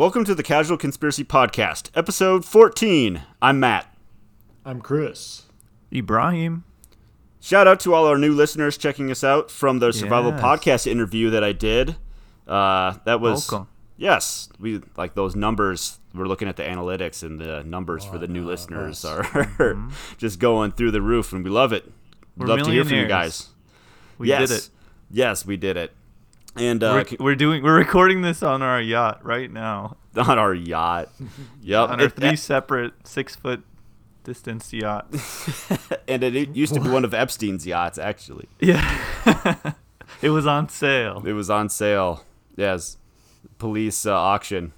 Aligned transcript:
Welcome 0.00 0.24
to 0.24 0.34
the 0.34 0.42
Casual 0.42 0.78
Conspiracy 0.78 1.24
Podcast, 1.24 1.90
episode 1.94 2.42
14. 2.46 3.20
I'm 3.42 3.60
Matt. 3.60 3.94
I'm 4.64 4.80
Chris. 4.80 5.42
Ibrahim. 5.92 6.64
Shout 7.38 7.66
out 7.66 7.80
to 7.80 7.92
all 7.92 8.06
our 8.06 8.16
new 8.16 8.32
listeners 8.32 8.78
checking 8.78 9.10
us 9.10 9.22
out 9.22 9.50
from 9.50 9.78
the 9.78 9.92
Survival 9.92 10.30
Yes. 10.30 10.40
Podcast 10.40 10.86
interview 10.86 11.28
that 11.28 11.44
I 11.44 11.52
did. 11.52 11.96
Uh, 12.48 12.94
that 13.04 13.20
was 13.20 13.52
Welcome. 13.52 13.68
yes, 13.98 14.48
we 14.58 14.80
like 14.96 15.12
those 15.12 15.36
numbers. 15.36 15.98
We're 16.14 16.24
looking 16.28 16.48
at 16.48 16.56
the 16.56 16.62
analytics, 16.62 17.22
and 17.22 17.38
the 17.38 17.62
numbers 17.64 18.02
for 18.02 18.16
the 18.16 18.26
new 18.26 18.46
listeners 18.46 19.04
are 19.04 19.76
just 20.16 20.38
going 20.38 20.72
through 20.72 20.92
the 20.92 21.02
roof, 21.02 21.34
and 21.34 21.44
we 21.44 21.50
love 21.50 21.74
it. 21.74 21.84
We'd 22.38 22.48
We're 22.48 22.56
love 22.56 22.66
to 22.66 22.72
hear 22.72 22.86
from 22.86 22.96
you 22.96 23.06
guys. 23.06 23.50
We 24.16 24.28
yes, 24.28 24.48
did 24.48 24.56
it. 24.60 24.68
Yes, 25.10 25.44
we 25.44 25.58
did 25.58 25.76
it. 25.76 25.92
And 26.56 26.82
We're, 26.82 27.00
uh, 27.00 27.04
we're 27.20 27.34
doing. 27.36 27.62
We're 27.62 27.76
recording 27.76 28.22
this 28.22 28.42
on 28.42 28.60
our 28.62 28.80
yacht 28.80 29.24
right 29.24 29.50
now. 29.50 29.96
on 30.16 30.38
our 30.38 30.54
yacht. 30.54 31.08
Yep. 31.62 31.88
On 31.90 32.00
our 32.00 32.06
It- 32.06 32.16
three 32.16 32.36
separate 32.36 32.92
six 33.06 33.36
foot 33.36 33.62
distance 34.24 34.72
yachts. 34.72 35.70
and 36.08 36.22
it 36.22 36.54
used 36.56 36.74
to 36.74 36.80
be 36.80 36.88
one 36.88 37.04
of 37.04 37.14
Epstein's 37.14 37.66
yachts, 37.66 37.98
actually. 37.98 38.48
yeah. 38.60 38.82
it 40.22 40.30
was 40.30 40.46
on 40.46 40.68
sale. 40.68 41.22
It 41.24 41.32
was 41.32 41.48
on 41.50 41.68
sale. 41.68 42.24
Yes, 42.56 42.98
police 43.58 44.04
uh, 44.04 44.12
auction. 44.14 44.72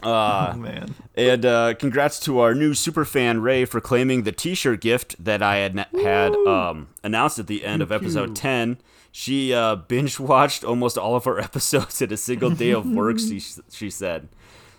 Uh, 0.00 0.52
oh 0.54 0.56
man. 0.58 0.94
and 1.16 1.44
uh, 1.44 1.74
congrats 1.74 2.20
to 2.20 2.38
our 2.38 2.54
new 2.54 2.72
super 2.72 3.04
fan 3.04 3.40
Ray 3.42 3.64
for 3.64 3.80
claiming 3.80 4.22
the 4.22 4.30
T-shirt 4.30 4.80
gift 4.80 5.16
that 5.24 5.42
I 5.42 5.56
had 5.56 5.86
had 6.00 6.36
um, 6.46 6.86
announced 7.02 7.40
at 7.40 7.48
the 7.48 7.64
end 7.64 7.82
of 7.82 7.90
episode 7.90 8.36
ten. 8.36 8.78
She 9.18 9.52
uh, 9.52 9.74
binge 9.74 10.20
watched 10.20 10.62
almost 10.62 10.96
all 10.96 11.16
of 11.16 11.24
her 11.24 11.40
episodes 11.48 12.00
in 12.00 12.12
a 12.12 12.16
single 12.16 12.50
day 12.50 12.70
of 12.70 12.86
work. 12.86 13.18
She 13.18 13.40
she 13.70 13.90
said. 13.90 14.28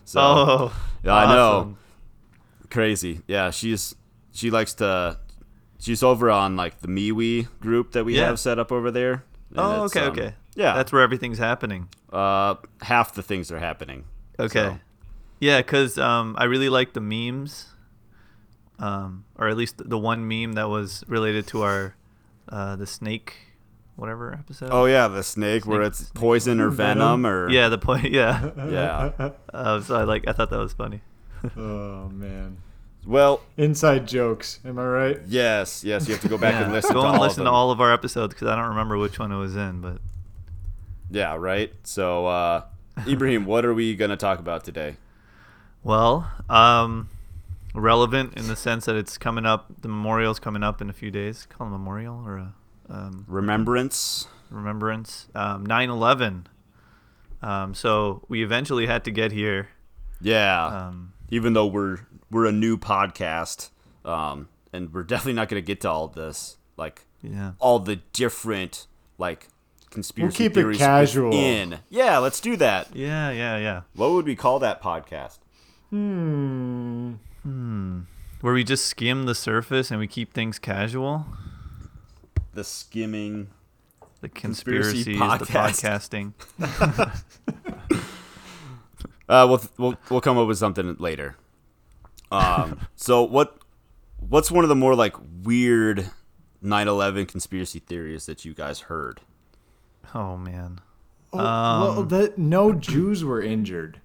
So 0.05 0.21
Oh. 0.21 0.73
yeah, 1.03 1.13
I 1.13 1.25
know. 1.35 1.75
crazy. 2.69 3.19
Yeah, 3.27 3.51
she's 3.51 3.95
she 4.31 4.49
likes 4.49 4.73
to. 4.75 5.17
She's 5.77 6.03
over 6.03 6.31
on 6.31 6.55
like 6.55 6.79
the 6.79 6.87
MeWe 6.87 7.47
group 7.59 7.91
that 7.91 8.05
we 8.05 8.15
Yeah. 8.15 8.27
have 8.27 8.39
set 8.39 8.59
up 8.59 8.71
over 8.71 8.91
there. 8.91 9.25
Oh, 9.57 9.83
okay, 9.85 10.01
um, 10.05 10.11
okay. 10.11 10.35
Yeah, 10.55 10.73
That's 10.73 10.91
where 10.93 11.01
everything's 11.01 11.37
happening. 11.37 11.89
uh, 12.13 12.55
half 12.81 13.13
the 13.13 13.21
things 13.23 13.51
are 13.51 13.59
happening. 13.59 14.05
Okay. 14.39 14.67
So, 14.71 14.79
Yeah, 15.39 15.57
because 15.61 15.97
um, 15.97 16.35
I 16.37 16.45
really 16.45 16.69
like 16.69 16.93
the 16.93 17.01
memes, 17.01 17.67
um, 18.79 19.25
or 19.37 19.47
at 19.49 19.57
least 19.57 19.75
the 19.89 19.97
one 19.97 20.27
meme 20.27 20.53
that 20.53 20.69
was 20.69 21.03
related 21.07 21.45
to 21.47 21.61
our 21.63 21.95
uh, 22.49 22.75
the 22.77 22.87
snake, 22.87 23.35
whatever 23.99 24.33
episode. 24.33 24.69
oh 24.71 24.85
yeah, 24.85 25.07
the 25.07 25.23
snake 25.23 25.65
where 25.67 25.81
it's 25.83 25.99
snake- 25.99 26.13
poison 26.13 26.59
or 26.59 26.69
venom, 26.71 27.23
Venom? 27.23 27.25
or 27.27 27.49
yeah, 27.49 27.69
the 27.69 27.77
point. 27.77 28.11
Yeah. 28.11 28.51
yeah. 28.69 29.29
Uh, 29.53 29.81
so 29.81 29.95
I 29.95 30.03
like. 30.03 30.27
I 30.27 30.33
thought 30.33 30.49
that 30.49 30.59
was 30.59 30.73
funny. 30.73 31.01
Oh 31.57 32.09
man. 32.09 32.57
Well, 33.05 33.41
Inside 33.57 34.07
jokes. 34.07 34.59
Am 34.65 34.77
I 34.77 34.85
right? 34.85 35.19
yes, 35.25 35.83
yes. 35.83 36.07
You 36.07 36.13
have 36.13 36.21
to 36.23 36.27
go 36.29 36.37
back 36.37 36.55
and 36.55 36.71
listen 36.73 36.93
Go 36.93 37.01
to 37.01 37.07
and 37.07 37.17
all 37.17 37.23
listen 37.23 37.41
of 37.41 37.45
to 37.47 37.51
all 37.51 37.71
of 37.71 37.79
our 37.81 37.93
episodes 37.93 38.33
because 38.33 38.47
I 38.49 38.55
don't 38.55 38.67
remember 38.69 38.97
which 38.97 39.17
one 39.19 39.31
it 39.31 39.37
was 39.37 39.55
in, 39.55 39.79
but 39.81 39.99
Yeah, 41.09 41.35
right. 41.35 41.71
So, 41.83 42.27
uh, 42.27 42.63
Ibrahim, 43.07 43.45
what 43.45 43.63
are 43.65 43.73
we 43.73 43.95
gonna 43.95 44.17
talk 44.17 44.39
about 44.39 44.63
today? 44.65 44.97
well, 45.81 46.29
um, 46.49 47.07
relevant 47.73 48.33
in 48.37 48.47
the 48.49 48.55
sense 48.55 48.83
that 48.85 48.97
it's 48.97 49.17
coming 49.17 49.45
up. 49.45 49.67
The 49.81 49.87
memorial's 49.87 50.39
coming 50.39 50.61
up 50.61 50.81
in 50.81 50.89
a 50.89 50.93
few 50.93 51.09
days. 51.09 51.47
Call 51.49 51.67
it 51.67 51.69
a 51.69 51.71
memorial 51.71 52.21
or 52.25 52.37
a 52.37 52.53
um, 52.89 53.25
Remembrance. 53.27 54.27
remembrance. 54.49 55.27
Um, 55.35 55.65
9/11. 55.65 56.45
Um, 57.41 57.73
so 57.73 58.25
we 58.27 58.43
eventually 58.43 58.87
had 58.87 59.03
to 59.05 59.11
get 59.11 59.31
here. 59.31 59.69
Yeah. 60.21 60.65
Um, 60.65 61.13
Even 61.29 61.53
though 61.53 61.67
we're 61.67 61.99
we're 62.31 62.45
a 62.45 62.51
new 62.51 62.77
podcast, 62.77 63.69
um, 64.03 64.49
and 64.73 64.93
we're 64.93 65.03
definitely 65.03 65.33
not 65.33 65.49
gonna 65.49 65.61
get 65.61 65.81
to 65.81 65.89
all 65.89 66.07
this, 66.07 66.57
like 66.77 67.05
yeah. 67.21 67.53
all 67.59 67.79
the 67.79 67.97
different 68.13 68.87
like 69.17 69.47
conspiracy 69.89 70.43
We 70.43 70.49
keep 70.49 70.57
it 70.57 70.77
casual. 70.77 71.33
In 71.33 71.79
yeah, 71.89 72.17
let's 72.17 72.39
do 72.39 72.55
that. 72.57 72.95
Yeah, 72.95 73.31
yeah, 73.31 73.57
yeah. 73.57 73.81
What 73.93 74.11
would 74.11 74.25
we 74.25 74.35
call 74.35 74.59
that 74.59 74.81
podcast? 74.81 75.39
Hmm. 75.91 77.13
Hmm. 77.43 78.01
Where 78.41 78.53
we 78.53 78.63
just 78.63 78.85
skim 78.85 79.25
the 79.25 79.35
surface 79.35 79.91
and 79.91 79.99
we 79.99 80.07
keep 80.07 80.33
things 80.33 80.59
casual. 80.59 81.25
The 82.53 82.63
skimming. 82.63 83.49
The 84.21 84.29
Conspiracy 84.29 85.15
conspiracies, 85.15 85.47
the 85.47 85.89
podcasting. 85.99 86.33
Uh, 89.27 89.45
we'll 89.47 89.61
we'll 89.77 89.95
we'll 90.09 90.21
come 90.21 90.39
up 90.39 90.47
with 90.47 90.57
something 90.57 90.95
later. 90.97 91.35
Um, 92.31 92.79
so 92.95 93.21
what 93.21 93.59
what's 94.27 94.49
one 94.49 94.65
of 94.65 94.69
the 94.69 94.75
more 94.75 94.95
like 94.95 95.15
weird 95.43 96.09
9/11 96.63 97.27
conspiracy 97.27 97.77
theories 97.77 98.25
that 98.25 98.43
you 98.43 98.55
guys 98.55 98.79
heard? 98.81 99.21
Oh 100.15 100.35
man. 100.35 100.79
Oh, 101.31 101.37
well, 101.37 101.99
Um, 101.99 102.07
that 102.07 102.39
no 102.39 102.73
Jews 102.73 103.23
were 103.23 103.39
injured. 103.39 104.01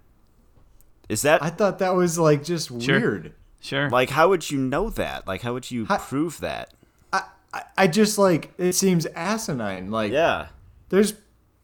Is 1.08 1.22
that 1.22 1.42
I 1.42 1.48
thought 1.48 1.78
that 1.78 1.94
was 1.94 2.18
like 2.18 2.44
just 2.44 2.68
Sure. 2.82 3.00
weird. 3.00 3.32
Sure. 3.60 3.88
like 3.88 4.10
how 4.10 4.28
would 4.28 4.50
you 4.50 4.58
know 4.58 4.90
that? 4.90 5.26
Like 5.26 5.40
how 5.40 5.54
would 5.54 5.70
you 5.70 5.86
How- 5.86 5.96
prove 5.96 6.40
that? 6.40 6.74
I, 7.54 7.58
I 7.58 7.84
I 7.84 7.86
just 7.86 8.18
like 8.18 8.52
it 8.58 8.72
seems 8.74 9.06
asinine. 9.06 9.90
Like 9.90 10.12
Yeah. 10.12 10.48
there's 10.88 11.14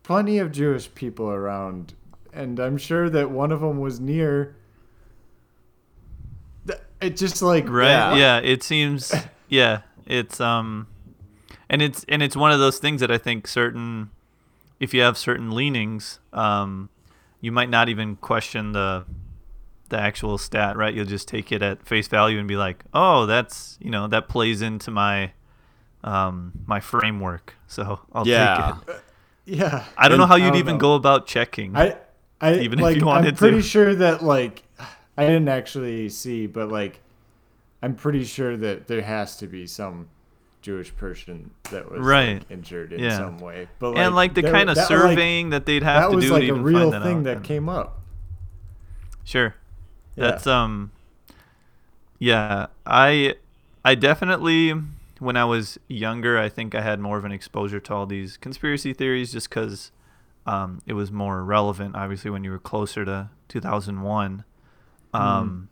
plenty 0.03 0.39
of 0.39 0.53
Jewish 0.53 0.93
people 0.95 1.29
around, 1.29 1.95
and 2.33 2.59
I'm 2.61 2.79
sure 2.79 3.11
that 3.11 3.31
one 3.31 3.53
of 3.53 3.61
them 3.61 3.79
was 3.81 4.01
near. 4.01 4.57
It 7.01 7.17
just 7.17 7.41
like 7.41 7.67
right. 7.69 7.89
Yeah. 7.89 8.15
Yeah. 8.17 8.39
It 8.41 8.63
seems. 8.63 9.13
Yeah. 9.53 9.81
It's 10.07 10.41
um, 10.41 10.87
and 11.69 11.83
it's 11.83 12.05
and 12.09 12.23
it's 12.23 12.37
one 12.37 12.53
of 12.53 12.61
those 12.61 12.79
things 12.79 13.01
that 13.01 13.11
I 13.11 13.19
think 13.19 13.49
certain, 13.49 14.11
if 14.79 14.95
you 14.95 15.01
have 15.01 15.19
certain 15.19 15.51
leanings, 15.51 16.21
um, 16.33 16.89
you 17.41 17.51
might 17.51 17.69
not 17.69 17.89
even 17.89 18.15
question 18.15 18.71
the, 18.71 19.07
the 19.89 19.99
actual 19.99 20.39
stat. 20.39 20.77
Right. 20.77 20.95
You'll 20.95 21.05
just 21.05 21.27
take 21.27 21.51
it 21.51 21.63
at 21.63 21.85
face 21.85 22.07
value 22.07 22.39
and 22.39 22.47
be 22.47 22.57
like, 22.57 22.85
oh, 22.95 23.27
that's 23.27 23.77
you 23.81 23.91
know 23.91 24.07
that 24.07 24.29
plays 24.29 24.63
into 24.63 24.93
my, 24.93 25.33
um, 26.05 26.53
my 26.67 26.81
framework. 26.81 27.55
So 27.67 28.01
I'll 28.13 28.27
Yeah. 28.27 28.77
take 28.87 28.95
it. 28.97 29.03
yeah. 29.47 29.85
I 29.97 30.09
don't 30.09 30.19
know 30.19 30.27
how 30.27 30.37
you'd 30.37 30.49
don't 30.51 30.57
even 30.57 30.75
know. 30.75 30.81
go 30.81 30.95
about 30.95 31.27
checking. 31.27 31.77
I, 31.77 31.97
I 32.41 32.55
Even 32.61 32.79
if 32.79 32.83
like, 32.83 32.97
you 32.97 33.09
I'm 33.09 33.35
pretty 33.35 33.59
to. 33.59 33.63
sure 33.63 33.95
that 33.95 34.23
like 34.23 34.63
I 35.19 35.27
didn't 35.27 35.49
actually 35.49 36.09
see, 36.09 36.47
but 36.47 36.69
like 36.71 37.01
I'm 37.83 37.95
pretty 37.95 38.25
sure 38.25 38.57
that 38.57 38.87
there 38.89 39.03
has 39.03 39.37
to 39.39 39.47
be 39.47 39.67
some 39.67 40.09
Jewish 40.63 40.95
person 40.97 41.51
that 41.71 41.91
was 41.91 42.01
like, 42.01 42.07
Right. 42.09 42.43
injured 42.51 42.93
in 42.93 43.01
Yeah. 43.01 43.17
some 43.17 43.39
way. 43.39 43.69
But 43.79 43.97
and 43.99 44.15
like 44.15 44.35
the 44.35 44.43
there- 44.43 44.53
kind 44.53 44.69
of 44.71 44.77
that, 44.77 44.91
like, 44.91 45.01
surveying 45.01 45.51
that 45.51 45.65
they'd 45.67 45.83
have 45.83 46.03
that 46.05 46.11
to 46.11 46.17
was 46.17 46.25
do 46.27 46.33
like 46.33 46.41
to 46.43 46.47
a 46.47 46.49
even 46.49 46.63
real 46.63 46.91
find 46.91 46.93
that 46.95 47.03
thing 47.03 47.19
out. 47.19 47.25
that 47.25 47.37
And- 47.39 47.45
came 47.45 47.69
up. 47.69 48.01
Sure. 49.25 49.55
Yeah. 50.17 50.25
That's 50.31 50.47
um 50.47 50.93
yeah, 52.19 52.67
I 52.87 53.35
I 53.85 53.95
definitely 53.95 54.75
when 55.21 55.37
I 55.37 55.45
was 55.45 55.79
younger, 55.87 56.39
I 56.39 56.49
think 56.49 56.75
I 56.75 56.81
had 56.81 56.99
more 56.99 57.19
of 57.19 57.25
an 57.25 57.33
exposure 57.33 57.79
to 57.79 57.95
all 57.95 58.07
these 58.07 58.37
conspiracy 58.37 58.93
theories 58.93 59.33
just 59.33 59.51
cuz 59.51 59.93
um 60.47 60.81
it 60.87 60.95
was 60.95 61.13
more 61.13 61.45
relevant 61.45 61.95
obviously 61.95 62.31
when 62.31 62.43
you 62.43 62.51
were 62.51 62.59
closer 62.59 63.05
to 63.05 63.31
2001. 63.49 64.45
Um 65.13 65.69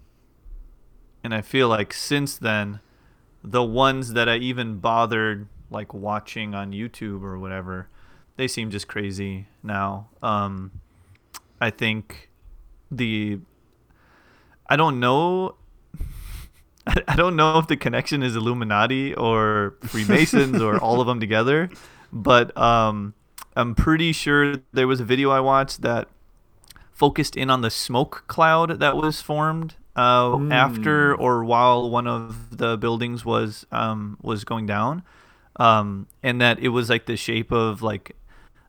and 1.25 1.35
I 1.35 1.41
feel 1.41 1.69
like 1.69 1.93
since 1.93 2.37
then 2.39 2.81
the 3.43 3.65
ones 3.65 4.13
that 4.13 4.29
I 4.29 4.37
even 4.37 4.79
bothered 4.79 5.49
like 5.71 5.93
watching 5.95 6.55
on 6.55 6.73
YouTube 6.73 7.23
or 7.23 7.39
whatever, 7.39 7.89
they 8.37 8.47
seem 8.49 8.71
just 8.71 8.87
crazy 8.87 9.49
now. 9.63 10.09
Um 10.23 10.73
I 11.61 11.71
think 11.71 12.31
the 12.91 13.41
I 14.69 14.77
don't 14.77 15.01
know. 15.01 15.55
I 16.89 17.03
I 17.09 17.17
don't 17.17 17.37
know 17.37 17.59
if 17.59 17.67
the 17.67 17.77
connection 17.77 18.23
is 18.23 18.35
Illuminati 18.35 19.15
or 19.15 19.75
Freemasons 19.83 20.61
or 20.63 20.79
all 20.79 21.01
of 21.01 21.07
them 21.07 21.21
together, 21.21 21.71
but 22.13 22.57
um, 22.57 23.15
I'm 23.57 23.75
pretty 23.75 24.13
sure 24.13 24.57
there 24.73 24.87
was 24.87 25.01
a 25.01 25.05
video 25.05 25.31
I 25.31 25.41
watched 25.41 25.83
that 25.83 26.09
focused 26.93 27.37
in 27.37 27.51
on 27.51 27.61
the 27.61 27.71
smoke 27.71 28.25
cloud 28.27 28.81
that 28.81 28.97
was 28.97 29.21
formed 29.21 29.77
uh, 29.97 30.39
after 30.51 31.15
or 31.15 31.45
while 31.45 31.91
one 31.91 32.07
of 32.07 32.57
the 32.57 32.77
buildings 32.77 33.25
was 33.25 33.67
um, 33.73 34.17
was 34.23 34.45
going 34.45 34.67
down, 34.67 35.03
um, 35.57 36.07
and 36.23 36.41
that 36.41 36.59
it 36.61 36.69
was 36.69 36.89
like 36.89 37.07
the 37.07 37.17
shape 37.17 37.53
of 37.53 37.83
like 37.83 38.17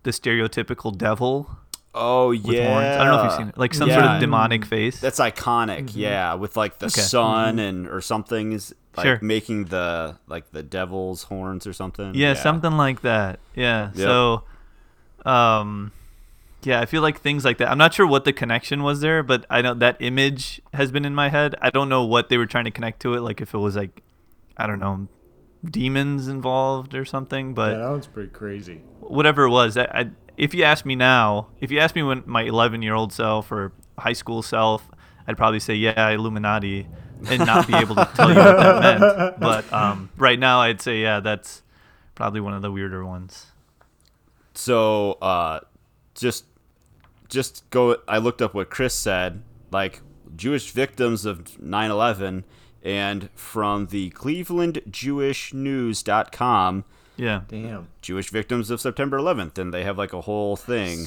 the 0.04 0.12
stereotypical 0.12 0.96
devil 0.98 1.58
Oh 1.94 2.30
with 2.30 2.46
yeah. 2.46 2.72
horns. 2.72 2.86
I 2.98 3.04
don't 3.04 3.08
know 3.08 3.18
if 3.20 3.24
you've 3.26 3.34
seen 3.40 3.48
it, 3.50 3.58
like 3.58 3.74
some 3.74 3.90
sort 3.90 4.04
of 4.04 4.20
demonic 4.20 4.66
face. 4.66 5.00
That's 5.00 5.20
iconic, 5.20 5.92
yeah, 5.96 6.36
with 6.36 6.56
like 6.56 6.78
the 6.80 6.86
Okay. 6.88 7.02
sun 7.02 7.58
and 7.60 7.88
or 7.88 8.00
something 8.02 8.52
is 8.52 8.74
like 8.96 9.06
Sure. 9.06 9.20
making 9.22 9.66
the 9.66 10.18
like 10.28 10.52
the 10.52 10.62
devil's 10.64 11.24
horns 11.24 11.66
or 11.66 11.74
something. 11.74 12.14
Yeah, 12.14 12.34
something 12.36 12.74
like 12.78 13.02
that. 13.02 13.40
Yeah. 13.56 13.88
Yep. 13.96 13.98
So, 13.98 14.44
um, 15.26 15.92
yeah, 16.64 16.82
I 16.82 16.86
feel 16.86 17.02
like 17.02 17.22
things 17.22 17.46
like 17.46 17.58
that. 17.60 17.70
I'm 17.70 17.78
not 17.78 17.94
sure 17.94 18.06
what 18.06 18.26
the 18.26 18.34
connection 18.34 18.84
was 18.84 19.02
there, 19.02 19.24
but 19.24 19.46
I 19.50 19.62
know 19.62 19.74
that 19.76 19.98
image 20.00 20.62
has 20.74 20.92
been 20.92 21.06
in 21.06 21.16
my 21.16 21.30
head. 21.30 21.56
I 21.62 21.70
don't 21.70 21.90
know 21.90 22.04
what 22.04 22.30
they 22.30 22.38
were 22.38 22.46
trying 22.46 22.66
to 22.66 22.72
connect 22.72 23.02
to 23.02 23.14
it, 23.14 23.22
like 23.22 23.42
if 23.42 23.54
it 23.54 23.58
was 23.58 23.76
like, 23.76 24.02
I 24.58 24.68
don't 24.68 24.80
know, 24.80 25.08
demons 25.64 26.28
involved 26.28 26.94
or 26.94 27.06
something. 27.06 27.54
But 27.54 27.74
yeah, 27.74 27.78
that 27.84 27.90
one's 27.92 28.08
pretty 28.08 28.30
crazy. 28.30 28.82
whatever 29.00 29.44
it 29.46 29.50
was, 29.52 29.78
I, 29.78 29.84
I, 29.86 30.10
if 30.40 30.54
you 30.54 30.64
ask 30.64 30.86
me 30.86 30.96
now, 30.96 31.48
if 31.60 31.70
you 31.70 31.80
ask 31.80 31.94
me 31.96 32.02
when 32.02 32.24
my 32.26 32.44
11 32.44 32.82
year 32.82 32.96
old 32.96 33.12
self 33.12 33.52
or 33.52 33.74
high 33.98 34.14
school 34.14 34.42
self, 34.42 34.90
I'd 35.28 35.36
probably 35.36 35.60
say 35.60 35.76
yeah, 35.76 36.08
Illuminati, 36.10 36.88
and 37.30 37.46
not 37.46 37.68
be 37.68 37.76
able 37.76 37.96
to 37.96 38.10
tell 38.16 38.30
you 38.30 38.36
what 38.36 38.58
that 38.58 39.00
meant. 39.00 39.40
But 39.42 39.74
um, 39.74 40.10
right 40.18 40.40
now, 40.40 40.62
I'd 40.62 40.82
say 40.82 41.02
yeah, 41.02 41.20
that's 41.20 41.62
probably 42.16 42.40
one 42.40 42.54
of 42.54 42.62
the 42.62 42.72
weirder 42.72 43.06
ones. 43.06 43.48
So, 44.54 45.18
uh, 45.22 45.60
just 46.16 46.46
just 47.28 47.70
go. 47.70 47.98
I 48.08 48.18
looked 48.18 48.42
up 48.42 48.54
what 48.54 48.70
Chris 48.70 48.94
said, 48.94 49.44
like 49.72 50.00
Jewish 50.38 50.72
victims 50.72 51.26
of 51.26 51.44
9/11, 51.60 52.46
and 52.82 53.30
from 53.36 53.88
the 53.88 54.12
ClevelandJewishNews.com, 54.12 56.86
Yeah. 57.20 57.42
Damn. 57.48 57.88
Jewish 58.02 58.30
victims 58.30 58.70
of 58.70 58.80
September 58.82 59.18
11th, 59.20 59.58
and 59.58 59.74
they 59.74 59.84
have 59.84 59.98
like 59.98 60.14
a 60.14 60.22
whole 60.22 60.56
thing. 60.56 61.06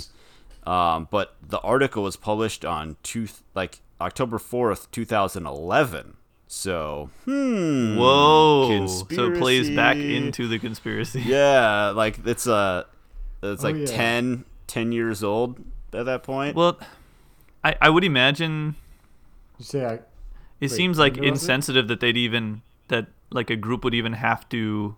Um, 0.66 1.08
but 1.10 1.34
the 1.42 1.58
article 1.60 2.02
was 2.04 2.16
published 2.16 2.64
on 2.64 2.96
two 3.02 3.26
like 3.54 3.80
October 4.00 4.38
4th, 4.38 4.88
2011. 4.92 6.16
So, 6.46 7.08
hmm. 7.24 7.96
Whoa. 7.96 8.86
So 8.86 9.32
it 9.32 9.38
plays 9.38 9.70
back 9.70 9.96
into 9.96 10.46
the 10.48 10.58
conspiracy. 10.58 11.22
Yeah, 11.24 11.90
like 11.90 12.18
it's 12.26 12.46
uh 12.46 12.84
it's 13.42 13.64
Oh, 13.64 13.68
like 13.68 13.76
yeah. 13.76 13.86
ten, 13.86 14.44
10 14.66 14.92
years 14.92 15.24
old 15.24 15.58
at 15.92 16.04
that 16.04 16.22
point. 16.22 16.54
Well, 16.54 16.78
I, 17.64 17.74
I 17.80 17.88
would 17.90 18.04
imagine 18.04 18.76
You 19.58 19.64
say 19.64 19.84
I, 19.84 19.92
it 19.94 20.02
Wait, 20.60 20.70
seems 20.70 20.98
like 20.98 21.14
when 21.14 21.22
was 21.22 21.28
it? 21.28 21.32
insensitive 21.42 21.88
that 21.88 22.00
they'd 22.00 22.16
even 22.18 22.62
that 22.88 23.06
like 23.30 23.48
a 23.50 23.56
group 23.56 23.82
would 23.82 23.94
even 23.94 24.12
have 24.12 24.46
to 24.50 24.94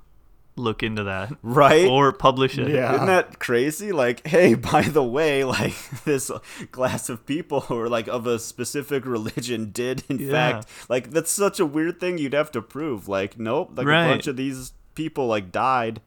look 0.56 0.83
into 0.83 1.05
that 1.05 1.33
right? 1.43 1.87
or 1.87 2.12
publish 2.12 2.56
it. 2.59 2.69
Yeah. 2.69 2.95
Isn't 2.95 3.06
that 3.06 3.39
crazy? 3.39 3.91
Like, 3.93 4.27
hey, 4.27 4.55
by 4.73 4.83
the 4.83 5.03
way, 5.03 5.45
like 5.45 5.75
this 6.05 6.31
class 6.71 7.09
of 7.09 7.27
people 7.27 7.62
who 7.62 7.79
are 7.79 7.89
like 7.89 8.06
of 8.09 8.27
a 8.27 8.39
specific 8.39 9.05
religion 9.06 9.71
did 9.73 10.05
in 10.09 10.19
Yeah. 10.19 10.31
fact 10.31 10.69
like 10.89 11.11
that's 11.11 11.31
such 11.31 11.59
a 11.61 11.67
weird 11.67 11.99
thing 12.01 12.19
you'd 12.19 12.35
have 12.35 12.53
to 12.53 12.62
prove. 12.62 13.09
Like, 13.09 13.39
nope, 13.39 13.73
like 13.77 13.87
Right. 13.87 14.06
a 14.06 14.09
bunch 14.11 14.27
of 14.27 14.37
these 14.37 14.73
people 14.95 15.27
like 15.27 15.51
died. 15.51 16.01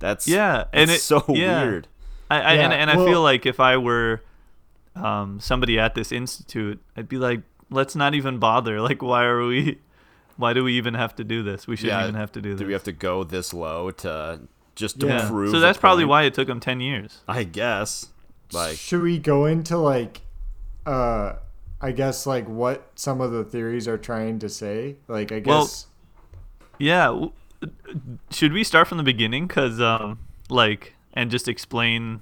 That's 0.00 0.28
Yeah, 0.28 0.64
and 0.72 0.90
it's 0.90 1.02
so 1.04 1.24
yeah. 1.28 1.62
weird. 1.62 1.88
I, 2.30 2.36
I 2.36 2.52
and, 2.54 2.72
Yeah, 2.72 2.78
and 2.78 2.90
I 2.90 2.96
well- 2.96 3.06
feel 3.06 3.22
like 3.22 3.46
if 3.46 3.58
I 3.60 3.76
were 3.78 4.22
um, 4.96 5.40
somebody 5.40 5.78
at 5.78 5.94
this 5.94 6.12
institute, 6.12 6.80
I'd 6.96 7.08
be 7.08 7.16
like, 7.18 7.42
let's 7.70 7.96
not 7.96 8.14
even 8.14 8.38
bother. 8.38 8.80
Like, 8.80 9.02
why 9.02 9.24
are 9.24 9.44
we? 9.46 9.78
Why 10.36 10.52
do 10.52 10.64
we 10.64 10.72
even 10.74 10.94
have 10.94 11.14
to 11.16 11.24
do 11.24 11.42
this? 11.42 11.66
We 11.66 11.76
shouldn't 11.76 11.98
Yeah, 11.98 12.02
even 12.08 12.14
have 12.16 12.32
to 12.32 12.40
do 12.40 12.50
this. 12.50 12.58
Do 12.60 12.66
we 12.66 12.72
have 12.72 12.84
to 12.84 12.92
go 12.92 13.22
this 13.24 13.54
low 13.54 13.90
to 13.92 14.40
just 14.74 14.98
to 15.00 15.06
Yeah. 15.06 15.28
prove? 15.28 15.50
so 15.50 15.60
that's 15.60 15.78
probably 15.78 16.02
point? 16.04 16.10
why 16.10 16.22
it 16.24 16.34
took 16.34 16.48
them 16.48 16.60
ten 16.60 16.80
years. 16.80 17.20
I 17.28 17.44
guess. 17.44 18.10
Like, 18.52 18.76
should 18.76 19.02
we 19.02 19.18
go 19.18 19.46
into 19.46 19.76
like, 19.78 20.22
uh, 20.86 21.34
I 21.80 21.92
guess 21.92 22.26
like 22.26 22.48
what 22.48 22.90
some 22.94 23.20
of 23.20 23.30
the 23.32 23.44
theories 23.44 23.86
are 23.88 23.98
trying 23.98 24.38
to 24.40 24.48
say? 24.48 24.96
Like, 25.08 25.30
I 25.32 25.42
Well, 25.44 25.62
guess. 25.64 25.86
Yeah. 26.78 27.26
Should 28.30 28.52
we 28.52 28.64
start 28.64 28.88
from 28.88 28.98
the 28.98 29.04
beginning? 29.04 29.48
Cause 29.48 29.80
um, 29.80 30.18
like, 30.50 30.94
and 31.14 31.30
just 31.30 31.48
explain, 31.48 32.20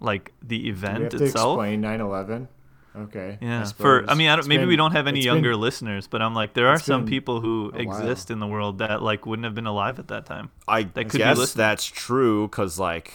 like, 0.00 0.32
the 0.42 0.58
do 0.58 0.64
we 0.64 0.70
event 0.70 1.02
have 1.04 1.10
to 1.12 1.24
itself. 1.24 1.54
explain 1.58 1.82
9/11. 1.82 2.48
Okay. 2.96 3.38
Yeah. 3.40 3.64
For. 3.64 4.08
I 4.08 4.14
mean, 4.14 4.28
I 4.28 4.32
don't, 4.36 4.40
It's 4.40 4.48
maybe 4.48 4.60
been- 4.62 4.68
we 4.68 4.76
don't 4.76 4.92
have 4.92 5.06
any 5.08 5.20
younger 5.20 5.50
been- 5.50 5.60
listeners, 5.60 6.06
but 6.06 6.22
I'm 6.22 6.34
like, 6.34 6.54
there 6.54 6.68
are 6.68 6.78
some 6.78 7.06
people 7.06 7.40
who 7.40 7.72
a 7.74 7.84
while. 7.84 7.98
exist 8.00 8.30
in 8.30 8.38
the 8.38 8.46
world 8.46 8.78
that 8.78 9.02
like 9.02 9.26
wouldn't 9.26 9.44
have 9.44 9.54
been 9.54 9.66
alive 9.66 9.98
at 9.98 10.08
that 10.08 10.26
time. 10.26 10.50
I 10.68 10.84
That 10.84 11.08
could 11.08 11.18
guess 11.18 11.36
listening. 11.36 11.62
that's 11.62 11.84
true 11.86 12.46
because 12.46 12.78
like 12.78 13.12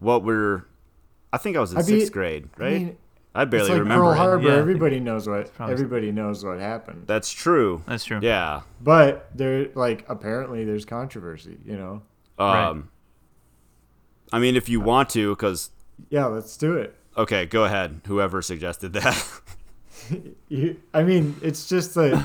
what 0.00 0.22
we're 0.22 0.64
I 1.32 1.38
think 1.38 1.56
I 1.56 1.60
was 1.60 1.72
in 1.72 1.78
I 1.78 1.80
mean- 1.82 1.88
sixth 2.00 2.12
grade, 2.12 2.48
right? 2.58 2.96
I, 3.34 3.44
mean, 3.44 3.50
barely 3.50 3.56
it's 3.64 3.68
like 3.70 3.78
remember 3.80 4.04
Pearl. 4.04 4.14
Harbor. 4.14 4.48
Yeah, 4.48 4.54
everybody 4.56 5.00
knows 5.00 5.26
what 5.28 5.52
probably- 5.54 5.72
everybody 5.72 6.12
knows 6.12 6.44
what 6.44 6.58
happened. 6.60 7.04
That's 7.06 7.30
true. 7.30 7.82
That's 7.86 8.04
true. 8.04 8.18
Yeah. 8.22 8.62
But 8.82 9.30
there, 9.34 9.68
like, 9.74 10.04
apparently 10.08 10.64
there's 10.64 10.84
controversy. 10.84 11.56
You 11.64 11.76
know. 11.76 12.02
Right. 12.38 12.66
Um 12.68 12.90
I 14.32 14.38
mean 14.40 14.56
if 14.56 14.68
you 14.68 14.80
want 14.80 15.08
to 15.10 15.34
cuz 15.36 15.70
Yeah, 16.10 16.26
let's 16.26 16.56
do 16.58 16.74
it. 16.76 16.94
Okay, 17.16 17.46
go 17.46 17.64
ahead. 17.64 18.00
Whoever 18.06 18.42
suggested 18.42 18.92
that. 18.94 19.28
You, 20.48 20.80
I 20.94 21.02
mean, 21.02 21.34
it's 21.42 21.68
just 21.68 21.96
like 21.96 22.22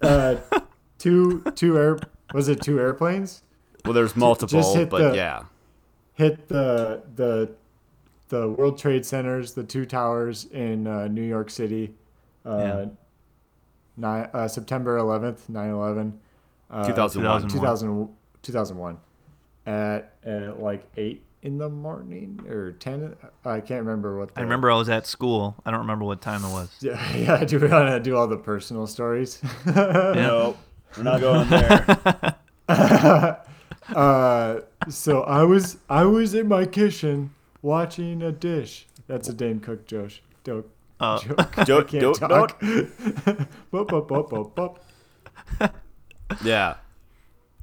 uh, 0.00 0.36
two 0.98 1.42
two 1.56 1.76
air 1.76 1.98
was 2.32 2.48
it 2.48 2.60
two 2.62 2.78
airplanes 2.78 3.42
well, 3.84 3.94
there's 3.94 4.14
multiple, 4.14 4.74
hit 4.76 4.90
but 4.90 5.10
the- 5.10 5.16
yeah. 5.16 5.42
hit 6.14 6.46
the 6.46 7.02
the 7.16 7.50
the 8.28 8.48
World 8.48 8.78
Trade 8.78 9.04
Centers, 9.04 9.54
the 9.54 9.64
two 9.64 9.86
towers 9.86 10.44
in 10.44 10.86
uh, 10.86 11.08
New 11.08 11.22
York 11.22 11.50
City, 11.50 11.94
uh, 12.44 12.56
Yeah. 12.58 12.84
nine, 13.96 14.28
uh, 14.32 14.46
September 14.46 14.96
11th, 14.98 15.48
9/11, 15.50 16.12
uh, 16.70 16.86
2001. 16.86 17.48
2000, 17.48 18.08
2001 18.42 18.98
at, 19.66 20.14
at 20.24 20.60
like 20.60 20.86
eight 20.96 21.24
in 21.46 21.58
the 21.58 21.68
morning 21.68 22.40
or 22.48 22.72
ten. 22.72 23.14
I 23.44 23.60
can't 23.60 23.84
remember 23.84 24.18
what. 24.18 24.34
The, 24.34 24.40
I 24.40 24.42
remember 24.42 24.70
I 24.70 24.74
was 24.76 24.88
at 24.88 25.06
school. 25.06 25.54
I 25.64 25.70
don't 25.70 25.80
remember 25.80 26.04
what 26.04 26.20
time 26.20 26.44
it 26.44 26.50
was. 26.50 26.68
Yeah, 26.80 27.16
yeah. 27.16 27.44
Do 27.44 27.60
we 27.60 27.68
want 27.68 27.88
to 27.88 28.00
do 28.00 28.16
all 28.16 28.26
the 28.26 28.36
personal 28.36 28.86
stories? 28.88 29.40
No. 29.66 30.56
We're 30.96 31.02
not 31.04 31.20
going 31.20 31.48
there. 31.48 32.34
Uh, 33.94 34.62
so 34.88 35.22
I 35.22 35.44
was 35.44 35.78
I 35.88 36.02
was 36.06 36.34
in 36.34 36.48
my 36.48 36.66
kitchen 36.66 37.30
watching 37.62 38.20
a 38.20 38.32
dish. 38.32 38.84
That's 39.06 39.28
a 39.28 39.32
Dane 39.32 39.60
Cook 39.60 39.86
joke. 39.86 40.10
Joke. 40.42 40.68
Uh, 40.98 41.20
joke. 41.20 41.58
I 41.58 41.62
Don't- 41.64 41.86
can't 41.88 42.02
don't- 42.02 42.18
talk. 42.18 42.60
Bop, 43.70 43.86
bop, 43.88 44.08
bop, 44.08 44.30
bop, 44.30 44.54
bop. 44.56 44.84
yeah. 46.44 46.74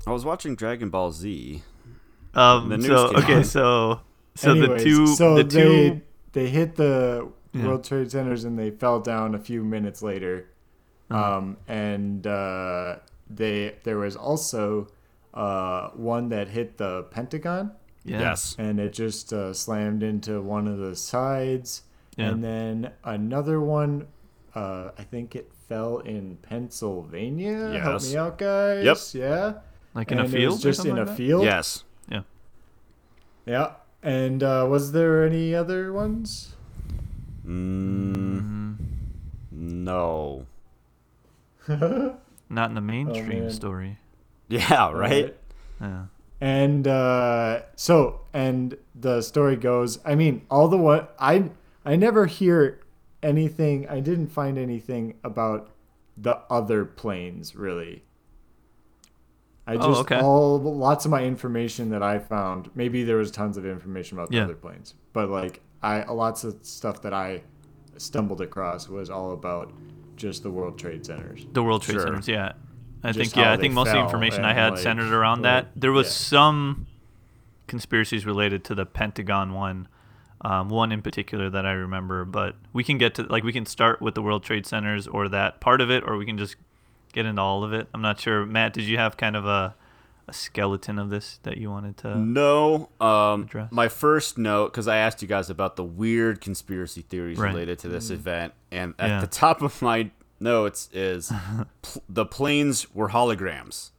I 0.08 0.12
was 0.12 0.24
watching 0.24 0.56
Dragon 0.56 0.90
Ball 0.90 1.12
Z. 1.12 1.62
um. 2.36 2.70
The 2.70 2.78
news 2.78 2.88
So 2.88 3.08
came 3.10 3.24
okay. 3.24 3.36
on. 3.36 3.44
So 3.44 4.00
so 4.36 4.52
Anyways, 4.52 4.84
the 4.84 4.90
two 4.90 5.08
so 5.08 5.36
the 5.36 5.44
they 5.44 5.90
two 5.90 6.02
they 6.34 6.50
hit 6.50 6.76
the 6.76 7.30
Yeah. 7.54 7.66
World 7.68 7.84
Trade 7.84 8.10
Centers 8.12 8.44
and 8.46 8.58
they 8.58 8.72
fell 8.72 9.00
down 9.00 9.36
a 9.36 9.40
few 9.40 9.64
minutes 9.64 10.02
later. 10.02 10.48
Uh-huh. 11.12 11.38
Um, 11.38 11.58
and 11.68 12.26
uh, 12.26 12.96
they 13.30 13.76
there 13.84 13.98
was 14.00 14.16
also 14.16 14.88
uh, 15.34 15.90
one 15.90 16.30
that 16.30 16.48
hit 16.50 16.78
the 16.78 17.04
Pentagon. 17.12 17.72
yeah. 18.04 18.20
Yes. 18.20 18.56
and 18.58 18.80
it 18.80 18.92
just 18.94 19.32
uh, 19.34 19.54
slammed 19.54 20.02
into 20.04 20.42
one 20.42 20.68
of 20.68 20.78
the 20.80 20.96
sides. 20.96 21.84
Yeah. 22.18 22.30
And 22.30 22.44
then 22.44 22.92
another 23.04 23.60
one, 23.62 24.08
uh, 24.56 24.90
I 24.98 25.04
think 25.04 25.36
it 25.36 25.52
fell 25.70 26.00
in 26.00 26.38
Pennsylvania. 26.42 27.80
Help 27.80 28.04
me 28.04 28.18
out, 28.18 28.38
guys. 28.38 28.84
Yep. 28.86 28.98
Yeah. 29.24 29.54
like 29.94 30.12
in 30.12 30.20
and 30.20 30.28
a 30.28 30.30
It 30.30 30.38
field 30.40 30.54
was 30.54 30.66
or 30.66 30.70
just 30.70 30.80
in 30.80 30.86
something 30.92 31.02
a 31.02 31.06
that? 31.06 31.18
field. 31.18 31.44
Yes. 31.46 31.84
Yeah. 33.46 33.74
And 34.02 34.44
uh, 34.44 34.68
was 34.70 34.92
there 34.92 35.24
any 35.24 35.56
other 35.56 35.94
ones? 35.94 36.56
Mm, 37.46 38.76
no. 39.52 40.46
Not 41.68 42.70
in 42.70 42.76
the 42.76 42.82
mainstream 42.82 43.44
man. 43.44 43.52
story. 43.52 43.98
Yeah, 44.50 44.92
right? 44.92 45.36
Yeah. 45.80 46.06
And 46.42 46.88
uh, 46.88 47.62
so, 47.76 48.22
and 48.34 48.78
the 48.94 49.22
story 49.22 49.56
goes. 49.56 50.00
I 50.06 50.16
mean, 50.16 50.46
all 50.52 50.68
the 50.68 50.78
what 50.78 51.16
I 51.18 51.50
I 51.86 51.96
never 51.96 52.26
hear 52.26 52.82
anything. 53.22 53.88
I 53.88 54.02
didn't 54.02 54.28
find 54.28 54.58
anything 54.58 55.16
about 55.24 55.70
the 56.18 56.40
other 56.50 56.86
planes 56.86 57.56
really. 57.56 58.04
I 59.66 59.76
Oh, 59.76 59.88
just 59.90 60.02
okay. 60.02 60.20
all 60.20 60.60
lots 60.60 61.06
of 61.06 61.12
my 61.12 61.24
information 61.24 61.90
that 61.92 62.04
I 62.04 62.20
found. 62.20 62.70
Maybe 62.76 63.04
there 63.04 63.18
was 63.18 63.32
tons 63.32 63.58
of 63.58 63.66
information 63.66 64.18
about 64.18 64.30
the 64.30 64.38
Yeah. 64.38 64.44
other 64.44 64.56
planes, 64.56 64.94
but 65.14 65.30
like 65.30 65.62
I 65.82 66.04
lots 66.12 66.44
of 66.44 66.58
stuff 66.62 67.02
that 67.04 67.14
I 67.14 67.44
stumbled 67.98 68.42
across 68.42 68.90
was 68.90 69.10
all 69.10 69.32
about 69.32 69.72
just 70.16 70.44
the 70.44 70.52
World 70.52 70.78
Trade 70.78 71.06
Centers. 71.06 71.46
The 71.54 71.64
World 71.64 71.82
Trade 71.84 71.96
Sure. 71.96 72.04
Centers, 72.08 72.28
yeah. 72.28 72.54
I 73.04 73.12
Just 73.12 73.34
think 73.34 73.36
yeah, 73.36 73.52
I 73.52 73.58
think 73.58 73.74
most 73.74 73.90
of 73.90 73.96
the 73.96 74.00
information 74.02 74.46
I 74.46 74.54
had 74.54 74.72
like, 74.72 74.80
centered 74.80 75.12
around 75.12 75.42
like, 75.42 75.66
that. 75.66 75.72
There 75.76 75.92
was 75.92 76.08
yeah. 76.08 76.12
some 76.38 76.88
conspiracies 77.68 78.26
related 78.26 78.64
to 78.66 78.76
the 78.76 78.86
Pentagon 78.86 79.54
one. 79.54 79.88
Um, 80.46 80.68
one 80.68 80.92
in 80.92 81.02
particular 81.02 81.50
that 81.52 81.66
I 81.66 81.72
remember, 81.72 82.26
but 82.26 82.58
we 82.74 82.84
can 82.84 82.98
get 82.98 83.16
to 83.16 83.24
like 83.24 83.46
we 83.46 83.54
can 83.54 83.66
start 83.66 84.02
with 84.02 84.14
the 84.14 84.22
World 84.22 84.44
Trade 84.44 84.66
Centers 84.66 85.08
or 85.08 85.30
that 85.30 85.62
part 85.62 85.80
of 85.80 85.90
it, 85.90 86.04
or 86.06 86.18
we 86.18 86.26
can 86.26 86.38
just 86.38 86.58
get 87.14 87.26
into 87.26 87.42
all 87.42 87.64
of 87.64 87.72
it. 87.74 87.88
I'm 87.94 88.02
not 88.02 88.20
sure. 88.20 88.46
Matt, 88.46 88.74
did 88.74 88.84
you 88.84 88.98
have 88.98 89.16
kind 89.18 89.36
of 89.38 89.46
a 89.46 89.76
a 90.26 90.32
skeleton 90.32 90.98
of 91.00 91.10
this 91.10 91.40
that 91.44 91.58
you 91.58 91.70
wanted 91.70 91.98
to? 91.98 92.18
No. 92.18 92.90
Um, 93.02 93.44
address? 93.44 93.70
my 93.72 93.90
first 93.90 94.38
note, 94.38 94.72
because 94.72 94.88
I 94.88 94.96
asked 94.98 95.22
you 95.22 95.28
guys 95.28 95.50
about 95.50 95.76
the 95.76 95.84
weird 95.84 96.40
conspiracy 96.40 97.02
theories 97.02 97.38
Right. 97.38 97.50
related 97.52 97.80
to 97.80 97.90
this 97.90 98.10
event, 98.10 98.54
and 98.72 98.94
at 98.98 99.10
Yeah. 99.10 99.20
the 99.20 99.28
top 99.28 99.62
of 99.62 99.82
my 99.82 100.12
notes 100.40 100.90
is 100.94 101.32
pl- 101.82 102.04
the 102.08 102.26
planes 102.26 102.94
were 102.96 103.10
holograms, 103.10 103.92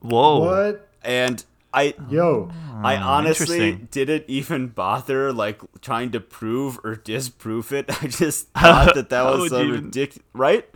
Whoa. 0.00 0.40
What? 0.40 0.88
and 1.02 1.44
I. 1.72 1.94
Yo, 2.10 2.50
I 2.82 2.96
honestly 2.96 3.72
didn't 3.90 4.24
even 4.28 4.68
bother 4.68 5.32
like 5.32 5.60
trying 5.80 6.10
to 6.12 6.20
prove 6.20 6.78
or 6.84 6.94
disprove 6.96 7.72
it. 7.72 7.86
I 8.02 8.06
just 8.06 8.48
thought 8.52 8.94
that 8.94 9.08
that 9.10 9.22
was 9.24 9.50
so 9.50 9.64
ridiculous, 9.66 10.26
right? 10.34 10.68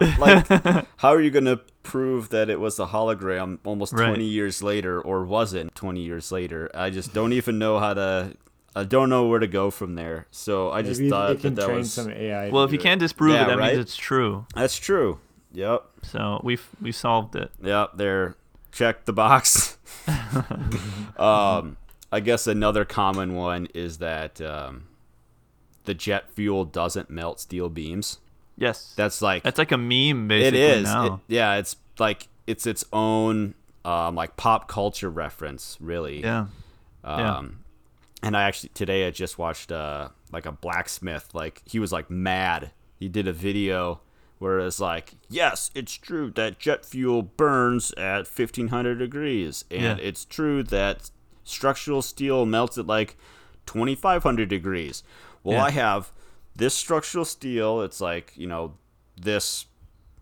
Like, 0.18 0.46
how 0.96 1.10
are 1.10 1.20
you 1.20 1.30
gonna 1.30 1.60
prove 1.82 2.28
that 2.30 2.48
it 2.50 2.58
was 2.60 2.78
a 2.78 2.86
hologram 2.86 3.58
almost 3.64 3.92
Right. 3.92 4.06
twenty 4.08 4.24
years 4.24 4.62
later, 4.62 5.00
or 5.00 5.24
wasn't 5.24 5.74
twenty 5.74 6.02
years 6.02 6.30
later? 6.32 6.70
I 6.74 6.90
just 6.90 7.12
don't 7.14 7.32
even 7.32 7.58
know 7.58 7.78
how 7.78 7.94
to. 7.94 8.36
I 8.74 8.84
don't 8.84 9.08
know 9.10 9.26
where 9.26 9.40
to 9.40 9.48
go 9.48 9.70
from 9.70 9.96
there. 9.96 10.26
So 10.30 10.70
I 10.70 10.82
just 10.82 11.02
thought 11.02 11.40
can 11.40 11.54
that 11.54 11.60
that 11.62 11.66
train 11.66 11.78
was 11.78 11.92
some 11.92 12.10
AI. 12.10 12.50
Well, 12.50 12.62
if 12.64 12.72
you 12.72 12.78
it. 12.78 12.82
can't 12.82 13.00
disprove 13.00 13.32
Yeah, 13.34 13.44
it, 13.44 13.48
that 13.48 13.58
right? 13.58 13.72
means 13.74 13.78
it's 13.84 13.96
true. 13.96 14.46
that's 14.54 14.76
true. 14.78 15.18
Yep, 15.52 15.82
So 16.02 16.40
we've 16.44 16.68
we 16.80 16.92
solved 16.92 17.34
it. 17.34 17.50
yep. 17.60 17.90
There, 17.96 18.36
check 18.70 19.04
the 19.06 19.12
box. 19.12 19.76
um, 21.18 21.76
I 22.12 22.20
guess 22.20 22.46
another 22.46 22.84
common 22.84 23.34
one 23.34 23.66
is 23.74 23.98
that 23.98 24.40
um, 24.40 24.84
the 25.84 25.94
jet 25.94 26.30
fuel 26.30 26.64
doesn't 26.64 27.10
melt 27.10 27.40
steel 27.40 27.68
beams. 27.68 28.18
Yes. 28.56 28.92
That's 28.96 29.22
like 29.22 29.42
That's 29.42 29.58
like 29.58 29.72
a 29.72 29.78
meme, 29.78 30.24
it 30.26 30.28
basically. 30.28 30.60
is. 30.60 30.84
Now. 30.84 31.06
It- 31.06 31.20
yeah, 31.34 31.54
it's 31.56 31.76
like 31.98 32.28
it's 32.46 32.66
its 32.66 32.84
own 32.92 33.54
um, 33.84 34.14
like 34.14 34.36
pop 34.36 34.68
culture 34.68 35.08
reference, 35.10 35.76
really. 35.80 36.20
yeah. 36.20 36.46
Um, 37.04 37.20
yeah. 37.20 37.42
And 38.22 38.36
I 38.36 38.42
actually 38.42 38.70
today 38.74 39.06
I 39.06 39.10
just 39.10 39.38
watched 39.38 39.72
uh 39.72 40.08
like 40.32 40.44
a 40.46 40.52
blacksmith 40.52 41.30
like 41.32 41.62
he 41.64 41.78
was 41.78 41.90
like 41.92 42.10
mad. 42.10 42.72
He 42.98 43.08
did 43.08 43.26
a 43.26 43.32
video 43.32 44.00
where 44.38 44.58
it's 44.60 44.80
like, 44.80 45.12
yes, 45.28 45.70
it's 45.74 45.94
true 45.94 46.30
that 46.34 46.58
jet 46.58 46.84
fuel 46.84 47.22
burns 47.22 47.92
at 47.98 48.26
1500 48.26 48.98
degrees, 48.98 49.64
and 49.70 49.82
Yeah. 49.82 49.96
it's 50.00 50.24
true 50.24 50.62
that 50.64 51.10
structural 51.44 52.00
steel 52.02 52.44
melts 52.46 52.76
at 52.78 52.86
like 52.86 53.16
2500 53.66 54.48
degrees. 54.48 55.02
Well, 55.42 55.56
Yeah. 55.56 55.64
I 55.64 55.70
have 55.70 56.12
this 56.56 56.74
structural 56.74 57.24
steel. 57.24 57.82
It's 57.82 58.00
like 58.00 58.32
you 58.36 58.46
know 58.46 58.74
this 59.20 59.66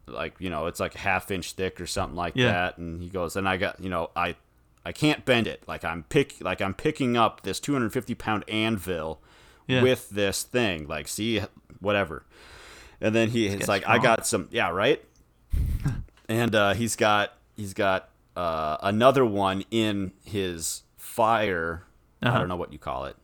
like 0.07 0.35
you 0.39 0.49
know 0.51 0.67
it's 0.67 0.81
like 0.81 0.95
half 0.95 1.31
inch 1.31 1.53
thick 1.53 1.81
or 1.81 1.87
something 1.87 2.17
like 2.17 2.35
Yeah. 2.37 2.51
that 2.53 2.79
and 2.79 3.03
he 3.03 3.11
goes 3.11 3.37
and 3.37 3.47
i 3.47 3.59
got 3.59 3.79
you 3.79 3.91
know 3.91 4.11
i 4.17 4.37
i 4.83 4.91
can't 4.91 5.27
bend 5.27 5.47
it 5.47 5.63
like 5.69 5.85
i'm 5.85 6.03
pick 6.05 6.37
like 6.41 6.63
i'm 6.63 6.73
picking 6.73 7.15
up 7.15 7.43
this 7.43 7.61
250 7.61 8.15
pound 8.15 8.43
anvil 8.49 9.21
Yeah. 9.67 9.83
with 9.83 10.09
this 10.09 10.45
thing 10.45 10.89
like 10.89 11.09
see 11.09 11.43
whatever 11.81 12.25
and 13.03 13.15
then 13.15 13.29
he 13.29 13.51
he's 13.51 13.69
like 13.69 13.87
i 13.87 13.99
got 13.99 14.27
some 14.27 14.49
yeah 14.51 14.71
right 14.71 15.05
and 16.29 16.55
uh 16.55 16.73
he's 16.73 16.97
got 16.97 17.35
he's 17.55 17.75
got 17.75 18.09
uh 18.35 18.79
another 18.81 19.27
one 19.27 19.63
in 19.71 20.13
his 20.25 20.85
fire 20.97 21.85
i 22.23 22.29
Uh-huh. 22.29 22.39
don't 22.39 22.49
know 22.49 22.57
what 22.57 22.73
you 22.73 22.79
call 22.79 23.05
it 23.05 23.17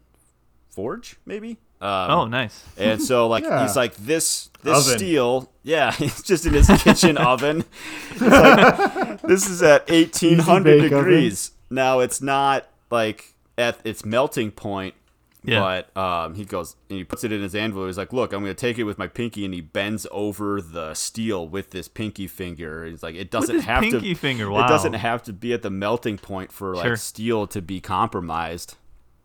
forge 0.68 1.16
maybe 1.24 1.56
um, 1.84 2.10
Oh, 2.10 2.26
nice. 2.26 2.64
and 2.76 3.00
so 3.02 3.28
like 3.34 3.44
Yeah. 3.44 3.62
he's 3.62 3.76
like 3.76 3.94
this 3.96 4.50
this 4.62 4.86
Oven. 4.86 4.98
steel, 4.98 5.52
yeah, 5.62 5.94
it's 6.00 6.22
just 6.22 6.46
in 6.46 6.54
his 6.54 6.66
kitchen 6.82 7.16
oven. 7.30 7.64
Like, 8.20 9.20
this 9.22 9.48
is 9.48 9.62
at 9.62 9.84
eighteen 9.88 10.38
hundred 10.38 10.80
bake 10.80 10.92
oven. 10.92 11.04
degrees. 11.04 11.52
Now 11.70 12.00
it's 12.00 12.20
not 12.22 12.66
like 12.90 13.34
at 13.58 13.78
its 13.84 14.04
melting 14.04 14.50
point. 14.52 14.94
Yeah. 15.46 15.60
But 15.94 15.94
um, 16.02 16.34
he 16.36 16.46
goes 16.46 16.74
and 16.88 16.96
he 16.96 17.04
puts 17.04 17.22
it 17.22 17.30
in 17.30 17.42
his 17.42 17.54
anvil. 17.54 17.84
He's 17.84 17.98
like, 17.98 18.14
"Look, 18.14 18.32
I'm 18.32 18.40
gonna 18.40 18.54
take 18.54 18.78
it 18.78 18.84
with 18.84 18.96
my 18.96 19.06
pinky," 19.06 19.44
and 19.44 19.52
he 19.52 19.60
bends 19.60 20.06
over 20.10 20.62
the 20.62 20.94
steel 20.94 21.46
with 21.46 21.70
this 21.70 21.86
pinky 21.86 22.26
finger. 22.26 22.86
He's 22.86 23.02
like, 23.02 23.14
"It 23.14 23.30
doesn't 23.30 23.60
have 23.60 23.82
pinky 23.82 24.14
to. 24.14 24.18
finger, 24.18 24.50
It 24.50 24.68
doesn't 24.68 24.94
have 24.94 25.22
to 25.24 25.34
be 25.34 25.52
at 25.52 25.60
the 25.60 25.68
melting 25.68 26.16
point 26.16 26.50
for 26.50 26.74
like 26.74 26.86
Sure. 26.86 26.96
steel 26.96 27.46
to 27.48 27.60
be 27.60 27.78
compromised." 27.80 28.76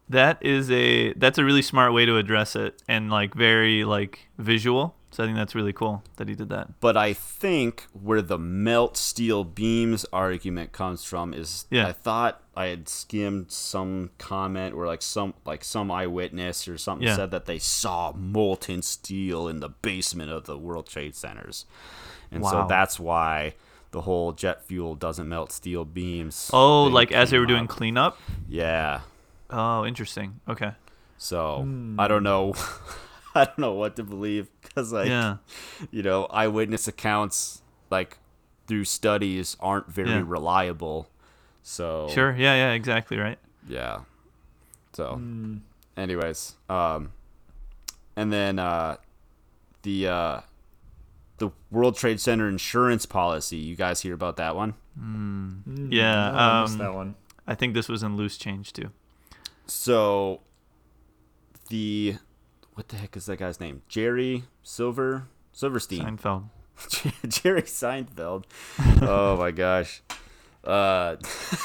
That 0.09 0.37
is 0.41 0.71
a 0.71 1.13
that's 1.13 1.37
a 1.37 1.45
really 1.45 1.61
smart 1.61 1.93
way 1.93 2.05
to 2.05 2.17
address 2.17 2.55
it 2.55 2.81
and 2.87 3.09
like 3.11 3.33
very 3.35 3.83
like 3.83 4.27
visual. 4.37 4.95
So 5.11 5.23
I 5.23 5.25
think 5.27 5.37
that's 5.37 5.55
really 5.55 5.73
cool 5.73 6.03
that 6.17 6.27
he 6.27 6.35
did 6.35 6.49
that. 6.49 6.79
But 6.79 6.95
I 6.95 7.13
think 7.13 7.87
where 7.99 8.21
the 8.21 8.37
melt 8.37 8.95
steel 8.95 9.43
beams 9.43 10.05
argument 10.13 10.71
comes 10.71 11.03
from 11.03 11.33
is 11.33 11.65
Yeah. 11.71 11.87
I 11.87 11.93
thought 11.93 12.41
I 12.55 12.65
had 12.65 12.87
skimmed 12.87 13.51
some 13.51 14.11
comment 14.19 14.77
where 14.77 14.85
like 14.87 15.01
some 15.01 15.33
like 15.45 15.63
some 15.63 15.89
eyewitness 15.89 16.67
or 16.67 16.77
something 16.77 17.07
Yeah. 17.07 17.15
said 17.15 17.31
that 17.31 17.45
they 17.47 17.57
saw 17.59 18.11
molten 18.15 18.81
steel 18.83 19.47
in 19.47 19.61
the 19.61 19.69
basement 19.69 20.31
of 20.31 20.45
the 20.45 20.57
World 20.57 20.87
Trade 20.87 21.15
Centers. 21.15 21.65
And 22.31 22.45
so 22.45 22.65
that's 22.69 22.99
why 22.99 23.55
the 23.91 24.01
whole 24.01 24.31
jet 24.33 24.63
fuel 24.65 24.93
doesn't 24.93 25.27
melt 25.27 25.51
steel 25.51 25.85
beams. 25.85 26.51
Oh, 26.53 26.83
like 26.83 27.11
as 27.11 27.31
they 27.31 27.39
were 27.39 27.47
doing 27.47 27.65
cleanup. 27.67 28.19
Yeah. 28.47 29.01
Oh, 29.49 29.85
interesting. 29.85 30.39
Okay. 30.47 30.71
So 31.17 31.61
Hmm. 31.63 31.99
I 31.99 32.07
don't 32.07 32.23
know 32.23 32.53
I 33.35 33.45
don't 33.45 33.59
know 33.59 33.73
what 33.73 33.95
to 33.97 34.03
believe 34.03 34.47
because 34.61 34.91
like 34.93 35.07
Yeah. 35.07 35.37
you 35.91 36.01
know, 36.03 36.25
eyewitness 36.25 36.87
accounts 36.87 37.61
like 37.89 38.17
through 38.67 38.85
studies 38.85 39.57
aren't 39.59 39.87
very 39.87 40.09
Yeah. 40.09 40.23
reliable. 40.25 41.09
So 41.63 42.07
Sure. 42.13 42.31
Yeah. 42.35 42.55
Yeah. 42.55 42.71
Exactly. 42.73 43.17
Right. 43.17 43.39
yeah. 43.67 44.01
So 44.93 45.19
anyways, 45.97 46.55
um 46.69 47.11
and 48.15 48.31
then 48.33 48.59
uh 48.59 48.97
the 49.83 50.07
uh 50.07 50.41
the 51.37 51.51
World 51.71 51.95
Trade 51.95 52.19
Center 52.19 52.49
insurance 52.49 53.05
policy, 53.05 53.55
you 53.57 53.75
guys 53.77 54.01
hear 54.01 54.13
about 54.13 54.35
that 54.37 54.55
one? 54.57 54.73
Yeah. 55.89 56.31
Oh, 56.33 56.37
I 56.37 56.61
missed 56.63 56.73
um, 56.73 56.79
that 56.79 56.93
one. 56.93 57.15
I 57.47 57.55
think 57.55 57.73
this 57.73 57.87
was 57.87 58.03
in 58.03 58.15
loose 58.17 58.37
change 58.37 58.73
too. 58.73 58.91
So 59.69 60.41
the 61.69 62.15
what 62.73 62.89
the 62.89 62.97
heck 62.97 63.15
is 63.15 63.25
that 63.27 63.37
guy's 63.37 63.59
name? 63.59 63.81
Jerry 63.87 64.43
Silver 64.63 65.27
Silverstein. 65.51 66.17
Seinfeld. 66.17 66.43
Jerry 67.27 67.61
Seinfeld. 67.63 68.45
oh 69.01 69.37
my 69.37 69.51
gosh. 69.51 70.01
Uh, 70.63 71.17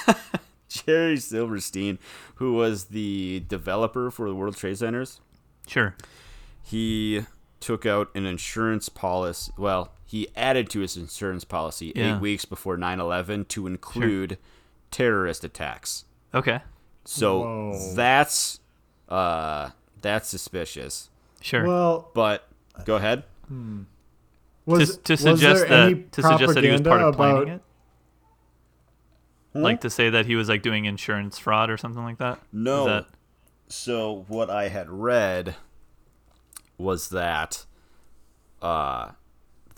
Jerry 0.68 1.16
Silverstein, 1.18 1.98
who 2.36 2.54
was 2.54 2.86
the 2.86 3.44
developer 3.48 4.10
for 4.10 4.28
the 4.28 4.34
World 4.34 4.56
Trade 4.56 4.78
Centers, 4.78 5.20
Sure. 5.66 5.94
he 6.62 7.24
took 7.60 7.86
out 7.86 8.10
an 8.14 8.26
insurance 8.26 8.88
policy. 8.88 9.52
Well, 9.56 9.92
he 10.04 10.28
added 10.36 10.68
to 10.70 10.80
his 10.80 10.96
insurance 10.96 11.44
policy 11.44 11.92
Yeah. 11.94 12.16
eight 12.16 12.20
weeks 12.20 12.44
before 12.44 12.76
9 12.76 12.98
11 13.00 13.44
to 13.46 13.66
include 13.66 14.36
terrorist 14.90 15.44
attacks. 15.44 16.04
Okay. 16.34 16.60
So 17.04 17.40
Whoa. 17.40 17.94
that's 17.94 18.60
uh, 19.08 19.70
that's 20.00 20.28
suspicious. 20.28 21.10
Sure. 21.40 21.66
Well, 21.66 22.10
But 22.14 22.48
go 22.84 22.96
ahead. 22.96 23.24
was, 24.66 24.96
to, 24.96 25.02
to 25.02 25.12
was 25.12 25.20
suggest 25.20 25.68
there 25.68 25.80
any 25.86 25.94
that 25.94 26.12
to 26.12 26.22
suggest 26.22 26.54
that 26.54 26.64
he 26.64 26.70
was 26.70 26.80
part 26.80 27.02
of 27.02 27.14
propaganda 27.16 27.44
planning 27.44 27.54
it. 27.56 27.62
Like 29.56 29.80
to 29.82 29.90
say 29.90 30.10
that 30.10 30.26
he 30.26 30.34
was 30.34 30.48
like 30.48 30.62
doing 30.62 30.84
insurance 30.86 31.38
fraud 31.38 31.70
or 31.70 31.76
something 31.76 32.02
like 32.02 32.18
that. 32.18 32.40
No. 32.52 32.86
that- 32.86 33.06
So 33.68 34.24
what 34.28 34.50
I 34.50 34.68
had 34.68 34.88
read 34.90 35.54
was 36.76 37.10
that 37.10 37.64
uh 38.60 39.10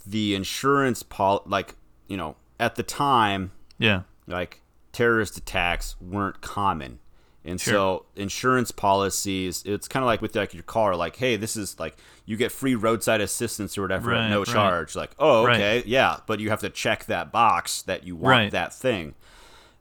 the 0.07 0.35
insurance 0.35 1.03
pol 1.03 1.43
like, 1.47 1.75
you 2.09 2.17
know, 2.17 2.37
at 2.61 2.77
the 2.77 2.83
time, 2.83 3.51
yeah. 3.79 4.03
like 4.27 4.63
terrorist 4.93 5.37
attacks 5.37 5.97
weren't 6.01 6.41
common. 6.41 7.01
And 7.47 7.61
Sure. 7.61 7.73
so 7.73 8.07
insurance 8.17 8.73
policies, 8.73 9.63
it's 9.65 9.87
kind 9.87 10.03
of 10.03 10.07
like 10.09 10.21
with 10.21 10.35
like 10.35 10.53
your 10.53 10.65
car, 10.65 10.97
like, 10.97 11.17
hey, 11.17 11.37
this 11.37 11.57
is 11.57 11.79
like 11.79 11.97
you 12.25 12.37
get 12.37 12.51
free 12.51 12.75
roadside 12.75 13.21
assistance 13.21 13.79
or 13.79 13.83
whatever 13.83 14.11
Right, 14.11 14.25
at 14.25 14.31
no 14.31 14.39
right. 14.41 14.47
charge. 14.49 14.97
Like, 14.97 15.13
oh, 15.19 15.45
Right. 15.47 15.55
okay, 15.55 15.83
yeah, 15.87 16.19
but 16.27 16.41
you 16.41 16.51
have 16.51 16.61
to 16.61 16.69
check 16.71 17.05
that 17.07 17.31
box 17.31 17.83
that 17.83 18.05
you 18.05 18.17
want 18.17 18.31
Right. 18.31 18.51
that 18.51 18.75
thing. 18.75 19.15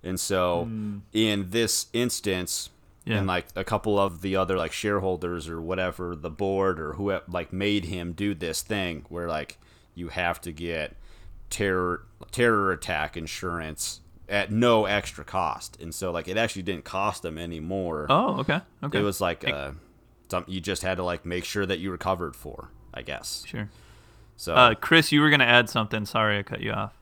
And 0.03 0.19
so 0.19 0.65
hmm. 0.65 0.97
in 1.11 1.49
this 1.49 1.87
instance, 1.91 2.69
Yeah. 3.03 3.17
and 3.17 3.27
like 3.27 3.47
a 3.55 3.63
couple 3.63 3.99
of 3.99 4.21
the 4.21 4.35
other 4.35 4.57
like 4.57 4.71
shareholders 4.71 5.49
or 5.49 5.59
whatever, 5.59 6.15
the 6.15 6.29
board 6.29 6.79
or 6.79 6.93
who 6.93 7.17
like 7.27 7.51
made 7.51 7.85
him 7.85 8.13
do 8.13 8.35
this 8.35 8.61
thing 8.61 9.05
where 9.09 9.27
like 9.27 9.57
you 9.95 10.09
have 10.09 10.39
to 10.41 10.51
get 10.51 10.95
terror 11.49 12.03
terror 12.31 12.71
attack 12.71 13.15
insurance 13.17 14.01
at 14.29 14.51
no 14.51 14.85
extra 14.85 15.23
cost. 15.23 15.79
And 15.81 15.93
so 15.93 16.11
like 16.11 16.27
it 16.27 16.37
actually 16.37 16.63
didn't 16.63 16.85
cost 16.85 17.21
them 17.21 17.37
anymore. 17.37 18.07
Oh, 18.09 18.39
okay. 18.39 18.61
Okay. 18.83 18.99
It 18.99 19.03
was 19.03 19.21
like 19.21 19.47
uh 19.47 19.71
something 20.29 20.53
you 20.53 20.59
just 20.61 20.81
had 20.81 20.97
to 20.97 21.03
like 21.03 21.25
make 21.25 21.45
sure 21.45 21.65
that 21.65 21.79
you 21.79 21.89
were 21.89 21.97
covered 21.97 22.35
for, 22.35 22.69
I 22.93 23.01
guess. 23.03 23.43
sure. 23.47 23.69
So 24.37 24.53
Uh, 24.55 24.73
Chris, 24.75 25.11
you 25.11 25.21
were 25.21 25.29
gonna 25.29 25.43
add 25.45 25.69
something. 25.69 26.05
Sorry, 26.05 26.37
I 26.39 26.43
cut 26.43 26.61
you 26.61 26.71
off. 26.71 26.93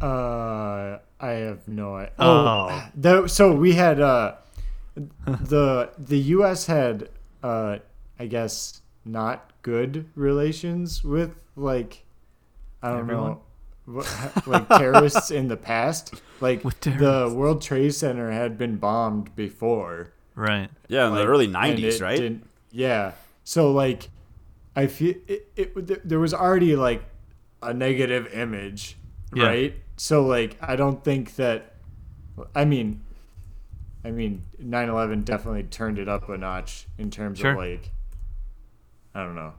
Uh, 0.00 0.98
I 1.20 1.30
have 1.30 1.66
no 1.68 1.96
idea. 1.96 2.12
Oh. 2.18 2.68
Oh, 2.70 2.88
the, 2.94 3.28
so 3.28 3.52
we 3.54 3.72
had 3.72 4.00
uh, 4.00 4.34
the 5.24 5.90
the 5.98 6.18
U.S. 6.18 6.66
had 6.66 7.08
uh, 7.42 7.78
I 8.18 8.26
guess 8.26 8.82
not 9.04 9.52
good 9.62 10.06
relations 10.14 11.02
with 11.04 11.34
like 11.54 12.04
I 12.82 12.90
don't 12.90 13.00
Everyone? 13.00 13.30
know. 13.32 13.42
What- 13.86 14.46
Like 14.46 14.68
terrorists 14.68 15.30
in 15.30 15.48
the 15.48 15.56
past, 15.56 16.14
like 16.40 16.62
the. 16.62 17.32
World 17.34 17.62
Trade 17.62 17.94
Center 17.94 18.30
had 18.30 18.58
been 18.58 18.76
bombed 18.76 19.34
before, 19.36 20.12
Right. 20.34 20.68
Yeah, 20.88 21.08
in 21.08 21.14
the 21.14 21.24
early 21.26 21.48
'90s, 21.48 22.02
right? 22.02 22.40
yeah. 22.70 23.12
So 23.44 23.72
like, 23.72 24.10
I 24.74 24.86
feel 24.88 25.14
it, 25.26 25.48
it. 25.56 26.08
There 26.08 26.18
was 26.20 26.34
already 26.34 26.76
like 26.76 27.02
a 27.62 27.72
negative 27.72 28.32
image, 28.34 28.96
Yeah. 29.34 29.46
right? 29.46 29.74
So 29.96 30.24
like, 30.26 30.56
I 30.60 30.76
don't 30.76 31.02
think 31.02 31.36
that. 31.36 31.74
I 32.54 32.64
mean, 32.66 33.00
I 34.04 34.10
mean, 34.10 34.42
9/11 34.62 35.24
definitely 35.24 35.62
turned 35.62 35.98
it 35.98 36.06
up 36.08 36.28
a 36.28 36.36
notch 36.36 36.86
in 36.98 37.10
terms 37.10 37.38
Sure. 37.38 37.52
of 37.52 37.56
like. 37.56 37.90
I 39.14 39.22
don't 39.24 39.34
know, 39.36 39.54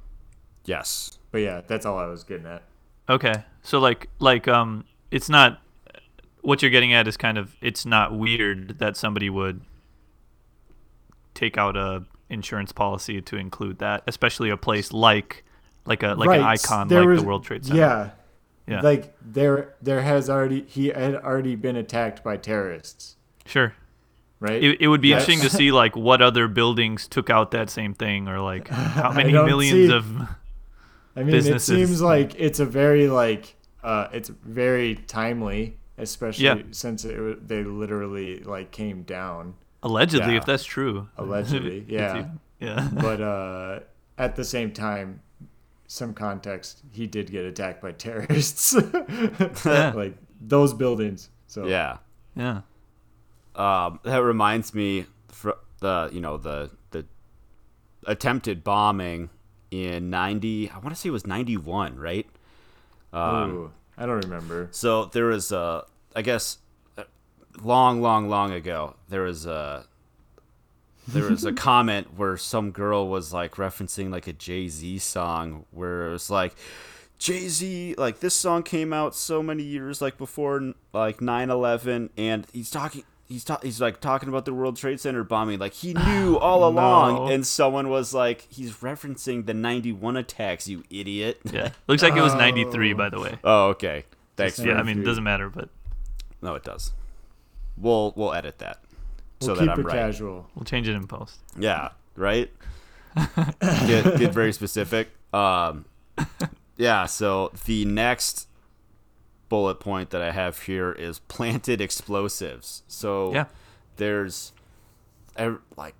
Yes. 0.65 1.17
but 1.31 1.39
yeah, 1.39 1.61
that's 1.65 1.83
all 1.87 1.97
I 1.97 2.05
was 2.05 2.23
getting 2.23 2.45
at. 2.45 2.61
Okay. 3.09 3.33
So 3.63 3.79
like 3.79 4.09
like 4.19 4.47
um 4.47 4.85
it's 5.11 5.29
not 5.29 5.61
what 6.41 6.61
you're 6.61 6.71
getting 6.71 6.93
at 6.93 7.07
is 7.07 7.17
kind 7.17 7.37
of 7.37 7.55
it's 7.61 7.85
not 7.85 8.17
weird 8.17 8.79
that 8.79 8.95
somebody 8.97 9.29
would 9.29 9.61
take 11.33 11.57
out 11.57 11.77
a 11.77 12.03
insurance 12.29 12.71
policy 12.71 13.21
to 13.21 13.37
include 13.37 13.79
that, 13.79 14.03
especially 14.07 14.49
a 14.49 14.57
place 14.57 14.91
like 14.91 15.43
like 15.85 16.03
a 16.03 16.13
like 16.15 16.37
an 16.39 16.43
icon 16.45 16.87
there 16.87 17.01
like 17.01 17.09
was- 17.09 17.21
the 17.21 17.27
World 17.27 17.43
Trade 17.43 17.65
Center. 17.65 17.79
Yeah, 17.79 18.09
Yeah. 18.67 18.81
like 18.81 19.13
there, 19.21 19.75
there 19.81 20.01
has 20.01 20.29
already 20.29 20.63
he 20.67 20.87
had 20.87 21.15
already 21.15 21.55
been 21.55 21.75
attacked 21.75 22.23
by 22.23 22.37
terrorists, 22.37 23.15
sure. 23.45 23.73
right? 24.39 24.61
It, 24.61 24.81
it 24.81 24.87
would 24.89 25.01
be 25.01 25.11
That's- 25.11 25.27
interesting 25.29 25.49
to 25.49 25.55
see 25.55 25.71
like 25.71 25.95
what 25.95 26.21
other 26.21 26.47
buildings 26.47 27.07
took 27.07 27.29
out 27.29 27.51
that 27.51 27.69
same 27.69 27.93
thing 27.93 28.27
or 28.27 28.39
like 28.41 28.67
how 28.67 29.11
many 29.15 29.31
millions 29.31 29.89
see- 29.89 29.93
of 29.95 30.27
I 31.17 31.23
mean, 31.23 31.31
businesses. 31.31 31.69
it 31.69 31.75
seems 31.87 32.01
like 32.01 32.35
it's 32.37 32.59
a 32.59 32.65
very 32.65 33.07
like 33.07 33.55
uh, 33.83 34.07
it's 34.13 34.29
very 34.29 34.95
timely, 34.95 35.77
especially 35.97 36.45
Yeah. 36.45 36.61
since 36.71 37.03
it, 37.05 37.47
they 37.47 37.63
literally 37.63 38.39
like 38.41 38.71
came 38.71 39.03
down 39.03 39.55
allegedly 39.83 40.33
Yeah. 40.33 40.37
if 40.39 40.45
that's 40.45 40.63
true. 40.65 41.09
allegedly, 41.17 41.85
yeah. 41.89 42.29
yeah. 42.59 42.89
but 43.01 43.19
uh, 43.21 43.79
at 44.17 44.35
the 44.35 44.43
same 44.43 44.71
time, 44.71 45.21
some 45.87 46.13
context, 46.13 46.81
he 46.91 47.07
did 47.07 47.31
get 47.31 47.45
attacked 47.45 47.81
by 47.81 47.93
terrorists, 47.93 48.73
like 49.65 50.15
those 50.41 50.73
buildings. 50.73 51.29
So 51.47 51.65
Yeah. 51.65 51.97
yeah. 52.35 52.61
Um, 53.55 53.99
that 54.03 54.17
reminds 54.23 54.73
me, 54.75 55.05
fr- 55.29 55.51
the 55.79 56.09
you 56.11 56.21
know 56.21 56.37
the 56.37 56.69
the 56.91 57.05
attempted 58.05 58.63
bombing 58.63 59.29
in 59.71 60.09
'90. 60.09 60.69
I 60.69 60.77
want 60.79 60.89
to 60.89 60.95
say 60.95 61.09
it 61.09 61.11
was 61.11 61.27
'91, 61.27 61.97
right? 61.97 62.27
Um, 63.13 63.51
Ooh, 63.51 63.71
I 63.97 64.05
don't 64.05 64.23
remember. 64.23 64.69
So 64.71 65.05
there 65.05 65.25
was 65.25 65.51
a, 65.51 65.85
I 66.15 66.21
guess, 66.21 66.57
uh, 66.97 67.03
long, 67.61 68.01
long, 68.01 68.29
long 68.29 68.51
ago, 68.51 68.95
there 69.09 69.23
was 69.23 69.45
a, 69.45 69.85
there 71.07 71.29
was 71.29 71.45
a 71.45 71.53
comment 71.67 72.17
where 72.17 72.37
some 72.37 72.71
girl 72.71 73.07
was 73.07 73.33
like 73.33 73.55
referencing 73.55 74.11
like 74.11 74.27
a 74.27 74.33
Jay 74.33 74.67
Z 74.67 74.99
song 74.99 75.65
where 75.71 76.07
it 76.07 76.11
was 76.11 76.29
like, 76.29 76.53
Jay 77.19 77.47
Z, 77.47 77.95
like 77.97 78.19
this 78.19 78.35
song 78.35 78.61
came 78.61 78.93
out 78.93 79.15
so 79.15 79.41
many 79.41 79.63
years 79.63 80.01
like 80.01 80.17
before 80.17 80.73
like 80.93 81.17
9/11, 81.17 82.09
and 82.17 82.45
he's 82.53 82.69
talking. 82.69 83.03
He's, 83.29 83.43
ta- 83.43 83.59
he's 83.61 83.81
like 83.81 83.99
talking 83.99 84.29
about 84.29 84.45
the 84.45 84.53
World 84.53 84.77
Trade 84.77 85.01
Center 85.01 85.23
bombing, 85.23 85.59
like 85.59 85.73
he 85.73 85.93
knew 85.93 86.37
all 86.41 86.67
along. 86.67 87.15
No. 87.15 87.27
And 87.27 87.45
someone 87.45 87.89
was 87.89 88.13
like, 88.13 88.47
"He's 88.49 88.71
referencing 88.77 89.45
the 89.45 89.53
'91 89.53 90.15
attacks, 90.15 90.67
you 90.67 90.83
idiot." 90.89 91.39
Yeah. 91.43 91.71
Looks 91.87 92.03
like 92.03 92.15
it 92.15 92.21
was 92.21 92.33
93 92.33 92.93
by 92.93 93.09
the 93.09 93.19
way. 93.19 93.37
Oh, 93.43 93.67
okay. 93.69 94.05
Thanks. 94.37 94.59
Yeah, 94.59 94.75
I 94.75 94.83
mean, 94.83 95.01
it 95.01 95.03
doesn't 95.03 95.23
matter, 95.25 95.49
but 95.49 95.67
No, 96.41 96.55
it 96.55 96.63
does. 96.63 96.93
We'll 97.77 98.13
we'll 98.15 98.33
edit 98.33 98.59
that 98.59 98.79
We'll 99.41 99.47
so 99.49 99.53
keep 99.55 99.65
that 99.67 99.73
I'm 99.73 99.79
it 99.81 99.85
right. 99.85 99.93
casual. 99.95 100.47
we'll 100.55 100.63
change 100.65 100.87
it 100.87 100.95
in 100.95 101.05
post. 101.07 101.39
Yeah, 101.59 101.89
right. 102.15 102.49
get 103.61 104.17
get 104.19 104.33
very 104.33 104.53
specific. 104.53 105.09
Um, 105.33 105.85
yeah. 106.77 107.05
So 107.05 107.51
the 107.65 107.83
next 107.85 108.47
bullet 109.49 109.79
point 109.79 110.09
that 110.11 110.21
I 110.21 110.31
have 110.31 110.59
here 110.63 110.91
is 110.91 111.19
planted 111.27 111.81
explosives. 111.81 112.83
So 112.87 113.33
Yeah. 113.33 113.45
there's 113.97 114.51
like 115.75 115.95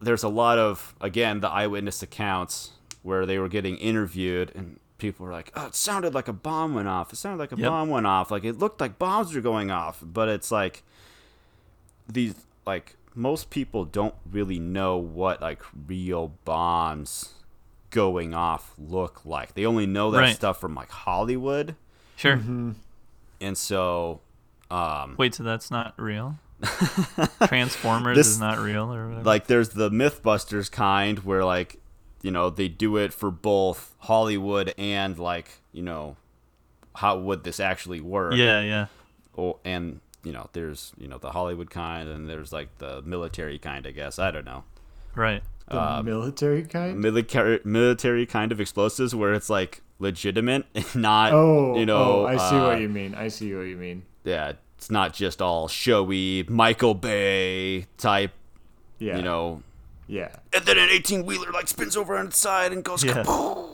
there's 0.00 0.22
a 0.24 0.28
lot 0.28 0.58
of 0.58 0.94
again 1.00 1.40
the 1.40 1.48
eyewitness 1.48 2.02
accounts 2.02 2.72
where 3.02 3.24
they 3.24 3.38
were 3.38 3.48
getting 3.48 3.76
interviewed 3.76 4.50
and 4.54 4.78
people 4.98 5.24
were 5.26 5.32
like 5.32 5.52
oh 5.54 5.66
it 5.66 5.74
sounded 5.76 6.12
like 6.14 6.26
a 6.28 6.32
bomb 6.32 6.74
went 6.74 6.88
off 6.88 7.12
it 7.12 7.16
sounded 7.16 7.38
like 7.38 7.52
a 7.52 7.56
Yep. 7.56 7.68
bomb 7.68 7.88
went 7.88 8.06
off 8.06 8.30
like 8.32 8.44
it 8.44 8.58
looked 8.58 8.80
like 8.80 8.98
bombs 8.98 9.32
were 9.34 9.40
going 9.40 9.70
off 9.70 10.00
but 10.02 10.28
it's 10.28 10.50
like 10.50 10.82
these 12.08 12.34
like 12.66 12.96
most 13.14 13.50
people 13.50 13.84
don't 13.84 14.14
really 14.30 14.58
know 14.58 14.96
what 14.96 15.40
like 15.40 15.62
real 15.86 16.32
bombs 16.44 17.34
going 17.90 18.34
off 18.34 18.74
look 18.78 19.24
like 19.24 19.54
they 19.54 19.66
only 19.66 19.86
know 19.86 20.10
that 20.10 20.18
Right. 20.18 20.34
stuff 20.34 20.60
from 20.60 20.74
like 20.74 20.90
hollywood 20.90 21.76
Sure. 22.22 22.36
Mm-hmm. 22.36 22.72
and 23.40 23.58
so 23.58 24.20
um 24.70 25.16
Wait, 25.18 25.34
so 25.34 25.42
that's 25.42 25.70
not 25.70 25.94
real? 25.98 26.38
Transformers 27.46 28.16
This- 28.16 28.28
is 28.28 28.40
not 28.40 28.58
real 28.58 28.92
or 28.94 29.08
whatever? 29.08 29.24
like 29.24 29.46
there's 29.46 29.70
the 29.70 29.90
mythbusters 29.90 30.70
kind 30.70 31.18
where 31.20 31.44
like 31.44 31.78
you 32.22 32.30
know 32.30 32.50
they 32.50 32.68
do 32.68 32.96
it 32.96 33.12
for 33.12 33.30
both 33.30 33.94
hollywood 33.98 34.72
and 34.78 35.18
like 35.18 35.60
you 35.72 35.82
know 35.82 36.16
how 36.96 37.18
would 37.18 37.42
this 37.44 37.58
actually 37.58 38.00
work 38.00 38.34
yeah, 38.34 38.60
yeah. 38.60 38.86
or, 39.34 39.58
and 39.64 40.00
you 40.22 40.30
know 40.32 40.48
there's 40.52 40.92
you 40.98 41.08
know 41.08 41.18
the 41.18 41.32
hollywood 41.32 41.70
kind 41.70 42.08
and 42.08 42.28
there's 42.28 42.52
like 42.52 42.68
the 42.78 43.02
military 43.02 43.58
kind 43.58 43.86
i 43.86 43.90
guess 43.90 44.18
i 44.18 44.30
don't 44.30 44.44
know 44.46 44.64
Right. 45.14 45.42
The 45.68 45.78
Um, 45.78 46.06
military 46.06 46.62
kind. 46.64 46.98
military 46.98 47.60
military 47.64 48.24
kind 48.24 48.50
of 48.50 48.60
explosives 48.60 49.14
where 49.14 49.34
it's 49.34 49.50
like 49.50 49.82
legitimate 50.02 50.66
and 50.74 50.94
not 51.08 51.32
Oh, 51.32 51.78
you 51.78 51.86
know 51.86 52.22
oh, 52.22 52.26
I 52.26 52.36
see 52.36 52.56
uh, 52.56 52.66
what 52.66 52.80
you 52.80 52.88
mean. 52.88 53.14
I 53.14 53.28
see 53.28 53.54
what 53.54 53.62
you 53.72 53.76
mean. 53.76 54.02
yeah 54.24 54.52
it's 54.76 54.90
not 54.90 55.14
just 55.14 55.40
all 55.40 55.68
showy 55.68 56.44
michael 56.48 56.94
bay 56.94 57.86
type 57.98 58.32
Yeah. 58.98 59.16
you 59.16 59.22
know 59.22 59.62
Yeah. 60.08 60.30
and 60.52 60.64
then 60.66 60.76
an 60.78 60.88
18 60.90 61.24
wheeler 61.24 61.50
like 61.52 61.68
spins 61.68 61.96
over 61.96 62.16
on 62.18 62.26
its 62.26 62.38
side 62.38 62.72
and 62.72 62.82
goes 62.84 63.04
Yeah. 63.04 63.22
kaboom! 63.22 63.70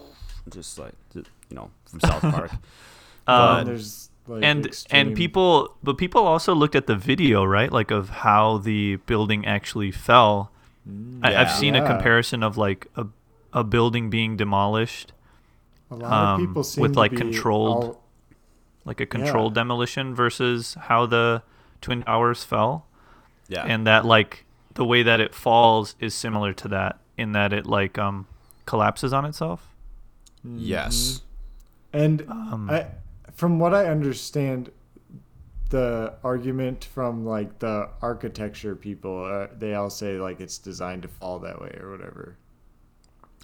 just 0.50 0.78
like 0.78 0.92
you 1.14 1.24
know 1.50 1.70
from 1.86 2.00
south 2.00 2.22
park 2.36 2.52
Um, 3.26 3.58
and 3.58 3.66
there's 3.68 4.10
like 4.26 4.44
and 4.44 4.66
extreme- 4.66 5.08
and 5.08 5.16
people 5.16 5.76
but 5.82 5.96
people 5.96 6.22
also 6.26 6.54
looked 6.54 6.76
at 6.76 6.86
the 6.86 6.96
video 6.96 7.42
right 7.44 7.72
like 7.72 7.90
of 7.90 8.10
how 8.28 8.58
the 8.58 8.96
building 9.06 9.46
actually 9.46 9.90
fell 9.90 10.50
I, 11.22 11.28
i've 11.28 11.32
Yeah. 11.32 11.60
seen 11.62 11.74
a 11.74 11.86
comparison 11.86 12.42
of 12.42 12.56
like 12.56 12.86
a, 12.96 13.06
a 13.52 13.64
building 13.64 14.10
being 14.10 14.36
demolished 14.36 15.12
a 15.90 15.94
lot 15.96 16.12
um, 16.12 16.40
of 16.40 16.46
people 16.48 16.62
seem 16.64 16.82
with, 16.82 16.92
to 16.94 16.98
like, 16.98 17.10
be 17.12 17.16
controlled- 17.16 17.84
all- 17.84 18.04
like 18.84 19.00
a 19.00 19.06
controlled 19.06 19.54
demolition 19.54 20.14
versus 20.14 20.74
how 20.80 21.04
the 21.06 21.42
twin 21.82 22.02
towers 22.02 22.42
fell. 22.44 22.86
Yeah. 23.48 23.64
And 23.64 23.86
that 23.86 24.04
like 24.06 24.44
the 24.74 24.84
way 24.84 25.02
that 25.02 25.20
it 25.20 25.34
falls 25.34 25.94
is 26.00 26.14
similar 26.14 26.52
to 26.54 26.68
that 26.68 26.98
in 27.16 27.32
that 27.32 27.52
it 27.52 27.66
like 27.66 27.98
um 27.98 28.26
collapses 28.64 29.12
on 29.12 29.24
itself. 29.26 29.74
Yes. 30.44 31.22
And 31.92 32.22
Um, 32.28 32.68
I, 32.70 32.86
from 33.34 33.58
what 33.58 33.74
I 33.74 33.86
understand, 33.86 34.70
the 35.70 36.14
argument 36.24 36.84
from 36.84 37.26
like 37.26 37.58
the 37.58 37.90
architecture 38.00 38.74
people, 38.74 39.24
uh, 39.24 39.48
they 39.58 39.74
all 39.74 39.90
say 39.90 40.18
like 40.18 40.40
it's 40.40 40.56
designed 40.58 41.02
to 41.02 41.08
fall 41.08 41.38
that 41.40 41.60
way 41.60 41.76
or 41.80 41.90
whatever. 41.90 42.36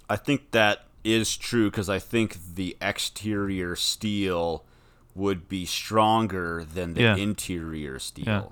i 0.09 0.15
think 0.15 0.51
that 0.51 0.85
is 1.05 1.37
true 1.37 1.69
because 1.69 1.89
i 1.89 1.99
think 1.99 2.37
the 2.55 2.75
exterior 2.81 3.75
steel 3.75 4.65
would 5.13 5.47
be 5.47 5.65
stronger 5.65 6.65
than 6.65 6.93
the 6.93 7.01
Yeah. 7.01 7.15
interior 7.15 7.99
steel 7.99 8.25
Yeah. 8.25 8.43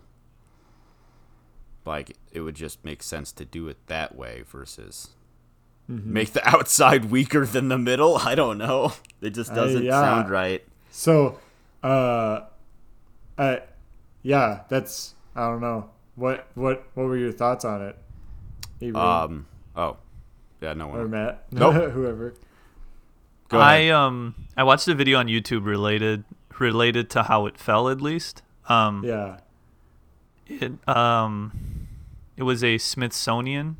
like 1.86 2.16
it 2.32 2.42
would 2.42 2.56
just 2.56 2.84
make 2.86 3.04
sense 3.04 3.32
to 3.34 3.46
do 3.46 3.68
it 3.68 3.78
that 3.88 4.16
way 4.16 4.44
versus 4.48 5.10
Mm-hmm. 5.92 6.14
make 6.14 6.32
the 6.32 6.48
outside 6.56 7.06
weaker 7.12 7.46
than 7.46 7.68
the 7.68 7.78
middle 7.78 8.16
i 8.20 8.36
don't 8.36 8.58
know 8.58 8.94
it 9.20 9.32
just 9.32 9.52
Uh, 9.52 9.56
doesn't 9.56 9.84
yeah. 9.84 10.00
sound 10.00 10.30
right 10.30 10.64
So, 10.92 11.40
uh, 11.84 12.42
I, 13.38 13.62
yeah, 14.22 14.62
that's 14.70 15.16
I 15.36 15.48
don't 15.50 15.60
know 15.60 15.90
what 16.16 16.48
what 16.56 16.86
what 16.94 17.08
were 17.08 17.18
your 17.18 17.32
thoughts 17.34 17.66
on 17.66 17.82
it, 17.82 17.98
Avery 18.80 18.96
um 19.02 19.48
oh 19.76 19.98
yeah 20.64 20.74
no 20.74 20.88
one. 20.88 20.98
or 21.00 21.02
one 21.02 21.12
Matt? 21.12 21.46
Nope. 21.52 21.92
whoever. 21.92 22.34
go 23.50 23.60
I 23.60 23.76
ahead 23.76 23.92
um 23.94 24.36
I 24.58 24.64
watched 24.64 24.88
a 24.88 24.96
video 24.96 25.20
on 25.20 25.28
YouTube 25.28 25.66
related 25.66 26.24
related 26.60 27.10
to 27.12 27.24
how 27.24 27.46
it 27.48 27.58
fell, 27.58 27.90
at 27.90 28.00
least. 28.02 28.42
Um, 28.70 29.04
Yeah. 29.04 29.38
it 30.48 30.72
um, 30.88 31.88
it 32.38 32.44
was 32.44 32.64
a 32.64 32.78
Smithsonian 32.78 33.76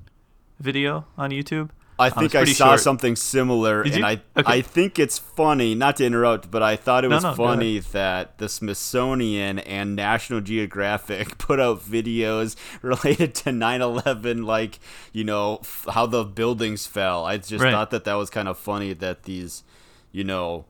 video 0.60 1.06
on 1.18 1.30
YouTube. 1.32 1.70
I 2.00 2.10
think 2.10 2.34
I 2.34 2.44
saw 2.46 2.70
short. 2.70 2.80
something 2.80 3.16
similar, 3.16 3.84
and? 3.84 4.04
I 4.06 4.14
Okay. 4.36 4.44
I 4.46 4.62
think 4.62 4.98
it's 4.98 5.20
funny. 5.20 5.76
Not 5.76 5.98
to 5.98 6.06
interrupt, 6.06 6.50
but 6.50 6.64
I 6.64 6.76
thought 6.76 7.06
it 7.06 7.10
was 7.10 7.24
no, 7.24 7.32
go 7.36 7.36
funny 7.46 7.80
that 7.80 8.38
the 8.40 8.50
Smithsonian 8.50 9.60
and 9.60 9.96
National 9.96 10.42
Geographic 10.42 11.38
put 11.38 11.60
out 11.60 11.82
videos 11.82 12.56
related 12.82 13.36
to 13.36 13.52
9/11, 13.52 14.44
like 14.46 14.80
you 15.12 15.24
know 15.24 15.60
f- 15.62 15.86
how 15.94 16.06
the 16.08 16.24
buildings 16.24 16.86
fell. 16.88 17.26
I 17.26 17.38
just 17.38 17.64
Right. 17.64 17.72
thought 17.72 17.92
that 17.92 18.06
that 18.06 18.16
was 18.16 18.30
kind 18.30 18.48
of 18.48 18.58
funny 18.58 18.94
that 18.94 19.24
these, 19.24 19.64
you 20.12 20.24
know, 20.24 20.66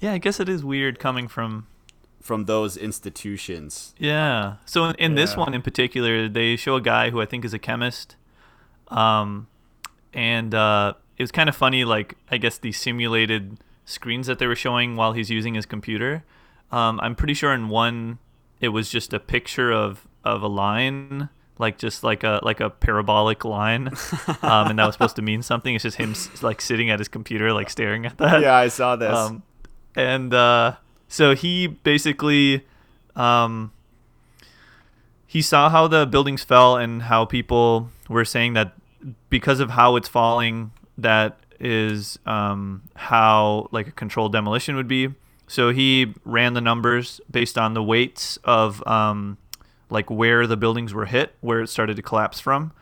Yeah, 0.00 0.12
I 0.12 0.18
guess 0.18 0.38
it 0.38 0.48
is 0.48 0.62
weird 0.64 0.98
coming 0.98 1.28
from 1.28 1.66
from 2.20 2.44
those 2.44 2.76
institutions. 2.76 3.94
Yeah. 3.98 4.56
So 4.66 4.84
in, 4.84 4.94
in 4.96 5.14
this 5.16 5.36
one 5.36 5.54
in 5.54 5.62
particular, 5.62 6.28
they 6.28 6.56
show 6.56 6.76
a 6.76 6.80
guy 6.80 7.10
who 7.10 7.20
I 7.20 7.26
think 7.26 7.44
is 7.44 7.52
a 7.54 7.58
chemist, 7.58 8.14
um, 8.88 9.48
and 10.12 10.54
uh, 10.54 10.94
it 11.16 11.22
was 11.22 11.32
kind 11.32 11.48
of 11.48 11.56
funny. 11.56 11.84
Like 11.84 12.16
I 12.30 12.36
guess 12.36 12.58
the 12.58 12.72
simulated 12.72 13.58
screens 13.84 14.26
that 14.26 14.38
they 14.38 14.46
were 14.46 14.56
showing 14.56 14.96
while 14.96 15.12
he's 15.12 15.30
using 15.30 15.54
his 15.54 15.66
computer. 15.66 16.24
Um, 16.70 17.00
I'm 17.02 17.14
pretty 17.14 17.34
sure 17.34 17.52
in 17.52 17.68
one 17.68 18.18
it 18.60 18.68
was 18.68 18.88
just 18.88 19.12
a 19.12 19.20
picture 19.20 19.72
of 19.72 20.06
of 20.24 20.42
a 20.42 20.46
line, 20.46 21.28
like 21.58 21.78
just 21.78 22.02
like 22.04 22.24
a 22.24 22.40
like 22.42 22.60
a 22.60 22.70
parabolic 22.70 23.44
line, 23.44 23.88
um, 24.42 24.68
and 24.68 24.78
that 24.78 24.86
was 24.86 24.94
supposed 24.94 25.16
to 25.16 25.22
mean 25.22 25.42
something. 25.42 25.74
It's 25.74 25.82
just 25.82 25.96
him 25.96 26.12
s- 26.12 26.42
like 26.42 26.60
sitting 26.60 26.90
at 26.90 26.98
his 26.98 27.08
computer, 27.08 27.52
like 27.52 27.68
staring 27.70 28.06
at 28.06 28.18
that. 28.18 28.40
Yeah, 28.40 28.54
I 28.54 28.68
saw 28.68 28.96
this. 28.96 29.14
Um, 29.14 29.42
and 29.94 30.32
uh, 30.32 30.76
so 31.08 31.34
he 31.34 31.66
basically 31.66 32.64
um, 33.16 33.72
he 35.26 35.42
saw 35.42 35.68
how 35.68 35.88
the 35.88 36.06
buildings 36.06 36.44
fell 36.44 36.76
and 36.76 37.02
how 37.02 37.24
people 37.24 37.90
were 38.08 38.24
saying 38.24 38.52
that 38.54 38.72
because 39.30 39.60
of 39.60 39.70
how 39.70 39.96
it's 39.96 40.08
falling, 40.08 40.72
that 40.98 41.38
is 41.60 42.18
um, 42.26 42.82
how 42.94 43.68
like 43.70 43.86
a 43.88 43.92
controlled 43.92 44.32
demolition 44.32 44.76
would 44.76 44.88
be. 44.88 45.08
So 45.46 45.70
he 45.70 46.14
ran 46.24 46.54
the 46.54 46.60
numbers 46.60 47.20
based 47.30 47.58
on 47.58 47.74
the 47.74 47.82
weights 47.82 48.38
of 48.44 48.86
um, 48.86 49.38
like 49.90 50.10
where 50.10 50.46
the 50.46 50.56
buildings 50.56 50.94
were 50.94 51.06
hit, 51.06 51.34
where 51.40 51.60
it 51.60 51.68
started 51.68 51.96
to 51.96 52.02
collapse 52.02 52.40
from, 52.40 52.72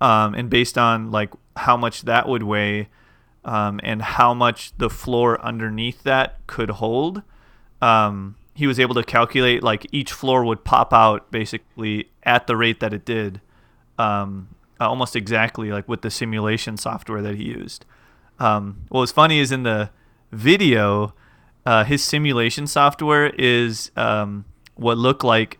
um, 0.00 0.34
and 0.34 0.48
based 0.48 0.78
on 0.78 1.10
like 1.10 1.30
how 1.56 1.76
much 1.76 2.02
that 2.02 2.28
would 2.28 2.42
weigh 2.42 2.88
um, 3.44 3.80
and 3.82 4.02
how 4.02 4.32
much 4.32 4.72
the 4.78 4.90
floor 4.90 5.40
underneath 5.44 6.02
that 6.04 6.46
could 6.46 6.70
hold. 6.70 7.22
Um, 7.82 8.36
he 8.54 8.66
was 8.66 8.78
able 8.78 8.94
to 8.94 9.02
calculate 9.02 9.62
like 9.62 9.86
each 9.90 10.12
floor 10.12 10.44
would 10.44 10.64
pop 10.64 10.92
out 10.92 11.30
basically 11.30 12.10
at 12.22 12.46
the 12.46 12.56
rate 12.56 12.80
that 12.80 12.92
it 12.92 13.04
did, 13.04 13.40
um, 13.98 14.48
almost 14.86 15.14
exactly 15.16 15.70
like 15.70 15.88
with 15.88 16.02
the 16.02 16.10
simulation 16.10 16.76
software 16.76 17.22
that 17.22 17.36
he 17.36 17.44
used. 17.44 17.84
Um, 18.38 18.82
what 18.88 19.00
was 19.00 19.12
funny 19.12 19.38
is 19.38 19.52
in 19.52 19.62
the 19.64 19.90
video, 20.32 21.14
uh, 21.66 21.84
his 21.84 22.02
simulation 22.02 22.66
software 22.66 23.26
is 23.38 23.90
um, 23.96 24.44
what 24.76 24.96
looked 24.96 25.24
like 25.24 25.58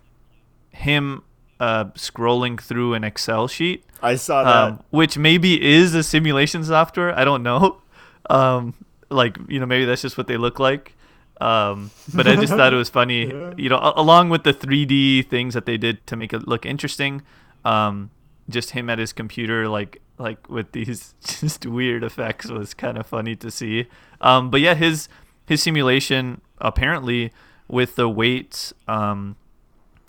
him 0.71 1.23
uh, 1.59 1.87
scrolling 1.97 2.61
through 2.61 2.95
an 2.95 3.05
Excel 3.05 3.47
sheet 3.49 3.85
I 4.03 4.15
saw 4.15 4.45
that. 4.45 4.57
um, 4.57 4.83
which 4.91 5.19
maybe 5.19 5.63
is 5.63 5.95
a 5.95 6.03
simulation 6.03 6.65
software. 6.65 7.17
I 7.19 7.25
don't 7.25 7.43
know. 7.43 7.83
Um, 8.29 8.75
like 9.09 9.37
you 9.49 9.59
know, 9.59 9.67
maybe 9.67 9.87
that's 9.87 10.03
just 10.03 10.17
what 10.17 10.29
they 10.29 10.37
look 10.37 10.61
like. 10.61 10.95
Um, 11.41 11.91
but 12.15 12.29
I 12.29 12.37
just 12.37 12.53
thought 12.53 12.73
it 12.73 12.77
was 12.77 12.91
funny. 12.91 13.27
Yeah. 13.35 13.55
You 13.57 13.69
know, 13.71 13.93
along 13.97 14.29
with 14.29 14.45
the 14.45 14.55
3D 14.55 15.27
things 15.29 15.55
that 15.55 15.67
they 15.67 15.77
did 15.77 16.07
to 16.07 16.15
make 16.15 16.33
it 16.33 16.47
look 16.47 16.65
interesting. 16.65 17.23
Um, 17.65 18.11
just 18.51 18.71
him 18.71 18.91
at 18.91 18.99
his 18.99 19.13
computer, 19.13 19.69
like 19.69 20.01
like 20.19 20.49
with 20.49 20.73
these 20.73 21.15
just 21.25 21.67
weird 21.67 22.05
effects, 22.05 22.49
was 22.51 22.75
kind 22.75 22.99
of 22.99 23.07
funny 23.07 23.37
to 23.37 23.51
see. 23.51 23.87
Um, 24.21 24.51
but 24.51 24.61
yeah, 24.61 24.75
his 24.75 25.09
his 25.47 25.63
simulation 25.63 26.41
apparently 26.61 27.33
with 27.69 27.97
the 27.97 28.09
weights 28.09 28.73
um, 28.87 29.37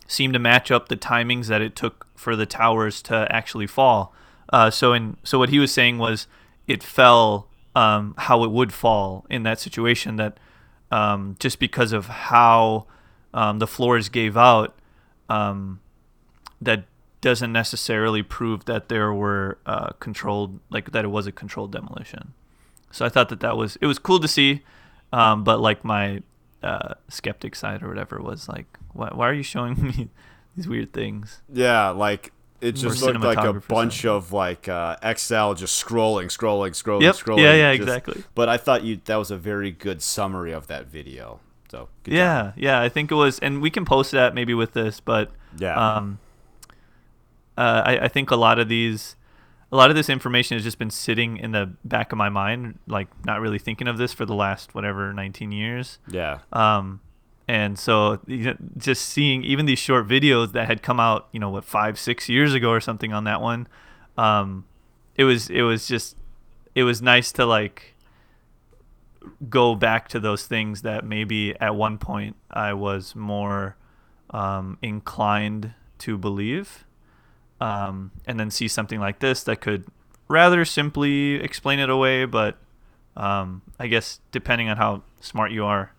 seemed 0.08 0.34
to 0.34 0.39
match 0.39 0.71
up 0.71 0.89
the 0.89 0.97
timings 0.97 1.47
that 1.47 1.62
it 1.62 1.75
took 1.75 2.08
for 2.15 2.36
the 2.36 2.45
towers 2.45 3.01
to 3.04 3.27
actually 3.32 3.67
fall. 3.67 4.13
Uh, 4.51 4.69
so 4.69 4.93
in 4.93 5.17
so 5.23 5.39
what 5.39 5.49
he 5.49 5.60
was 5.60 5.71
saying 5.71 5.97
was 5.97 6.27
it 6.67 6.84
fell 6.84 7.47
um, 7.75 8.13
how 8.17 8.43
it 8.43 8.51
would 8.51 8.73
fall 8.73 9.25
in 9.30 9.43
that 9.43 9.60
situation. 9.60 10.17
That 10.17 10.39
um, 10.91 11.36
just 11.39 11.60
because 11.60 11.93
of 11.93 12.08
how 12.08 12.88
um, 13.34 13.60
the 13.60 13.67
floors 13.67 14.10
gave 14.10 14.36
out, 14.36 14.77
um, 15.30 15.80
that 16.60 16.86
doesn't 17.21 17.53
necessarily 17.53 18.23
prove 18.23 18.65
that 18.65 18.89
there 18.89 19.13
were 19.13 19.57
uh, 19.65 19.89
controlled 19.99 20.60
like 20.69 20.91
that 20.91 21.05
it 21.05 21.10
was 21.10 21.27
a 21.27 21.31
controlled 21.31 21.71
demolition. 21.71 22.34
So 22.91 23.05
I 23.05 23.10
thought 23.10 23.29
that 23.29 23.39
that 23.41 23.55
was 23.57 23.77
it 23.81 23.86
was 23.88 23.99
cool 23.99 24.19
to 24.19 24.27
see, 24.27 24.63
um, 25.13 25.43
but 25.43 25.60
like 25.62 25.84
my 25.86 26.21
uh, 26.63 26.95
skeptic 27.10 27.55
side 27.55 27.81
or 27.84 27.88
whatever 27.88 28.19
was 28.21 28.49
like, 28.49 28.65
why, 28.93 29.10
why 29.13 29.29
are 29.29 29.34
you 29.34 29.43
showing 29.43 29.81
me 29.81 30.10
these 30.55 30.67
weird 30.67 30.93
things? 30.93 31.41
Yeah, 31.51 31.89
like 31.89 32.34
it 32.60 32.75
Or 32.77 32.89
just 32.89 33.01
looked 33.01 33.19
like 33.21 33.38
a 33.38 33.53
bunch 33.53 34.01
side. 34.01 34.10
of 34.10 34.31
like 34.34 34.67
uh, 34.67 34.95
Excel 35.01 35.53
just 35.55 35.84
scrolling, 35.84 36.25
scrolling, 36.25 36.71
scrolling, 36.71 37.01
Yep. 37.03 37.15
scrolling. 37.15 37.39
Yeah, 37.39 37.53
yeah, 37.53 37.71
just- 37.75 37.81
exactly. 37.88 38.23
But 38.36 38.49
I 38.49 38.57
thought 38.57 38.84
you 38.84 38.99
that 39.05 39.15
was 39.15 39.31
a 39.31 39.38
very 39.38 39.71
good 39.71 40.01
summary 40.01 40.51
of 40.51 40.67
that 40.67 40.88
video. 40.88 41.39
So 41.69 41.88
good 42.03 42.12
job. 42.12 42.17
yeah, 42.17 42.51
yeah, 42.57 42.81
I 42.81 42.89
think 42.89 43.12
it 43.12 43.15
was, 43.15 43.39
and 43.39 43.62
we 43.62 43.69
can 43.69 43.86
post 43.86 44.12
that 44.12 44.36
maybe 44.36 44.53
with 44.53 44.73
this, 44.73 44.99
but 44.99 45.31
yeah, 45.57 45.75
um, 45.95 46.19
uh, 47.57 47.83
I, 47.85 47.97
I 48.05 48.07
think 48.07 48.31
a 48.31 48.35
lot 48.35 48.59
of 48.59 48.69
these, 48.69 49.15
a 49.71 49.75
lot 49.75 49.89
of 49.89 49.95
this 49.95 50.09
information 50.09 50.55
has 50.55 50.63
just 50.63 50.77
been 50.79 50.89
sitting 50.89 51.37
in 51.37 51.51
the 51.51 51.73
back 51.83 52.11
of 52.11 52.17
my 52.17 52.29
mind, 52.29 52.79
like 52.87 53.07
not 53.25 53.41
really 53.41 53.59
thinking 53.59 53.87
of 53.87 53.97
this 53.97 54.13
for 54.13 54.25
the 54.25 54.35
last 54.35 54.73
whatever 54.75 55.13
19 55.13 55.51
years. 55.51 55.99
yeah, 56.07 56.39
Um, 56.51 57.01
and 57.47 57.77
so 57.77 58.19
you 58.27 58.45
know, 58.45 58.55
just 58.77 59.05
seeing 59.05 59.43
even 59.43 59.65
these 59.65 59.79
short 59.79 60.07
videos 60.07 60.53
that 60.53 60.67
had 60.67 60.81
come 60.81 60.99
out, 60.99 61.27
you 61.31 61.39
know, 61.39 61.49
what 61.49 61.65
five, 61.65 61.99
six 61.99 62.29
years 62.29 62.53
ago 62.53 62.69
or 62.69 62.79
something 62.79 63.11
on 63.13 63.25
that 63.25 63.41
one, 63.41 63.67
um, 64.17 64.65
it 65.15 65.23
was 65.23 65.49
it 65.49 65.63
was 65.63 65.87
just 65.87 66.15
it 66.75 66.83
was 66.83 67.01
nice 67.01 67.31
to 67.33 67.45
like 67.45 67.95
go 69.49 69.75
back 69.75 70.07
to 70.09 70.19
those 70.19 70.47
things 70.47 70.81
that 70.81 71.05
maybe 71.05 71.55
at 71.59 71.75
one 71.75 71.97
point 71.97 72.35
I 72.49 72.73
was 72.73 73.15
more 73.15 73.75
um, 74.31 74.77
inclined 74.81 75.73
to 75.99 76.17
believe, 76.17 76.85
um, 77.62 78.12
and 78.26 78.39
then 78.39 78.50
see 78.52 78.67
something 78.67 79.00
like 79.00 79.19
this 79.19 79.43
that 79.43 79.62
could 79.62 79.86
rather 80.28 80.65
simply 80.65 81.36
explain 81.36 81.80
it 81.80 81.89
away, 81.89 82.26
but 82.26 82.58
um, 83.15 83.62
I 83.80 83.88
guess 83.88 84.19
depending 84.32 84.67
on 84.69 84.78
how 84.78 85.04
smart 85.19 85.52
you 85.52 85.63
are, 85.65 85.93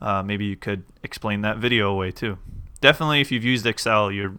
uh, 0.00 0.22
maybe 0.22 0.44
you 0.46 0.56
could 0.56 0.84
explain 1.02 1.42
that 1.42 1.58
video 1.58 1.90
away 1.90 2.10
too. 2.12 2.38
Definitely, 2.80 3.20
if 3.20 3.30
you've 3.30 3.44
used 3.44 3.66
Excel, 3.66 4.10
you're 4.10 4.34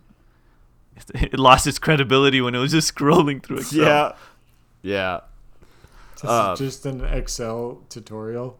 it 1.14 1.38
lost 1.40 1.68
its 1.68 1.80
credibility 1.80 2.42
when 2.42 2.56
it 2.56 2.60
was 2.60 2.72
just 2.72 2.94
scrolling 2.96 3.42
through 3.44 3.58
Excel. 3.60 3.86
yeah, 3.86 4.12
yeah, 4.82 5.20
This 6.22 6.26
Uh, 6.30 6.52
is 6.54 6.60
just 6.60 6.86
an 6.86 7.04
Excel 7.06 7.82
tutorial. 7.90 8.58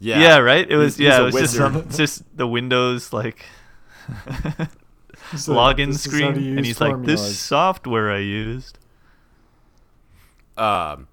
yeah. 0.00 0.20
Yeah, 0.20 0.38
right. 0.38 0.70
It 0.70 0.76
was 0.76 0.96
He's- 0.96 1.18
yeah, 1.18 1.24
he's 1.26 1.34
it 1.34 1.40
a 1.40 1.42
was 1.42 1.52
just 1.52 1.60
wizard. 1.60 1.90
some 1.90 1.96
just 1.98 2.36
the 2.36 2.46
Windows 2.46 3.12
like 3.12 3.44
So 5.36 5.52
login 5.54 5.92
this 5.92 6.06
is 6.06 6.12
how 6.12 6.18
to 6.18 6.34
screen, 6.34 6.56
and 6.58 6.58
use 6.58 6.66
he's 6.66 6.80
like, 6.80 7.02
"This 7.04 7.38
software 7.38 8.10
I 8.10 8.18
used." 8.18 8.78
um, 10.56 11.08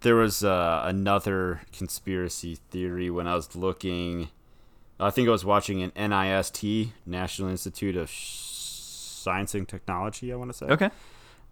there 0.00 0.16
was 0.16 0.42
uh, 0.42 0.82
another 0.84 1.60
conspiracy 1.72 2.56
theory 2.70 3.10
when 3.10 3.26
I 3.26 3.34
was 3.34 3.54
looking. 3.54 4.28
I 4.98 5.10
think 5.10 5.28
I 5.28 5.32
was 5.32 5.44
watching 5.44 5.82
an 5.82 5.90
NIST, 5.92 6.90
National 7.06 7.48
Institute 7.48 7.96
of 7.96 8.10
Science 8.10 9.54
and 9.54 9.68
Technology. 9.68 10.32
I 10.32 10.36
want 10.36 10.50
to 10.50 10.56
say. 10.56 10.66
Okay. 10.66 10.90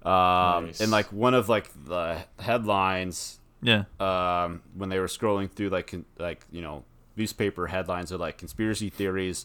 Um, 0.03 0.67
Nice. 0.67 0.81
and 0.81 0.91
like 0.91 1.13
one 1.13 1.35
of 1.35 1.49
like 1.49 1.69
the 1.85 2.23
headlines 2.39 3.39
Yeah. 3.63 3.85
um, 4.01 4.63
when 4.75 4.89
they 4.89 4.99
were 4.99 5.07
scrolling 5.09 5.51
through 5.51 5.69
like 5.69 5.95
like 6.19 6.41
you 6.51 6.63
know 6.63 6.85
newspaper 7.17 7.67
headlines 7.67 8.11
of 8.11 8.19
like 8.19 8.39
conspiracy 8.39 8.89
theories 8.89 9.45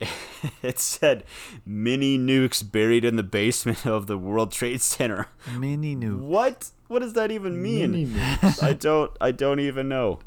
it 0.62 0.78
said 0.78 1.24
mini 1.66 2.18
nukes 2.18 2.62
buried 2.68 3.04
in 3.04 3.16
the 3.16 3.22
basement 3.22 3.86
of 3.86 4.06
the 4.06 4.16
world 4.16 4.52
trade 4.52 4.80
center 4.80 5.26
Mini 5.56 5.96
nuke. 5.96 6.20
what 6.20 6.70
what 6.86 7.00
does 7.00 7.14
that 7.14 7.30
even 7.30 7.60
mean 7.60 7.92
Mini 7.92 8.06
nukes. 8.06 8.62
i 8.62 8.72
don't 8.72 9.10
i 9.20 9.30
don't 9.30 9.60
even 9.60 9.88
know 9.88 10.18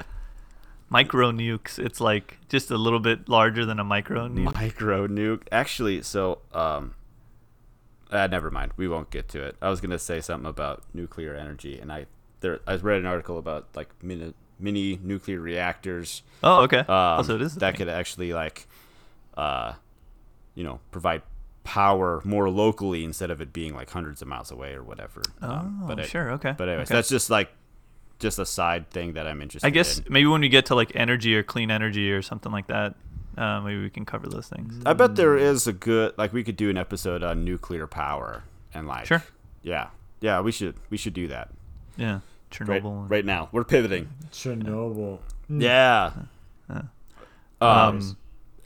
Micro 0.88 1.32
nukes. 1.32 1.78
It's 1.78 2.02
like 2.02 2.36
just 2.50 2.70
a 2.70 2.76
little 2.76 3.00
bit 3.00 3.26
larger 3.26 3.64
than 3.64 3.78
a 3.78 3.84
micro 3.84 4.28
nuke. 4.28 4.54
micro 4.54 5.08
nuke 5.08 5.44
actually 5.50 6.02
so 6.02 6.40
um 6.52 6.94
uh, 8.10 8.26
never 8.26 8.50
mind 8.50 8.72
we 8.76 8.86
won't 8.86 9.10
get 9.10 9.26
to 9.28 9.42
it 9.42 9.56
i 9.62 9.70
was 9.70 9.80
gonna 9.80 9.98
say 9.98 10.20
something 10.20 10.46
about 10.46 10.82
nuclear 10.92 11.34
energy 11.34 11.78
and 11.78 11.90
i 11.90 12.04
there 12.40 12.60
i 12.66 12.74
read 12.74 13.00
an 13.00 13.06
article 13.06 13.38
about 13.38 13.68
like 13.74 13.88
mini 14.02 14.34
mini 14.62 14.98
nuclear 15.02 15.40
reactors. 15.40 16.22
Oh, 16.42 16.62
okay. 16.62 16.78
Um, 16.78 16.86
oh, 16.88 17.22
so 17.22 17.34
it 17.34 17.42
is 17.42 17.54
that 17.56 17.72
thing. 17.72 17.86
could 17.86 17.88
actually 17.88 18.32
like, 18.32 18.66
uh, 19.36 19.72
you 20.54 20.64
know, 20.64 20.80
provide 20.90 21.22
power 21.64 22.20
more 22.24 22.50
locally 22.50 23.04
instead 23.04 23.30
of 23.30 23.40
it 23.40 23.52
being 23.52 23.74
like 23.74 23.88
hundreds 23.90 24.20
of 24.20 24.28
miles 24.28 24.50
away 24.50 24.72
or 24.74 24.82
whatever. 24.82 25.22
Um, 25.40 25.84
Oh, 25.88 25.92
it- 25.92 26.06
sure. 26.06 26.32
Okay. 26.32 26.54
But 26.56 26.68
anyways, 26.68 26.88
Okay. 26.88 26.94
that's 26.96 27.08
just 27.08 27.30
like 27.30 27.50
just 28.18 28.38
a 28.38 28.46
side 28.46 28.90
thing 28.90 29.12
that 29.14 29.26
I'm 29.26 29.40
interested. 29.42 29.66
I 29.66 29.70
guess 29.70 29.98
in. 29.98 30.04
maybe 30.08 30.26
when 30.26 30.40
we 30.42 30.48
get 30.48 30.66
to 30.66 30.74
like 30.74 30.92
energy 30.94 31.34
or 31.36 31.42
clean 31.42 31.70
energy 31.70 32.12
or 32.12 32.20
something 32.22 32.52
like 32.52 32.66
that, 32.68 32.94
uh, 33.36 33.60
maybe 33.60 33.80
we 33.80 33.90
can 33.90 34.04
cover 34.04 34.28
those 34.28 34.48
things. 34.48 34.80
I 34.84 34.92
bet 34.92 35.16
there 35.16 35.36
is 35.36 35.66
a 35.66 35.72
good 35.72 36.14
like 36.18 36.32
we 36.32 36.44
could 36.44 36.56
do 36.56 36.68
an 36.68 36.76
episode 36.76 37.22
on 37.22 37.44
nuclear 37.44 37.86
power 37.86 38.42
and 38.74 38.86
like 38.86 39.06
Sure. 39.06 39.22
yeah 39.62 39.88
yeah 40.20 40.40
we 40.40 40.50
should 40.52 40.74
we 40.90 40.96
should 40.96 41.14
do 41.14 41.28
that 41.28 41.50
Yeah. 41.96 42.12
right 42.14 42.20
Chernobyl. 42.50 43.00
and- 43.02 43.10
right 43.10 43.24
now 43.24 43.48
we're 43.52 43.64
pivoting 43.64 44.08
Chernobyl. 44.32 45.18
yeah 45.48 46.12
Yeah. 46.68 46.82
um, 47.60 47.68
Um, 47.96 48.16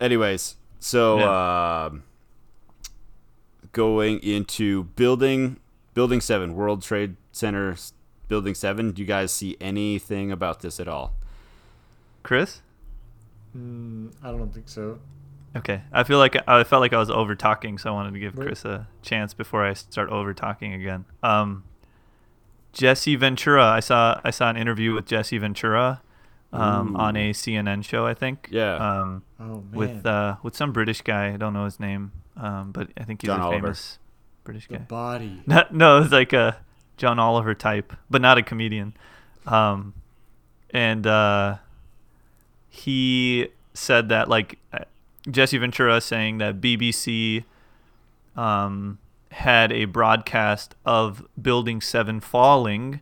anyways 0.00 0.56
so 0.78 1.20
um 1.20 2.02
going 3.72 4.18
into 4.20 4.84
building 4.84 5.58
building 5.94 6.20
7 6.20 6.54
World 6.54 6.82
Trade 6.82 7.16
Center 7.32 7.76
building 8.28 8.54
7 8.54 8.92
do 8.92 9.02
you 9.02 9.08
guys 9.08 9.32
see 9.32 9.56
anything 9.60 10.32
about 10.32 10.60
this 10.60 10.78
at 10.80 10.88
all 10.88 11.14
Chris? 12.26 12.60
Mm, 13.56 14.12
I 14.20 14.32
don't 14.32 14.52
think 14.52 14.68
so. 14.68 14.98
Okay. 15.56 15.82
I 15.92 16.02
feel 16.02 16.18
like 16.18 16.36
I 16.48 16.64
felt 16.64 16.80
like 16.80 16.92
I 16.92 16.98
was 16.98 17.08
over 17.08 17.36
talking, 17.36 17.78
so 17.78 17.88
I 17.90 17.92
wanted 17.92 18.14
to 18.14 18.18
give 18.18 18.34
Wait. 18.34 18.46
Chris 18.46 18.64
a 18.64 18.88
chance 19.02 19.32
before 19.32 19.64
I 19.64 19.74
start 19.74 20.10
over 20.10 20.34
talking 20.34 20.72
again. 20.72 21.04
Um, 21.22 21.62
Jesse 22.72 23.14
Ventura. 23.14 23.64
I 23.64 23.78
saw 23.78 24.20
I 24.24 24.30
saw 24.30 24.50
an 24.50 24.56
interview 24.56 24.92
with 24.92 25.06
Jesse 25.06 25.38
Ventura 25.38 26.02
um, 26.56 26.96
on 26.96 27.16
a 27.16 27.32
CNN 27.32 27.84
show, 27.84 28.06
I 28.06 28.14
think. 28.14 28.48
Yeah. 28.50 28.74
Um, 28.76 29.22
Oh 29.38 29.44
man. 29.44 29.70
with 29.72 30.06
uh, 30.06 30.36
with 30.42 30.56
some 30.56 30.72
British 30.72 31.02
guy. 31.02 31.32
I 31.32 31.36
don't 31.36 31.52
know 31.52 31.64
his 31.66 31.78
name, 31.78 32.12
um, 32.36 32.72
but 32.72 32.88
I 32.96 33.04
think 33.04 33.22
he's 33.22 33.28
John 33.28 33.40
a 33.40 33.44
Oliver. 33.44 33.60
famous 33.60 33.98
British 34.44 34.68
the 34.68 34.78
guy. 34.78 34.84
body. 34.84 35.42
No, 35.46 35.64
no, 35.70 35.98
it's 36.02 36.12
like 36.12 36.32
a 36.32 36.58
John 36.96 37.18
Oliver 37.18 37.54
type, 37.54 37.92
but 38.08 38.22
not 38.22 38.38
a 38.38 38.42
comedian. 38.42 38.94
Um, 39.46 39.94
and 40.70 41.06
uh, 41.06 41.56
he 42.68 43.48
said 43.74 44.08
that 44.08 44.28
like 44.28 44.58
uh, 44.72 44.80
Jesse 45.30 45.58
Ventura 45.58 46.00
saying 46.00 46.38
that 46.38 46.60
BBC 46.60 47.44
um, 48.36 48.98
had 49.32 49.72
a 49.72 49.84
broadcast 49.86 50.74
of 50.84 51.24
Building 51.40 51.80
Seven 51.80 52.20
falling, 52.20 53.00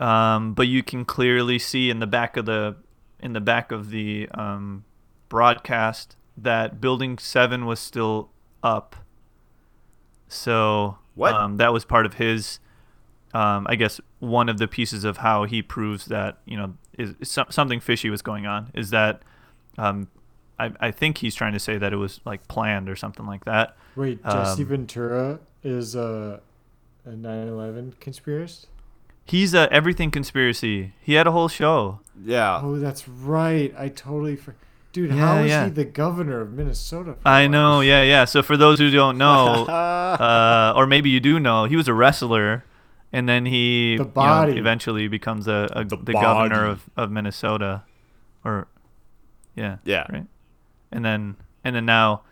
um, 0.00 0.54
but 0.54 0.66
you 0.66 0.82
can 0.82 1.04
clearly 1.04 1.58
see 1.58 1.90
in 1.90 2.00
the 2.00 2.06
back 2.06 2.36
of 2.36 2.46
the 2.46 2.76
in 3.20 3.34
the 3.34 3.40
back 3.40 3.70
of 3.70 3.90
the 3.90 4.28
um, 4.30 4.84
broadcast 5.28 6.16
that 6.36 6.80
Building 6.80 7.18
Seven 7.18 7.66
was 7.66 7.78
still 7.78 8.30
up. 8.62 8.96
So 10.26 10.96
What? 11.14 11.34
Um, 11.34 11.56
that 11.58 11.72
was 11.72 11.84
part 11.84 12.06
of 12.06 12.14
his, 12.14 12.60
um, 13.34 13.66
I 13.68 13.74
guess, 13.76 14.00
one 14.20 14.48
of 14.48 14.58
the 14.58 14.66
pieces 14.66 15.04
of 15.04 15.18
how 15.18 15.44
he 15.44 15.60
proves 15.60 16.06
that 16.06 16.38
you 16.46 16.56
know 16.56 16.74
is, 16.98 17.14
is 17.20 17.30
some, 17.30 17.46
something 17.50 17.78
fishy 17.80 18.08
was 18.08 18.22
going 18.22 18.46
on. 18.46 18.70
Is 18.74 18.90
that 18.90 19.22
um, 19.76 20.08
I, 20.58 20.72
I 20.80 20.90
think 20.92 21.18
he's 21.18 21.34
trying 21.34 21.52
to 21.52 21.60
say 21.60 21.76
that 21.76 21.92
it 21.92 21.96
was 21.96 22.20
like 22.24 22.48
planned 22.48 22.88
or 22.88 22.96
something 22.96 23.26
like 23.26 23.44
that. 23.44 23.76
Wait, 23.96 24.22
Jesse 24.24 24.62
Um, 24.62 24.68
Ventura 24.68 25.40
is 25.62 25.94
a 25.94 26.40
a 27.04 27.10
9/11 27.10 27.94
conspiracist. 27.96 28.66
He's 29.30 29.54
a 29.54 29.72
everything 29.72 30.10
conspiracy. 30.10 30.92
He 31.00 31.14
had 31.14 31.26
a 31.26 31.30
whole 31.32 31.48
show. 31.48 32.00
yeah 32.24 32.60
Oh, 32.62 32.78
that's 32.78 33.06
right. 33.08 33.72
I 33.78 33.88
totally 33.88 34.36
for. 34.36 34.56
Dude, 34.92 35.10
Yeah, 35.10 35.16
how 35.16 35.38
is 35.38 35.50
yeah. 35.50 35.64
he 35.66 35.70
the 35.70 35.84
governor 35.84 36.40
of 36.40 36.52
Minnesota? 36.52 37.14
for 37.14 37.28
I 37.28 37.42
once? 37.42 37.52
know, 37.52 37.80
yeah, 37.80 38.02
yeah. 38.02 38.24
So 38.24 38.42
for 38.42 38.56
those 38.56 38.80
who 38.80 38.90
don't 38.90 39.16
know, 39.18 39.66
uh, 39.66 40.72
or 40.74 40.84
maybe 40.88 41.10
you 41.10 41.20
do 41.20 41.38
know, 41.38 41.66
he 41.66 41.76
was 41.76 41.86
a 41.86 41.94
wrestler, 41.94 42.64
and 43.12 43.28
then 43.28 43.46
he 43.46 43.96
The 43.98 44.04
you 44.04 44.10
know, 44.54 44.60
eventually 44.60 45.06
becomes 45.06 45.46
a, 45.46 45.68
a 45.72 45.84
The 45.84 45.96
the, 45.96 46.12
governor 46.12 46.66
of, 46.66 46.90
of 46.96 47.10
Minnesota, 47.12 47.84
or 48.44 48.66
yeah, 49.54 49.76
yeah 49.84 50.06
right. 50.10 50.26
And 50.90 51.04
then 51.04 51.36
and 51.62 51.76
then 51.76 51.86
now, 51.86 52.22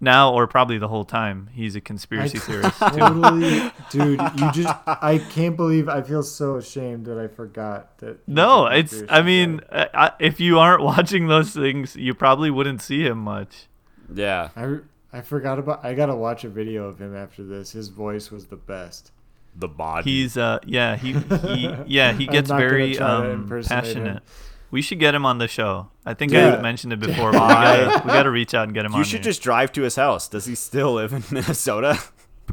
now 0.00 0.32
or 0.32 0.46
probably 0.46 0.78
the 0.78 0.88
whole 0.88 1.04
time, 1.04 1.48
he's 1.52 1.74
a 1.76 1.80
conspiracy 1.80 2.38
I 2.38 2.40
theorist 2.40 2.78
too. 2.78 2.88
Totally, 2.98 3.72
dude. 3.90 4.20
You 4.36 4.52
just. 4.52 4.74
I 4.86 5.18
can't 5.30 5.56
believe. 5.56 5.88
I 5.88 6.02
feel 6.02 6.22
so 6.22 6.56
ashamed 6.56 7.06
that 7.06 7.18
I 7.18 7.26
forgot 7.28 7.98
that. 7.98 8.26
No, 8.28 8.66
it's 8.66 9.02
i 9.08 9.22
mean. 9.22 9.60
I, 9.72 9.88
I, 9.94 10.12
if 10.20 10.40
you 10.40 10.58
aren't 10.58 10.82
watching 10.92 11.26
those 11.28 11.50
things, 11.50 11.96
you 11.96 12.14
probably 12.14 12.50
wouldn't 12.50 12.82
see 12.82 13.02
him 13.04 13.18
much. 13.18 13.66
yeah 14.14 14.50
I 14.56 14.78
I 15.12 15.20
forgot 15.22 15.58
about. 15.58 15.84
I 15.84 15.94
gotta 15.94 16.14
watch 16.16 16.44
a 16.44 16.48
video 16.48 16.86
of 16.86 16.98
him 17.00 17.16
after 17.16 17.42
this. 17.44 17.72
His 17.72 17.88
voice 17.88 18.30
was 18.30 18.46
the 18.46 18.56
best. 18.56 19.10
the 19.56 19.68
body 19.68 20.08
He's 20.10 20.36
uh 20.36 20.58
yeah 20.66 20.96
he, 20.96 21.12
he 21.14 21.74
yeah 21.86 22.12
he 22.12 22.26
gets 22.26 22.48
very 22.50 22.94
try 22.94 23.06
to 23.06 23.14
um 23.14 23.30
impersonate 23.42 23.96
him. 23.96 24.20
Passionate. 24.68 24.72
We 24.72 24.82
should 24.82 24.98
get 24.98 25.14
him 25.14 25.24
on 25.26 25.38
the 25.38 25.48
show. 25.48 25.88
I 26.06 26.14
think 26.14 26.32
Yeah. 26.32 26.56
I 26.56 26.62
mentioned 26.62 26.92
it 26.92 27.00
before. 27.08 27.32
But 27.32 27.42
we, 27.42 27.54
gotta, 27.54 28.02
we 28.06 28.12
gotta 28.12 28.30
reach 28.30 28.54
out 28.54 28.64
and 28.64 28.74
get 28.74 28.84
him 28.84 28.92
you 28.92 28.98
on. 28.98 29.04
should 29.04 29.18
here. 29.20 29.24
just 29.24 29.42
drive 29.42 29.72
to 29.72 29.82
his 29.82 29.96
house 29.96 30.28
does 30.28 30.44
he 30.46 30.54
still 30.54 30.94
live 30.94 31.12
in 31.12 31.22
Minnesota 31.30 31.98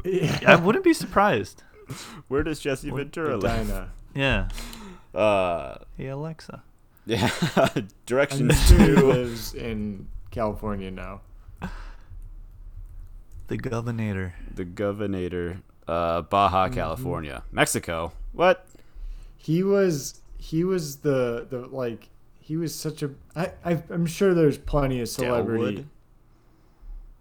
Yeah. 0.04 0.40
I 0.46 0.56
wouldn't 0.56 0.84
be 0.84 0.92
surprised. 0.94 1.62
where 2.28 2.42
does 2.42 2.58
Jesse 2.60 2.90
Ventura 2.90 3.36
live 3.36 3.60
Edina. 3.68 3.90
Yeah. 4.14 4.48
uh 5.14 5.78
Hey 5.96 6.08
Alexa. 6.08 6.62
yeah 7.06 7.30
I'm 7.56 7.88
directions 8.06 8.68
to 8.68 9.06
lives 9.06 9.54
in 9.54 10.08
California 10.30 10.90
now. 10.90 11.20
The 13.48 13.56
governor. 13.56 14.34
the 14.54 14.64
governor 14.64 15.62
uh 15.86 16.22
Baja 16.22 16.68
California 16.68 17.44
Mexico 17.52 18.12
what 18.32 18.66
He 19.36 19.62
was 19.62 20.20
he 20.50 20.62
was 20.64 20.96
the 20.98 21.46
the 21.50 21.66
like 21.66 22.08
he 22.40 22.56
was 22.56 22.74
such 22.74 23.02
a 23.02 23.10
I, 23.34 23.52
I 23.64 23.82
I'm 23.90 24.06
sure 24.06 24.32
there's 24.34 24.58
plenty 24.58 25.00
of 25.00 25.08
celebrity 25.08 25.86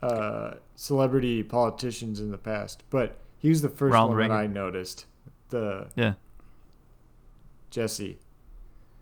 uh 0.01 0.55
celebrity 0.75 1.41
politicians 1.43 2.19
in 2.19 2.31
the 2.31 2.37
past, 2.37 2.83
but 2.89 3.17
he 3.37 3.49
was 3.49 3.61
the 3.61 3.69
first 3.69 3.93
Ronald 3.93 4.11
one 4.11 4.17
Reagan. 4.17 4.35
that 4.35 4.41
I 4.43 4.47
noticed. 4.47 5.05
The 5.49 5.87
Yeah. 5.95 6.13
Jesse. 7.71 8.17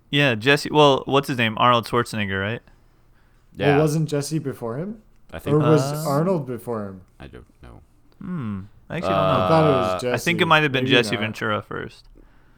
Yeah, 0.10 0.36
Jesse. 0.36 0.70
Well, 0.72 1.04
what's 1.06 1.28
his 1.28 1.38
name? 1.38 1.58
Arnold 1.58 1.86
Schwarzenegger, 1.88 2.40
right? 2.42 2.62
yeah 3.56 3.68
Well, 3.76 3.82
wasn't 3.82 4.10
Jesse 4.10 4.40
before 4.40 4.78
him? 4.78 5.02
I 5.32 5.40
think 5.40 5.56
Or 5.56 5.60
was 5.60 5.82
Uh, 5.82 6.10
Arnold 6.10 6.46
before 6.48 6.86
him? 6.88 7.02
I 7.20 7.28
don't 7.28 7.46
know 7.62 7.82
Hmm. 8.20 8.62
I 8.90 8.98
actually 8.98 9.14
Uh, 9.14 9.16
don't 9.16 9.26
I 9.26 9.40
know. 9.40 9.48
thought 9.50 9.64
it 9.64 9.76
was 9.78 9.88
Uh, 9.96 10.00
Jesse. 10.00 10.14
I 10.14 10.18
think 10.18 10.42
it 10.42 10.46
might 10.46 10.64
have 10.64 10.72
been 10.72 10.84
Maybe 10.86 10.96
Jesse 10.96 11.16
not. 11.16 11.22
Ventura 11.22 11.62
first, 11.62 12.08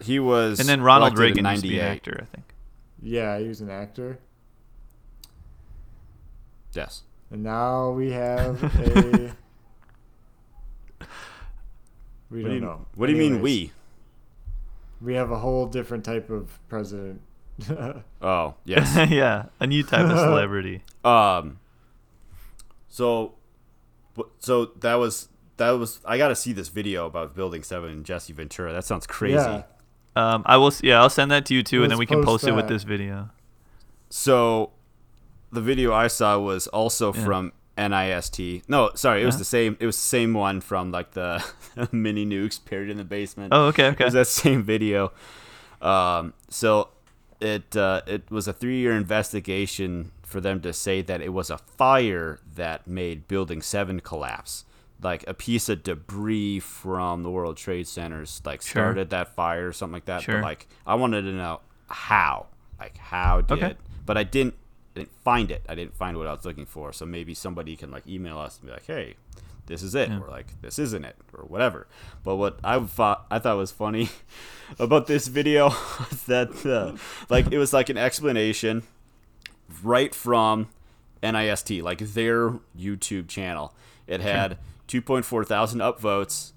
he 0.01 0.19
was 0.19 0.59
and 0.59 0.67
then 0.67 0.81
Ronald 0.81 1.17
Reagan 1.17 1.45
used 1.45 1.63
to 1.63 1.67
be 1.69 1.79
an 1.79 1.85
actor. 1.87 2.19
I 2.21 2.25
think. 2.35 2.45
Yeah, 3.01 3.39
he 3.39 3.47
was 3.47 3.61
an 3.61 3.69
actor. 3.69 4.19
yes 6.73 7.03
And 7.31 7.43
now 7.43 7.91
we 7.91 8.11
have 8.11 8.61
a. 8.79 9.35
We 12.29 12.41
what 12.43 12.49
don't 12.49 12.49
do 12.49 12.53
you, 12.55 12.59
know. 12.61 12.85
what 12.95 13.07
do 13.07 13.13
you 13.13 13.19
mean 13.19 13.41
we 13.41 13.71
We 15.01 15.13
have 15.13 15.31
a 15.31 15.37
whole 15.39 15.67
different 15.67 16.03
type 16.03 16.29
of 16.29 16.59
president. 16.67 17.21
oh 18.21 18.55
yes 18.65 19.09
yeah, 19.11 19.45
a 19.59 19.67
new 19.67 19.83
type 19.83 20.05
of 20.05 20.17
celebrity. 20.19 20.81
Um. 21.03 21.59
So, 22.89 23.33
so 24.39 24.65
that 24.79 24.95
was 24.95 25.27
that 25.57 25.71
was. 25.71 25.99
I 26.05 26.17
got 26.17 26.29
to 26.29 26.35
see 26.35 26.51
this 26.53 26.69
video 26.69 27.05
about 27.05 27.35
Building 27.35 27.61
Seven 27.63 27.91
and 27.91 28.05
Jesse 28.05 28.33
Ventura. 28.33 28.73
That 28.73 28.85
sounds 28.85 29.05
crazy. 29.05 29.35
Yeah. 29.35 29.63
Um, 30.15 30.43
I 30.45 30.57
will. 30.57 30.73
Yeah, 30.81 31.01
I'll 31.01 31.09
send 31.09 31.31
that 31.31 31.45
to 31.47 31.53
you 31.53 31.63
too, 31.63 31.83
and 31.83 31.91
then 31.91 31.97
we 31.97 32.05
can 32.05 32.19
post 32.19 32.43
post 32.43 32.47
it 32.47 32.53
with 32.53 32.67
this 32.67 32.83
video. 32.83 33.29
So, 34.09 34.71
the 35.51 35.61
video 35.61 35.93
I 35.93 36.07
saw 36.07 36.39
was 36.39 36.67
also 36.67 37.13
Yeah. 37.13 37.23
from 37.25 37.51
NIST. 37.77 38.63
No, 38.69 38.91
sorry, 38.95 39.21
it 39.23 39.25
was 39.25 39.37
the 39.37 39.45
same. 39.45 39.75
It 39.79 39.85
was 39.85 39.97
the 39.97 40.07
same 40.07 40.33
one 40.33 40.61
from 40.61 40.91
like 40.91 41.11
the 41.11 41.43
mini 41.91 42.25
nukes 42.25 42.59
buried 42.63 42.89
in 42.89 42.97
the 42.97 43.03
basement. 43.03 43.53
Oh, 43.53 43.65
okay, 43.65 43.87
okay. 43.87 43.89
It 43.89 43.93
okay. 43.95 44.03
was 44.05 44.13
that 44.13 44.27
same 44.27 44.63
video. 44.63 45.11
Um, 45.81 46.33
so 46.49 46.89
it 47.41 47.75
uh, 47.75 48.01
it 48.07 48.31
was 48.31 48.47
a 48.47 48.53
three 48.53 48.77
year 48.79 48.93
investigation 48.93 50.11
for 50.23 50.39
them 50.39 50.61
to 50.61 50.71
say 50.73 51.01
that 51.01 51.21
it 51.21 51.33
was 51.33 51.49
a 51.49 51.57
fire 51.57 52.39
that 52.55 52.87
made 52.87 53.27
Building 53.27 53.61
Seven 53.61 53.99
collapse. 53.99 54.63
Like 55.01 55.23
a 55.27 55.33
piece 55.33 55.69
of 55.69 55.83
debris 55.83 56.59
from 56.61 57.23
the 57.23 57.29
World 57.29 57.57
Trade 57.57 57.87
Centers, 57.87 58.41
like 58.45 58.61
Sure. 58.61 58.81
started 58.83 59.09
that 59.11 59.35
fire 59.35 59.67
or 59.67 59.73
something 59.73 59.93
like 59.93 60.05
that. 60.05 60.23
Sure. 60.23 60.35
But 60.35 60.43
like, 60.43 60.67
I 60.87 60.95
wanted 60.95 61.23
to 61.23 61.31
know 61.33 61.59
how, 61.89 62.47
like 62.79 62.97
how 62.97 63.41
did, 63.41 63.57
Okay. 63.63 63.75
but 64.05 64.17
I 64.17 64.23
didn't, 64.23 64.55
I 64.95 64.99
didn't 64.99 65.11
find 65.23 65.51
it. 65.51 65.63
I 65.67 65.75
didn't 65.75 65.95
find 65.95 66.17
what 66.17 66.27
I 66.27 66.31
was 66.31 66.45
looking 66.45 66.65
for. 66.65 66.93
So 66.93 67.05
maybe 67.05 67.33
somebody 67.33 67.75
can 67.75 67.91
like 67.91 68.07
email 68.07 68.37
us 68.39 68.57
and 68.57 68.67
be 68.67 68.71
like, 68.73 68.85
hey, 68.87 69.15
this 69.67 69.81
is 69.83 69.95
it 69.95 70.09
or 70.11 70.27
like 70.29 70.61
this 70.61 70.77
isn't 70.79 71.03
it 71.03 71.15
or 71.33 71.43
whatever. 71.45 71.87
But 72.23 72.35
what 72.37 72.59
I 72.63 72.79
thought 72.79 73.25
I 73.31 73.39
thought 73.39 73.57
was 73.57 73.71
funny 73.71 74.09
about 74.79 75.07
this 75.07 75.27
video 75.27 75.65
was 76.09 76.23
that 76.27 76.65
uh, 76.65 76.95
like 77.29 77.51
it 77.51 77.57
was 77.57 77.73
like 77.73 77.89
an 77.89 77.97
explanation 77.97 78.83
right 79.83 80.13
from 80.15 80.69
NIST, 81.23 81.81
like 81.83 81.99
their 81.99 82.51
YouTube 82.77 83.27
channel. 83.27 83.73
It 84.07 84.21
had 84.21 84.57
2.4 84.87 85.45
thousand 85.45 85.79
upvotes 85.79 86.51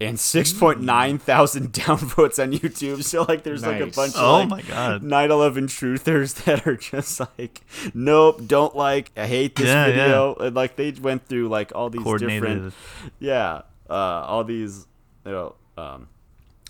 and 0.00 0.16
6.9 0.16 1.20
thousand 1.20 1.72
downvotes 1.74 2.42
on 2.42 2.52
YouTube. 2.52 3.04
So 3.04 3.22
like 3.28 3.42
there's 3.42 3.62
like 3.66 3.80
a 3.82 3.86
Nice. 3.86 3.96
bunch 3.96 4.12
Oh 4.16 4.42
of 4.42 4.48
my 4.48 4.56
like 4.56 4.68
god. 4.68 5.02
9/11 5.02 5.64
truthers 5.68 6.34
that 6.44 6.66
are 6.66 6.76
just 6.76 7.20
like 7.38 7.60
nope, 7.94 8.40
don't 8.46 8.74
like, 8.74 9.12
I 9.16 9.26
hate 9.26 9.56
this 9.56 9.66
Yeah, 9.66 9.86
video. 9.86 10.34
And 10.36 10.56
like 10.56 10.76
they 10.76 10.90
went 10.92 11.26
through 11.26 11.48
like 11.48 11.72
all 11.74 11.90
these 11.90 12.02
different 12.18 12.74
yeah, 13.18 13.62
uh 13.90 13.92
all 13.92 14.42
these 14.44 14.86
you 15.26 15.32
know 15.32 15.54
um 15.76 16.08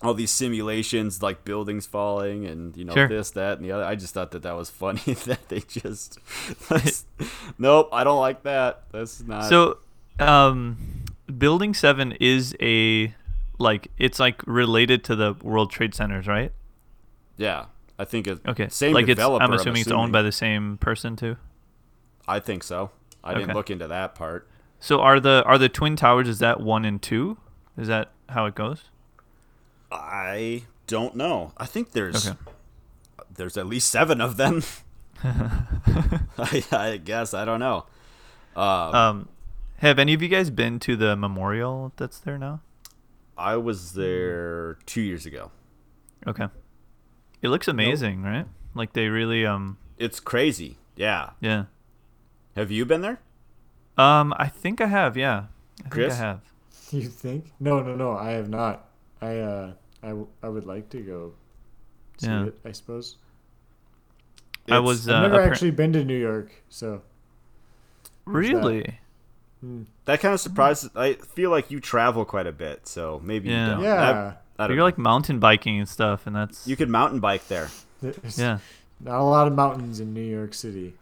all 0.03 0.15
these 0.15 0.31
simulations 0.31 1.23
like 1.23 1.45
buildings 1.45 1.87
falling 1.87 2.47
and 2.47 2.75
you 2.77 2.85
know 2.85 2.95
Sure. 2.95 3.07
this 3.07 3.31
that 3.33 3.59
and 3.59 3.65
the 3.67 3.71
other 3.73 3.85
i 3.85 3.95
just 3.95 4.15
thought 4.15 4.31
that 4.31 4.43
that 4.45 4.57
was 4.57 4.71
funny 4.71 5.01
that 5.27 5.47
they 5.51 5.61
just 5.61 6.19
nope 7.59 7.89
i 7.93 8.03
don't 8.03 8.19
like 8.21 8.43
that 8.45 8.85
that's 8.93 9.23
not 9.23 9.45
So, 9.51 9.77
um, 10.19 10.77
Building 11.39 11.75
Seven 11.75 12.13
is 12.21 12.55
a 12.61 13.15
like 13.59 13.91
it's 13.99 14.19
like 14.19 14.43
related 14.47 15.05
to 15.05 15.17
the 15.17 15.35
World 15.43 15.71
Trade 15.71 15.95
Centers, 15.95 16.27
right? 16.27 16.53
yeah 17.37 17.67
i 17.99 18.05
think 18.05 18.27
it's 18.27 18.41
Okay. 18.47 18.69
same 18.69 18.93
like 18.93 19.07
developer 19.07 19.43
it's. 19.45 19.51
I'm 19.51 19.55
assuming 19.59 19.81
it's 19.83 19.91
owned 19.91 20.13
by 20.13 20.21
the 20.21 20.33
same 20.33 20.77
person 20.77 21.17
too. 21.17 21.37
i 22.29 22.39
think 22.39 22.63
so 22.63 22.91
i 23.25 23.33
didn't 23.33 23.55
look 23.55 23.71
into 23.71 23.87
that 23.89 24.15
part 24.15 24.47
So 24.79 25.01
are 25.01 25.19
the 25.21 25.43
are 25.47 25.57
the 25.57 25.69
twin 25.71 25.97
towers? 25.97 26.29
Is 26.29 26.39
that 26.41 26.61
one 26.61 26.85
and 26.85 27.01
two? 27.01 27.39
Is 27.79 27.89
that 27.89 28.11
how 28.29 28.45
it 28.47 28.55
goes? 28.55 28.85
i 29.91 30.65
don't 30.87 31.15
know 31.17 31.53
i 31.57 31.65
think 31.67 31.93
there's 31.93 32.29
Okay. 32.29 32.37
there's 33.35 33.57
at 33.57 33.67
least 33.67 33.91
seven 33.91 34.21
of 34.21 34.37
them 34.37 34.63
I, 35.25 36.63
I 36.73 36.97
guess 37.03 37.33
i 37.35 37.45
don't 37.47 37.61
know 37.61 37.87
Um, 38.57 39.29
have 39.81 39.99
any 39.99 40.15
of 40.15 40.23
you 40.23 40.29
guys 40.29 40.49
been 40.51 40.79
to 40.81 40.97
the 40.97 41.17
memorial 41.17 41.93
that's 41.97 42.19
there 42.19 42.39
now? 42.39 42.61
i 43.37 43.57
was 43.57 43.95
there 43.95 44.75
two 44.87 45.01
years 45.01 45.25
ago 45.27 45.51
Okay. 46.27 46.49
It 47.41 47.49
looks 47.49 47.67
amazing, 47.69 48.23
right? 48.23 48.45
Like 48.75 48.93
they 48.93 49.09
really 49.09 49.47
um 49.47 49.79
it's 49.97 50.21
crazy 50.21 50.77
yeah 50.97 51.31
yeah. 51.41 51.65
have 52.57 52.71
you 52.71 52.85
been 52.85 53.01
there 53.01 53.21
Um, 53.97 54.35
I 54.37 54.49
think 54.49 54.81
I 54.83 54.87
have. 54.87 55.17
Yeah, 55.17 55.45
I 55.85 55.89
Chris? 55.89 56.13
think 56.15 56.23
I 56.23 56.27
have. 56.27 56.41
You 56.93 57.09
think? 57.09 57.53
No, 57.61 57.81
no, 57.81 57.95
no. 57.97 58.13
I 58.17 58.31
have 58.33 58.49
not. 58.49 58.89
I 59.23 59.39
uh, 59.39 59.73
I, 60.03 60.09
w- 60.09 60.29
I 60.43 60.49
would 60.49 60.67
like 60.67 60.89
to 60.91 61.01
go 61.01 61.33
see 62.19 62.27
Yeah. 62.29 62.47
it. 62.47 62.59
I 62.65 62.73
suppose. 62.73 63.17
I 64.69 64.79
was 64.79 65.09
uh, 65.09 65.15
I've 65.17 65.23
never 65.33 65.39
appar- 65.39 65.51
actually 65.51 65.71
been 65.73 65.93
to 65.95 66.05
New 66.05 66.19
York, 66.19 66.51
so 66.69 67.01
really. 68.27 68.99
Hmm. 69.61 69.83
That 70.07 70.21
kind 70.21 70.35
of 70.35 70.41
surprises. 70.41 70.91
I 70.97 71.15
feel 71.15 71.51
like 71.51 71.71
you 71.71 71.81
travel 71.81 72.25
quite 72.25 72.47
a 72.47 72.53
bit, 72.53 72.87
so 72.89 73.21
maybe 73.25 73.49
Yeah. 73.51 73.67
you 73.67 73.75
don't. 73.75 73.83
yeah. 73.85 74.01
I, 74.59 74.63
I 74.65 74.67
don't 74.67 74.71
You're 74.71 74.77
know. 74.79 74.85
like 74.85 74.99
mountain 74.99 75.39
biking 75.39 75.79
and 75.79 75.89
stuff, 75.89 76.27
and 76.27 76.35
that's 76.37 76.67
you 76.67 76.77
could 76.77 76.89
mountain 76.89 77.21
bike 77.21 77.47
there. 77.49 77.69
There's 78.03 78.39
yeah, 78.39 78.59
not 79.01 79.21
a 79.21 79.25
lot 79.25 79.47
of 79.47 79.55
mountains 79.55 80.01
in 80.01 80.13
New 80.15 80.23
York 80.23 80.55
City. 80.55 80.95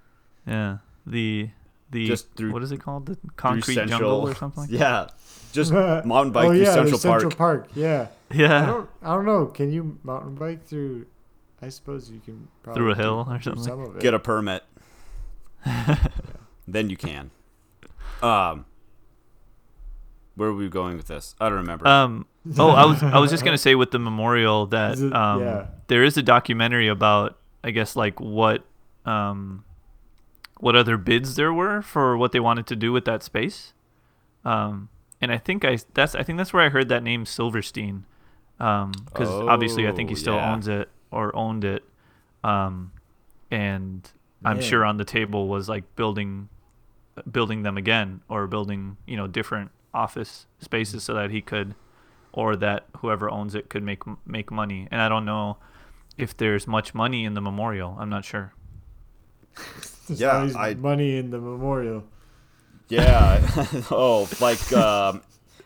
yeah. 0.47 0.79
The 1.07 1.49
the 1.90 2.07
Just 2.07 2.35
through- 2.37 2.53
what 2.53 2.62
is 2.62 2.71
it 2.71 2.79
called? 2.83 3.07
The 3.07 3.16
concrete 3.37 3.75
Central- 3.77 3.99
jungle 3.99 4.21
or 4.29 4.35
something. 4.35 4.64
Like 4.64 4.71
Yeah, 4.71 5.07
just 5.53 5.73
mountain 5.73 6.33
bike 6.33 6.44
oh 6.47 6.51
through 6.51 6.59
yeah, 6.62 6.75
Central 6.75 6.99
Park. 6.99 7.21
Central 7.23 7.31
Park. 7.37 7.68
Yeah. 7.75 8.09
Yeah, 8.31 8.62
I 8.62 8.66
don't. 8.66 8.90
I 9.03 9.14
don't 9.14 9.25
know. 9.25 9.47
Can 9.47 9.73
you 9.73 9.99
mountain 10.03 10.35
bike 10.35 10.66
through? 10.66 11.07
I 11.62 11.71
suppose 11.71 12.11
you 12.11 12.21
can. 12.25 12.47
Probably 12.62 12.79
Through 12.79 12.90
a 12.92 12.94
hill 12.94 13.27
or 13.29 13.40
something? 13.40 13.64
Some 13.64 13.81
of 13.81 13.97
it. 13.97 14.03
Get 14.03 14.12
a 14.12 14.18
permit, 14.18 14.62
then 16.68 16.90
you 16.90 16.97
can. 16.97 17.31
Um, 18.23 18.65
where 20.35 20.49
are 20.51 20.55
we 20.55 20.69
going 20.69 20.97
with 20.97 21.07
this? 21.09 21.35
I 21.41 21.49
don't 21.49 21.59
remember. 21.59 21.87
Um. 21.87 22.27
Oh, 22.59 22.71
I 22.71 22.85
was 22.87 23.03
I 23.03 23.19
was 23.19 23.31
just 23.31 23.45
gonna 23.45 23.59
say 23.59 23.75
with 23.75 23.91
the 23.91 23.99
memorial 23.99 24.67
that 24.67 24.99
it- 24.99 25.13
um 25.13 25.41
yeah. 25.43 25.67
there 25.89 26.03
is 26.05 26.17
a 26.17 26.23
documentary 26.23 26.89
about 26.89 27.37
I 27.63 27.71
guess 27.73 27.95
like 27.97 28.21
what 28.21 28.65
um 29.05 29.65
what 30.61 30.75
other 30.77 30.97
bids 30.97 31.35
there 31.37 31.53
were 31.53 31.83
for 31.83 32.17
what 32.17 32.33
they 32.33 32.41
wanted 32.41 32.67
to 32.69 32.77
do 32.77 32.93
with 32.93 33.05
that 33.07 33.23
space. 33.23 33.73
Um. 34.45 34.89
And 35.21 35.33
I 35.33 35.39
think 35.39 35.65
I 35.65 35.79
that's 35.95 36.15
I 36.15 36.23
think 36.23 36.39
that's 36.39 36.53
where 36.53 36.63
I 36.65 36.69
heard 36.69 36.89
that 36.89 37.03
name 37.03 37.27
Silverstein. 37.27 38.05
Um. 38.61 38.93
Because 39.07 39.29
obviously 39.29 39.89
I 39.89 39.93
think 39.93 40.09
he 40.11 40.15
Oh, 40.15 40.19
still 40.19 40.35
yeah. 40.37 40.53
owns 40.53 40.69
it 40.69 40.89
or 41.11 41.35
owned 41.35 41.65
it. 41.65 41.85
Um. 42.45 42.93
And 43.51 44.09
I'm 44.45 44.59
Man. 44.59 44.65
sure 44.65 44.85
on 44.85 44.97
the 44.99 45.05
table 45.05 45.49
was 45.49 45.69
like 45.69 45.97
building 45.97 46.49
building 47.31 47.63
them 47.63 47.77
again 47.77 48.21
or 48.29 48.47
building 48.47 48.97
you 49.07 49.17
know 49.17 49.27
different 49.27 49.71
office 49.95 50.47
spaces 50.61 51.03
so 51.05 51.15
that 51.15 51.31
he 51.31 51.41
could 51.41 51.75
or 52.33 52.55
that 52.57 52.87
whoever 52.99 53.31
owns 53.31 53.55
it 53.55 53.69
could 53.71 53.83
make 53.83 54.03
make 54.27 54.51
money 54.51 54.87
and 54.91 55.01
i 55.01 55.09
don't 55.09 55.25
know 55.25 55.57
if 56.17 56.37
there's 56.37 56.67
much 56.67 56.95
money 56.95 57.25
in 57.25 57.35
the 57.35 57.41
memorial 57.41 57.97
i'm 57.99 58.11
not 58.11 58.25
sure 58.25 58.53
There's 60.07 60.21
Yeah, 60.21 60.49
I- 60.57 60.75
money 60.75 61.17
in 61.17 61.31
the 61.31 61.39
memorial. 61.39 62.05
yeah. 62.89 63.41
oh, 63.91 64.29
like 64.41 64.73
um, 64.73 65.21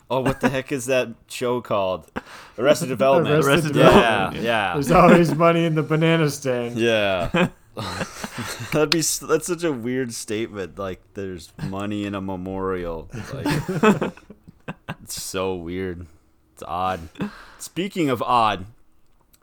oh, 0.09 0.19
what 0.21 0.41
the 0.41 0.49
heck 0.49 0.71
is 0.71 0.85
that 0.87 1.09
show 1.29 1.61
called? 1.61 2.11
Arrested 2.57 2.87
Development. 2.89 3.35
Arrested 3.45 3.75
Arrested 3.75 3.75
yeah, 3.77 4.31
yeah, 4.33 4.73
There's 4.73 4.91
always 4.91 5.33
money 5.33 5.63
in 5.65 5.75
the 5.75 5.83
banana 5.83 6.29
stand. 6.29 6.77
yeah. 6.77 7.49
That'd 8.71 8.89
be 8.91 9.01
that's 9.01 9.47
such 9.47 9.63
a 9.63 9.71
weird 9.71 10.13
statement. 10.13 10.77
Like, 10.77 11.01
there's 11.13 11.51
money 11.63 12.05
in 12.05 12.15
a 12.15 12.21
memorial. 12.21 13.09
Like, 13.33 14.13
it's 15.01 15.21
so 15.21 15.55
weird. 15.55 16.05
It's 16.53 16.63
odd. 16.63 17.09
Speaking 17.57 18.09
of 18.09 18.21
odd, 18.21 18.65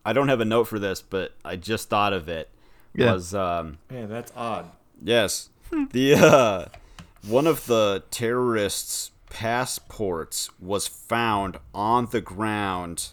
I 0.04 0.12
don't 0.12 0.28
have 0.28 0.40
a 0.40 0.44
note 0.44 0.64
for 0.64 0.78
this, 0.78 1.02
but 1.02 1.32
I 1.44 1.56
just 1.56 1.88
thought 1.88 2.12
of 2.12 2.28
it. 2.28 2.48
Yeah. 2.94 3.14
Was 3.14 3.34
um 3.34 3.78
Man, 3.90 4.08
that's 4.08 4.32
odd. 4.34 4.70
yes 5.00 5.48
the 5.92 6.14
uh 6.14 6.64
one 7.26 7.46
of 7.46 7.66
the 7.66 8.02
terrorists' 8.10 9.12
passports 9.28 10.50
was 10.58 10.88
found 10.88 11.58
on 11.74 12.06
the 12.06 12.20
ground, 12.20 13.10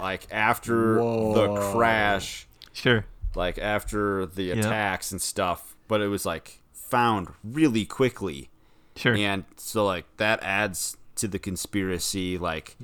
like 0.00 0.26
after 0.32 0.94
the 0.96 1.70
crash 1.72 2.48
sure 2.72 3.04
like 3.34 3.58
after 3.58 4.26
the 4.26 4.50
attacks 4.50 5.12
and 5.12 5.20
stuff, 5.22 5.76
but 5.88 6.00
it 6.00 6.08
was 6.08 6.24
like 6.26 6.60
found 6.72 7.28
really 7.44 7.84
quickly. 7.84 8.50
sure 8.96 9.14
And 9.14 9.44
so 9.56 9.84
like 9.86 10.04
that 10.16 10.42
adds 10.42 10.96
to 11.16 11.28
the 11.28 11.38
conspiracy 11.38 12.38
like 12.38 12.76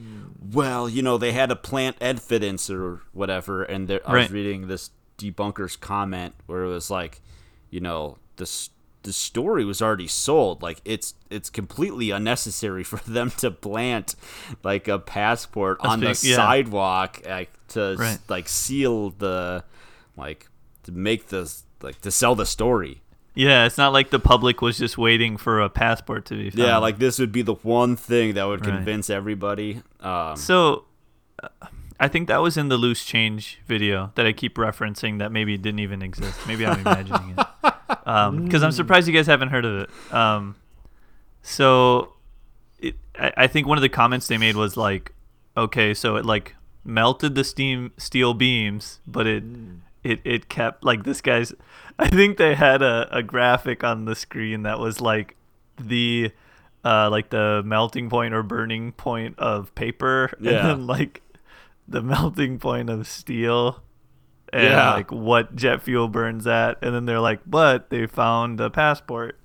well, 0.53 0.89
you 0.89 1.03
know, 1.03 1.17
they 1.19 1.33
had 1.33 1.49
to 1.49 1.57
plant 1.57 1.97
evidence 2.01 2.69
or 2.71 3.03
whatever 3.13 3.63
and 3.63 3.89
there, 3.89 4.01
I 4.07 4.15
was 4.19 4.31
reading 4.31 4.69
this 4.69 4.91
debunker's 5.19 5.77
comment 5.77 6.35
where 6.47 6.65
it 6.65 6.69
was 6.69 6.91
like, 6.91 7.21
you 7.71 7.81
know, 7.81 8.19
this 8.37 8.71
the 9.03 9.13
story 9.13 9.65
was 9.65 9.81
already 9.81 10.09
sold. 10.09 10.63
Like 10.63 10.81
it's 10.85 11.15
it's 11.31 11.49
completely 11.49 12.11
unnecessary 12.11 12.85
for 12.93 12.99
them 13.11 13.31
to 13.39 13.51
plant 13.51 14.15
like 14.63 14.89
a 14.89 14.99
passport 14.99 15.79
on 15.81 16.01
the 16.01 16.09
yeah. 16.23 16.37
sidewalk 16.37 17.23
like 17.27 17.51
to 17.69 17.97
Right. 17.99 18.19
like 18.29 18.49
seal 18.49 19.11
the 19.11 19.65
like 20.17 20.49
to 20.85 20.93
make 20.93 21.29
the 21.29 21.53
like 21.83 22.01
to 22.01 22.11
sell 22.11 22.35
the 22.35 22.47
story. 22.47 23.03
yeah 23.35 23.67
it's 23.67 23.77
not 23.79 23.93
like 23.93 24.11
the 24.11 24.19
public 24.19 24.63
was 24.63 24.79
just 24.79 24.97
waiting 24.97 25.37
for 25.37 25.61
a 25.61 25.69
passport 25.69 26.25
to 26.27 26.35
be 26.35 26.51
found 26.51 26.63
Yeah, 26.63 26.79
like 26.79 26.99
this 26.99 27.19
would 27.19 27.33
be 27.33 27.43
the 27.43 27.55
one 27.55 27.97
thing 27.97 28.35
that 28.35 28.45
would 28.45 28.61
Right. 28.65 28.75
convince 28.77 29.11
everybody. 29.11 29.83
Um, 30.01 30.37
so 30.37 30.85
uh, 31.43 31.49
i 32.01 32.09
think 32.09 32.29
that 32.29 32.41
was 32.43 32.57
in 32.57 32.69
the 32.69 32.77
loose 32.77 33.05
change 33.05 33.59
video 33.67 34.11
that 34.17 34.27
i 34.27 34.33
keep 34.33 34.57
referencing 34.57 35.19
that 35.19 35.33
maybe 35.33 35.57
didn't 35.57 35.81
even 35.81 36.03
exist 36.03 36.39
maybe 36.47 36.65
i'm 36.67 36.79
imagining 36.81 37.31
it 37.37 37.47
because 38.45 38.63
i'm 38.63 38.73
surprised 38.73 39.07
you 39.09 39.15
guys 39.15 39.27
haven't 39.27 39.49
heard 39.49 39.65
of 39.65 39.81
it 39.83 39.91
um, 40.13 40.57
so 41.43 42.13
it, 42.79 42.95
I, 43.19 43.33
I 43.37 43.47
think 43.47 43.67
one 43.67 43.79
of 43.79 43.83
the 43.83 43.89
comments 43.89 44.29
they 44.29 44.39
made 44.39 44.57
was 44.57 44.77
like 44.77 45.13
okay 45.57 45.95
so 45.95 46.17
it 46.17 46.25
like 46.27 46.55
melted 46.85 47.35
the 47.35 47.45
steam 47.45 47.93
steel 47.97 48.35
beams 48.35 49.01
but 49.07 49.27
it 49.27 49.43
it, 50.11 50.21
it 50.25 50.49
kept 50.49 50.85
like 50.85 51.05
this 51.05 51.21
guy's 51.21 51.53
i 51.99 52.09
think 52.09 52.37
they 52.37 52.55
had 52.55 52.83
a, 52.83 53.09
a 53.11 53.23
graphic 53.23 53.83
on 53.85 54.05
the 54.05 54.15
screen 54.15 54.63
that 54.63 54.79
was 54.79 55.01
like 55.01 55.37
the 55.79 56.31
uh 56.85 57.09
like 57.11 57.31
the 57.31 57.63
melting 57.65 58.09
point 58.09 58.33
or 58.35 58.43
burning 58.43 58.93
point 58.93 59.39
of 59.39 59.75
paper 59.75 60.31
Yeah. 60.41 60.51
and 60.51 60.69
then 60.69 60.87
like 60.87 61.23
the 61.89 62.03
melting 62.03 62.59
point 62.59 62.91
of 62.91 63.07
steel 63.07 63.83
and 64.53 64.63
Yeah. 64.65 64.93
like 64.95 65.11
what 65.11 65.55
jet 65.57 65.83
fuel 65.83 66.09
burns 66.09 66.47
at 66.47 66.79
and 66.83 66.95
then 66.95 67.05
they're 67.07 67.21
like 67.21 67.41
but 67.47 67.91
they 67.91 68.07
found 68.07 68.61
a 68.61 68.71
passport 68.71 69.39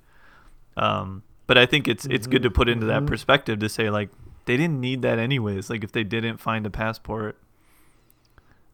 um 0.76 1.22
but 1.48 1.58
I 1.58 1.66
think 1.66 1.86
it's 1.88 2.06
it's 2.06 2.26
good 2.26 2.42
to 2.44 2.50
put 2.50 2.68
into 2.68 2.86
that 2.86 3.02
Mhm. 3.02 3.06
perspective 3.08 3.58
to 3.58 3.68
say 3.68 3.90
like 3.90 4.08
they 4.46 4.56
didn't 4.56 4.80
need 4.80 5.02
that 5.02 5.18
anyways. 5.18 5.68
Like 5.68 5.84
if 5.84 5.92
they 5.92 6.02
didn't 6.02 6.38
find 6.38 6.64
a 6.66 6.70
passport, 6.70 7.36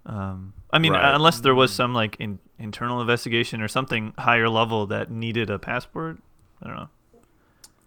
um, 0.07 0.53
I 0.70 0.78
mean, 0.78 0.92
Right. 0.92 1.14
unless 1.14 1.40
there 1.40 1.54
was 1.54 1.72
some 1.72 1.94
like 1.94 2.16
in, 2.18 2.38
internal 2.58 3.00
investigation 3.00 3.60
or 3.62 3.68
something 3.68 4.12
higher 4.18 4.48
level 4.48 4.86
that 4.86 5.10
needed 5.10 5.48
a 5.50 5.58
passport. 5.58 6.18
I 6.62 6.66
don't 6.66 6.76
know. 6.76 6.88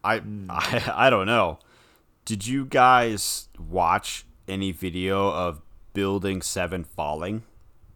I, 0.03 0.17
Hmm. 0.19 0.47
I 0.49 0.91
I 1.07 1.09
don't 1.09 1.27
know. 1.27 1.59
Did 2.25 2.47
you 2.47 2.65
guys 2.65 3.49
watch 3.59 4.25
any 4.47 4.71
video 4.71 5.29
of 5.31 5.61
Building 5.93 6.41
Seven 6.41 6.83
falling? 6.83 7.43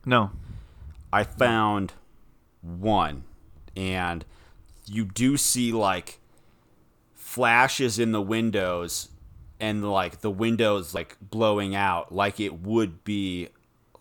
No. 0.05 0.31
I 1.13 1.23
found 1.23 1.93
one, 2.61 3.23
and 3.75 4.25
you 4.85 5.05
do 5.05 5.37
see 5.37 5.71
like 5.71 6.19
flashes 7.13 7.97
in 7.99 8.11
the 8.11 8.21
windows, 8.21 9.09
and 9.59 9.89
like 9.89 10.21
the 10.21 10.29
windows 10.29 10.93
like 10.93 11.17
blowing 11.21 11.73
out, 11.75 12.13
like 12.13 12.39
it 12.39 12.61
would 12.61 13.03
be 13.03 13.49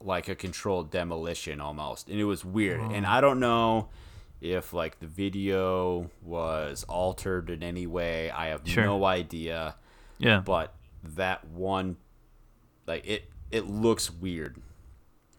like 0.05 0.29
a 0.29 0.35
controlled 0.35 0.91
demolition 0.91 1.61
almost, 1.61 2.09
and 2.09 2.21
it 2.21 2.25
was 2.25 2.45
weird. 2.45 2.81
And 2.93 3.07
I 3.07 3.21
don't 3.21 3.41
know 3.41 3.89
if 4.41 4.73
like 4.73 5.01
the 5.01 5.07
video 5.07 6.11
was 6.23 6.85
altered 6.89 7.49
in 7.51 7.63
any 7.63 7.87
way. 7.87 8.31
I 8.31 8.49
have 8.49 8.61
Sure. 8.65 8.85
no 8.85 9.05
idea, 9.05 9.77
Yeah. 10.19 10.41
but 10.45 10.75
that 11.03 11.47
one, 11.49 11.97
like 12.87 13.07
it, 13.07 13.31
it 13.51 13.67
looks 13.67 14.11
weird. 14.13 14.57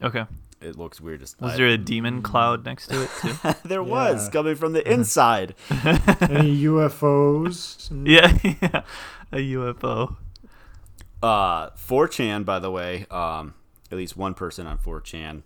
Okay. 0.01 0.25
It 0.61 0.77
looks 0.77 0.99
weird. 0.99 1.19
Just 1.19 1.39
Was 1.39 1.53
I- 1.53 1.57
there 1.57 1.67
a 1.67 1.77
demon 1.77 2.21
cloud 2.23 2.65
next 2.65 2.87
to 2.87 3.03
it 3.03 3.09
too? 3.21 3.53
there 3.67 3.83
was 3.83 4.29
coming 4.29 4.55
from 4.55 4.73
the 4.73 4.89
inside. 4.91 5.53
Any 5.69 6.63
UFOs? 6.63 7.89
yeah. 8.05 8.37
yeah. 8.61 8.81
A 9.31 9.37
UFO. 9.53 10.15
Uh, 11.21 11.69
4chan, 11.71 12.45
by 12.45 12.59
the 12.59 12.69
way, 12.71 13.05
um, 13.11 13.53
at 13.95 13.99
least 13.99 14.15
one 14.17 14.33
person 14.33 14.67
on 14.67 14.77
4chan 14.77 15.43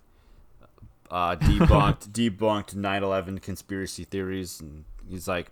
uh, 1.10 1.34
debunked 1.36 2.08
debunked 2.12 2.74
9/11 2.76 3.40
conspiracy 3.42 4.04
theories, 4.04 4.60
and 4.60 4.84
he's 5.08 5.26
like, 5.26 5.50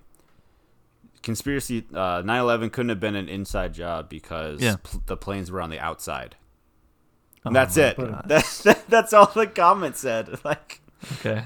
conspiracy 1.22 1.84
uh, 1.92 2.22
9/11 2.22 2.70
couldn't 2.72 2.90
have 2.90 3.00
been 3.00 3.16
an 3.16 3.28
inside 3.28 3.74
job 3.74 4.08
because 4.08 4.60
Yeah. 4.60 4.76
pl- 4.82 5.02
the 5.06 5.16
planes 5.16 5.50
were 5.50 5.60
on 5.60 5.70
the 5.70 5.80
outside. 5.80 6.36
Oh 7.44 7.48
And 7.48 7.56
that's 7.56 7.76
my 7.76 7.82
it. 7.84 7.96
That's 8.26 8.62
that's 8.88 9.12
all 9.12 9.26
the 9.26 9.46
comment 9.46 9.96
said. 9.96 10.28
Like, 10.44 10.80
Okay. 11.20 11.44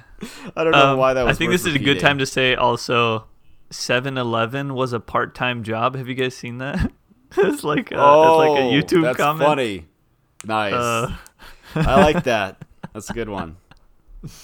I 0.57 0.65
don't 0.65 0.73
know 0.73 0.93
Um, 0.93 0.99
why 0.99 1.13
that 1.15 1.25
was. 1.25 1.37
I 1.37 1.39
think 1.39 1.51
this 1.51 1.67
is 1.67 1.75
a 1.75 1.79
good 1.79 2.01
time 2.01 2.19
to 2.19 2.27
say 2.27 2.55
also 2.55 3.27
7-Eleven 3.71 4.73
was 4.75 4.93
a 4.95 5.01
part-time 5.01 5.63
job. 5.63 5.95
Have 5.97 6.09
you 6.09 6.15
guys 6.15 6.35
seen 6.37 6.59
that? 6.59 6.91
it's 7.37 7.63
like 7.65 7.91
a, 7.93 7.97
Oh, 7.97 8.41
it's 8.43 8.51
like 8.51 8.61
a 8.61 8.63
YouTube 8.99 9.03
that's 9.05 9.17
comment. 9.19 9.47
funny. 9.47 9.87
Nice. 10.45 10.73
Uh, 10.75 11.17
I 11.75 12.03
like 12.03 12.25
that. 12.25 12.63
That's 12.93 13.11
a 13.11 13.13
good 13.13 13.29
one. 13.29 13.57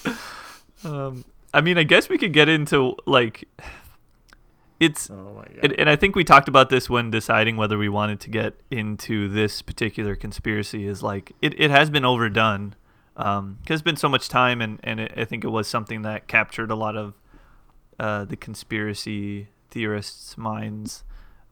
um, 0.84 1.24
I 1.52 1.60
mean, 1.60 1.78
I 1.78 1.82
guess 1.82 2.08
we 2.08 2.18
could 2.18 2.32
get 2.32 2.48
into 2.48 2.96
like 3.06 3.48
it's 4.80 5.10
Oh 5.10 5.34
my 5.34 5.42
god. 5.42 5.58
and, 5.64 5.72
and 5.80 5.90
I 5.90 5.96
think 5.96 6.14
we 6.14 6.24
talked 6.24 6.48
about 6.48 6.70
this 6.70 6.88
when 6.88 7.10
deciding 7.10 7.56
whether 7.56 7.76
we 7.76 7.88
wanted 7.88 8.20
to 8.20 8.30
get 8.30 8.54
into 8.70 9.28
this 9.28 9.60
particular 9.62 10.14
conspiracy. 10.14 10.86
Is 10.86 11.02
like 11.02 11.32
it, 11.42 11.58
it 11.60 11.70
has 11.70 11.90
been 11.90 12.04
overdone 12.04 12.74
because 13.16 13.56
it's 13.68 13.82
been 13.82 13.96
so 13.96 14.08
much 14.08 14.28
time, 14.28 14.60
and 14.60 14.78
and 14.84 15.00
it, 15.00 15.12
I 15.16 15.24
think 15.24 15.44
it 15.44 15.48
was 15.48 15.66
something 15.66 16.02
that 16.02 16.28
captured 16.28 16.70
a 16.70 16.76
lot 16.76 16.96
of 16.96 17.14
uh, 17.98 18.24
the 18.24 18.36
conspiracy 18.36 19.48
theorists' 19.70 20.38
minds 20.38 21.02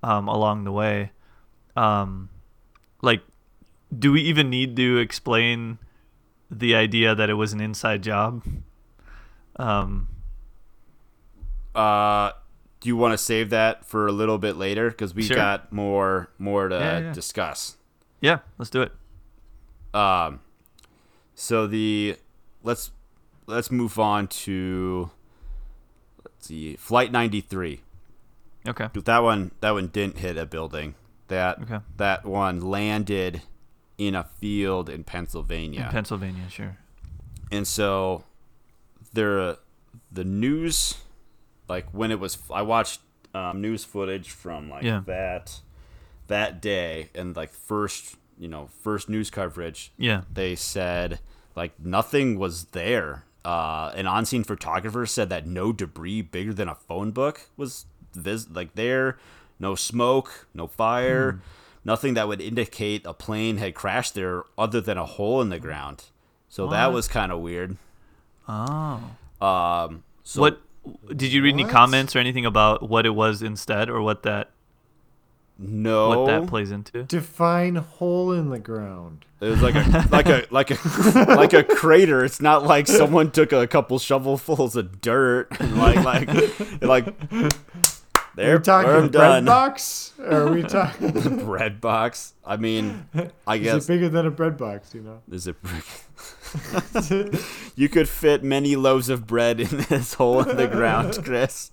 um, 0.03 0.29
along 0.29 0.64
the 0.64 0.72
way. 0.72 1.11
Um, 1.74 2.31
like, 3.03 3.22
do 3.97 4.12
we 4.12 4.20
even 4.22 4.49
need 4.51 4.76
to 4.76 4.99
explain 4.99 5.78
the 6.51 6.74
idea 6.74 7.14
that 7.14 7.28
it 7.30 7.34
was 7.34 7.53
an 7.53 7.61
inside 7.61 8.03
job? 8.03 8.43
Um, 9.57 10.09
Uh, 11.74 12.32
do 12.80 12.89
you 12.89 12.97
want 12.97 13.12
to 13.12 13.18
save 13.18 13.51
that 13.51 13.84
for 13.84 14.07
a 14.07 14.12
little 14.12 14.39
bit 14.39 14.57
later? 14.57 14.89
Because 14.91 15.14
we 15.14 15.22
Sure. 15.24 15.37
got 15.37 15.72
more 15.72 16.30
more 16.39 16.68
to 16.68 16.74
Yeah, 16.76 16.99
yeah. 17.01 17.12
discuss. 17.12 17.76
yeah, 18.20 18.39
let's 18.59 18.70
do 18.70 18.80
it. 18.82 18.93
Um, 19.95 20.41
so 21.34 21.66
the 21.66 22.16
let's 22.62 22.93
let's 23.47 23.70
move 23.70 23.99
on 23.99 24.26
to 24.28 25.11
let's 26.24 26.47
see, 26.47 26.76
Flight 26.76 27.12
93. 27.12 27.82
Okay. 28.66 28.89
That 28.95 29.22
one 29.22 29.51
that 29.61 29.70
one 29.72 29.89
didn't 29.89 30.18
hit 30.18 30.37
a 30.39 30.47
building. 30.47 30.95
That 31.28 31.61
Okay. 31.62 31.80
that 31.99 32.24
one 32.24 32.61
landed 32.61 33.43
in 33.99 34.14
a 34.14 34.24
field 34.24 34.88
in 34.88 34.97
In 34.97 35.05
Pennsylvania. 35.05 35.88
Pennsylvania, 35.90 36.49
sure. 36.51 36.76
and 37.51 37.66
so 37.66 38.24
there 39.12 39.57
the 40.12 40.24
news 40.24 40.97
like 41.68 41.88
when 41.92 42.11
it 42.11 42.20
was 42.20 42.38
i 42.51 42.61
watched 42.62 43.01
um, 43.34 43.61
news 43.61 43.84
footage 43.84 44.30
from 44.30 44.68
like 44.70 44.82
Yeah. 44.84 45.03
that 45.07 45.61
that 46.26 46.61
day 46.61 47.09
and 47.14 47.34
like 47.36 47.53
first 47.53 48.16
you 48.38 48.49
know 48.49 48.68
first 48.82 49.09
news 49.09 49.30
coverage 49.30 49.92
Yeah. 49.97 50.22
they 50.32 50.55
said 50.57 51.20
like 51.55 51.72
nothing 51.80 52.38
was 52.38 52.64
there 52.66 53.24
uh, 53.44 53.92
an 53.94 54.07
on-scene 54.07 54.42
photographer 54.44 55.07
said 55.07 55.28
that 55.30 55.47
no 55.47 55.72
debris 55.72 56.20
bigger 56.22 56.53
than 56.53 56.68
a 56.68 56.74
phone 56.74 57.11
book 57.12 57.49
was 57.57 57.86
vis- 58.12 58.51
like 58.51 58.74
there 58.74 59.16
no 59.59 59.74
smoke 59.74 60.47
no 60.53 60.66
fire 60.66 61.40
nothing 61.87 62.14
that 62.14 62.26
would 62.28 62.41
indicate 62.41 63.01
a 63.07 63.14
plane 63.14 63.57
had 63.59 63.74
crashed 63.74 64.14
there 64.14 64.43
other 64.59 64.80
than 64.80 64.99
a 64.99 65.07
hole 65.07 65.41
in 65.41 65.49
the 65.49 65.59
ground 65.59 66.05
so 66.49 66.66
that 66.68 66.93
was 66.93 67.09
kind 67.09 67.30
of 67.32 67.41
weird 67.41 67.76
Oh. 68.49 69.01
um 69.41 70.03
so 70.22 70.41
what 70.41 70.61
did 71.16 71.32
you 71.32 71.43
read 71.43 71.55
any 71.55 71.64
comments 71.64 72.14
or 72.14 72.18
anything 72.20 72.47
about 72.47 72.89
what 72.89 73.07
it 73.07 73.14
was 73.14 73.43
instead 73.43 73.89
or 73.89 74.01
what 74.03 74.22
that 74.24 74.51
no 75.59 76.09
what 76.11 76.26
that 76.26 76.47
plays 76.49 76.70
into? 76.70 77.03
Define 77.05 77.76
hole 77.76 78.30
in 78.32 78.51
the 78.51 78.59
ground. 78.59 79.24
it 79.41 79.49
was 79.49 79.62
like 79.62 79.74
a 79.74 80.07
like 80.12 80.26
a 80.28 80.45
like 80.51 80.70
a 80.70 80.78
like 81.34 81.53
a 81.55 81.64
crater 81.64 82.24
it's 82.26 82.43
not 82.43 82.64
like 82.64 82.87
someone 82.87 83.30
took 83.30 83.53
a 83.53 83.66
couple 83.66 83.99
shovelfuls 83.99 84.76
of 84.76 85.01
dirt 85.01 85.49
and 85.59 85.78
like 85.78 86.05
like 86.05 86.28
like 86.82 87.07
Are 88.39 88.57
we 88.57 88.62
talking 88.62 88.91
I'm 88.91 89.01
bread 89.09 89.12
done 89.12 89.45
box? 89.47 90.12
Or 90.18 90.49
are 90.49 90.53
we 90.53 90.62
talking? 90.62 91.45
bread 91.45 91.80
box. 91.80 92.34
I 92.45 92.57
mean, 92.57 93.07
I 93.47 93.57
Is 93.57 93.62
guess 93.62 93.84
it 93.84 93.89
bigger 93.89 94.09
than 94.09 94.26
a 94.26 94.30
bread 94.30 94.57
box? 94.57 94.95
You 94.95 95.03
know. 95.03 95.22
is 95.30 95.47
it? 95.47 95.57
you 97.76 97.89
could 97.89 98.09
fit 98.09 98.43
many 98.43 98.76
loaves 98.76 99.09
of 99.09 99.26
bread 99.26 99.61
in 99.61 99.68
this 99.89 100.14
hole 100.14 100.49
in 100.49 100.57
the 100.57 100.66
ground, 100.66 101.18
Chris. 101.24 101.70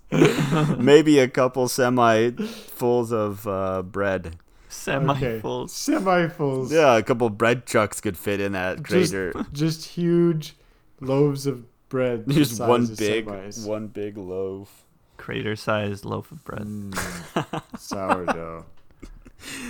Maybe 0.78 1.20
a 1.20 1.28
couple 1.28 1.68
semi 1.68 2.32
fulls 2.32 3.12
of 3.12 3.48
uh, 3.48 3.82
bread. 3.84 4.38
Semi 4.70 5.14
okay. 5.14 5.42
Semi 5.68 6.28
fulls. 6.30 6.72
Yeah, 6.72 6.98
a 6.98 7.04
couple 7.04 7.30
bread 7.30 7.66
trucks 7.66 8.02
could 8.02 8.18
fit 8.18 8.40
in 8.42 8.54
that 8.54 8.78
Just, 8.84 9.12
crater. 9.12 9.34
just 9.54 9.86
huge 9.86 10.56
loaves 11.00 11.46
of 11.46 11.64
bread. 11.90 12.26
Just 12.28 12.60
one 12.60 12.88
big, 12.88 13.28
semis. 13.28 13.68
one 13.68 13.88
big 13.88 14.18
loaf. 14.18 14.83
Crater 15.24 15.56
sized 15.56 16.04
loaf 16.04 16.32
of 16.34 16.44
bread. 16.44 16.64
Mm, 16.64 17.62
sourdough. 17.80 18.66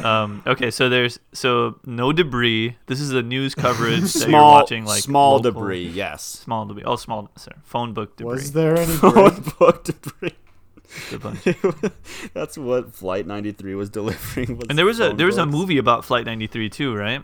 Um, 0.04 0.41
okay, 0.47 0.72
so 0.72 0.89
there's 0.89 1.20
so 1.32 1.80
no 1.86 2.12
debris. 2.12 2.76
This 2.88 2.99
is 2.99 3.10
the 3.10 3.22
news 3.22 3.54
coverage 3.54 4.01
that 4.14 4.20
you're 4.22 4.30
Small, 4.30 4.51
watching, 4.54 4.86
like 4.86 5.04
small 5.04 5.36
local- 5.38 5.51
debris. 5.51 5.89
Yes. 5.89 6.24
Small 6.26 6.66
debris. 6.66 6.84
Oh, 6.86 6.95
small. 6.95 7.30
Sorry, 7.38 7.58
phone 7.64 7.93
book 7.93 8.16
debris. 8.18 8.34
Was 8.34 8.51
there 8.54 8.78
any 8.78 8.97
bread? 8.99 9.43
Book 9.60 9.84
debris. 9.84 10.32
A 11.12 11.18
bunch. 11.20 11.43
That's 12.34 12.58
what 12.58 12.95
Flight 12.95 13.28
93 13.28 13.76
was 13.76 13.89
delivering. 13.91 14.58
Was 14.58 14.68
And 14.70 14.78
there 14.78 14.86
was 14.86 14.99
a 14.99 15.10
phone 15.10 15.18
there 15.18 15.28
was 15.28 15.38
a 15.38 15.45
movie 15.45 15.78
about 15.78 16.04
Flight 16.04 16.26
93 16.26 16.70
too, 16.70 16.95
right? 16.95 17.22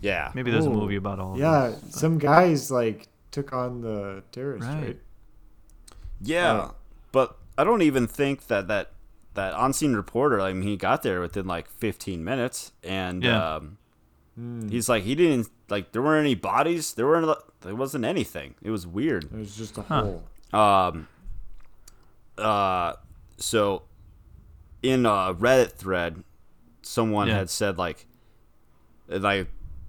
Yeah. 0.00 0.32
Maybe 0.34 0.50
there's 0.50 0.66
a 0.66 0.70
movie 0.70 0.96
about 0.96 1.18
all. 1.20 1.38
Yeah, 1.38 1.68
them. 1.70 1.90
some 1.90 2.18
guys 2.18 2.70
like 2.72 3.06
took 3.30 3.52
on 3.52 3.82
the 3.82 4.22
terrorists, 4.32 4.68
Right. 4.68 4.84
right? 4.84 4.98
Yeah, 6.20 6.52
Uh, 6.54 6.70
but 7.12 7.37
I 7.58 7.64
don't 7.64 7.82
even 7.82 8.06
think 8.06 8.46
that 8.46 8.68
that 8.68 8.92
that 9.34 9.52
on-scene 9.52 9.94
reporter. 9.94 10.40
I 10.40 10.52
mean, 10.54 10.62
he 10.66 10.76
got 10.76 11.02
there 11.02 11.20
within 11.20 11.46
like 11.46 11.68
15 11.68 12.24
minutes, 12.24 12.72
and 12.82 13.22
Yeah. 13.22 13.56
um, 13.56 13.78
Mm, 14.40 14.70
he's 14.70 14.88
like, 14.88 15.02
he 15.02 15.16
didn't 15.16 15.48
like. 15.68 15.90
There 15.90 16.00
weren't 16.00 16.24
any 16.24 16.36
bodies. 16.36 16.94
There 16.94 17.06
weren't. 17.06 17.36
There 17.62 17.74
wasn't 17.74 18.04
anything. 18.04 18.54
It 18.62 18.70
was 18.70 18.86
weird. 18.86 19.24
it 19.24 19.32
was 19.32 19.56
just 19.56 19.76
a 19.78 19.82
Huh. 19.82 20.02
hole. 20.52 20.58
Um. 20.60 21.08
Uh. 22.36 22.92
So, 23.36 23.82
in 24.82 25.06
a 25.06 25.34
Reddit 25.34 25.72
thread, 25.72 26.22
someone 26.82 27.26
Yeah. 27.28 27.38
had 27.38 27.50
said 27.50 27.78
like, 27.78 28.06
like, 29.08 29.48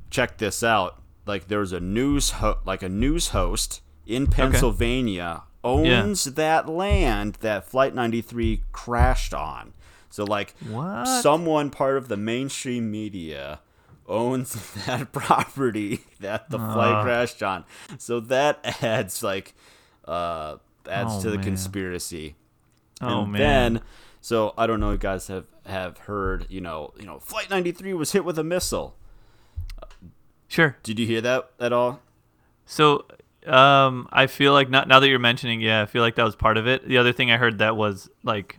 check 0.09 0.37
this 0.39 0.63
out. 0.63 1.01
Like, 1.25 1.47
there 1.47 1.59
was 1.59 1.71
a 1.73 1.79
news 1.79 2.31
ho- 2.31 2.57
like 2.65 2.81
a 2.83 2.89
news 2.89 3.29
host 3.29 3.81
in 4.07 4.25
Pennsylvania 4.27 5.43
owns 5.63 6.23
that 6.25 6.67
land 6.69 7.35
that 7.41 7.65
Flight 7.69 7.93
93 7.95 8.63
crashed 8.71 9.33
on. 9.33 9.73
So 10.09 10.23
like 10.23 10.55
What? 10.69 11.05
someone 11.21 11.69
part 11.69 11.97
of 11.97 12.07
the 12.07 12.17
mainstream 12.17 12.89
media 12.89 13.59
owns 14.07 14.53
that 14.85 15.11
property 15.11 15.99
that 16.19 16.49
the 16.49 16.57
flight 16.57 16.93
Ah. 16.95 17.03
crashed 17.03 17.43
on. 17.43 17.65
So 17.97 18.19
that 18.21 18.59
adds 18.83 19.21
like 19.23 19.53
uh 20.07 20.57
adds 20.89 21.13
Oh, 21.17 21.21
to 21.23 21.29
the 21.29 21.35
man. 21.37 21.43
conspiracy. 21.45 22.35
oh 23.01 23.23
and 23.23 23.31
man. 23.33 23.73
then 23.73 23.81
so 24.21 24.53
I 24.57 24.65
don't 24.67 24.79
know 24.79 24.89
if 24.89 24.93
you 24.93 24.97
guys 24.99 25.27
have 25.27 25.45
have 25.65 25.97
heard, 25.99 26.47
you 26.49 26.59
know, 26.61 26.93
you 26.97 27.05
know, 27.05 27.19
flight 27.19 27.49
93 27.49 27.93
was 27.93 28.11
hit 28.13 28.25
with 28.25 28.39
a 28.39 28.43
missile. 28.43 28.95
sure. 30.47 30.77
Did 30.83 30.99
you 30.99 31.05
hear 31.05 31.21
that 31.21 31.51
at 31.59 31.71
all? 31.73 32.01
So, 32.65 33.05
um, 33.49 34.07
I 34.11 34.27
feel 34.27 34.53
like 34.53 34.69
not, 34.69 34.87
now 34.87 34.99
that 34.99 35.07
you're 35.09 35.19
mentioning, 35.19 35.61
yeah, 35.61 35.81
I 35.81 35.85
feel 35.85 36.01
like 36.01 36.15
that 36.15 36.23
was 36.25 36.35
part 36.35 36.57
of 36.57 36.67
it. 36.67 36.87
The 36.87 36.97
other 36.97 37.11
thing 37.13 37.31
I 37.31 37.37
heard 37.37 37.57
that 37.59 37.75
was 37.75 38.09
like 38.23 38.57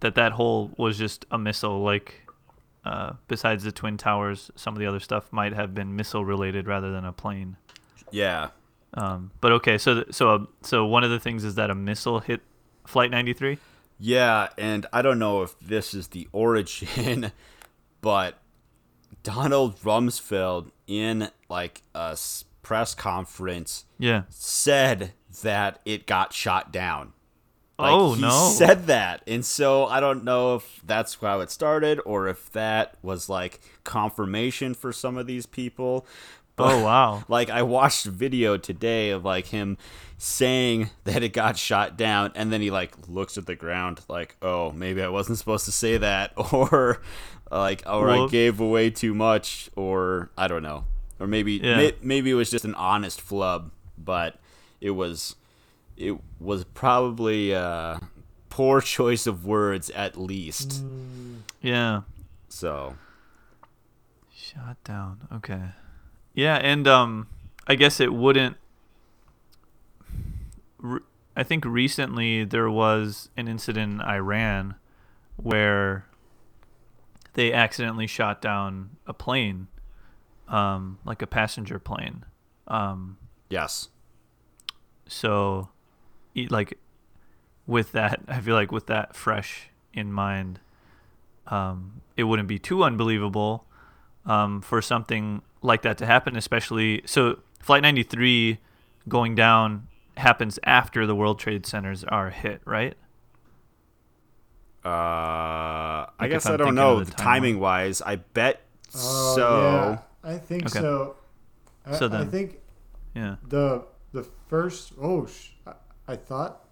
that 0.00 0.14
that 0.16 0.32
hole 0.32 0.70
was 0.76 0.98
just 0.98 1.24
a 1.30 1.38
missile. 1.38 1.82
Like, 1.82 2.22
uh, 2.84 3.14
besides 3.26 3.64
the 3.64 3.72
twin 3.72 3.96
towers, 3.96 4.50
some 4.56 4.74
of 4.74 4.80
the 4.80 4.86
other 4.86 5.00
stuff 5.00 5.32
might 5.32 5.52
have 5.52 5.74
been 5.74 5.96
missile 5.96 6.24
related 6.24 6.66
rather 6.66 6.92
than 6.92 7.04
a 7.04 7.12
plane. 7.12 7.56
Yeah. 8.10 8.50
Um, 8.94 9.32
but 9.40 9.52
okay, 9.52 9.76
so 9.78 9.94
th- 10.02 10.14
so 10.14 10.30
uh, 10.34 10.38
so 10.62 10.86
one 10.86 11.04
of 11.04 11.10
the 11.10 11.20
things 11.20 11.44
is 11.44 11.56
that 11.56 11.70
a 11.70 11.74
missile 11.74 12.20
hit 12.20 12.40
Flight 12.86 13.10
93. 13.10 13.58
Yeah, 13.98 14.48
and 14.56 14.86
I 14.92 15.02
don't 15.02 15.18
know 15.18 15.42
if 15.42 15.58
this 15.60 15.92
is 15.92 16.08
the 16.08 16.28
origin, 16.32 17.32
but 18.00 18.38
Donald 19.22 19.78
Rumsfeld 19.80 20.70
in 20.86 21.30
like 21.48 21.82
a 21.94 22.10
s- 22.12 22.44
press 22.68 22.94
conference 22.94 23.86
Yeah. 23.98 24.22
said 24.28 25.12
that 25.42 25.80
it 25.86 26.06
got 26.06 26.34
shot 26.34 26.70
down. 26.70 27.14
Like, 27.78 27.92
Oh, 27.92 28.12
he 28.14 28.20
no. 28.20 28.50
said 28.54 28.88
that, 28.88 29.22
and 29.26 29.42
so 29.44 29.86
I 29.86 30.00
don't 30.00 30.22
know 30.22 30.56
if 30.56 30.82
that's 30.84 31.14
how 31.14 31.40
it 31.40 31.50
started 31.50 31.98
or 32.04 32.28
if 32.28 32.50
that 32.52 32.96
was 33.02 33.28
like 33.30 33.60
confirmation 33.84 34.74
for 34.74 34.92
some 34.92 35.16
of 35.16 35.26
these 35.26 35.46
people. 35.46 36.04
Oh 36.58 36.84
wow. 36.84 37.22
Like 37.28 37.48
I 37.48 37.62
watched 37.62 38.04
video 38.04 38.56
today 38.58 39.10
of 39.10 39.24
like 39.24 39.46
him 39.46 39.78
saying 40.18 40.90
that 41.04 41.22
it 41.22 41.32
got 41.32 41.56
shot 41.56 41.96
down 41.96 42.32
and 42.34 42.52
then 42.52 42.60
he 42.60 42.70
like 42.70 42.92
looks 43.08 43.38
at 43.38 43.46
the 43.46 43.54
ground 43.54 44.00
like, 44.08 44.36
"Oh, 44.42 44.72
maybe 44.72 45.00
I 45.00 45.08
wasn't 45.08 45.38
supposed 45.38 45.64
to 45.66 45.72
say 45.72 45.96
that," 45.96 46.32
or 46.52 47.00
like 47.50 47.82
or 47.86 48.10
I 48.10 48.26
gave 48.26 48.60
away 48.60 48.90
too 48.90 49.14
much 49.14 49.70
or 49.76 50.30
I 50.36 50.48
don't 50.48 50.62
know. 50.64 50.84
Or 51.20 51.26
maybe 51.26 51.54
Yeah. 51.54 51.76
may, 51.76 51.92
maybe 52.02 52.30
it 52.30 52.34
was 52.34 52.50
just 52.50 52.64
an 52.64 52.74
honest 52.74 53.20
flub, 53.20 53.70
but 53.96 54.38
it 54.80 54.90
was 54.90 55.34
it 55.96 56.16
was 56.38 56.64
probably 56.64 57.54
uh 57.54 57.98
poor 58.50 58.80
choice 58.96 59.26
of 59.26 59.44
words 59.44 59.90
at 59.90 60.16
least. 60.16 60.82
Yeah. 61.60 62.02
So, 62.48 62.96
Shot 64.32 64.82
down. 64.84 65.18
Okay. 65.32 65.60
Yeah, 66.34 66.56
and 66.56 66.86
um, 66.88 67.26
I 67.66 67.74
guess 67.74 68.00
it 68.00 68.12
wouldn't. 68.12 68.56
Re- 70.78 71.00
I 71.36 71.42
think 71.42 71.64
recently 71.64 72.44
there 72.44 72.70
was 72.70 73.28
an 73.36 73.48
incident 73.48 73.94
in 73.94 74.00
Iran 74.00 74.74
where 75.36 76.06
they 77.34 77.52
accidentally 77.52 78.06
shot 78.06 78.40
down 78.40 78.90
a 79.06 79.12
plane, 79.12 79.68
um, 80.48 80.98
like 81.04 81.22
a 81.22 81.26
passenger 81.26 81.78
plane. 81.78 82.24
Um, 82.66 83.16
yes. 83.48 83.88
so, 85.06 85.68
e- 86.34 86.48
like, 86.48 86.78
with 87.66 87.92
that, 87.92 88.20
I 88.28 88.40
feel 88.40 88.54
like 88.54 88.72
with 88.72 88.86
that 88.86 89.14
fresh 89.16 89.70
in 89.94 90.12
mind, 90.12 90.60
um, 91.46 92.00
it 92.16 92.24
wouldn't 92.24 92.48
be 92.48 92.58
too 92.58 92.82
unbelievable 92.82 93.64
um, 94.26 94.60
for 94.60 94.82
something 94.82 95.42
like 95.62 95.82
that 95.82 95.96
to 95.98 96.06
happen, 96.06 96.36
especially. 96.36 97.02
So, 97.06 97.40
Flight 97.60 97.82
93 97.82 98.58
going 99.08 99.34
down 99.34 99.88
happens 100.16 100.58
after 100.64 101.06
the 101.06 101.14
World 101.14 101.38
Trade 101.38 101.64
Centers 101.66 102.04
are 102.04 102.30
hit, 102.30 102.60
right? 102.64 102.94
Uh, 104.84 106.06
I 106.18 106.28
guess 106.28 106.46
I 106.46 106.56
don't 106.56 106.74
know 106.74 107.02
the 107.02 107.10
timing 107.12 107.58
wise. 107.60 108.00
I 108.00 108.16
bet 108.16 108.62
Oh, 108.94 109.34
so. 109.36 109.60
yeah, 109.60 109.98
I 110.28 110.38
think 110.38 110.66
Okay. 110.66 110.80
so. 110.80 111.16
I, 111.86 111.96
So 111.96 112.06
I 112.06 112.08
then- 112.08 112.30
think 112.30 112.60
Yeah. 113.14 113.36
the 113.48 113.86
the 114.12 114.22
first. 114.48 114.92
Oh, 115.00 115.26
sh- 115.26 115.52
I, 115.66 115.72
I 116.06 116.16
thought. 116.16 116.64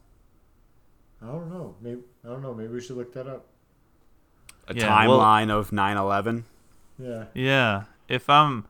I 1.23 1.27
don't 1.27 1.51
know. 1.51 1.75
Maybe 1.81 2.01
I 2.25 2.29
don't 2.29 2.43
know. 2.43 2.53
Maybe 2.55 2.73
we 2.73 2.81
should 2.81 2.97
look 2.97 3.13
that 3.15 3.27
up. 3.27 3.47
A 4.69 4.75
Yeah, 4.75 5.07
well- 5.07 5.19
timeline 5.21 5.51
of 5.51 5.71
9/11. 5.71 6.45
Yeah. 6.99 7.25
Yeah, 7.35 7.85
if 8.09 8.29
I'm 8.29 8.65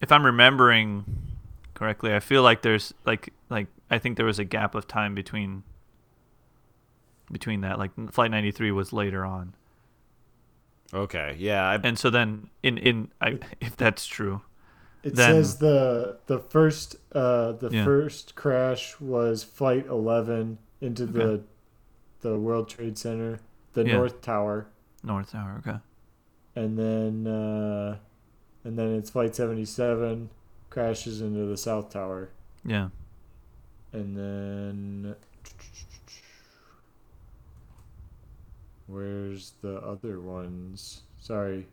if 0.00 0.10
I'm 0.12 0.24
remembering 0.26 1.04
correctly, 1.74 2.14
I 2.14 2.20
feel 2.20 2.42
like 2.42 2.62
there's 2.62 2.92
like 3.04 3.32
like 3.50 3.66
I 3.90 3.98
think 3.98 4.16
there 4.16 4.26
was 4.26 4.38
a 4.38 4.44
gap 4.44 4.74
of 4.74 4.86
time 4.86 5.14
between 5.14 5.62
between 7.30 7.60
that. 7.62 7.78
Like 7.78 7.90
Flight 8.12 8.30
93 8.30 8.70
was 8.72 8.92
later 8.92 9.24
on, 9.24 9.54
Okay, 10.94 11.36
yeah, 11.38 11.66
I, 11.68 11.74
and 11.82 11.98
so 11.98 12.10
then 12.10 12.50
in 12.62 12.76
in 12.78 13.10
I, 13.20 13.38
if 13.60 13.76
that's 13.76 14.06
true, 14.06 14.42
It 15.02 15.14
Then- 15.16 15.32
says 15.32 15.58
the 15.58 16.18
the 16.26 16.38
first 16.38 16.96
uh 17.12 17.52
the 17.52 17.70
Yeah. 17.70 17.84
first 17.84 18.34
crash 18.34 19.00
was 19.00 19.42
flight 19.44 19.86
11 19.86 20.58
into 20.80 21.06
the 21.06 21.42
the 22.20 22.38
World 22.38 22.68
Trade 22.68 22.96
Center, 22.98 23.40
the 23.72 23.84
Yeah. 23.86 23.96
North 23.96 24.20
Tower, 24.20 24.66
North 25.02 25.32
Tower. 25.32 25.60
Okay. 25.66 25.78
and 26.54 26.78
then 26.78 27.26
uh 27.26 27.96
and 28.64 28.78
then 28.78 28.94
it's 28.94 29.10
flight 29.10 29.34
77 29.34 30.28
crashes 30.70 31.20
into 31.20 31.46
the 31.46 31.56
South 31.56 31.90
Tower, 31.90 32.28
Yeah. 32.64 32.90
and 33.92 34.16
then 34.16 35.16
where's 38.86 39.54
the 39.62 39.76
other 39.78 40.20
ones? 40.20 41.02
Sorry. 41.20 41.66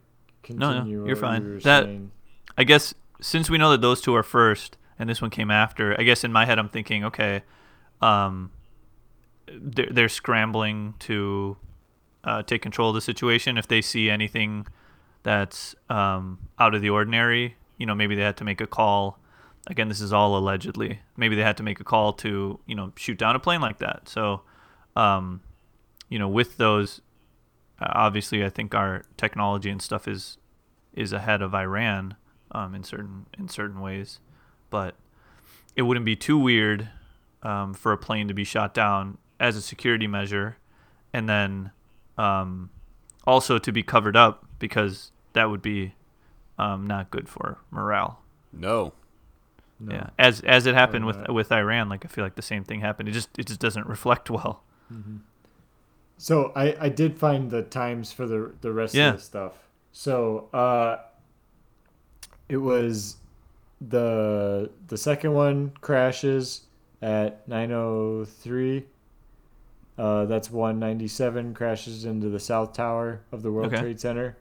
No, 0.49 0.55
no, 0.71 0.73
Continue 0.77 1.05
you're 1.07 1.15
fine. 1.15 1.43
you 1.43 1.59
That- 1.61 1.83
saying. 1.85 2.11
I 2.57 2.63
guess 2.63 2.93
since 3.21 3.49
we 3.49 3.57
know 3.57 3.71
that 3.71 3.81
those 3.81 4.01
two 4.01 4.15
are 4.15 4.23
first 4.23 4.77
and 4.97 5.09
this 5.09 5.21
one 5.21 5.29
came 5.29 5.51
after, 5.51 5.99
I 5.99 6.03
guess 6.03 6.23
in 6.23 6.31
my 6.33 6.45
head 6.45 6.57
I'm 6.59 6.69
thinking, 6.69 7.03
okay, 7.05 7.43
um, 8.01 8.51
they're, 9.47 9.89
they're 9.91 10.09
scrambling 10.09 10.95
to 10.99 11.57
uh, 12.23 12.43
take 12.43 12.61
control 12.61 12.89
of 12.89 12.95
the 12.95 13.01
situation. 13.01 13.57
If 13.57 13.67
they 13.67 13.81
see 13.81 14.09
anything 14.09 14.67
that's 15.23 15.75
um, 15.89 16.39
out 16.57 16.73
of 16.75 16.81
the 16.81 16.89
ordinary, 16.89 17.55
you 17.77 17.85
know, 17.85 17.95
maybe 17.95 18.15
they 18.15 18.23
had 18.23 18.37
to 18.37 18.43
make 18.43 18.61
a 18.61 18.67
call. 18.67 19.19
Again, 19.67 19.89
this 19.89 20.01
is 20.01 20.11
all 20.13 20.37
allegedly. 20.37 20.99
Maybe 21.17 21.35
they 21.35 21.43
had 21.43 21.57
to 21.57 21.63
make 21.63 21.79
a 21.79 21.83
call 21.83 22.13
to, 22.13 22.59
you 22.65 22.75
know, 22.75 22.91
shoot 22.95 23.17
down 23.17 23.35
a 23.35 23.39
plane 23.39 23.61
like 23.61 23.79
that. 23.79 24.07
So, 24.09 24.41
um, 24.95 25.41
you 26.09 26.19
know, 26.19 26.27
with 26.27 26.57
those, 26.57 27.01
uh, 27.79 27.87
obviously, 27.91 28.43
I 28.43 28.49
think 28.49 28.75
our 28.75 29.03
technology 29.15 29.69
and 29.69 29.81
stuff 29.81 30.07
is 30.07 30.37
is 30.93 31.13
ahead 31.13 31.41
of 31.41 31.53
Iran 31.53 32.15
um, 32.51 32.75
in 32.75 32.83
certain 32.83 33.27
in 33.37 33.47
certain 33.47 33.79
ways, 33.79 34.19
but 34.69 34.95
it 35.75 35.83
wouldn't 35.83 36.05
be 36.05 36.15
too 36.15 36.37
weird 36.37 36.89
um, 37.43 37.73
for 37.73 37.91
a 37.91 37.97
plane 37.97 38.27
to 38.27 38.33
be 38.33 38.43
shot 38.43 38.73
down 38.73 39.17
as 39.39 39.55
a 39.55 39.61
security 39.61 40.07
measure, 40.07 40.57
and 41.13 41.29
then 41.29 41.71
um, 42.17 42.69
also 43.25 43.57
to 43.59 43.71
be 43.71 43.83
covered 43.83 44.17
up 44.17 44.45
because 44.57 45.11
that 45.33 45.49
would 45.49 45.61
be 45.61 45.93
um, 46.57 46.85
not 46.85 47.11
good 47.11 47.29
for 47.29 47.59
morale. 47.71 48.21
no. 48.51 48.93
No. 49.81 49.95
Yeah, 49.95 50.09
as 50.19 50.41
as 50.41 50.65
it 50.65 50.75
happened 50.75 51.05
with 51.05 51.29
with 51.29 51.53
Iran, 51.53 51.87
like 51.87 52.03
I 52.03 52.09
feel 52.09 52.25
like 52.25 52.35
the 52.35 52.41
same 52.41 52.65
thing 52.65 52.81
happened. 52.81 53.07
It 53.07 53.13
just 53.13 53.29
it 53.39 53.47
just 53.47 53.61
doesn't 53.61 53.87
reflect 53.95 54.29
well. 54.29 54.63
So 56.21 56.51
I, 56.53 56.75
I 56.81 56.89
did 56.89 57.17
find 57.17 57.49
the 57.49 57.63
times 57.63 58.11
for 58.11 58.27
the 58.27 58.51
the 58.61 58.71
rest 58.73 58.93
Yeah. 58.93 59.11
of 59.11 59.15
the 59.15 59.21
stuff. 59.23 59.53
So 59.93 60.49
uh, 60.53 60.97
it 62.49 62.57
was 62.57 63.15
the 63.81 64.69
the 64.87 64.97
second 64.97 65.33
one 65.33 65.71
crashes 65.81 66.63
at 67.01 67.47
9:03. 67.49 68.83
Uh, 69.97 70.25
that's 70.25 70.49
197 70.51 71.53
crashes 71.53 72.05
into 72.05 72.29
the 72.29 72.39
south 72.39 72.73
tower 72.73 73.21
of 73.31 73.41
the 73.41 73.51
World 73.51 73.73
Okay. 73.73 73.81
Trade 73.81 73.99
Center. 73.99 74.37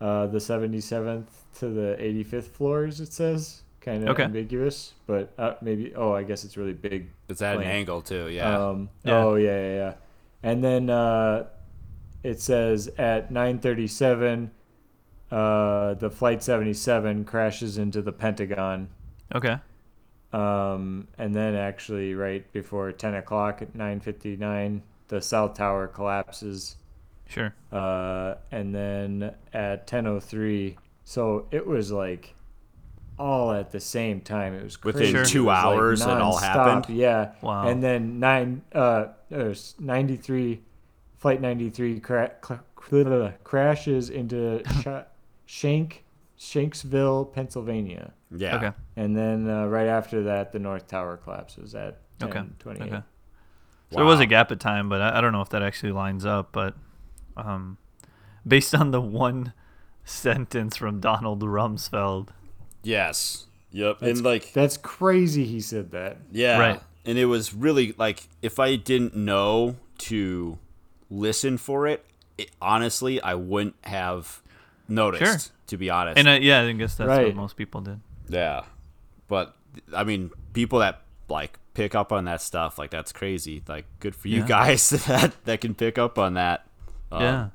Uh, 0.00 0.26
the 0.28 0.38
77th 0.38 1.26
to 1.58 1.68
the 1.70 1.96
85th 1.98 2.44
floors. 2.48 3.00
It 3.00 3.12
says 3.12 3.62
kind 3.80 4.02
of 4.04 4.10
Okay. 4.10 4.22
ambiguous, 4.24 4.94
but 5.06 5.32
uh, 5.38 5.54
maybe. 5.60 5.92
Oh, 5.94 6.12
I 6.12 6.22
guess 6.22 6.44
it's 6.44 6.56
really 6.56 6.72
big 6.74 7.10
It's 7.28 7.42
at 7.42 7.56
an 7.56 7.62
angle 7.64 8.00
too. 8.00 8.28
Yeah. 8.28 8.68
um, 8.68 8.88
Yeah. 9.04 9.24
Oh 9.24 9.34
yeah, 9.34 9.60
yeah, 9.60 9.74
yeah. 9.74 9.94
And 10.42 10.62
then 10.62 10.90
uh, 10.90 11.46
it 12.22 12.40
says 12.40 12.88
at 12.98 13.32
9:37, 13.32 14.50
uh, 15.30 15.94
the 15.94 16.10
flight 16.10 16.42
77 16.42 17.24
crashes 17.24 17.78
into 17.78 18.00
the 18.02 18.12
Pentagon. 18.12 18.88
Okay. 19.34 19.56
Um, 20.32 21.08
and 21.16 21.34
then 21.34 21.54
actually, 21.54 22.14
right 22.14 22.50
before 22.52 22.92
10 22.92 23.14
o'clock 23.14 23.62
at 23.62 23.74
9:59, 23.74 24.82
the 25.08 25.20
South 25.22 25.54
Tower 25.54 25.88
collapses, 25.88 26.76
Sure. 27.26 27.54
uh, 27.72 28.34
and 28.52 28.74
then 28.74 29.34
at 29.52 29.86
10:03. 29.86 30.76
So 31.04 31.46
it 31.50 31.66
was 31.66 31.90
like 31.90 32.34
all 33.18 33.52
at 33.52 33.70
the 33.72 33.80
same 33.80 34.20
time. 34.20 34.54
It 34.54 34.64
was 34.64 34.82
Within 34.82 35.12
two 35.12 35.18
It 35.18 35.24
was, 35.24 35.34
like, 35.44 35.64
hours 35.64 36.00
it 36.02 36.08
all 36.08 36.36
happened? 36.36 36.94
Yeah. 36.94 37.32
Wow. 37.42 37.66
And 37.66 37.82
then 37.82 38.20
nine, 38.20 38.62
uh, 38.72 39.08
93, 39.30 40.60
flight 41.16 41.40
93 41.40 42.00
cra- 42.00 42.32
cl- 42.42 43.32
crashes 43.44 44.10
into 44.10 44.62
Sh- 44.82 45.04
Shank, 45.46 46.04
Shanksville, 46.38 47.32
Pennsylvania. 47.32 48.12
Yeah. 48.30 48.56
Okay. 48.56 48.72
And 48.96 49.16
then 49.16 49.48
uh, 49.48 49.66
right 49.66 49.88
after 49.88 50.24
that, 50.24 50.52
the 50.52 50.58
North 50.58 50.86
Tower 50.86 51.16
collapses 51.16 51.74
at 51.74 52.00
10:28. 52.20 52.52
Okay. 52.66 52.84
Okay. 52.84 53.02
So 53.90 53.96
there 53.96 54.04
was 54.04 54.20
a 54.20 54.26
gap 54.26 54.50
of 54.50 54.58
time, 54.58 54.88
but 54.88 55.00
I, 55.00 55.18
I 55.18 55.20
don't 55.20 55.32
know 55.32 55.40
if 55.40 55.48
that 55.50 55.62
actually 55.62 55.92
lines 55.92 56.26
up. 56.26 56.52
But 56.52 56.74
um, 57.36 57.78
based 58.46 58.74
on 58.74 58.90
the 58.90 59.00
one 59.00 59.52
sentence 60.04 60.76
from 60.76 61.00
Donald 61.00 61.40
Rumsfeld, 61.42 62.28
Yes. 62.82 63.46
Yep. 63.70 64.00
That's- 64.00 64.16
and 64.18 64.24
like 64.24 64.52
That's 64.52 64.76
crazy. 64.76 65.44
He 65.44 65.60
said 65.60 65.90
that. 65.92 66.18
Yeah. 66.32 66.58
Right. 66.58 66.80
And 67.04 67.18
it 67.18 67.26
was 67.26 67.54
really 67.54 67.94
like 67.98 68.28
if 68.42 68.58
I 68.58 68.76
didn't 68.76 69.14
know 69.16 69.76
to 69.98 70.58
listen 71.10 71.58
for 71.58 71.86
it, 71.86 72.04
it 72.36 72.50
honestly 72.62 73.20
I 73.20 73.34
wouldn't 73.34 73.76
have 73.84 74.42
noticed. 74.88 75.24
Sure. 75.24 75.54
To 75.68 75.76
be 75.76 75.90
honest. 75.90 76.18
and 76.18 76.26
uh, 76.28 76.32
yeah, 76.40 76.62
I 76.62 76.72
guess 76.72 76.94
that's 76.94 77.08
Right. 77.08 77.26
what 77.26 77.36
most 77.36 77.56
people 77.56 77.80
did. 77.82 78.00
yeah. 78.28 78.62
But 79.28 79.54
I 79.94 80.04
mean, 80.04 80.30
people 80.54 80.78
that 80.78 81.02
like 81.28 81.58
pick 81.74 81.94
up 81.94 82.10
on 82.12 82.24
that 82.24 82.40
stuff, 82.40 82.78
like 82.78 82.90
that's 82.90 83.12
crazy. 83.12 83.62
Like 83.68 83.84
good 84.00 84.14
for 84.16 84.28
you 84.28 84.42
guys 84.44 84.88
that 85.06 85.34
that 85.44 85.60
can 85.60 85.74
pick 85.74 85.98
up 85.98 86.18
on 86.18 86.34
that. 86.34 86.66
Um, 87.12 87.22
yeah. 87.22 87.48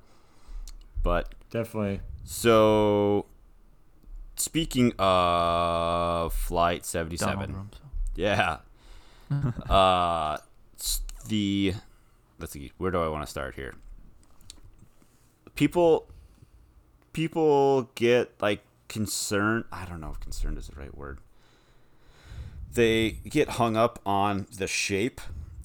But 1.02 1.34
Definitely. 1.50 2.02
so 2.24 3.26
speaking 4.44 4.94
of 5.00 6.34
flight 6.34 6.86
77. 6.86 7.70
Yeah. 8.16 8.58
uh, 9.70 10.38
the 11.28 11.74
let's 12.40 12.52
see. 12.52 12.72
Where 12.78 12.92
do 12.92 13.02
I 13.02 13.08
want 13.08 13.26
to 13.26 13.30
start 13.30 13.56
here? 13.56 13.76
People, 15.56 16.08
people 17.14 17.90
get 17.96 18.32
like 18.42 18.62
concerned. 18.90 19.66
I 19.72 19.86
don't 19.86 20.02
know 20.02 20.12
if 20.12 20.20
concerned 20.20 20.58
is 20.58 20.68
the 20.68 20.76
right 20.76 20.96
word. 20.96 21.20
They 22.74 23.12
get 23.12 23.50
hung 23.50 23.78
up 23.78 24.00
on 24.06 24.48
the 24.56 24.68
shape 24.68 25.22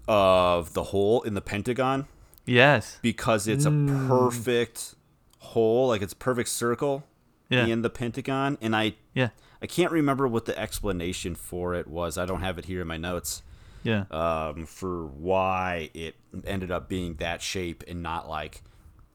of 0.06 0.74
the 0.74 0.84
hole 0.84 1.22
in 1.22 1.34
the 1.34 1.40
Pentagon 1.40 2.06
Yes. 2.44 2.98
because 3.02 3.48
it's 3.48 3.64
a 3.64 3.70
perfect 3.70 4.94
hole, 5.38 5.88
like 5.88 6.02
it's 6.02 6.12
a 6.12 6.16
perfect 6.16 6.48
circle 6.50 7.04
Yeah. 7.48 7.66
in 7.66 7.82
the 7.82 7.90
Pentagon, 7.90 8.58
and 8.60 8.74
I 8.76 8.94
Yeah. 9.14 9.30
I 9.62 9.66
can't 9.66 9.90
remember 9.90 10.28
what 10.28 10.44
the 10.44 10.56
explanation 10.58 11.34
for 11.34 11.74
it 11.74 11.86
was. 11.88 12.16
I 12.18 12.26
don't 12.26 12.40
have 12.42 12.58
it 12.58 12.66
here 12.66 12.80
in 12.82 12.86
my 12.88 12.96
notes. 12.96 13.42
Yeah. 13.82 14.04
Um, 14.10 14.66
for 14.66 15.06
why 15.06 15.90
it 15.94 16.14
ended 16.44 16.70
up 16.70 16.88
being 16.88 17.14
that 17.16 17.40
shape 17.42 17.82
and 17.88 18.02
not 18.02 18.28
like 18.28 18.62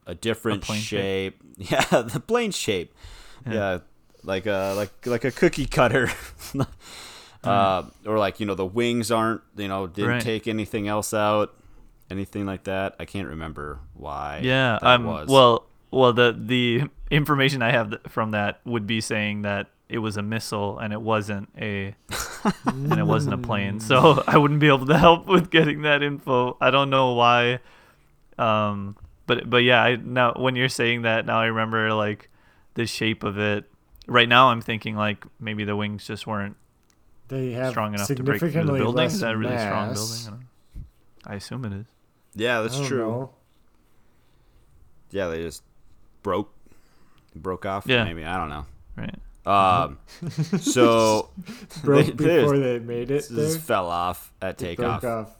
a 0.06 0.14
different 0.14 0.62
plain 0.62 0.80
shape. 0.80 1.40
Yeah, 1.56 2.02
the 2.02 2.20
plain 2.20 2.50
shape. 2.50 2.92
Yeah, 3.48 3.78
like 4.22 4.46
a 4.46 4.74
like 4.76 5.06
like 5.06 5.24
a 5.24 5.30
cookie 5.30 5.66
cutter. 5.66 6.10
uh, 7.44 7.82
or 8.06 8.18
like 8.18 8.40
you 8.40 8.46
know 8.46 8.54
the 8.54 8.66
wings 8.66 9.10
aren't 9.10 9.42
you 9.56 9.68
know 9.68 9.86
didn't 9.86 10.10
Right. 10.10 10.22
take 10.22 10.48
anything 10.48 10.88
else 10.88 11.12
out, 11.14 11.54
anything 12.10 12.46
like 12.46 12.64
that. 12.64 12.96
I 12.98 13.04
can't 13.04 13.28
remember 13.28 13.78
why. 13.94 14.40
Yeah, 14.42 14.78
that 14.82 14.88
um, 15.00 15.04
was. 15.04 15.28
well, 15.28 15.66
well, 15.94 16.12
the 16.12 16.36
the 16.38 16.82
information 17.10 17.62
I 17.62 17.70
have 17.70 17.94
from 18.08 18.32
that 18.32 18.60
would 18.64 18.86
be 18.86 19.00
saying 19.00 19.42
that 19.42 19.68
it 19.88 19.98
was 19.98 20.16
a 20.16 20.22
missile 20.22 20.78
and 20.78 20.92
it 20.92 21.00
wasn't 21.00 21.48
a 21.58 21.94
and 22.64 22.98
it 22.98 23.06
wasn't 23.06 23.34
a 23.34 23.38
plane. 23.38 23.80
So 23.80 24.22
I 24.26 24.38
wouldn't 24.38 24.60
be 24.60 24.68
able 24.68 24.86
to 24.86 24.98
help 24.98 25.26
with 25.26 25.50
getting 25.50 25.82
that 25.82 26.02
info. 26.02 26.56
I 26.60 26.70
don't 26.70 26.90
know 26.90 27.14
why. 27.14 27.60
Um, 28.38 28.96
but 29.26 29.48
but 29.48 29.58
yeah, 29.58 29.82
I 29.82 29.96
now 29.96 30.32
when 30.36 30.56
you're 30.56 30.68
saying 30.68 31.02
that 31.02 31.26
now 31.26 31.38
I 31.38 31.46
remember 31.46 31.92
like 31.92 32.30
the 32.74 32.86
shape 32.86 33.22
of 33.22 33.38
it. 33.38 33.64
Right 34.06 34.28
now 34.28 34.48
I'm 34.48 34.60
thinking 34.60 34.96
like 34.96 35.24
maybe 35.40 35.64
the 35.64 35.76
wings 35.76 36.06
just 36.06 36.26
weren't 36.26 36.56
They 37.28 37.52
have 37.52 37.70
strong 37.70 37.94
enough 37.94 38.08
to 38.08 38.22
break 38.22 38.38
through 38.38 38.48
the 38.48 38.52
significantly 38.52 38.80
building. 38.80 38.96
less 38.96 39.14
Is 39.14 39.20
that 39.20 39.32
a 39.32 39.36
really 39.36 39.58
strong 39.58 39.94
building? 39.94 40.46
I, 41.24 41.32
I 41.32 41.36
assume 41.36 41.64
it 41.64 41.72
is. 41.72 41.86
yeah, 42.34 42.60
that's 42.60 42.80
true. 42.86 42.98
know. 42.98 43.30
Yeah, 45.10 45.28
they 45.28 45.42
just 45.42 45.62
broke 46.24 46.52
broke 47.36 47.64
off. 47.64 47.84
Yeah. 47.86 48.02
maybe 48.02 48.24
I 48.24 48.36
don't 48.36 48.48
know. 48.48 48.66
Right. 48.96 49.14
Um, 49.46 49.98
so 50.60 51.28
Broke 51.84 52.06
They- 52.06 52.12
they 52.12 52.36
before 52.40 52.54
just- 52.54 52.62
they 52.62 52.78
made 52.80 53.10
it. 53.10 53.14
just 53.18 53.30
There. 53.30 53.58
fell 53.58 53.88
off 53.88 54.32
at 54.42 54.56
takeoff. 54.58 55.02
broke 55.02 55.12
off. 55.12 55.36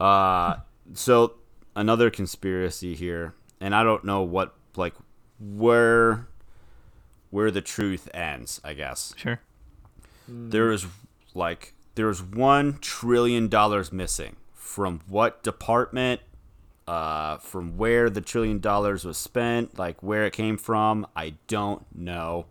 Uh, 0.00 0.60
so 0.94 1.34
another 1.76 2.10
conspiracy 2.10 2.94
here, 2.94 3.34
and 3.60 3.74
I 3.74 3.82
don't 3.82 4.04
know 4.04 4.22
what 4.22 4.54
like 4.76 4.94
where 5.40 6.26
where 7.30 7.50
the 7.50 7.60
truth 7.60 8.08
ends. 8.14 8.60
I 8.64 8.72
guess 8.74 9.12
Sure. 9.16 9.40
there 10.26 10.70
is 10.72 10.86
like 11.34 11.74
there 11.96 12.08
is 12.08 12.22
one 12.22 12.78
trillion 12.80 13.48
dollars 13.48 13.92
missing 13.92 14.36
from 14.54 15.00
what 15.08 15.42
department. 15.42 16.20
Uh, 16.88 17.36
from 17.38 17.76
where 17.76 18.08
the 18.08 18.22
trillion 18.22 18.60
dollars 18.60 19.04
was 19.04 19.18
spent, 19.18 19.78
like 19.78 20.02
where 20.02 20.24
it 20.24 20.32
came 20.32 20.56
from, 20.56 21.06
I 21.14 21.34
don't 21.46 21.84
know. 21.94 22.46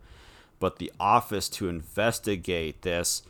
But 0.60 0.78
the 0.78 0.92
office 1.00 1.50
to 1.58 1.68
investigate 1.70 2.84
this 2.84 3.24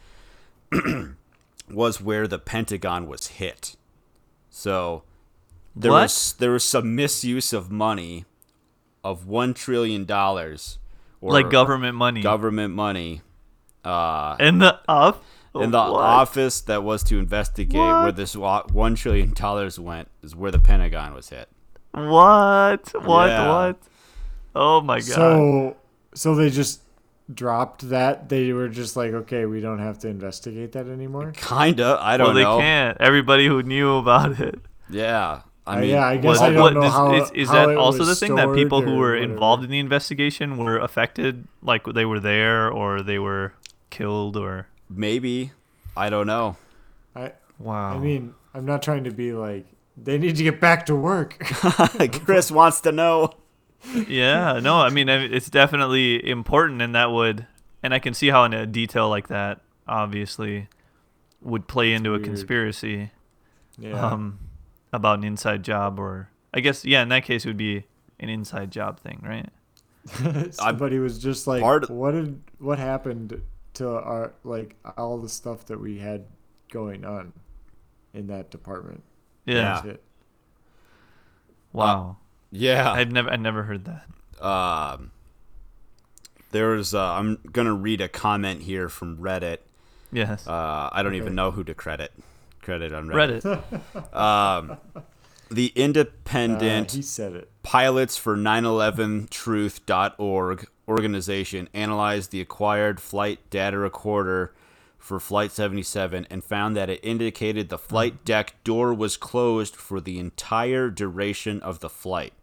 was 1.71 2.01
where 2.01 2.27
the 2.27 2.39
Pentagon 2.39 3.07
was 3.07 3.27
hit. 3.27 3.75
So 4.49 5.03
there 5.75 5.91
What? 5.91 6.03
was 6.03 6.33
there 6.39 6.51
was 6.51 6.63
some 6.65 6.95
misuse 6.95 7.53
of 7.53 7.71
money 7.71 8.25
of 9.03 9.25
one 9.27 9.53
trillion 9.53 10.03
dollars 10.05 10.77
like 11.21 11.49
government 11.49 11.95
money. 11.95 12.21
government 12.21 12.73
money 12.73 13.21
uh, 13.85 14.35
in 14.39 14.57
the 14.59 14.79
off 14.89 15.19
in 15.61 15.71
the 15.71 15.77
What? 15.77 16.01
office 16.03 16.61
that 16.61 16.83
was 16.83 17.03
to 17.03 17.17
investigate 17.19 17.75
where 17.79 18.11
this 18.11 18.35
one 18.35 18.95
trillion 18.95 19.33
dollars 19.33 19.79
went 19.79 20.09
is 20.23 20.35
where 20.35 20.51
the 20.51 20.59
Pentagon 20.59 21.13
was 21.13 21.29
hit. 21.29 21.49
What? 21.91 22.93
What? 23.03 23.27
Yeah. 23.29 23.47
What? 23.47 23.77
Oh 24.55 24.81
my 24.81 24.99
god. 24.99 25.05
So, 25.05 25.77
so 26.13 26.35
they 26.35 26.49
just 26.49 26.81
dropped 27.33 27.89
that. 27.89 28.29
They 28.29 28.53
were 28.53 28.69
just 28.69 28.95
like, 28.95 29.11
okay, 29.13 29.45
we 29.45 29.59
don't 29.61 29.79
have 29.79 29.99
to 29.99 30.07
investigate 30.07 30.71
that 30.73 30.87
anymore. 30.87 31.33
Kinda, 31.35 31.97
I 32.01 32.17
don't 32.17 32.27
well, 32.27 32.33
they 32.35 32.43
know. 32.43 32.57
They 32.57 32.63
can't. 32.63 32.97
Everybody 32.99 33.47
who 33.47 33.61
knew 33.63 33.95
about 33.97 34.39
it. 34.39 34.59
Yeah, 34.89 35.41
I 35.65 35.77
Uh, 35.77 35.81
mean, 35.81 35.89
yeah, 35.89 36.05
I 36.07 36.15
guess 36.17 36.25
Was 36.25 36.41
I 36.41 36.49
don't 36.51 36.61
what- 36.61 36.73
know 36.75 36.83
is, 36.83 36.91
how. 36.93 37.13
is, 37.13 37.31
is 37.31 37.49
how 37.49 37.65
that 37.65 37.71
it 37.71 37.77
also 37.77 37.99
was 37.99 38.07
the 38.07 38.15
thing 38.15 38.35
that 38.35 38.53
people 38.55 38.81
who 38.81 38.95
were 38.95 39.11
whatever. 39.13 39.33
involved 39.33 39.63
in 39.65 39.69
the 39.69 39.79
investigation 39.79 40.57
were 40.57 40.77
affected, 40.79 41.45
like 41.61 41.83
they 41.85 42.05
were 42.05 42.19
there 42.21 42.69
or 42.71 43.01
they 43.01 43.19
were 43.19 43.53
killed 43.89 44.37
or? 44.37 44.67
Maybe. 44.89 45.51
I 45.95 46.09
don't 46.09 46.27
know. 46.27 46.57
I, 47.15 47.33
Wow. 47.59 47.95
I 47.95 47.97
mean, 47.97 48.35
I'm 48.53 48.65
not 48.65 48.81
trying 48.83 49.03
to 49.05 49.11
be 49.11 49.33
like 49.33 49.65
they 49.95 50.17
need 50.17 50.35
to 50.35 50.43
get 50.43 50.61
back 50.61 50.85
to 50.88 50.95
work. 50.95 51.38
Chris 52.23 52.51
wants 52.51 52.81
to 52.81 52.91
know. 52.91 53.31
yeah, 54.07 54.59
no, 54.59 54.75
I 54.77 54.89
mean 54.89 55.09
it's 55.09 55.49
definitely 55.49 56.27
important, 56.27 56.81
and 56.81 56.95
that 56.95 57.11
would, 57.11 57.45
and 57.83 57.93
I 57.93 57.99
can 57.99 58.13
see 58.13 58.29
how 58.29 58.43
in 58.43 58.53
a 58.53 58.65
detail 58.65 59.09
like 59.09 59.27
that, 59.27 59.61
obviously, 59.88 60.67
would 61.41 61.67
play 61.67 61.93
into 61.93 62.13
a 62.13 62.19
conspiracy. 62.19 63.11
yeah. 63.77 63.99
um, 64.07 64.39
about 64.93 65.19
an 65.19 65.23
inside 65.23 65.63
job, 65.63 65.99
or 65.99 66.29
I 66.53 66.59
guess 66.59 66.85
yeah, 66.85 67.01
in 67.01 67.09
that 67.09 67.23
case 67.23 67.45
it 67.45 67.49
would 67.49 67.57
be 67.57 67.85
an 68.19 68.29
inside 68.29 68.71
job 68.71 68.99
thing, 68.99 69.23
right? 69.23 69.49
Somebody 70.53 70.99
was 70.99 71.19
just 71.19 71.45
like, 71.47 71.61
part 71.61 71.83
of- 71.83 71.89
what 71.89 72.11
did 72.11 72.41
what 72.59 72.79
happened 72.79 73.41
to 73.78 73.89
our 73.89 74.34
like 74.43 74.75
all 74.97 75.17
the 75.17 75.30
stuff 75.30 75.65
that 75.67 75.80
we 75.80 75.97
had 75.99 76.25
going 76.71 77.05
on 77.05 77.32
in 78.13 78.28
that 78.28 78.49
department? 78.51 79.03
Yeah. 79.45 79.61
That's 79.75 79.86
it. 79.88 80.03
Wow. 81.73 82.17
Yeah. 82.51 82.91
I'd 82.91 83.11
never, 83.11 83.30
I 83.30 83.36
never 83.36 83.63
heard 83.63 83.86
that. 83.86 84.05
um, 84.45 85.11
there's 86.51 86.93
uh, 86.95 87.11
I'm 87.13 87.39
gonna 87.51 87.73
read 87.73 87.99
a 88.01 88.07
comment 88.07 88.61
here 88.61 88.88
from 88.89 89.17
Reddit. 89.17 89.57
Yes. 90.11 90.47
Uh, 90.47 90.89
I 90.91 91.03
don't 91.03 91.15
even 91.15 91.36
know 91.36 91.51
who 91.51 91.63
to 91.65 91.73
credit. 91.73 92.11
Credit 92.61 92.93
on 92.93 93.07
Reddit. 93.07 93.41
Reddit. 93.43 93.82
Um, 94.17 94.78
the 95.51 95.71
Uh, 95.75 95.80
independent 95.80 96.91
he 96.93 97.01
said 97.01 97.34
it. 97.34 97.49
pilots 97.63 98.15
for 98.17 98.36
911truth.org 98.38 100.67
organization 100.88 101.69
analyzed 101.73 102.31
the 102.31 102.41
acquired 102.41 102.99
flight 102.99 103.39
data 103.49 103.77
recorder 103.77 104.53
for 104.97 105.19
Flight 105.19 105.51
77 105.51 106.27
and 106.29 106.43
found 106.43 106.75
that 106.75 106.89
it 106.89 106.99
indicated 107.03 107.69
the 107.69 107.77
flight 107.77 108.13
mm. 108.13 108.25
deck 108.25 108.55
door 108.63 108.93
was 108.93 109.15
closed 109.15 109.75
for 109.75 110.01
the 110.01 110.19
entire 110.19 110.89
duration 110.89 111.61
of 111.61 111.79
the 111.79 111.89
flight. 111.89 112.33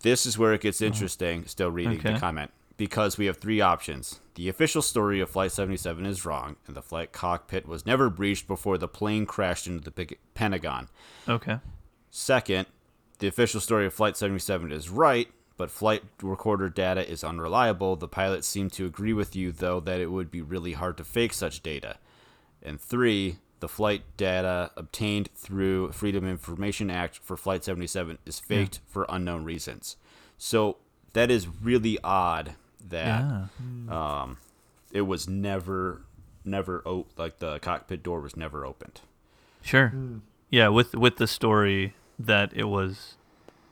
This 0.00 0.26
is 0.26 0.36
where 0.36 0.52
it 0.52 0.60
gets 0.60 0.82
interesting, 0.82 1.46
still 1.46 1.70
reading 1.70 1.98
Okay. 1.98 2.12
the 2.12 2.18
comment, 2.18 2.50
because 2.76 3.16
we 3.16 3.24
have 3.26 3.38
three 3.38 3.62
options. 3.62 4.20
The 4.34 4.50
official 4.50 4.82
story 4.82 5.20
of 5.20 5.30
Flight 5.30 5.52
77 5.52 6.04
is 6.04 6.26
wrong, 6.26 6.56
and 6.66 6.76
the 6.76 6.82
flight 6.82 7.12
cockpit 7.12 7.66
was 7.66 7.86
never 7.86 8.10
breached 8.10 8.46
before 8.46 8.76
the 8.76 8.88
plane 8.88 9.24
crashed 9.24 9.66
into 9.66 9.90
the 9.90 10.16
Pentagon. 10.34 10.88
Okay. 11.26 11.58
Second, 12.10 12.66
the 13.20 13.28
official 13.28 13.60
story 13.60 13.86
of 13.86 13.94
Flight 13.94 14.18
77 14.18 14.72
is 14.72 14.90
right, 14.90 15.28
but 15.56 15.70
flight 15.70 16.02
recorder 16.22 16.68
data 16.68 17.08
is 17.08 17.22
unreliable. 17.24 17.96
The 17.96 18.08
pilots 18.08 18.46
seem 18.48 18.70
to 18.70 18.86
agree 18.86 19.12
with 19.12 19.36
you, 19.36 19.52
though, 19.52 19.80
that 19.80 20.00
it 20.00 20.10
would 20.10 20.30
be 20.30 20.42
really 20.42 20.72
hard 20.72 20.96
to 20.98 21.04
fake 21.04 21.32
such 21.32 21.62
data. 21.62 21.96
And 22.62 22.80
three, 22.80 23.36
the 23.60 23.68
flight 23.68 24.02
data 24.16 24.70
obtained 24.76 25.28
through 25.34 25.92
Freedom 25.92 26.26
Information 26.26 26.90
Act 26.90 27.18
for 27.22 27.36
Flight 27.36 27.62
77 27.64 28.18
is 28.26 28.38
faked 28.40 28.80
for 28.86 29.06
unknown 29.08 29.44
reasons. 29.44 29.96
So 30.38 30.78
that 31.12 31.30
is 31.30 31.46
really 31.46 31.98
odd 32.02 32.54
that 32.88 33.24
Yeah. 33.88 34.22
um, 34.22 34.38
it 34.92 35.02
was 35.02 35.28
never, 35.28 36.02
never 36.44 36.82
o- 36.86 37.06
like 37.16 37.38
the 37.38 37.58
cockpit 37.60 38.02
door 38.02 38.20
was 38.20 38.36
never 38.36 38.66
opened. 38.66 39.00
Sure. 39.62 39.88
Hmm. 39.88 40.18
Yeah, 40.50 40.68
with 40.68 40.94
with 40.94 41.16
the 41.16 41.26
story 41.26 41.94
that 42.18 42.52
it 42.54 42.64
was 42.64 43.16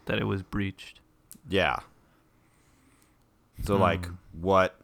that 0.07 0.18
it 0.18 0.24
was 0.24 0.43
breached. 0.43 1.01
Yeah. 1.49 1.76
So 3.64 3.76
Hmm. 3.76 3.82
like 3.82 4.09
what 4.40 4.76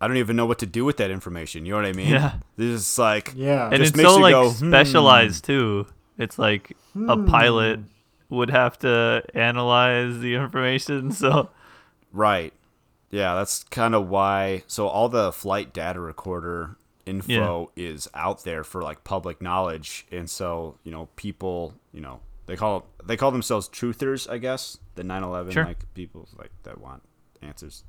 I 0.00 0.06
don't 0.08 0.18
even 0.18 0.36
know 0.36 0.44
what 0.46 0.58
to 0.58 0.66
do 0.66 0.84
with 0.84 0.98
that 0.98 1.10
information. 1.10 1.64
You 1.64 1.72
know 1.72 1.78
what 1.78 1.86
I 1.86 1.92
mean? 1.92 2.08
Yeah. 2.08 2.34
This 2.56 2.66
is 2.80 2.98
like 2.98 3.32
Yeah. 3.34 3.66
and 3.68 3.76
Just 3.78 3.90
it's 3.90 3.96
makes 3.96 4.08
so 4.10 4.16
you 4.16 4.22
like 4.22 4.32
go, 4.32 4.50
"Hmm." 4.50 4.70
specialized 4.70 5.44
too. 5.44 5.86
It's 6.18 6.38
like 6.38 6.76
a 6.94 7.16
Hmm. 7.16 7.26
pilot 7.26 7.80
would 8.28 8.50
have 8.50 8.78
to 8.80 9.22
analyze 9.34 10.18
the 10.20 10.34
information. 10.34 11.10
So 11.22 11.48
right. 12.12 12.52
Yeah, 13.10 13.34
that's 13.36 13.64
kind 13.64 13.94
of 13.94 14.08
why 14.08 14.64
so 14.66 14.88
all 14.88 15.08
the 15.08 15.32
flight 15.32 15.72
data 15.72 16.00
recorder 16.00 16.76
info 17.06 17.70
is 17.76 18.08
out 18.14 18.42
there 18.44 18.64
for 18.64 18.82
like 18.82 19.04
public 19.04 19.40
knowledge 19.40 20.06
and 20.10 20.28
so, 20.28 20.76
you 20.82 20.90
know, 20.90 21.08
people, 21.16 21.74
you 21.92 22.00
know, 22.00 22.20
they 22.46 22.56
call 22.56 22.86
they 23.04 23.16
call 23.16 23.30
themselves 23.30 23.68
truthers, 23.68 24.28
I 24.30 24.38
guess. 24.38 24.78
The 24.94 25.02
9/11 25.02 25.52
Sure. 25.52 25.64
like 25.64 25.92
people 25.94 26.28
like 26.38 26.50
that 26.62 26.80
want 26.80 27.02
answers. 27.42 27.84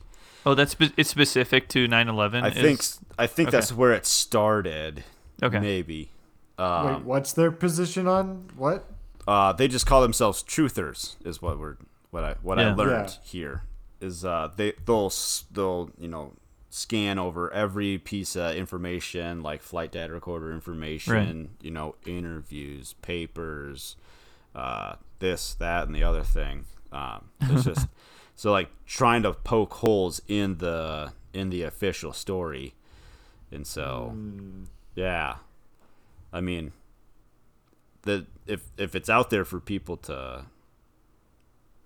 oh, 0.45 0.53
that's 0.53 0.75
it's 0.97 1.09
specific 1.09 1.69
to 1.69 1.87
9/11. 1.87 2.43
I 2.43 2.49
think 2.51 2.81
I 3.17 3.27
think 3.27 3.49
okay. 3.49 3.57
that's 3.57 3.71
where 3.73 3.93
it 3.93 4.05
started. 4.05 5.03
Okay. 5.41 5.59
Maybe. 5.59 6.09
Um, 6.57 6.85
Wait, 6.87 7.03
what's 7.03 7.33
their 7.33 7.51
position 7.51 8.07
on 8.07 8.49
what? 8.55 8.85
uh, 9.27 9.53
they 9.53 9.67
just 9.67 9.85
call 9.85 10.01
themselves 10.01 10.41
truthers 10.43 11.15
is 11.25 11.41
what 11.41 11.59
we're 11.59 11.77
what 12.11 12.23
I 12.23 12.35
what 12.41 12.59
I 12.59 12.73
learned 12.73 13.09
Yeah. 13.09 13.15
here 13.23 13.61
is 14.01 14.23
uh, 14.25 14.49
they 14.55 14.73
they'll 14.85 15.11
they'll 15.51 15.91
you 15.99 16.07
know 16.07 16.33
scan 16.69 17.17
over 17.19 17.51
every 17.53 17.97
piece 17.97 18.35
of 18.35 18.55
information 18.55 19.41
like 19.43 19.61
flight 19.61 19.91
data 19.91 20.13
recorder 20.13 20.51
information 20.51 21.49
you 21.61 21.71
know 21.71 21.95
interviews 22.05 22.93
papers 23.01 23.95
uh, 24.57 24.95
this 25.19 25.53
that 25.55 25.87
and 25.87 25.95
the 25.95 26.03
other 26.03 26.23
thing 26.23 26.65
um, 26.91 27.29
it's 27.41 27.63
just 27.63 27.87
so 28.35 28.51
like 28.51 28.69
trying 28.85 29.23
to 29.23 29.31
poke 29.31 29.73
holes 29.75 30.21
in 30.27 30.57
the 30.57 31.13
in 31.33 31.49
the 31.49 31.61
official 31.61 32.11
story 32.11 32.73
and 33.51 33.65
so 33.65 34.13
yeah 34.95 35.35
I 36.33 36.41
mean 36.41 36.71
that 38.01 38.25
if 38.45 38.71
if 38.77 38.95
it's 38.95 39.09
out 39.09 39.29
there 39.29 39.45
for 39.45 39.59
people 39.59 39.97
to 39.97 40.45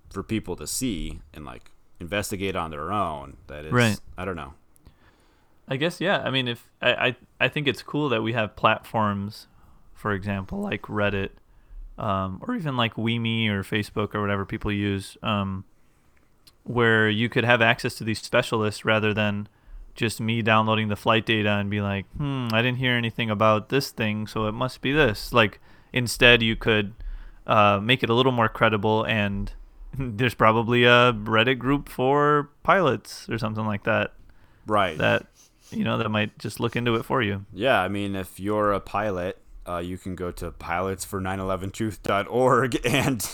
for 0.09 0.23
people 0.23 0.55
to 0.55 0.67
see 0.67 1.19
and 1.33 1.45
like 1.45 1.71
investigate 1.99 2.55
on 2.55 2.71
their 2.71 2.91
own 2.91 3.37
that 3.47 3.65
is 3.65 3.71
Right. 3.71 3.99
I 4.17 4.25
don't 4.25 4.35
know. 4.35 4.53
I 5.67 5.77
guess 5.77 6.01
yeah. 6.01 6.19
I 6.19 6.31
mean, 6.31 6.47
if 6.47 6.67
I, 6.81 6.93
I 6.93 7.15
I 7.39 7.47
think 7.47 7.67
it's 7.67 7.81
cool 7.81 8.09
that 8.09 8.21
we 8.21 8.33
have 8.33 8.55
platforms, 8.57 9.47
for 9.93 10.11
example, 10.11 10.59
like 10.59 10.81
Reddit, 10.83 11.29
um, 12.01 12.41
or 12.47 12.55
even 12.55 12.75
like 12.75 12.95
WeMe 12.95 13.47
or 13.49 13.63
Facebook 13.63 14.13
or 14.15 14.21
whatever 14.21 14.45
people 14.45 14.71
use, 14.71 15.17
um, 15.23 15.63
where 16.63 17.09
you 17.09 17.29
could 17.29 17.43
have 17.43 17.61
access 17.61 17.95
to 17.95 18.03
these 18.03 18.21
specialists 18.21 18.85
rather 18.85 19.13
than 19.13 19.47
just 19.95 20.21
me 20.21 20.41
downloading 20.41 20.87
the 20.87 20.95
flight 20.95 21.25
data 21.25 21.49
and 21.51 21.69
be 21.69 21.81
like, 21.81 22.05
hmm, 22.17 22.47
I 22.53 22.61
didn't 22.61 22.77
hear 22.77 22.93
anything 22.93 23.29
about 23.29 23.69
this 23.69 23.91
thing, 23.91 24.27
so 24.27 24.45
it 24.47 24.53
must 24.53 24.81
be 24.81 24.91
this. 24.91 25.33
Like 25.33 25.59
instead, 25.93 26.41
you 26.41 26.55
could 26.55 26.93
uh, 27.47 27.79
make 27.81 28.03
it 28.03 28.09
a 28.09 28.13
little 28.13 28.31
more 28.31 28.49
credible 28.49 29.03
and. 29.05 29.51
There's 29.99 30.35
probably 30.35 30.85
a 30.85 31.11
Reddit 31.11 31.59
group 31.59 31.89
for 31.89 32.49
pilots 32.63 33.27
or 33.27 33.37
something 33.37 33.65
like 33.65 33.83
that 33.83 34.13
Right. 34.65 34.97
that 34.97 35.25
you 35.69 35.83
know 35.83 35.97
that 35.97 36.07
might 36.07 36.37
just 36.39 36.61
look 36.61 36.77
into 36.77 36.95
it 36.95 37.03
for 37.03 37.21
you. 37.21 37.45
yeah, 37.53 37.81
I 37.81 37.89
mean 37.89 38.15
if 38.15 38.39
you're 38.39 38.71
a 38.71 38.79
pilot, 38.79 39.40
uh, 39.67 39.77
you 39.77 39.97
can 39.97 40.15
go 40.15 40.31
to 40.31 40.51
pilotsfor911truth.org 40.51 42.79
and 42.85 43.29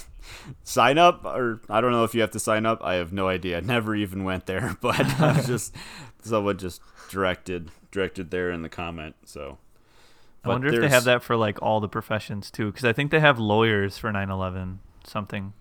sign 0.63 0.97
up 0.97 1.25
or 1.25 1.61
I 1.69 1.81
don't 1.81 1.91
know 1.91 2.03
if 2.03 2.15
you 2.15 2.21
have 2.21 2.31
to 2.31 2.39
sign 2.39 2.65
up. 2.65 2.83
I 2.83 2.95
have 2.95 3.13
no 3.13 3.27
idea. 3.27 3.61
Never 3.61 3.95
even 3.95 4.23
went 4.23 4.45
there, 4.45 4.75
but 4.81 4.99
I 5.19 5.37
was 5.37 5.47
just 5.47 5.75
someone 6.21 6.57
just 6.57 6.81
directed 7.09 7.71
directed 7.91 8.31
there 8.31 8.51
in 8.51 8.61
the 8.61 8.69
comment. 8.69 9.15
So 9.25 9.57
I 10.43 10.49
wonder 10.49 10.73
if 10.73 10.81
they 10.81 10.89
have 10.89 11.05
that 11.05 11.23
for 11.23 11.35
like 11.35 11.61
all 11.61 11.79
the 11.79 11.89
professions 11.89 12.51
too, 12.51 12.71
because 12.71 12.85
I 12.85 12.93
think 12.93 13.11
they 13.11 13.19
have 13.19 13.39
lawyers 13.39 13.97
for 13.97 14.11
9/11 14.11 14.77
something. 15.05 15.53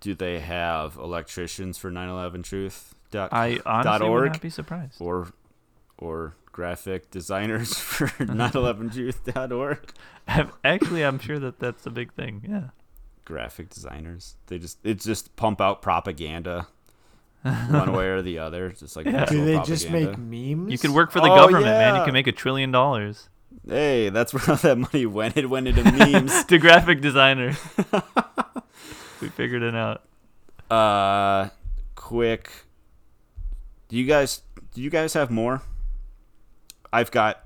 do 0.00 0.14
they 0.14 0.38
have 0.40 0.96
electricians 0.96 1.78
for 1.78 1.90
911truth? 1.90 2.92
Dot, 3.10 3.32
I 3.32 3.58
honestly 3.64 3.90
dot 3.90 4.00
would 4.02 4.10
org 4.10 4.32
not 4.32 4.42
be 4.42 4.50
surprised. 4.50 5.00
or 5.00 5.28
or 5.96 6.34
graphic 6.58 7.08
designers 7.12 7.72
for 7.78 8.06
911truth.org. 8.18 9.92
Actually, 10.64 11.04
I'm 11.04 11.20
sure 11.20 11.38
that 11.38 11.60
that's 11.60 11.86
a 11.86 11.90
big 11.90 12.12
thing. 12.14 12.44
Yeah. 12.48 12.70
Graphic 13.24 13.68
designers. 13.70 14.34
They 14.48 14.58
just 14.58 14.78
it's 14.82 15.04
just 15.04 15.36
pump 15.36 15.60
out 15.60 15.82
propaganda 15.82 16.66
one 17.44 17.92
way 17.92 18.06
or 18.08 18.22
the 18.22 18.38
other. 18.46 18.70
Just 18.70 18.96
like 18.96 19.06
Yeah. 19.06 19.24
Do 19.26 19.36
visual 19.44 19.44
they 19.60 19.64
just 19.64 19.88
make 19.90 20.18
memes? 20.18 20.72
You 20.72 20.78
could 20.78 20.90
work 20.90 21.12
for 21.12 21.20
the 21.20 21.30
Oh, 21.30 21.36
government, 21.36 21.66
man. 21.66 21.94
You 21.94 22.00
yeah. 22.00 22.04
can 22.06 22.12
make 22.12 22.26
a 22.26 22.32
trillion 22.32 22.72
dollars. 22.72 23.28
Hey, 23.64 24.08
that's 24.08 24.34
where 24.34 24.42
all 24.50 24.56
that 24.56 24.78
money 24.78 25.06
went. 25.06 25.36
It 25.36 25.48
went 25.48 25.68
into 25.68 25.84
memes. 25.84 26.44
to 26.46 26.58
graphic 26.58 27.00
designer. 27.00 27.54
we 29.20 29.28
figured 29.28 29.62
it 29.62 29.76
out. 29.76 30.02
uh 30.72 31.50
quick 31.94 32.50
do 33.88 33.96
you 33.96 34.06
guys 34.06 34.42
do 34.74 34.80
you 34.82 34.90
guys 34.90 35.12
have 35.14 35.30
more 35.30 35.62
i've 36.92 37.10
got 37.10 37.44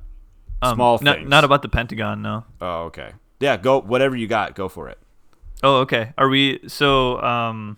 Um, 0.63 0.75
small 0.77 0.99
not, 1.03 1.17
things 1.17 1.29
not 1.31 1.45
about 1.45 1.63
the 1.63 1.69
Pentagon, 1.69 2.23
no. 2.23 2.45
oh 2.61 2.85
okay 2.85 3.13
yeah 3.41 3.57
go 3.57 3.81
whatever 3.81 4.17
you 4.17 4.27
got 4.27 4.55
go 4.55 4.69
for 4.69 4.89
it 4.89 4.99
Oh, 5.65 5.77
okay. 5.83 6.13
Are 6.19 6.29
we 6.29 6.59
so 6.67 7.23
um 7.23 7.77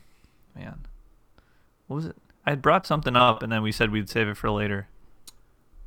man. 0.57 0.87
What 1.87 1.97
was 1.97 2.07
it? 2.07 2.17
I 2.47 2.51
had 2.51 2.63
brought 2.63 2.87
something 2.87 3.15
up 3.15 3.43
and 3.43 3.53
then 3.53 3.61
we 3.63 3.73
said 3.73 3.91
we'd 3.91 4.09
save 4.09 4.27
it 4.27 4.39
for 4.39 4.51
later. 4.51 4.89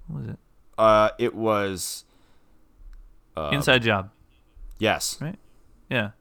What 0.07 0.19
was 0.21 0.29
it? 0.29 0.39
uh 0.77 1.09
it 1.17 1.33
was 1.33 2.05
uh, 3.35 3.49
Inside 3.51 3.81
job, 3.81 4.11
yes 4.77 5.17
right? 5.19 5.37
Yeah. 5.89 6.11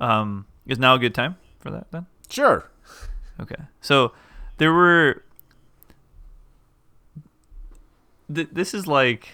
Um 0.00 0.46
is 0.66 0.78
now 0.78 0.94
a 0.94 1.00
good 1.00 1.16
time 1.16 1.34
for 1.58 1.70
that 1.72 1.88
then? 1.90 2.06
sure 2.30 2.70
Okay. 3.40 3.62
So 3.80 4.12
there 4.58 4.72
were 4.72 5.24
th- 8.32 8.48
this 8.52 8.74
is 8.74 8.86
like, 8.86 9.28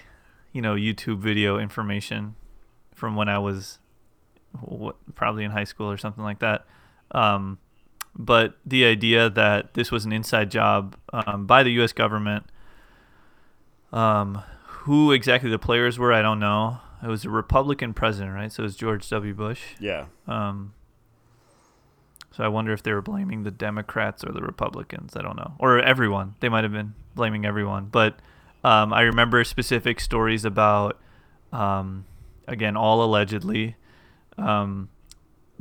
you 0.53 0.63
know, 0.63 0.75
YouTube 0.75 1.19
video 1.19 1.59
information 1.59 2.37
from 2.95 3.17
when 3.17 3.29
I 3.29 3.39
was 3.39 3.79
what, 4.61 4.97
probably 5.15 5.45
in 5.45 5.51
high 5.51 5.65
school 5.65 5.91
or 5.91 5.97
something 5.97 6.25
like 6.25 6.39
that. 6.41 6.67
Um, 7.11 7.59
but 8.17 8.55
the 8.65 8.85
idea 8.85 9.29
that 9.31 9.75
this 9.75 9.91
was 9.91 10.05
an 10.05 10.13
inside 10.13 10.51
job 10.51 10.97
um, 11.13 11.47
by 11.47 11.63
the 11.63 11.71
U.S. 11.73 11.93
government, 11.93 12.47
um, 13.93 14.43
who 14.67 15.13
exactly 15.13 15.51
the 15.51 15.59
players 15.59 15.99
were, 15.99 16.13
I 16.13 16.23
don't 16.23 16.39
know. 16.39 16.79
It 17.03 17.09
was 17.09 17.25
a 17.25 17.31
Republican 17.31 17.93
president, 17.93 18.33
right? 18.35 18.51
So 18.51 18.63
it 18.63 18.65
was 18.65 18.77
George 18.77 19.09
W. 19.11 19.35
Bush. 19.35 19.61
yeah 19.79 20.07
Um, 20.27 20.75
so 22.31 22.43
I 22.43 22.49
wonder 22.49 22.73
if 22.73 22.83
they 22.83 22.93
were 22.93 23.03
blaming 23.03 23.45
the 23.45 23.51
Democrats 23.51 24.25
or 24.25 24.33
the 24.33 24.43
Republicans. 24.43 25.17
I 25.17 25.23
don't 25.23 25.37
know, 25.37 25.55
or 25.59 25.81
everyone. 25.81 26.35
They 26.41 26.49
might 26.49 26.65
have 26.65 26.73
been 26.73 26.95
blaming 27.15 27.45
everyone. 27.45 27.87
But 27.87 28.19
um, 28.65 28.93
I 28.93 29.03
remember 29.03 29.45
specific 29.45 30.01
stories 30.01 30.45
about, 30.45 30.99
um, 31.53 32.05
again, 32.49 32.77
all 32.77 33.05
allegedly, 33.05 33.77
um, 34.39 34.89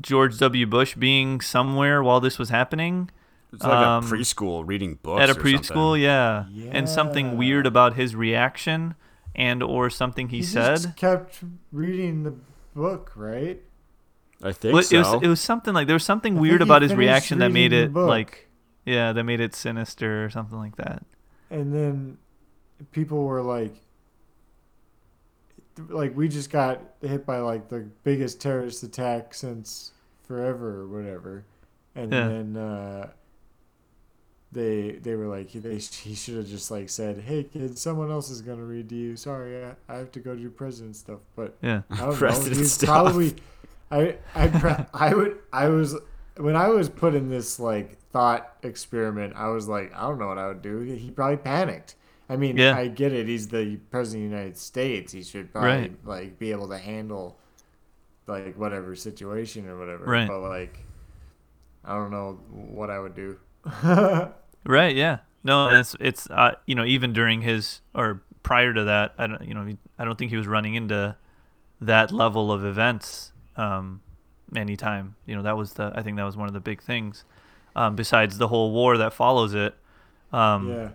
George 0.02 0.38
W. 0.40 0.66
Bush 0.66 0.96
being 0.96 1.40
somewhere 1.42 2.02
while 2.02 2.20
this 2.20 2.40
was 2.40 2.50
happening 2.50 3.10
it's 3.54 3.62
like 3.64 3.72
Um, 3.72 4.04
a 4.04 4.08
preschool 4.08 4.64
reading 4.66 4.98
books 5.04 5.22
at 5.22 5.30
a 5.30 5.34
or 5.34 5.36
preschool, 5.36 5.94
something. 5.94 6.02
yeah. 6.02 6.46
and 6.72 6.90
something 6.90 7.38
weird 7.38 7.68
about 7.68 7.94
his 7.94 8.16
reaction, 8.16 8.96
and 9.36 9.62
or 9.62 9.92
something 9.92 10.30
he, 10.30 10.38
He 10.38 10.44
said. 10.44 10.78
just 10.78 10.96
kept 10.96 11.44
reading 11.72 12.24
the 12.24 12.34
book, 12.74 13.12
right? 13.16 13.62
I 14.42 14.52
think 14.54 14.74
Well, 14.74 14.82
so. 14.82 14.96
it 14.96 15.00
was 15.00 15.24
it 15.24 15.28
was 15.28 15.40
something 15.40 15.72
like 15.76 15.86
there 15.86 15.94
was 15.96 16.04
something 16.04 16.38
I 16.38 16.42
weird 16.42 16.62
about 16.64 16.82
his 16.82 16.96
reaction 16.96 17.38
that 17.40 17.52
made 17.52 17.74
it 17.74 17.94
like 17.94 18.50
yeah, 18.86 19.14
that 19.14 19.24
made 19.24 19.40
it 19.40 19.54
sinister 19.54 20.26
or 20.26 20.32
something 20.32 20.58
like 20.58 20.76
that. 20.78 21.04
And 21.52 21.72
then 21.76 22.18
people 22.92 23.24
were 23.26 23.42
like, 23.42 23.74
like 25.90 26.16
we 26.16 26.28
just 26.28 26.50
got 26.52 26.80
hit 27.02 27.26
by 27.26 27.40
like 27.40 27.70
the 27.70 27.88
biggest 28.04 28.40
terrorist 28.40 28.84
attack 28.84 29.34
since 29.34 29.92
forever 30.28 30.82
or 30.82 30.88
whatever, 30.88 31.44
and 31.96 32.12
Yeah. 32.12 32.28
then 32.28 32.58
uh, 32.58 33.10
they 34.52 34.92
they 35.02 35.16
were 35.16 35.26
like 35.28 35.52
they 35.52 35.78
he 35.78 36.14
should 36.14 36.36
have 36.36 36.48
just 36.48 36.70
like 36.70 36.90
said, 36.90 37.18
hey 37.20 37.44
kid 37.44 37.78
someone 37.78 38.12
else 38.12 38.30
is 38.30 38.42
gonna 38.42 38.64
read 38.64 38.88
to 38.90 38.96
you. 38.96 39.16
Sorry, 39.16 39.66
I, 39.66 39.74
I 39.90 39.98
have 39.98 40.12
to 40.12 40.20
go 40.20 40.36
do 40.36 40.50
president 40.50 40.96
stuff, 40.96 41.20
but 41.36 41.56
Yeah. 41.62 41.82
I 41.90 41.98
don't 41.98 42.10
know. 42.12 42.16
President 42.18 42.58
He's 42.58 42.74
stuff. 42.74 42.88
probably. 42.90 43.36
I 43.90 44.18
I 44.36 44.86
I 44.94 45.14
would 45.14 45.40
I 45.52 45.70
was 45.70 45.96
when 46.38 46.56
I 46.56 46.68
was 46.68 46.88
put 46.90 47.16
in 47.16 47.30
this 47.30 47.60
like 47.60 47.98
thought 48.12 48.56
experiment. 48.62 49.34
I 49.36 49.48
was 49.50 49.68
like, 49.68 49.92
I 49.96 50.02
don't 50.02 50.20
know 50.20 50.28
what 50.28 50.38
I 50.38 50.48
would 50.48 50.62
do. 50.62 50.80
He 50.82 51.10
probably 51.12 51.38
panicked. 51.38 51.96
I 52.30 52.36
mean, 52.38 52.58
Yeah. 52.58 52.76
I 52.78 52.88
get 52.88 53.12
it. 53.14 53.28
He's 53.28 53.48
the 53.48 53.78
president 53.92 54.26
of 54.26 54.30
the 54.32 54.36
United 54.38 54.58
States. 54.58 55.12
He 55.12 55.24
should 55.24 55.52
probably 55.52 55.70
Right. 55.70 56.06
like 56.06 56.40
be 56.40 56.52
able 56.52 56.70
to 56.70 56.78
handle 56.78 57.38
like 58.28 58.56
whatever 58.58 58.96
situation 58.96 59.68
or 59.68 59.78
whatever. 59.78 60.06
Right. 60.06 60.28
But 60.28 60.40
like, 60.42 60.80
I 61.84 61.96
don't 61.96 62.12
know 62.12 62.40
what 62.50 62.90
I 62.90 63.00
would 63.00 63.16
do. 63.16 63.38
Right. 64.66 64.96
Yeah. 64.96 65.20
No, 65.44 65.68
it's 65.68 65.94
it's 66.00 66.30
uh, 66.30 66.56
you 66.66 66.74
know 66.76 66.86
even 66.86 67.12
during 67.12 67.42
his 67.42 67.82
or 67.94 68.22
prior 68.44 68.74
to 68.74 68.86
that, 68.86 69.14
I 69.18 69.28
don't 69.28 69.46
you 69.46 69.54
know 69.54 69.76
I 70.00 70.06
don't 70.06 70.18
think 70.18 70.32
he 70.32 70.38
was 70.38 70.48
running 70.48 70.76
into 70.76 71.18
that 71.82 72.14
level 72.14 72.50
of 72.50 72.64
events 72.64 73.34
um, 73.58 74.00
anytime. 74.56 75.16
You 75.26 75.36
know 75.36 75.42
that 75.42 75.58
was 75.58 75.74
the 75.74 75.92
I 75.94 76.02
think 76.02 76.16
that 76.16 76.24
was 76.24 76.38
one 76.38 76.48
of 76.48 76.54
the 76.54 76.62
big 76.62 76.82
things. 76.82 77.26
Um, 77.76 77.98
besides 77.98 78.38
the 78.38 78.48
whole 78.48 78.72
war 78.72 78.98
that 78.98 79.12
follows 79.14 79.54
it. 79.54 79.76
Um, 80.32 80.70
yeah. 80.70 80.90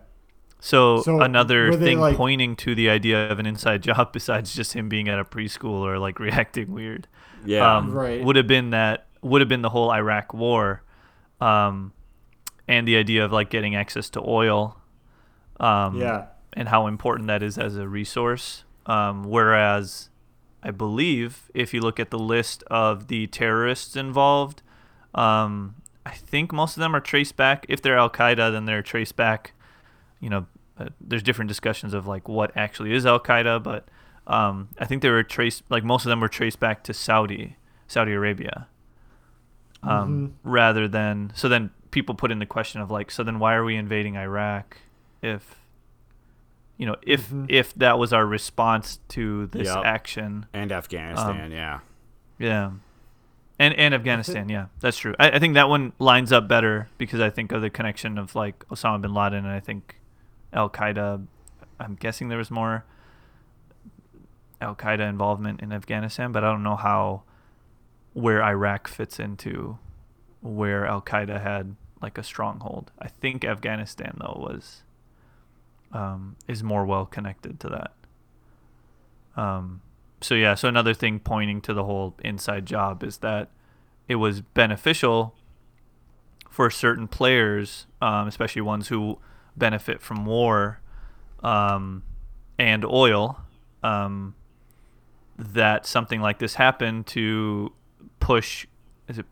So, 0.60 1.02
So, 1.02 1.20
another 1.20 1.72
thing 1.72 2.00
like- 2.00 2.16
pointing 2.16 2.56
to 2.56 2.74
the 2.74 2.90
idea 2.90 3.30
of 3.30 3.38
an 3.38 3.46
inside 3.46 3.82
job, 3.88 4.12
besides 4.12 4.54
just 4.54 4.72
him 4.74 4.88
being 4.88 5.08
at 5.08 5.18
a 5.18 5.24
preschool 5.24 5.80
or 5.80 5.98
like 5.98 6.18
reacting 6.18 6.72
weird, 6.72 7.06
yeah. 7.44 7.76
um, 7.76 7.92
Right. 7.92 8.22
would 8.24 8.36
have 8.36 8.46
been 8.48 8.70
that 8.70 9.06
would 9.22 9.40
have 9.40 9.48
been 9.48 9.62
the 9.62 9.68
whole 9.70 9.90
Iraq 9.92 10.32
War, 10.34 10.82
um, 11.40 11.92
and 12.66 12.86
the 12.86 12.96
idea 12.96 13.24
of 13.24 13.32
like 13.32 13.50
getting 13.50 13.74
access 13.74 14.10
to 14.10 14.20
oil, 14.24 14.78
um, 15.60 15.96
Yeah. 16.00 16.26
and 16.52 16.68
how 16.68 16.86
important 16.86 17.26
that 17.28 17.42
is 17.42 17.56
as 17.58 17.76
a 17.76 17.88
resource. 17.88 18.64
Um, 18.86 19.24
whereas, 19.24 20.08
I 20.62 20.70
believe 20.70 21.50
if 21.54 21.72
you 21.74 21.80
look 21.80 22.00
at 22.00 22.10
the 22.10 22.18
list 22.18 22.62
of 22.70 23.06
the 23.08 23.26
terrorists 23.28 23.96
involved, 23.96 24.62
um, 25.14 25.74
I 26.06 26.10
think 26.12 26.52
most 26.52 26.76
of 26.76 26.80
them 26.80 26.94
are 26.96 27.00
traced 27.00 27.36
back. 27.36 27.66
If 27.68 27.82
they're 27.82 27.98
Al 27.98 28.10
Qaeda, 28.10 28.50
then 28.52 28.64
they're 28.64 28.82
traced 28.82 29.14
back. 29.16 29.52
You 30.20 30.30
know, 30.30 30.46
uh, 30.78 30.86
there's 31.00 31.22
different 31.22 31.48
discussions 31.48 31.94
of 31.94 32.06
like 32.06 32.28
what 32.28 32.56
actually 32.56 32.92
is 32.92 33.06
Al 33.06 33.20
Qaeda, 33.20 33.62
but 33.62 33.88
um, 34.26 34.68
I 34.78 34.84
think 34.84 35.02
they 35.02 35.10
were 35.10 35.22
traced. 35.22 35.62
Like 35.70 35.84
most 35.84 36.04
of 36.04 36.10
them 36.10 36.20
were 36.20 36.28
traced 36.28 36.60
back 36.60 36.82
to 36.84 36.94
Saudi, 36.94 37.56
Saudi 37.86 38.12
Arabia, 38.12 38.66
um, 39.82 40.34
rather 40.44 40.88
than. 40.88 41.32
So 41.34 41.48
then 41.48 41.70
people 41.90 42.14
put 42.14 42.30
in 42.30 42.38
the 42.38 42.46
question 42.46 42.80
of 42.80 42.90
like, 42.90 43.10
so 43.10 43.22
then 43.22 43.38
why 43.38 43.54
are 43.54 43.64
we 43.64 43.76
invading 43.76 44.16
Iraq 44.16 44.78
if 45.22 45.56
you 46.76 46.86
know 46.86 46.94
if 47.02 47.28
Mhm. 47.30 47.46
if 47.48 47.74
that 47.74 47.98
was 47.98 48.12
our 48.12 48.24
response 48.24 48.98
to 49.08 49.46
this 49.46 49.66
Yep. 49.66 49.84
action 49.84 50.46
and 50.52 50.70
um, 50.70 50.78
Afghanistan, 50.78 51.50
yeah. 51.50 51.80
yeah 52.38 52.70
and 53.58 53.74
and 53.74 53.94
afghanistan 53.98 54.48
yeah 54.48 54.66
that's 54.78 54.96
true 54.96 55.12
I, 55.18 55.30
I 55.32 55.38
think 55.40 55.54
that 55.54 55.68
one 55.68 55.92
lines 55.98 56.30
up 56.30 56.46
better 56.46 56.86
because 56.96 57.18
i 57.20 57.30
think 57.30 57.50
of 57.50 57.62
the 57.62 57.70
connection 57.70 58.16
of 58.16 58.36
like 58.36 58.60
osama 58.68 59.02
bin 59.02 59.12
laden 59.12 59.38
and 59.44 59.48
i 59.52 59.58
think 59.58 59.97
al-qaeda 60.58 61.24
i'm 61.80 61.94
guessing 61.94 62.28
there 62.28 62.38
was 62.38 62.50
more 62.50 62.84
al-qaeda 64.60 65.08
involvement 65.08 65.60
in 65.62 65.72
afghanistan 65.72 66.32
but 66.32 66.44
i 66.44 66.50
don't 66.50 66.62
know 66.62 66.76
how 66.76 67.22
where 68.12 68.42
iraq 68.42 68.88
fits 68.88 69.18
into 69.18 69.78
where 70.42 70.86
al-qaeda 70.86 71.42
had 71.42 71.76
like 72.00 72.18
a 72.18 72.22
stronghold. 72.22 72.90
I 72.98 73.08
think 73.08 73.44
afghanistan 73.44 74.16
though 74.20 74.36
was 74.38 74.82
um, 75.92 76.36
is 76.46 76.62
more 76.62 76.84
well 76.84 77.06
connected 77.06 77.58
to 77.60 77.68
that. 77.68 77.92
Um, 79.40 79.80
so 80.20 80.34
yeah, 80.34 80.54
so 80.54 80.68
another 80.68 80.94
thing 80.94 81.20
pointing 81.20 81.60
to 81.62 81.74
the 81.74 81.84
whole 81.84 82.14
inside 82.24 82.66
job 82.66 83.02
is 83.02 83.18
that 83.18 83.48
it 84.06 84.16
was 84.16 84.40
beneficial 84.40 85.34
for 86.50 86.70
certain 86.70 87.08
players, 87.08 87.86
um, 88.02 88.26
especially 88.26 88.62
ones 88.62 88.88
who 88.88 89.18
benefit 89.58 90.00
from 90.00 90.24
war 90.24 90.80
um, 91.42 92.02
and 92.58 92.84
oil, 92.84 93.40
um, 93.82 94.34
that 95.38 95.86
something 95.86 96.20
like 96.20 96.38
this 96.38 96.54
happened 96.54 97.06
to 97.08 97.72
push. 98.20 98.66
Is 99.08 99.18
it? 99.18 99.26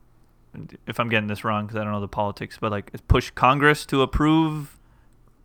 If 0.86 0.98
I'm 0.98 1.08
getting 1.08 1.28
this 1.28 1.44
wrong, 1.44 1.66
because 1.66 1.78
I 1.78 1.84
don't 1.84 1.92
know 1.92 2.00
the 2.00 2.08
politics, 2.08 2.56
but 2.60 2.70
like 2.70 2.90
push 3.08 3.30
Congress 3.30 3.84
to 3.86 4.02
approve 4.02 4.78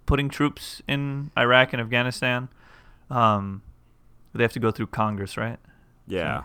putting 0.06 0.30
troops 0.30 0.82
in 0.88 1.32
Iraq 1.38 1.74
and 1.74 1.82
Afghanistan. 1.82 2.50
Um, 3.10 3.62
they 4.34 4.44
have 4.44 4.54
to 4.54 4.60
go 4.60 4.72
through 4.72 4.88
Congress, 4.88 5.38
right? 5.38 5.58
Yeah. 6.08 6.44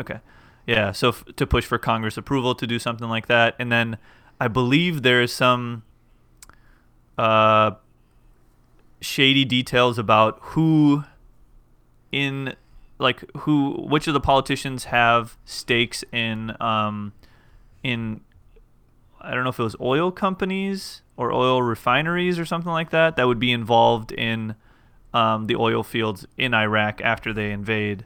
Okay. 0.00 0.20
Yeah. 0.66 0.92
So 0.92 1.08
f- 1.08 1.24
to 1.36 1.46
push 1.46 1.64
for 1.64 1.78
Congress 1.78 2.16
approval 2.16 2.54
to 2.54 2.66
do 2.66 2.78
something 2.78 3.08
like 3.08 3.26
that, 3.26 3.54
and 3.58 3.70
then 3.70 3.98
I 4.40 4.48
believe 4.48 5.02
there 5.02 5.22
is 5.22 5.32
some 5.32 5.82
uh, 7.18 7.72
shady 9.00 9.44
details 9.44 9.98
about 9.98 10.38
who 10.40 11.04
in 12.12 12.54
like 12.98 13.24
who 13.38 13.72
which 13.88 14.06
of 14.06 14.14
the 14.14 14.20
politicians 14.20 14.84
have 14.84 15.36
stakes 15.44 16.02
in 16.12 16.56
um 16.60 17.12
in 17.82 18.20
I 19.20 19.34
don't 19.34 19.44
know 19.44 19.50
if 19.50 19.58
it 19.58 19.62
was 19.62 19.76
oil 19.80 20.10
companies 20.10 21.02
or 21.16 21.32
oil 21.32 21.62
refineries 21.62 22.38
or 22.38 22.44
something 22.44 22.70
like 22.70 22.90
that 22.90 23.16
that 23.16 23.26
would 23.26 23.38
be 23.38 23.52
involved 23.52 24.12
in 24.12 24.54
um, 25.12 25.46
the 25.46 25.56
oil 25.56 25.82
fields 25.82 26.26
in 26.36 26.54
Iraq 26.54 27.00
after 27.00 27.32
they 27.32 27.50
invade. 27.50 28.04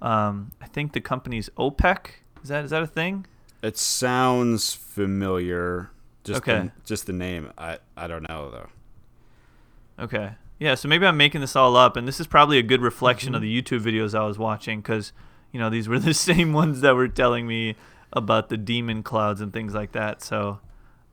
Um, 0.00 0.52
I 0.60 0.66
think 0.66 0.92
the 0.92 1.00
company's 1.00 1.50
OPEC. 1.58 2.06
Is 2.42 2.48
that 2.48 2.64
is 2.64 2.70
that 2.70 2.82
a 2.82 2.86
thing? 2.86 3.26
It 3.62 3.78
sounds 3.78 4.74
familiar. 4.74 5.90
Just 6.24 6.42
Okay. 6.42 6.64
the, 6.64 6.72
just 6.84 7.06
the 7.06 7.12
name. 7.12 7.52
I 7.58 7.78
I 7.96 8.06
don't 8.06 8.28
know 8.28 8.50
though. 8.50 10.04
Okay. 10.04 10.32
Yeah, 10.58 10.76
so 10.76 10.86
maybe 10.88 11.06
I'm 11.06 11.16
making 11.16 11.40
this 11.40 11.56
all 11.56 11.76
up, 11.76 11.96
and 11.96 12.06
this 12.06 12.20
is 12.20 12.28
probably 12.28 12.56
a 12.58 12.62
good 12.62 12.80
reflection 12.82 13.34
of 13.34 13.42
the 13.42 13.62
YouTube 13.62 13.80
videos 13.80 14.16
I 14.16 14.24
was 14.24 14.38
watching 14.38 14.80
because, 14.80 15.12
you 15.50 15.58
know, 15.58 15.68
these 15.70 15.88
were 15.88 15.98
the 16.10 16.14
same 16.14 16.52
ones 16.52 16.82
that 16.82 16.94
were 16.94 17.08
telling 17.08 17.48
me 17.48 17.74
about 18.12 18.48
the 18.48 18.56
demon 18.56 19.02
clouds 19.02 19.40
and 19.40 19.52
things 19.52 19.74
like 19.74 19.90
that. 19.92 20.22
So, 20.22 20.60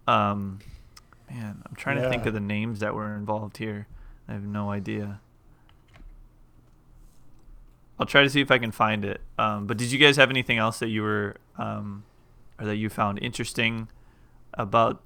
um, 0.08 0.60
man, 1.32 1.64
I'm 1.68 1.76
trying 1.76 2.00
to 2.00 2.08
think 2.10 2.28
of 2.28 2.34
the 2.36 2.40
names 2.40 2.80
that 2.82 2.94
were 2.94 3.16
involved 3.16 3.58
here. 3.58 3.88
I 4.28 4.34
have 4.34 4.44
no 4.44 4.70
idea. 4.70 5.20
I'll 7.98 8.06
try 8.06 8.22
to 8.22 8.30
see 8.30 8.42
if 8.42 8.52
I 8.52 8.60
can 8.60 8.72
find 8.72 9.04
it. 9.04 9.22
Um, 9.38 9.66
but 9.66 9.78
did 9.78 9.92
you 9.92 9.98
guys 9.98 10.16
have 10.18 10.30
anything 10.30 10.58
else 10.58 10.80
that 10.80 10.90
you 10.90 11.02
were, 11.02 11.38
um, 11.58 12.04
or 12.60 12.66
that 12.66 12.76
you 12.78 12.90
found 12.90 13.20
interesting 13.22 13.88
about 14.54 15.02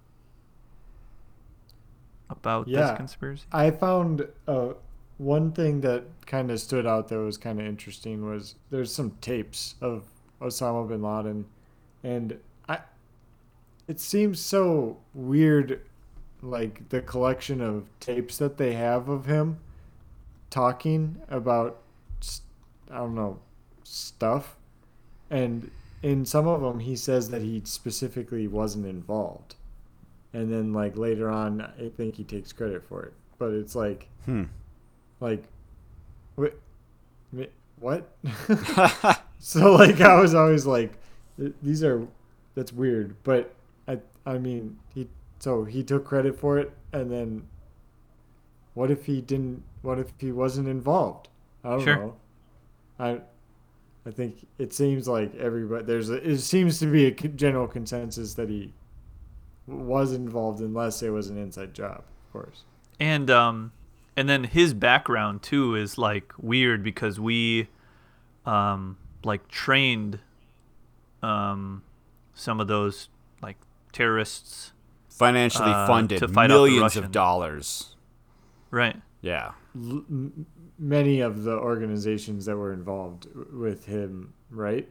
about 2.30 2.68
Yeah. 2.68 2.88
this 2.88 2.98
conspiracy? 2.98 3.46
I 3.52 3.70
found 3.72 4.28
uh, 4.48 4.74
one 5.18 5.52
thing 5.52 5.82
that 5.82 6.06
kind 6.26 6.50
of 6.50 6.60
stood 6.60 6.86
out 6.88 7.08
that 7.10 7.20
was 7.20 7.38
kind 7.38 7.60
of 7.60 7.66
interesting 7.66 8.26
was 8.26 8.56
there's 8.72 8.94
some 8.94 9.12
tapes 9.22 9.76
of 9.82 10.06
Osama 10.41 10.88
bin 10.88 11.02
Laden, 11.02 11.46
and 12.04 12.39
I. 12.68 12.80
It 13.88 14.00
seems 14.00 14.39
so 14.39 14.98
weird, 15.14 15.82
like 16.41 16.89
the 16.89 17.02
collection 17.02 17.62
of 17.62 17.88
tapes 18.00 18.38
that 18.38 18.58
they 18.58 18.74
have 18.74 19.10
of 19.10 19.26
him 19.26 19.60
talking 20.50 21.22
about, 21.30 21.80
I 22.91 22.98
don't 22.98 23.16
know, 23.16 23.39
stuff, 23.84 24.56
and 25.30 25.70
in 26.04 26.26
some 26.26 26.47
of 26.47 26.62
them 26.62 26.80
he 26.82 26.95
says 26.95 27.30
that 27.30 27.41
he 27.41 27.62
specifically 27.66 28.47
wasn't 28.47 28.86
involved 28.86 29.56
and 30.34 30.51
then 30.54 30.72
like 30.74 30.95
later 30.97 31.30
on 31.30 31.62
i 31.62 31.89
think 31.97 32.16
he 32.16 32.24
takes 32.24 32.51
credit 32.54 32.84
for 32.88 33.04
it 33.04 33.14
but 33.39 33.51
it's 33.51 33.74
like 33.76 34.08
Hmm. 34.26 34.43
like 35.20 35.43
what 36.36 36.54
what 37.80 38.10
so 39.39 39.72
like 39.74 39.99
i 40.01 40.20
was 40.20 40.34
always 40.36 40.66
like 40.66 40.93
these 41.62 41.84
are 41.84 42.08
that's 42.56 42.72
weird 42.72 43.16
but 43.24 43.54
i 43.88 43.97
i 44.26 44.38
mean 44.38 44.78
he 44.93 45.08
so 45.39 45.64
he 45.66 45.84
took 45.84 46.06
credit 46.06 46.38
for 46.39 46.58
it 46.58 46.72
and 46.93 47.12
then 47.12 47.45
what 48.74 48.89
if 48.91 49.06
he 49.06 49.20
didn't 49.22 49.64
what 49.82 49.99
if 49.99 50.12
he 50.18 50.32
wasn't 50.32 50.68
involved 50.68 51.28
I 51.66 51.70
don't 51.70 51.82
Sure. 51.84 51.95
know. 51.95 52.16
I 52.99 53.22
I 54.06 54.12
think 54.12 54.45
it 54.58 54.74
seems 54.74 55.08
like 55.08 55.34
everybody 55.36 55.86
there's 55.86 56.10
a, 56.10 56.16
it 56.30 56.39
seems 56.39 56.80
to 56.80 56.88
be 56.88 57.06
a 57.06 57.12
general 57.12 57.68
consensus 57.68 58.34
that 58.36 58.49
he 58.49 58.74
was 59.66 60.12
involved 60.12 60.60
unless 60.60 61.01
it 61.01 61.10
was 61.10 61.30
an 61.30 61.38
inside 61.38 61.74
job, 61.74 61.99
of 61.99 62.34
course. 62.34 62.64
and 62.99 63.30
um 63.32 63.72
and 64.18 64.28
then 64.30 64.43
his 64.43 64.74
background 64.74 65.41
too 65.41 65.76
is 65.76 65.97
like 65.97 66.34
weird 66.38 66.84
because 66.84 67.20
we 67.20 67.68
um 68.45 68.97
like 69.24 69.47
trained 69.47 70.20
um 71.22 71.82
some 72.34 72.60
of 72.60 72.68
those 72.68 73.10
like 73.41 73.58
terrorists 73.91 74.72
Financially 75.10 75.70
Uh, 75.72 75.86
funded 75.88 76.18
to 76.20 76.28
fight 76.28 76.47
millions 76.49 76.97
of 76.97 77.12
dollars. 77.12 77.95
right 78.72 78.99
Yeah. 79.22 79.51
L- 79.76 80.04
m- 80.10 80.45
many 80.84 81.22
of 81.22 81.44
the 81.44 81.54
organizations 81.58 82.46
that 82.46 82.58
were 82.58 82.74
involved 82.74 83.28
with 83.54 83.86
him, 83.86 84.34
right? 84.50 84.88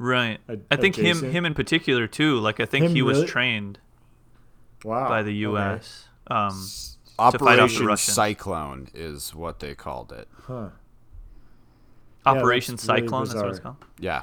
right 0.00 0.38
A- 0.48 0.58
i 0.70 0.76
think 0.76 0.94
him 0.96 1.06
adjacent? 1.18 1.32
him 1.32 1.44
in 1.44 1.54
particular 1.54 2.06
too 2.06 2.38
like 2.38 2.60
i 2.60 2.64
think 2.64 2.84
Him 2.86 2.94
he 2.94 3.02
was 3.02 3.24
trained 3.24 3.80
Wow. 4.84 5.08
by 5.08 5.22
the 5.24 5.44
okay. 5.46 5.60
us 5.60 6.06
um 6.28 6.48
S- 6.50 6.98
fight 7.16 7.18
off 7.18 7.32
the 7.32 7.38
Operation 7.44 7.96
Cyclone 7.96 8.88
is 8.94 9.34
what 9.34 9.58
they 9.58 9.74
called 9.74 10.12
it. 10.12 10.28
Huh. 10.46 10.68
operation 12.26 12.76
that's 12.76 12.86
really 12.86 13.00
cyclone 13.02 13.24
that's 13.24 13.34
what 13.34 13.48
it's 13.50 13.58
called 13.58 13.76
Yeah. 13.98 14.22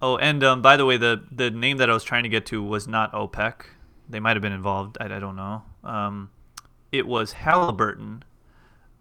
oh 0.00 0.16
and 0.16 0.42
um 0.44 0.62
by 0.62 0.76
the 0.78 0.86
way 0.86 0.96
the 0.96 1.22
the 1.30 1.50
name 1.50 1.76
that 1.78 1.90
i 1.90 1.92
was 1.92 2.04
trying 2.04 2.22
to 2.22 2.28
get 2.30 2.46
to 2.46 2.62
was 2.62 2.86
not 2.88 3.12
opec 3.12 3.66
they 4.08 4.20
might 4.20 4.34
have 4.36 4.42
been 4.42 4.52
involved 4.52 4.96
i, 5.00 5.04
I 5.14 5.18
don't 5.18 5.36
know 5.36 5.62
um 5.84 6.30
it 6.92 7.06
was 7.06 7.32
halliburton 7.32 8.22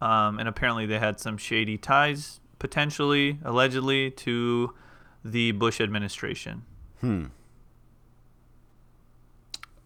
um, 0.06 0.40
and 0.40 0.48
apparently 0.48 0.86
they 0.86 1.00
had 1.00 1.20
some 1.20 1.38
shady 1.38 1.78
ties, 1.78 2.40
potentially, 2.60 3.40
allegedly, 3.44 4.12
to 4.12 4.74
the 5.24 5.52
Bush 5.54 5.82
administration. 5.82 6.64
Hmm. 7.02 7.26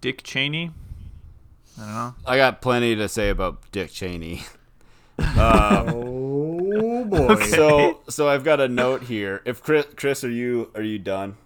Dick 0.01 0.23
Cheney. 0.23 0.71
I 1.77 1.81
don't 1.81 1.93
know. 1.93 2.15
I 2.25 2.37
got 2.37 2.61
plenty 2.61 2.95
to 2.95 3.07
say 3.07 3.29
about 3.29 3.71
Dick 3.71 3.91
Cheney. 3.91 4.43
Um, 5.19 6.15
Oh 6.99 7.05
boy. 7.05 7.35
So, 7.45 7.99
so 8.09 8.27
I've 8.27 8.43
got 8.43 8.59
a 8.59 8.67
note 8.67 9.03
here. 9.03 9.41
If 9.45 9.63
Chris, 9.63 9.85
Chris, 9.95 10.23
are 10.23 10.29
you 10.29 10.71
are 10.75 10.81
you 10.81 10.99
done? 10.99 11.37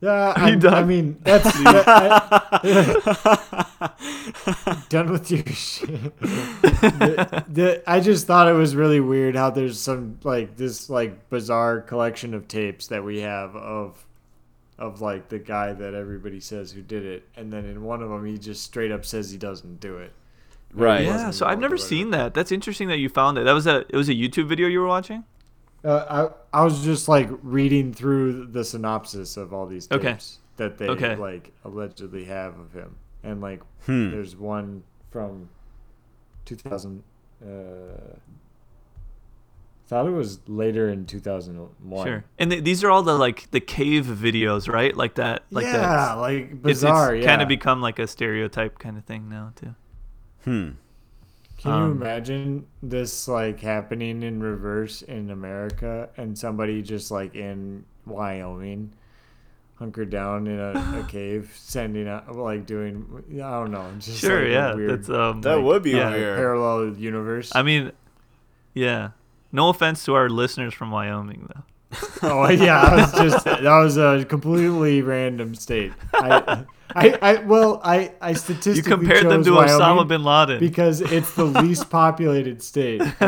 Yeah, 0.00 0.46
you 0.46 0.52
I'm- 0.68 0.74
I 0.74 0.84
mean 0.84 1.16
that's 1.22 1.52
that- 1.62 2.58
I- 2.62 3.88
done 4.88 5.10
with 5.10 5.30
your 5.30 5.44
shit. 5.46 6.16
The- 6.20 7.44
the- 7.48 7.82
I 7.90 8.00
just 8.00 8.26
thought 8.26 8.48
it 8.48 8.52
was 8.52 8.76
really 8.76 9.00
weird 9.00 9.34
how 9.36 9.50
there's 9.50 9.80
some 9.80 10.18
like 10.24 10.56
this 10.56 10.88
like 10.88 11.28
bizarre 11.30 11.80
collection 11.80 12.34
of 12.34 12.48
tapes 12.48 12.86
that 12.88 13.04
we 13.04 13.20
have 13.20 13.54
of 13.56 14.04
of 14.78 15.00
like 15.00 15.28
the 15.28 15.38
guy 15.40 15.72
that 15.72 15.94
everybody 15.94 16.38
says 16.40 16.70
who 16.72 16.82
did 16.82 17.04
it, 17.04 17.28
and 17.36 17.52
then 17.52 17.64
in 17.64 17.82
one 17.82 18.00
of 18.02 18.10
them 18.10 18.24
he 18.24 18.38
just 18.38 18.62
straight 18.62 18.92
up 18.92 19.04
says 19.04 19.30
he 19.32 19.38
doesn't 19.38 19.80
do 19.80 19.98
it. 19.98 20.12
Right. 20.72 21.04
Yeah. 21.06 21.16
Yeah, 21.16 21.30
so 21.32 21.46
I've 21.46 21.58
never 21.58 21.74
or 21.74 21.76
whatever. 21.76 21.88
seen 21.88 22.10
that. 22.10 22.34
That's 22.34 22.52
interesting 22.52 22.86
that 22.88 22.98
you 22.98 23.08
found 23.08 23.38
it. 23.38 23.44
That 23.44 23.52
was 23.54 23.66
a 23.66 23.84
it 23.88 23.96
was 23.96 24.08
a 24.08 24.14
YouTube 24.14 24.46
video 24.46 24.68
you 24.68 24.80
were 24.80 24.86
watching. 24.86 25.24
Uh, 25.84 26.30
I 26.52 26.60
I 26.60 26.64
was 26.64 26.82
just 26.84 27.08
like 27.08 27.28
reading 27.42 27.92
through 27.92 28.46
the 28.46 28.64
synopsis 28.64 29.36
of 29.36 29.52
all 29.54 29.66
these 29.66 29.86
tapes 29.86 30.04
Okay. 30.04 30.16
that 30.56 30.78
they 30.78 30.88
Okay. 30.88 31.16
like 31.16 31.52
allegedly 31.64 32.24
have 32.24 32.58
of 32.58 32.72
him, 32.72 32.96
and 33.22 33.40
like 33.40 33.62
Hmm. 33.86 34.10
there's 34.10 34.34
one 34.36 34.82
from 35.10 35.48
2000. 36.46 37.02
Uh, 37.40 38.16
thought 39.86 40.06
it 40.06 40.10
was 40.10 40.40
later 40.48 40.88
in 40.90 41.06
2001. 41.06 42.06
Sure. 42.06 42.24
And 42.38 42.50
th- 42.50 42.62
these 42.64 42.84
are 42.84 42.90
all 42.90 43.02
the 43.02 43.16
like 43.16 43.50
the 43.52 43.60
cave 43.60 44.04
videos, 44.06 44.68
right? 44.70 44.94
Like 44.96 45.14
that. 45.14 45.44
Like 45.50 45.64
yeah, 45.64 45.78
that. 45.78 46.12
like 46.14 46.50
It's, 46.50 46.60
bizarre. 46.60 47.14
it's 47.14 47.24
yeah. 47.24 47.30
kind 47.30 47.40
of 47.40 47.48
become 47.48 47.80
like 47.80 47.98
a 47.98 48.06
stereotype 48.06 48.78
kind 48.78 48.98
of 48.98 49.04
thing 49.04 49.28
now 49.28 49.52
too. 49.56 49.74
Hmm. 50.44 50.68
Can 51.58 51.70
you 51.72 51.76
um, 51.76 52.02
imagine 52.02 52.66
this 52.82 53.26
like 53.26 53.60
happening 53.60 54.22
in 54.22 54.40
reverse 54.40 55.02
in 55.02 55.30
America 55.30 56.08
and 56.16 56.38
somebody 56.38 56.82
just 56.82 57.10
like 57.10 57.34
in 57.34 57.84
Wyoming, 58.06 58.92
hunkered 59.74 60.08
down 60.10 60.46
in 60.46 60.58
a, 60.60 61.00
a 61.00 61.04
cave, 61.08 61.52
sending 61.56 62.06
out 62.08 62.34
like 62.36 62.64
doing 62.64 63.24
I 63.34 63.50
don't 63.50 63.72
know, 63.72 63.90
just 63.98 64.20
Sure. 64.20 64.42
like 64.42 64.52
yeah. 64.52 64.74
weird, 64.74 64.90
That's 65.00 65.10
um. 65.10 65.40
That 65.42 65.60
would 65.60 65.82
be 65.82 65.90
yeah, 65.90 66.10
weird. 66.10 66.36
parallel 66.36 66.96
universe. 66.96 67.52
I 67.54 67.62
mean, 67.62 67.90
yeah. 68.72 69.10
No 69.50 69.70
offense 69.70 70.04
to 70.04 70.14
our 70.14 70.28
listeners 70.28 70.74
from 70.74 70.90
Wyoming, 70.90 71.48
though. 71.54 71.62
oh 72.22 72.48
yeah, 72.50 72.82
I 72.82 72.96
was 72.96 73.12
just 73.12 73.44
that 73.44 73.62
was 73.62 73.96
a 73.96 74.24
completely 74.28 75.00
random 75.02 75.54
state. 75.54 75.92
I, 76.12 76.64
I, 76.94 77.18
I 77.22 77.34
well, 77.44 77.80
I, 77.82 78.12
I 78.20 78.32
statistically 78.34 78.76
You 78.76 78.82
compared 78.82 79.28
them 79.30 79.42
to 79.44 79.52
Wyoming 79.54 79.80
Osama 79.80 80.08
bin 80.08 80.22
Laden. 80.22 80.58
because 80.60 81.00
it's 81.00 81.34
the 81.34 81.44
least 81.44 81.88
populated 82.00 82.62
state. 82.62 83.00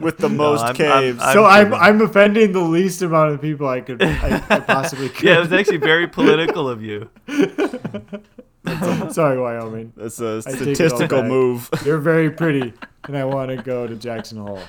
With 0.00 0.18
the 0.18 0.30
most 0.30 0.60
I'm- 0.62 0.68
I'm- 0.68 0.74
caves. 0.76 1.18
I'm 1.22 1.32
so 1.34 1.44
I'm. 1.44 1.74
I'm 1.74 2.00
offending 2.00 2.52
the 2.52 2.60
least 2.60 3.02
amount 3.02 3.32
of 3.32 3.40
people 3.42 3.68
I 3.68 3.80
could 3.82 4.02
I, 4.02 4.42
I 4.48 4.60
possibly 4.60 5.08
could. 5.10 5.24
yeah, 5.24 5.36
it 5.36 5.40
was 5.40 5.52
actually 5.52 5.78
very 5.78 6.06
political 6.06 6.68
of 6.68 6.82
you. 6.82 7.10
Sorry, 9.10 9.38
Wyoming. 9.40 9.92
That's 9.96 10.20
a 10.20 10.42
I 10.46 10.52
take 10.52 10.60
it 10.60 10.68
all 10.68 10.74
statistical 10.74 11.22
move. 11.24 11.68
You're 11.84 11.98
very 11.98 12.30
pretty, 12.30 12.72
and 13.04 13.16
I 13.16 13.24
want 13.24 13.50
to 13.50 13.56
go 13.62 13.86
to 13.86 13.96
Jackson 13.96 14.38
Hole. 14.38 14.60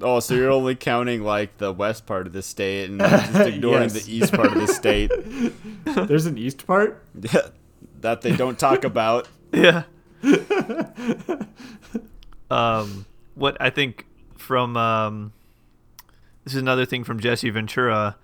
Oh, 0.00 0.20
so 0.20 0.34
you're 0.34 0.50
only 0.50 0.74
counting 0.76 1.22
like 1.24 1.58
the 1.58 1.72
west 1.72 2.06
part 2.06 2.26
of 2.28 2.32
the 2.32 2.42
state 2.42 2.88
and 2.88 3.00
just 3.00 3.34
ignoring 3.48 3.82
Yes. 3.90 4.04
the 4.04 4.14
east 4.16 4.32
part 4.32 4.46
of 4.52 4.54
the 4.54 4.68
state 4.68 5.10
There's 6.08 6.26
an 6.26 6.38
east 6.38 6.66
part. 6.66 7.02
Yeah. 7.20 7.48
that 8.00 8.20
they 8.22 8.36
don't 8.36 8.58
talk 8.58 8.84
about. 8.84 9.28
Yeah. 9.52 9.84
um, 12.50 13.06
what 13.34 13.56
I 13.60 13.70
think 13.70 14.06
from 14.36 14.76
um, 14.76 15.32
this 16.44 16.54
is 16.54 16.60
another 16.60 16.84
thing 16.86 17.04
from 17.04 17.20
Jesse 17.20 17.50
Ventura, 17.50 18.16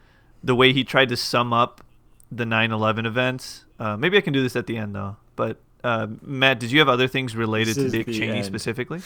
the 0.43 0.55
way 0.55 0.72
he 0.72 0.85
tried 0.85 1.09
to 1.11 1.16
sum 1.16 1.53
up 1.53 1.83
the 2.31 2.45
9/11 2.45 3.07
events. 3.07 3.64
Uh, 3.79 3.97
maybe 3.97 4.16
I 4.16 4.20
can 4.20 4.33
do 4.33 4.43
this 4.43 4.57
at 4.57 4.66
the 4.66 4.77
end 4.77 4.95
though. 4.95 5.16
But 5.37 5.59
uh, 5.83 6.09
Matt, 6.22 6.61
did 6.61 6.70
you 6.72 6.79
have 6.79 6.89
other 6.89 7.09
things 7.09 7.35
related 7.37 7.77
This 7.77 7.85
to 7.93 7.99
Dick 7.99 8.07
the 8.07 8.18
Cheney 8.18 8.39
end. 8.39 8.47
specifically? 8.47 9.01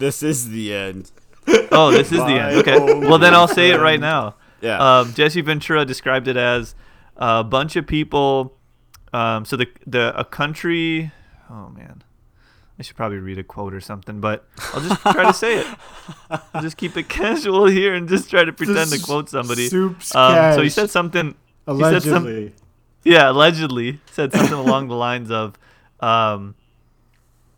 This 0.00 0.22
is 0.22 0.48
the 0.50 0.74
end. 0.74 1.10
Oh, 1.76 1.90
this 1.90 2.12
is 2.12 2.18
the 2.18 2.26
end. 2.40 2.56
Okay. 2.58 2.78
Well, 2.78 3.18
then 3.18 3.34
I'll 3.34 3.48
say 3.48 3.70
it 3.70 3.80
right 3.80 3.98
now. 3.98 4.36
Yeah. 4.60 4.78
Um, 5.00 5.12
Jesse 5.14 5.40
Ventura 5.40 5.84
described 5.84 6.28
it 6.28 6.36
as 6.36 6.74
a 7.16 7.42
bunch 7.42 7.74
of 7.76 7.86
people. 7.86 8.56
Um, 9.12 9.44
so 9.44 9.56
the 9.56 9.66
the 9.86 10.16
a 10.18 10.24
country. 10.24 11.10
Oh 11.50 11.68
man, 11.70 12.02
I 12.78 12.82
should 12.82 12.96
probably 12.96 13.18
read 13.18 13.38
a 13.38 13.44
quote 13.44 13.74
or 13.74 13.80
something, 13.80 14.20
but 14.20 14.46
I'll 14.72 14.80
just 14.80 15.00
try 15.02 15.24
to 15.24 15.32
say 15.34 15.58
it. 15.60 15.66
I'll 16.54 16.62
just 16.62 16.76
keep 16.76 16.96
it 16.96 17.08
casual 17.20 17.66
here 17.66 17.92
and 17.94 18.08
just 18.08 18.30
try 18.30 18.44
to 18.44 18.52
pretend 18.52 18.90
to 18.90 19.00
quote 19.02 19.28
somebody. 19.28 19.68
Soup's 19.68 20.14
Um, 20.14 20.54
so 20.54 20.62
he 20.62 20.70
said 20.70 20.90
something. 20.90 21.34
he 21.66 21.80
said 21.80 22.02
some- 22.02 22.24
allegedly. 22.26 22.54
Yeah, 23.04 23.30
allegedly 23.30 24.00
said 24.10 24.32
something 24.32 24.54
along 24.54 24.88
the 24.88 24.94
lines 24.94 25.30
of, 25.30 25.58
um, 26.00 26.54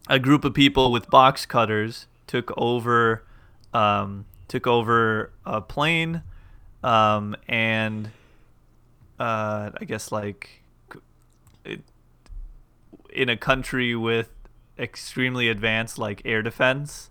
a 0.08 0.18
group 0.18 0.44
of 0.44 0.54
people 0.54 0.90
with 0.90 1.08
box 1.08 1.46
cutters 1.46 2.06
took 2.26 2.52
over, 2.56 3.22
um, 3.76 4.24
took 4.48 4.66
over 4.66 5.32
a 5.44 5.60
plane, 5.60 6.22
um, 6.82 7.36
and 7.48 8.10
uh, 9.18 9.70
I 9.78 9.84
guess 9.86 10.10
like 10.10 10.62
it, 11.64 11.82
in 13.12 13.28
a 13.28 13.36
country 13.36 13.94
with 13.94 14.30
extremely 14.78 15.48
advanced 15.48 15.98
like 15.98 16.22
air 16.24 16.42
defense, 16.42 17.10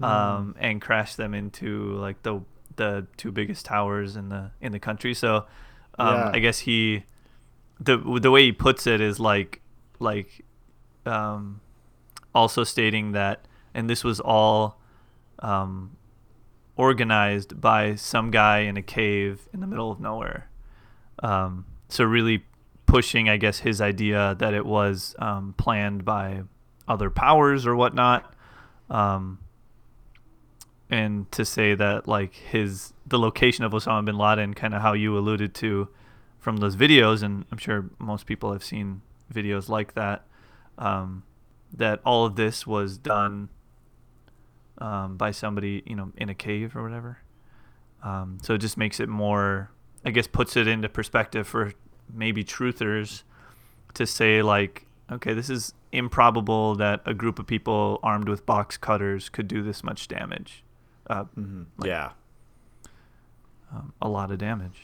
um, 0.00 0.54
and 0.58 0.80
crashed 0.80 1.16
them 1.16 1.34
into 1.34 1.94
like 1.94 2.22
the 2.22 2.40
the 2.76 3.06
two 3.16 3.32
biggest 3.32 3.64
towers 3.64 4.14
in 4.14 4.28
the 4.28 4.52
in 4.60 4.70
the 4.72 4.78
country. 4.78 5.14
So, 5.14 5.46
um, 5.98 6.14
Yeah. 6.14 6.30
I 6.34 6.38
guess 6.38 6.60
he 6.60 7.04
the 7.80 7.96
the 8.20 8.30
way 8.30 8.44
he 8.44 8.52
puts 8.52 8.86
it 8.86 9.00
is 9.00 9.18
like 9.18 9.60
like 9.98 10.44
um, 11.06 11.60
also 12.34 12.62
stating 12.62 13.12
that 13.12 13.46
and 13.74 13.90
this 13.90 14.04
was 14.04 14.20
all 14.20 14.77
um, 15.40 15.96
organized 16.76 17.60
by 17.60 17.94
some 17.94 18.30
guy 18.30 18.60
in 18.60 18.76
a 18.76 18.82
cave 18.82 19.48
in 19.52 19.60
the 19.60 19.66
middle 19.66 19.90
of 19.90 20.00
nowhere. 20.00 20.48
Um, 21.22 21.66
so 21.88 22.04
really 22.04 22.44
pushing, 22.86 23.28
I 23.28 23.36
guess, 23.36 23.60
his 23.60 23.80
idea 23.80 24.36
that 24.38 24.54
it 24.54 24.64
was 24.64 25.14
um, 25.18 25.54
planned 25.58 26.04
by 26.04 26.42
other 26.86 27.10
powers 27.10 27.66
or 27.66 27.76
whatnot. 27.76 28.34
Um, 28.88 29.38
and 30.90 31.30
to 31.32 31.44
say 31.44 31.74
that 31.74 32.08
like 32.08 32.34
his 32.34 32.94
the 33.06 33.18
location 33.18 33.64
of 33.64 33.72
Osama 33.72 34.06
bin 34.06 34.16
Laden, 34.16 34.54
kind 34.54 34.74
of 34.74 34.80
how 34.80 34.94
you 34.94 35.18
alluded 35.18 35.54
to 35.56 35.88
from 36.38 36.58
those 36.58 36.76
videos, 36.76 37.22
and 37.22 37.44
I'm 37.52 37.58
sure 37.58 37.90
most 37.98 38.24
people 38.26 38.52
have 38.52 38.64
seen 38.64 39.02
videos 39.32 39.68
like 39.68 39.94
that. 39.94 40.24
Um, 40.78 41.24
that 41.72 42.00
all 42.04 42.24
of 42.24 42.36
this 42.36 42.66
was 42.66 42.96
done 42.96 43.50
um, 44.78 45.16
by 45.16 45.30
somebody, 45.30 45.82
you 45.86 45.94
know, 45.96 46.12
in 46.16 46.28
a 46.28 46.34
cave 46.34 46.76
or 46.76 46.82
whatever. 46.82 47.18
Um, 48.02 48.38
so 48.42 48.54
it 48.54 48.58
just 48.58 48.76
makes 48.76 49.00
it 49.00 49.08
more, 49.08 49.70
I 50.04 50.10
guess, 50.10 50.26
puts 50.26 50.56
it 50.56 50.66
into 50.68 50.88
perspective 50.88 51.46
for 51.48 51.72
maybe 52.12 52.44
truthers 52.44 53.22
to 53.94 54.06
say 54.06 54.40
like, 54.42 54.86
okay, 55.10 55.34
this 55.34 55.50
is 55.50 55.74
improbable 55.90 56.74
that 56.76 57.00
a 57.06 57.14
group 57.14 57.38
of 57.38 57.46
people 57.46 57.98
armed 58.02 58.28
with 58.28 58.44
box 58.46 58.76
cutters 58.76 59.28
could 59.28 59.48
do 59.48 59.62
this 59.62 59.82
much 59.82 60.06
damage. 60.08 60.62
Uh, 61.08 61.24
Mm-hmm. 61.38 61.62
Like- 61.78 61.88
yeah. 61.88 62.10
um, 63.72 63.92
a 64.00 64.08
lot 64.08 64.30
of 64.30 64.38
damage. 64.38 64.82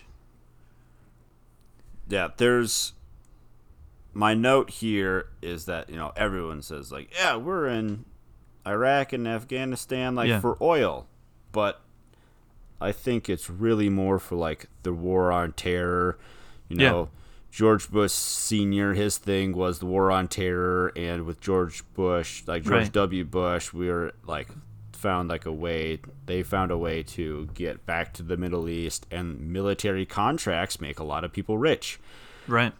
Yeah, 2.08 2.28
there's 2.36 2.92
my 4.12 4.34
note 4.34 4.70
here 4.70 5.28
is 5.42 5.64
that, 5.66 5.88
you 5.90 5.96
know, 5.96 6.12
everyone 6.16 6.62
says 6.62 6.92
like, 6.92 7.12
yeah, 7.16 7.36
we're 7.36 7.66
in 7.68 8.04
Iraq 8.66 9.12
and 9.12 9.26
Afghanistan 9.28 10.14
like 10.14 10.28
Yeah. 10.28 10.40
for 10.40 10.56
oil. 10.60 11.06
But 11.52 11.80
I 12.80 12.92
think 12.92 13.28
it's 13.28 13.48
really 13.48 13.88
more 13.88 14.18
for 14.18 14.36
like 14.36 14.66
the 14.82 14.92
war 14.92 15.30
on 15.32 15.52
terror. 15.52 16.18
You 16.68 16.76
Yeah. 16.80 16.90
know, 16.90 17.08
George 17.50 17.90
Bush 17.90 18.10
senior 18.12 18.94
his 18.94 19.16
thing 19.18 19.52
was 19.56 19.78
the 19.78 19.86
war 19.86 20.10
on 20.10 20.26
terror 20.28 20.92
and 20.96 21.24
with 21.24 21.40
George 21.40 21.84
Bush, 21.94 22.42
like 22.46 22.64
George 22.64 22.72
Right. 22.84 22.92
W. 22.92 23.24
Bush, 23.24 23.72
we 23.72 23.88
were 23.88 24.12
like 24.26 24.48
found 24.92 25.28
like 25.28 25.44
a 25.46 25.52
way 25.52 25.98
they 26.26 26.42
found 26.42 26.70
a 26.70 26.78
way 26.78 27.02
to 27.02 27.48
get 27.54 27.84
back 27.84 28.12
to 28.14 28.22
the 28.22 28.36
Middle 28.38 28.68
East 28.68 29.06
and 29.10 29.52
military 29.52 30.06
contracts 30.06 30.80
make 30.80 30.98
a 30.98 31.04
lot 31.04 31.22
of 31.24 31.32
people 31.32 31.58
rich. 31.58 32.00
Right. 32.48 32.72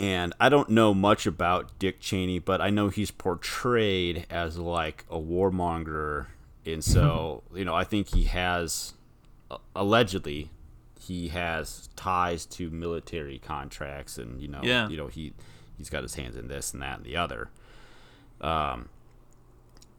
And 0.00 0.32
I 0.40 0.48
don't 0.48 0.68
know 0.70 0.92
much 0.94 1.26
about 1.26 1.78
Dick 1.78 2.00
Cheney, 2.00 2.38
but 2.40 2.60
I 2.60 2.70
know 2.70 2.88
he's 2.88 3.10
portrayed 3.10 4.26
as 4.30 4.58
like 4.58 5.04
a 5.10 5.18
warmonger. 5.18 6.26
And 6.66 6.82
so, 6.82 7.42
you 7.54 7.64
know, 7.64 7.74
I 7.74 7.84
think 7.84 8.08
he 8.08 8.24
has, 8.24 8.94
allegedly, 9.76 10.50
he 11.00 11.28
has 11.28 11.88
ties 11.96 12.46
to 12.46 12.70
military 12.70 13.38
contracts 13.38 14.18
and, 14.18 14.40
you 14.40 14.48
know, 14.48 14.60
Yeah. 14.62 14.88
you 14.88 14.96
know, 14.96 15.06
he, 15.08 15.32
he's 15.78 15.90
got 15.90 16.02
his 16.02 16.14
hands 16.14 16.36
in 16.36 16.48
this 16.48 16.72
and 16.72 16.82
that 16.82 16.98
and 16.98 17.06
the 17.06 17.16
other. 17.16 17.48
Um, 18.40 18.88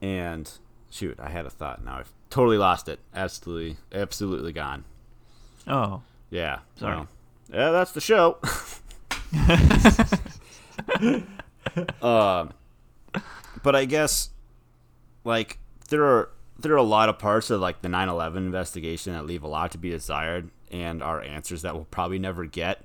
and 0.02 0.50
shoot, 0.92 1.18
I 1.20 1.30
had 1.30 1.46
a 1.46 1.50
thought. 1.50 1.84
Now 1.84 1.98
I've 2.00 2.12
totally 2.30 2.58
lost 2.58 2.90
it. 2.90 3.00
Absolutely, 3.14 3.78
absolutely 3.94 4.52
gone. 4.54 4.84
Oh. 5.68 6.02
Yeah. 6.30 6.60
Sorry. 6.76 6.96
well, 6.98 7.08
yeah, 7.54 7.72
that's 7.72 7.92
the 7.92 8.02
show. 8.02 8.38
um, 12.02 12.54
but 13.64 13.76
I 13.76 13.86
guess 13.86 14.30
like 15.24 15.60
there 15.90 16.04
are 16.04 16.30
there 16.60 16.74
are 16.74 16.78
a 16.78 16.84
lot 16.84 17.10
of 17.10 17.20
parts 17.20 17.50
of 17.50 17.60
like 17.60 17.82
the 17.82 17.88
9/11 17.88 18.38
investigation 18.38 19.14
that 19.14 19.26
leave 19.26 19.44
a 19.44 19.48
lot 19.48 19.72
to 19.72 19.78
be 19.78 19.90
desired 19.90 20.50
and 20.72 21.02
are 21.02 21.22
answers 21.22 21.62
that 21.64 21.76
we'll 21.76 21.86
probably 21.86 22.20
never 22.20 22.46
get. 22.46 22.82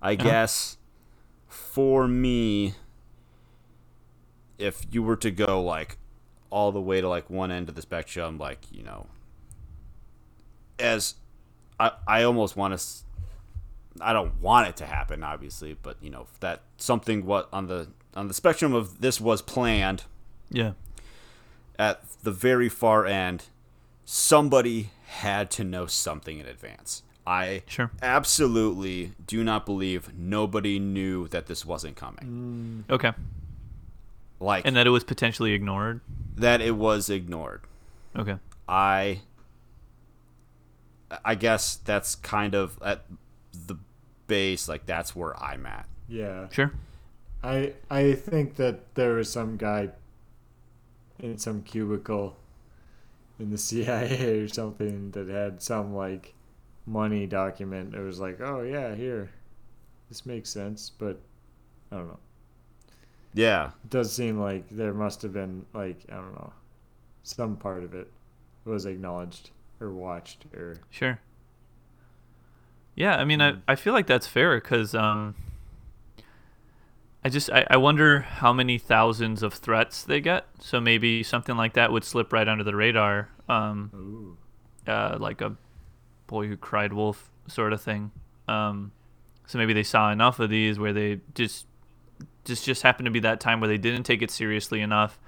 I 0.00 0.14
guess 0.14 0.78
for 1.48 2.08
me 2.08 2.74
if 4.58 4.86
you 4.90 5.02
were 5.02 5.16
to 5.16 5.30
go 5.30 5.62
like 5.62 5.98
all 6.50 6.72
the 6.72 6.80
way 6.80 7.00
to 7.00 7.08
like 7.08 7.28
one 7.28 7.50
end 7.50 7.68
of 7.68 7.74
the 7.74 7.82
spectrum 7.82 8.38
like, 8.38 8.60
you 8.70 8.82
know, 8.82 9.06
as 10.78 11.14
I 11.78 11.92
I 12.06 12.22
almost 12.22 12.56
want 12.56 12.78
to 12.78 12.86
I 14.00 14.12
don't 14.12 14.40
want 14.40 14.68
it 14.68 14.76
to 14.78 14.86
happen, 14.86 15.22
obviously, 15.22 15.76
but 15.82 15.96
you 16.00 16.10
know 16.10 16.26
that 16.40 16.62
something 16.78 17.26
what 17.26 17.48
on 17.52 17.66
the 17.66 17.88
on 18.14 18.28
the 18.28 18.34
spectrum 18.34 18.74
of 18.74 19.00
this 19.00 19.20
was 19.20 19.40
planned 19.42 20.04
Yeah. 20.50 20.72
at 21.78 22.02
the 22.22 22.30
very 22.32 22.68
far 22.68 23.06
end. 23.06 23.44
Somebody 24.04 24.90
had 25.06 25.50
to 25.52 25.64
know 25.64 25.86
something 25.86 26.38
in 26.38 26.46
advance. 26.46 27.02
I 27.26 27.62
Sure. 27.66 27.90
absolutely 28.02 29.12
do 29.26 29.44
not 29.44 29.64
believe 29.64 30.12
nobody 30.18 30.78
knew 30.78 31.28
that 31.28 31.46
this 31.46 31.64
wasn't 31.64 31.96
coming. 31.96 32.84
Mm. 32.88 32.92
Okay. 32.92 33.12
Like 34.40 34.66
And 34.66 34.74
that 34.76 34.86
it 34.86 34.90
was 34.90 35.04
potentially 35.04 35.52
ignored. 35.52 36.00
that 36.34 36.60
it 36.60 36.72
was 36.76 37.08
ignored. 37.08 37.60
Okay. 38.16 38.38
I 38.68 39.20
I 41.24 41.34
guess 41.34 41.76
that's 41.76 42.14
kind 42.14 42.54
of 42.54 42.78
at 42.82 43.04
base 44.32 44.68
like 44.68 44.86
that's 44.86 45.14
where 45.14 45.36
I'm 45.42 45.66
at. 45.66 45.86
Yeah. 46.08 46.48
Sure. 46.50 46.72
I 47.42 47.74
I 47.90 48.14
think 48.14 48.56
that 48.56 48.94
there 48.94 49.14
was 49.14 49.30
some 49.30 49.56
guy 49.56 49.90
in 51.18 51.36
some 51.38 51.62
cubicle 51.62 52.36
in 53.38 53.50
the 53.50 53.58
CIA 53.68 54.38
or 54.40 54.48
something 54.48 55.10
that 55.10 55.28
had 55.28 55.62
some 55.62 55.94
like 55.94 56.34
money 56.86 57.26
document. 57.26 57.94
It 57.94 58.00
was 58.00 58.20
like, 58.20 58.40
oh 58.40 58.62
yeah, 58.62 58.94
here, 58.94 59.30
this 60.08 60.24
makes 60.24 60.48
sense, 60.50 60.90
but 60.98 61.20
I 61.90 61.96
don't 61.96 62.08
know. 62.08 62.18
Yeah. 63.34 63.66
It 63.84 63.90
does 63.90 64.14
seem 64.14 64.38
like 64.38 64.64
there 64.70 64.94
must 64.94 65.22
have 65.22 65.32
been 65.32 65.66
like 65.74 65.98
I 66.10 66.14
don't 66.14 66.34
know, 66.34 66.52
some 67.22 67.56
part 67.56 67.84
of 67.84 67.94
it 67.94 68.10
was 68.64 68.86
acknowledged 68.86 69.50
or 69.80 69.90
watched 69.90 70.46
or 70.54 70.78
Sure. 70.90 71.18
Yeah, 72.94 73.16
I 73.16 73.24
mean, 73.24 73.40
I, 73.40 73.54
I 73.66 73.74
feel 73.74 73.92
like 73.92 74.06
that's 74.06 74.26
fair 74.26 74.60
because 74.60 74.94
um, 74.94 75.34
I 77.24 77.28
just 77.28 77.50
I, 77.50 77.66
I 77.70 77.76
wonder 77.76 78.20
how 78.20 78.52
many 78.52 78.78
thousands 78.78 79.42
of 79.42 79.54
threats 79.54 80.02
they 80.02 80.20
get. 80.20 80.46
So 80.60 80.80
maybe 80.80 81.22
something 81.22 81.56
like 81.56 81.74
that 81.74 81.92
would 81.92 82.04
slip 82.04 82.32
right 82.32 82.46
under 82.46 82.64
the 82.64 82.76
radar, 82.76 83.28
um, 83.48 84.36
uh, 84.86 85.16
like 85.18 85.40
a 85.40 85.56
boy 86.26 86.48
who 86.48 86.56
cried 86.56 86.92
wolf 86.92 87.30
sort 87.46 87.72
of 87.72 87.80
thing. 87.80 88.10
Um, 88.48 88.92
so 89.46 89.58
maybe 89.58 89.72
they 89.72 89.82
saw 89.82 90.10
enough 90.10 90.38
of 90.38 90.50
these 90.50 90.78
where 90.78 90.92
they 90.92 91.20
just 91.34 91.66
just 92.44 92.64
just 92.64 92.82
happened 92.82 93.06
to 93.06 93.10
be 93.10 93.20
that 93.20 93.40
time 93.40 93.60
where 93.60 93.68
they 93.68 93.78
didn't 93.78 94.02
take 94.02 94.20
it 94.20 94.30
seriously 94.30 94.80
enough, 94.80 95.18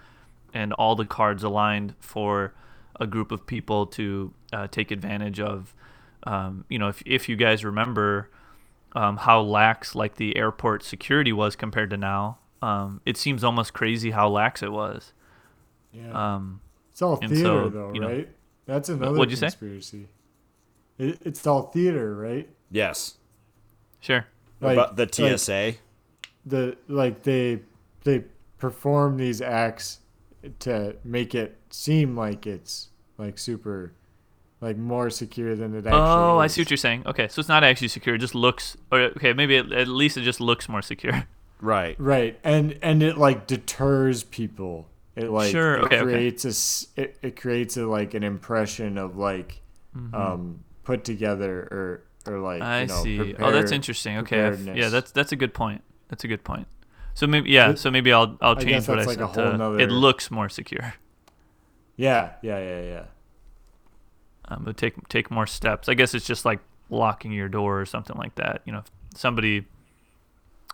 and 0.53 0.73
all 0.75 0.97
the 0.97 1.07
cards 1.07 1.43
aligned 1.43 1.95
for 1.99 2.53
a 3.01 3.07
group 3.07 3.33
of 3.33 3.47
people 3.47 3.87
to 3.87 4.35
uh, 4.53 4.67
take 4.67 4.91
advantage 4.91 5.41
of. 5.41 5.75
Um, 6.25 6.65
you 6.69 6.79
know, 6.79 6.89
if 6.89 7.03
if 7.07 7.29
you 7.29 7.37
guys 7.37 7.65
remember 7.65 8.31
um, 8.95 9.17
how 9.19 9.41
lax 9.41 9.95
like 9.95 10.17
the 10.17 10.37
airport 10.37 10.83
security 10.83 11.33
was 11.33 11.57
compared 11.57 11.91
to 11.91 11.97
now, 11.97 12.39
um, 12.63 13.01
it 13.05 13.17
seems 13.17 13.43
almost 13.45 13.73
crazy 13.75 14.11
how 14.13 14.29
lax 14.29 14.63
it 14.63 14.73
was. 14.73 15.13
Yeah. 15.93 16.35
Um, 16.35 16.61
It's 16.91 17.03
all 17.03 17.19
And 17.21 17.31
theater, 17.31 17.45
so, 17.45 17.69
though, 17.69 17.93
you 17.95 18.01
know- 18.01 18.09
right? 18.09 18.29
That's 18.67 18.89
another 18.89 19.19
what'd 19.19 19.31
you 19.31 19.37
say? 19.37 19.47
conspiracy. 19.49 20.09
It, 20.97 21.19
it's 21.23 21.47
all 21.47 21.63
theater, 21.65 22.15
right? 22.17 22.49
Yes. 22.71 23.19
sure. 24.01 24.27
Like 24.61 24.73
About 24.79 24.97
the 24.97 25.03
like 25.05 25.39
TSA. 25.39 25.75
the 26.47 26.77
like 26.89 27.25
they 27.25 27.61
they 28.05 28.25
perform 28.59 29.19
these 29.19 29.43
acts 29.43 29.99
to 30.61 30.97
make 31.05 31.35
it 31.35 31.59
seem 31.69 32.17
like 32.17 32.47
it's 32.47 32.89
like 33.19 33.39
super, 33.39 33.93
like 34.65 34.77
more 34.79 35.11
secure 35.11 35.55
than 35.55 35.75
it 35.75 35.87
actually. 35.87 36.01
Oh, 36.01 36.39
I 36.39 36.49
see 36.49 36.61
what 36.63 36.71
you're 36.71 36.77
saying. 36.89 37.03
Okay, 37.07 37.29
so 37.29 37.39
it's 37.41 37.49
not 37.49 37.63
actually 37.65 37.89
secure; 37.89 38.15
it 38.17 38.23
just 38.27 38.35
looks. 38.35 38.77
Or 38.91 38.99
okay, 39.17 39.33
maybe 39.33 39.57
it, 39.57 39.71
at 39.73 39.89
least 39.89 40.17
it 40.17 40.23
just 40.23 40.41
looks 40.41 40.69
more 40.69 40.83
secure. 40.83 41.27
right. 41.61 41.95
Right, 41.99 42.39
and 42.43 42.79
and 42.83 43.03
it 43.03 43.17
like 43.19 43.47
deters 43.47 44.25
people. 44.25 44.89
It 45.17 45.31
like 45.31 45.51
Sure, 45.53 45.75
it 45.77 45.85
okay, 45.85 45.97
okay. 46.01 46.05
creates 46.13 46.45
a 46.45 46.49
s- 46.49 46.87
it, 46.97 47.17
it 47.23 47.37
creates 47.41 47.77
a 47.77 47.87
like 47.87 48.15
an 48.15 48.25
impression 48.25 48.99
of 48.99 49.17
like 49.17 49.61
um 50.13 50.65
put 50.83 51.05
together 51.05 51.53
or 51.71 52.03
or 52.27 52.39
like 52.41 52.61
Mm-hmm. 52.63 52.73
I 52.73 52.81
you 52.81 52.87
know, 52.89 53.03
see. 53.05 53.35
oh, 53.39 53.53
that's 53.53 53.71
interesting. 53.71 54.19
Okay, 54.19 54.57
yeah, 54.75 54.89
that's 54.89 55.13
that's 55.13 55.31
a 55.31 55.37
good 55.37 55.55
point. 55.55 55.83
That's 56.09 56.25
a 56.25 56.29
good 56.29 56.43
point. 56.43 56.67
So 57.15 57.27
maybe 57.29 57.51
yeah, 57.51 57.71
It- 57.71 57.79
so 57.79 57.91
maybe 57.93 58.13
I'll 58.13 58.37
I'll 58.41 58.57
I 58.59 58.65
change 58.65 58.71
guess 58.71 58.89
what 58.89 58.99
I 58.99 59.05
that's 59.05 59.15
said. 59.15 59.23
a 59.23 59.27
whole 59.29 59.53
to, 59.53 59.57
nother- 59.59 59.79
It 59.79 59.91
looks 59.93 60.31
more 60.33 60.49
secure. 60.49 60.95
yeah 61.97 62.33
yeah 62.43 62.59
yeah 62.59 62.83
yeah. 62.83 63.05
Um, 64.49 64.63
but 64.65 64.77
take 64.77 65.09
take 65.09 65.31
more 65.31 65.47
steps. 65.47 65.89
I 65.89 65.95
guess 65.95 66.15
it's 66.15 66.27
just 66.27 66.45
like 66.45 66.61
locking 66.91 67.33
your 67.33 67.49
door 67.49 67.81
or 67.81 67.87
something 67.87 68.17
like 68.17 68.35
that. 68.35 68.61
You 68.67 68.73
know, 68.73 68.79
if 68.81 68.91
somebody, 69.15 69.65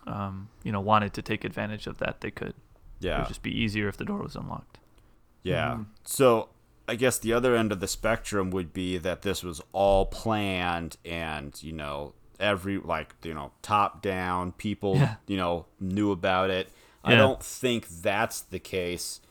um, 0.07 0.49
you 0.63 0.71
know, 0.71 0.79
wanted 0.81 1.13
to 1.13 1.21
take 1.21 1.43
advantage 1.43 1.87
of 1.87 1.97
that, 1.99 2.21
they 2.21 2.31
could. 2.31 2.53
Yeah, 2.99 3.11
It 3.11 3.13
Yeah. 3.13 3.17
would 3.19 3.27
just 3.29 3.43
be 3.43 3.51
easier 3.57 3.87
if 3.87 3.97
the 3.97 4.05
door 4.05 4.19
was 4.21 4.35
unlocked. 4.35 4.77
Yeah. 5.43 5.71
Mhm. 5.75 5.85
So 6.03 6.49
I 6.87 6.95
guess 6.95 7.17
the 7.17 7.31
other 7.33 7.55
end 7.55 7.71
of 7.71 7.79
the 7.79 7.87
spectrum 7.87 8.51
would 8.51 8.73
be 8.73 8.97
that 8.97 9.21
this 9.21 9.43
was 9.43 9.61
all 9.71 10.05
planned 10.05 10.97
and, 11.05 11.57
you 11.63 11.71
know, 11.71 12.13
every 12.39 12.77
like, 12.79 13.15
you 13.23 13.33
know, 13.33 13.51
top 13.61 14.01
down 14.01 14.51
people, 14.53 14.97
Yeah. 14.97 15.15
you 15.27 15.37
know, 15.37 15.65
knew 15.79 16.11
about 16.11 16.49
it. 16.49 16.69
I 17.03 17.15
don't 17.15 17.41
think 17.41 17.87
that's 17.87 18.41
the 18.41 18.59
case. 18.59 19.21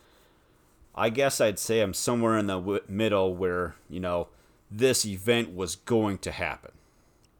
I 0.95 1.09
guess 1.11 1.41
I'd 1.41 1.59
say 1.59 1.81
I'm 1.81 1.95
somewhere 1.95 2.37
in 2.37 2.47
the 2.47 2.59
w- 2.59 2.81
middle 2.89 3.35
where, 3.35 3.75
you 3.89 4.01
know, 4.01 4.29
this 4.71 5.05
event 5.07 5.55
was 5.55 5.77
going 5.77 6.19
to 6.19 6.31
happen. 6.33 6.73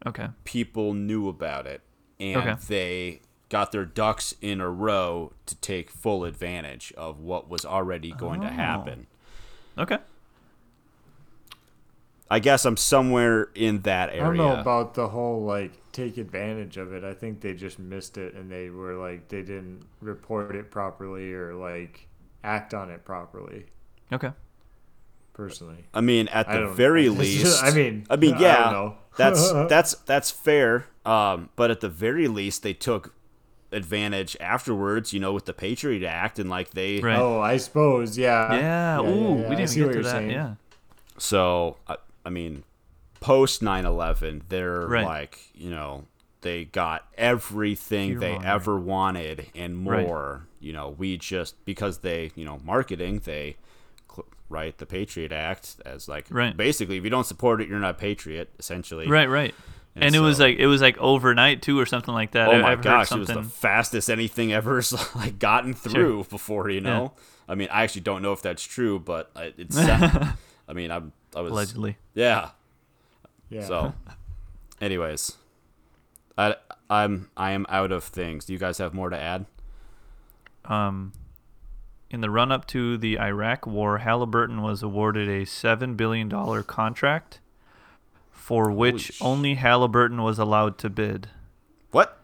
Okay. 0.05 0.27
People 0.45 0.93
knew 0.93 1.27
about 1.29 1.67
it 1.67 1.81
and 2.19 2.37
Okay. 2.41 2.55
they 2.67 3.21
got 3.49 3.71
their 3.71 3.85
ducks 3.85 4.33
in 4.41 4.61
a 4.61 4.69
row 4.69 5.33
to 5.45 5.55
take 5.55 5.89
full 5.91 6.23
advantage 6.23 6.93
of 6.97 7.19
what 7.19 7.49
was 7.49 7.65
already 7.65 8.11
going 8.13 8.41
to 8.41 8.47
Oh. 8.47 8.51
happen. 8.51 9.07
Okay. 9.77 9.97
I 12.29 12.39
guess 12.39 12.63
I'm 12.65 12.77
somewhere 12.77 13.49
in 13.55 13.81
that 13.81 14.09
area. 14.09 14.21
I 14.21 14.25
don't 14.27 14.37
know 14.37 14.55
about 14.59 14.93
the 14.93 15.09
whole 15.09 15.43
like 15.43 15.73
take 15.91 16.17
advantage 16.17 16.77
of 16.77 16.93
it. 16.93 17.03
I 17.03 17.13
think 17.13 17.41
they 17.41 17.53
just 17.53 17.77
missed 17.77 18.17
it 18.17 18.33
and 18.35 18.49
they 18.49 18.69
were 18.69 18.93
like 18.95 19.27
they 19.27 19.41
didn't 19.41 19.83
report 19.99 20.55
it 20.55 20.71
properly 20.71 21.33
or 21.33 21.53
like 21.53 22.07
act 22.43 22.73
on 22.73 22.89
it 22.89 23.03
properly. 23.05 23.65
Okay. 24.11 24.31
Personally, 25.33 25.85
I 25.93 26.01
mean, 26.01 26.27
at 26.27 26.51
the 26.51 26.67
very 26.67 27.07
it's 27.07 27.17
least, 27.17 27.63
I 27.63 27.71
mean, 27.71 28.05
I 28.09 28.15
mean, 28.17 28.33
I 28.35 28.39
yeah, 28.41 28.63
don't 28.65 28.73
know. 28.73 28.95
that's 29.17 29.51
that's 29.69 29.93
that's 30.05 30.29
fair. 30.29 30.85
Um, 31.05 31.49
but 31.55 31.71
at 31.71 31.79
the 31.79 31.87
very 31.89 32.27
least, 32.27 32.63
they 32.63 32.73
took 32.73 33.13
advantage 33.71 34.35
afterwards. 34.41 35.13
You 35.13 35.21
know, 35.21 35.31
with 35.31 35.45
the 35.45 35.53
Patriot 35.53 36.05
Act, 36.05 36.37
and 36.37 36.49
like 36.49 36.71
they. 36.71 36.99
Right. 36.99 37.17
oh, 37.17 37.39
I 37.39 37.57
suppose, 37.57 38.17
yeah. 38.17 38.53
Yeah. 38.53 38.99
Ooh, 38.99 39.35
we 39.47 39.55
didn't 39.55 39.69
see 39.69 39.79
even 39.79 39.87
what 39.89 39.93
get 39.95 40.03
to 40.03 40.03
you're 40.03 40.03
that. 40.03 40.11
saying. 40.11 40.31
Yeah. 40.31 40.55
So 41.17 41.77
I, 41.87 41.95
I 42.25 42.29
mean, 42.29 42.63
post 43.21 43.61
9/11, 43.61 44.41
they're 44.49 44.81
Right. 44.85 45.05
like, 45.05 45.39
you 45.55 45.69
know, 45.71 46.03
they 46.41 46.65
got 46.65 47.07
everything 47.17 48.19
they 48.19 48.37
ever 48.43 48.79
wanted 48.79 49.47
and 49.55 49.85
Right. 49.87 50.05
more. 50.05 50.47
You 50.59 50.73
know, 50.73 50.89
we 50.97 51.17
just 51.17 51.63
because 51.65 51.99
they, 51.99 52.31
you 52.35 52.45
know, 52.45 52.59
marketing 52.63 53.21
they. 53.25 53.57
Right, 54.49 54.77
the 54.77 54.85
Patriot 54.85 55.31
Act 55.31 55.77
as 55.85 56.09
like 56.09 56.25
Right. 56.29 56.55
basically, 56.57 56.97
if 56.97 57.05
you 57.05 57.09
don't 57.09 57.25
support 57.25 57.61
it, 57.61 57.69
you're 57.69 57.79
not 57.79 57.91
a 57.91 57.93
patriot. 57.93 58.49
Essentially, 58.59 59.07
Right. 59.07 59.29
Right. 59.29 59.55
And 59.95 60.03
And, 60.03 60.15
it 60.15 60.19
was 60.19 60.41
like 60.41 60.57
it 60.57 60.67
was 60.67 60.81
like 60.81 60.97
overnight 60.97 61.61
too, 61.61 61.79
or 61.79 61.85
something 61.85 62.13
like 62.13 62.31
that. 62.31 62.49
Oh 62.49 62.51
I- 62.53 62.61
my 62.61 62.71
I've 62.73 62.81
gosh, 62.81 63.11
it 63.13 63.17
was 63.17 63.29
the 63.29 63.43
fastest 63.43 64.09
anything 64.09 64.51
ever 64.51 64.81
like 65.15 65.39
gotten 65.39 65.73
through 65.73 66.25
before. 66.29 66.69
You 66.69 66.81
know, 66.81 67.13
I 67.47 67.55
mean, 67.55 67.69
I 67.71 67.83
actually 67.83 68.01
don't 68.01 68.21
know 68.21 68.33
if 68.33 68.41
that's 68.41 68.63
true, 68.63 68.99
but 68.99 69.31
it's. 69.57 69.77
I 69.77 70.33
mean, 70.73 70.91
I'm. 70.91 71.13
I 71.33 71.39
was. 71.41 71.51
allegedly. 71.53 71.97
Yeah. 72.13 72.49
yeah. 73.49 73.65
So, 73.65 73.93
anyways, 74.81 75.37
I 76.41 76.55
I'm 76.89 77.29
I 77.37 77.51
am 77.51 77.65
out 77.69 77.91
of 77.91 78.03
things. 78.03 78.45
Do 78.45 78.53
you 78.53 78.59
guys 78.59 78.77
have 78.79 78.93
more 78.93 79.09
to 79.09 79.17
add? 79.17 79.45
Um, 80.65 81.13
in 82.09 82.21
the 82.21 82.29
run 82.29 82.51
up 82.51 82.67
to 82.67 82.97
the 82.97 83.17
Iraq 83.19 83.65
War, 83.65 83.99
Halliburton 83.99 84.61
was 84.61 84.83
awarded 84.83 85.27
a 85.27 85.45
$7 85.45 85.97
billion 85.97 86.29
contract 86.63 87.39
for 88.31 88.69
which 88.69 89.13
sh- 89.13 89.21
only 89.21 89.55
Halliburton 89.55 90.21
was 90.21 90.37
allowed 90.37 90.77
to 90.79 90.89
bid. 90.89 91.29
What? 91.91 92.19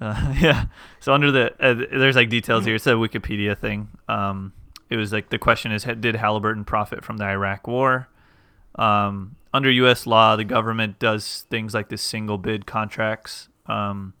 Uh, 0.00 0.34
yeah. 0.40 0.66
So 1.00 1.14
under 1.14 1.30
the 1.30 1.54
uh, 1.58 1.74
there's 1.90 2.16
like 2.16 2.28
details 2.28 2.66
here. 2.66 2.74
It's 2.74 2.86
a 2.86 2.90
Wikipedia 2.90 3.56
thing. 3.56 3.88
Um, 4.08 4.52
it 4.90 4.96
was 4.96 5.12
like 5.12 5.30
the 5.30 5.38
question 5.38 5.72
is, 5.72 5.84
did 5.84 6.16
Halliburton 6.16 6.64
profit 6.64 7.04
from 7.04 7.16
the 7.16 7.24
Iraq 7.24 7.66
War? 7.66 8.08
Um, 8.76 9.36
under 9.52 9.70
U.S. 9.70 10.06
law, 10.06 10.36
the 10.36 10.44
government 10.44 10.98
does 10.98 11.46
things 11.50 11.74
like 11.74 11.88
this 11.88 12.02
single 12.02 12.38
bid 12.38 12.66
contracts 12.66 13.48
um, 13.66 14.12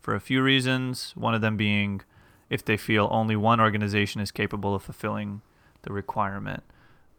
for 0.00 0.14
a 0.14 0.20
few 0.20 0.42
reasons. 0.42 1.12
One 1.16 1.34
of 1.34 1.40
them 1.40 1.56
being 1.56 2.02
if 2.48 2.64
they 2.64 2.76
feel 2.76 3.08
only 3.10 3.36
one 3.36 3.60
organization 3.60 4.20
is 4.20 4.32
capable 4.32 4.74
of 4.74 4.82
fulfilling 4.82 5.42
the 5.82 5.92
requirement. 5.92 6.64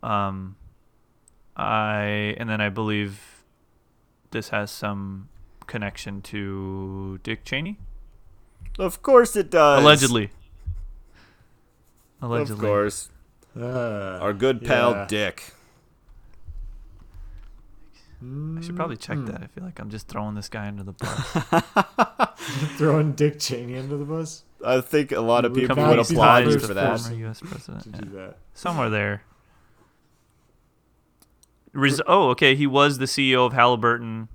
Um, 0.03 0.57
I 1.55 2.35
and 2.37 2.49
then 2.49 2.59
I 2.59 2.69
believe 2.69 3.43
this 4.31 4.49
has 4.49 4.69
some 4.69 5.29
connection 5.67 6.21
to 6.23 7.19
Dick 7.23 7.45
Cheney. 7.45 7.77
Of 8.77 9.01
course 9.01 9.35
it 9.35 9.49
does. 9.49 9.81
Allegedly. 9.81 10.31
Allegedly. 12.21 12.53
Of 12.53 12.59
course. 12.59 13.09
Uh, 13.57 14.19
Our 14.21 14.33
good 14.33 14.63
pal 14.63 14.91
yeah. 14.91 15.05
Dick. 15.07 15.53
I 18.21 18.61
should 18.61 18.75
probably 18.75 18.97
check 18.97 19.17
Hmm. 19.17 19.25
that. 19.25 19.41
I 19.41 19.47
feel 19.47 19.63
like 19.63 19.79
I'm 19.79 19.89
just 19.89 20.07
throwing 20.07 20.35
this 20.35 20.47
guy 20.47 20.67
under 20.67 20.83
the 20.83 20.93
bus. 20.93 22.29
throwing 22.77 23.13
Dick 23.13 23.39
Cheney 23.39 23.77
under 23.77 23.97
the 23.97 24.05
bus 24.05 24.43
I 24.65 24.81
think 24.81 25.11
a 25.11 25.21
lot 25.21 25.45
of 25.45 25.53
people 25.53 25.75
would 25.75 25.99
applaud 25.99 26.45
you 26.45 26.59
for 26.59 26.73
that. 26.73 26.99
Former 26.99 27.15
U.S. 27.17 27.41
president. 27.41 27.83
to 27.83 27.89
yeah. 27.89 27.97
do 28.01 28.09
that. 28.11 28.37
Somewhere 28.53 28.89
there. 28.89 29.23
Res- 31.73 32.01
oh, 32.05 32.29
okay. 32.29 32.55
He 32.55 32.67
was 32.67 32.97
the 32.97 33.05
CEO 33.05 33.45
of 33.45 33.53
Halliburton. 33.53 34.27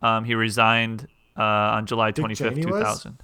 Um, 0.00 0.24
he 0.24 0.34
resigned 0.34 1.08
uh, 1.36 1.42
on 1.42 1.86
July 1.86 2.12
25th, 2.12 2.36
Cheney 2.36 2.66
was? 2.66 2.80
2000. 2.80 3.22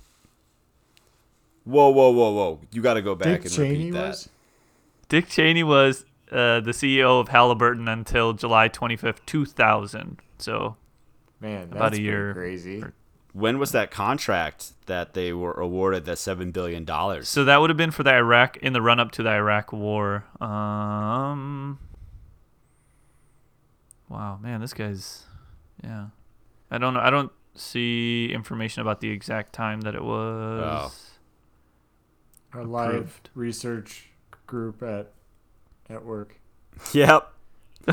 Whoa, 1.65 1.91
whoa, 1.91 2.11
whoa, 2.11 2.33
whoa! 2.33 2.61
You 2.73 2.83
got 2.83 2.95
to 2.95 3.03
go 3.03 3.15
back 3.15 3.29
Dick 3.29 3.45
and 3.45 3.53
Cheney 3.53 3.71
repeat 3.71 3.91
that. 3.93 4.09
was. 4.09 4.29
Dick 5.09 5.29
Cheney 5.29 5.63
was 5.63 6.05
uh, 6.31 6.61
the 6.61 6.73
CEO 6.73 7.21
of 7.21 7.29
Halliburton 7.29 7.89
until 7.89 8.33
July 8.33 8.69
25th, 8.69 9.19
2000. 9.27 10.19
So 10.39 10.77
Man, 11.41 11.71
that's 11.71 11.77
About 11.77 11.93
a 11.95 12.01
year. 12.01 12.35
crazy. 12.35 12.85
When 13.33 13.59
was 13.59 13.71
that 13.73 13.91
contract 13.93 14.73
that 14.87 15.15
they 15.15 15.33
were 15.33 15.53
awarded 15.53 16.05
that 16.07 16.19
seven 16.19 16.51
billion 16.51 16.85
dollars? 16.85 17.29
So 17.29 17.45
that 17.45 17.61
would 17.61 17.71
have 17.71 17.77
been 17.77 17.93
for 17.93 18.03
the 18.03 18.13
Iraq 18.15 18.57
in 18.57 18.73
the 18.73 18.83
run 18.83 18.99
up 18.99 19.13
to 19.13 19.23
the 19.23 19.31
Iraq 19.31 19.73
War. 19.73 20.25
Um. 20.41 21.79
Wow, 24.09 24.39
man, 24.43 24.61
this 24.61 24.75
guy's, 24.75 25.25
yeah. 25.85 26.07
I 26.71 26.79
don't 26.79 26.95
know. 26.95 27.01
I 27.01 27.11
don't 27.11 27.31
see 27.55 28.31
information 28.33 28.81
about 28.83 29.01
the 29.01 29.11
exact 29.11 29.53
time 29.53 29.83
that 29.83 29.95
it 29.95 30.03
was. 30.03 31.11
Our 32.53 32.65
live 32.65 33.21
research 33.35 34.09
group 34.49 34.83
at 34.83 35.13
at 35.91 36.05
work. 36.05 36.41
Yep. 36.95 37.31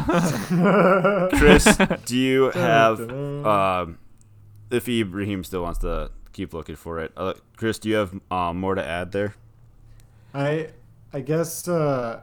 Chris, 1.34 1.78
do 2.06 2.16
you 2.18 2.52
have 2.52 3.00
um, 3.10 3.98
if 4.70 4.88
Ibrahim 4.88 5.44
still 5.44 5.64
wants 5.64 5.80
to 5.80 6.12
keep 6.34 6.54
looking 6.54 6.76
for 6.76 7.00
it? 7.00 7.12
Uh, 7.18 7.34
Chris, 7.58 7.80
do 7.80 7.90
you 7.90 7.96
have 7.96 8.14
um, 8.32 8.60
more 8.60 8.76
to 8.76 8.86
add 8.86 9.12
there? 9.12 9.36
I 10.34 10.70
I 11.12 11.22
guess 11.22 11.68
uh, 11.68 12.22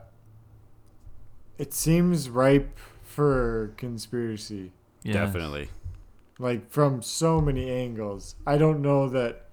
it 1.58 1.74
seems 1.74 2.30
ripe 2.30 2.78
for 3.02 3.72
conspiracy, 3.76 4.72
Yes. 5.02 5.14
Definitely. 5.14 5.68
like 6.38 6.70
from 6.70 7.02
so 7.02 7.40
many 7.40 7.70
angles. 7.70 8.36
I 8.46 8.56
don't 8.58 8.80
know 8.80 9.08
that. 9.08 9.48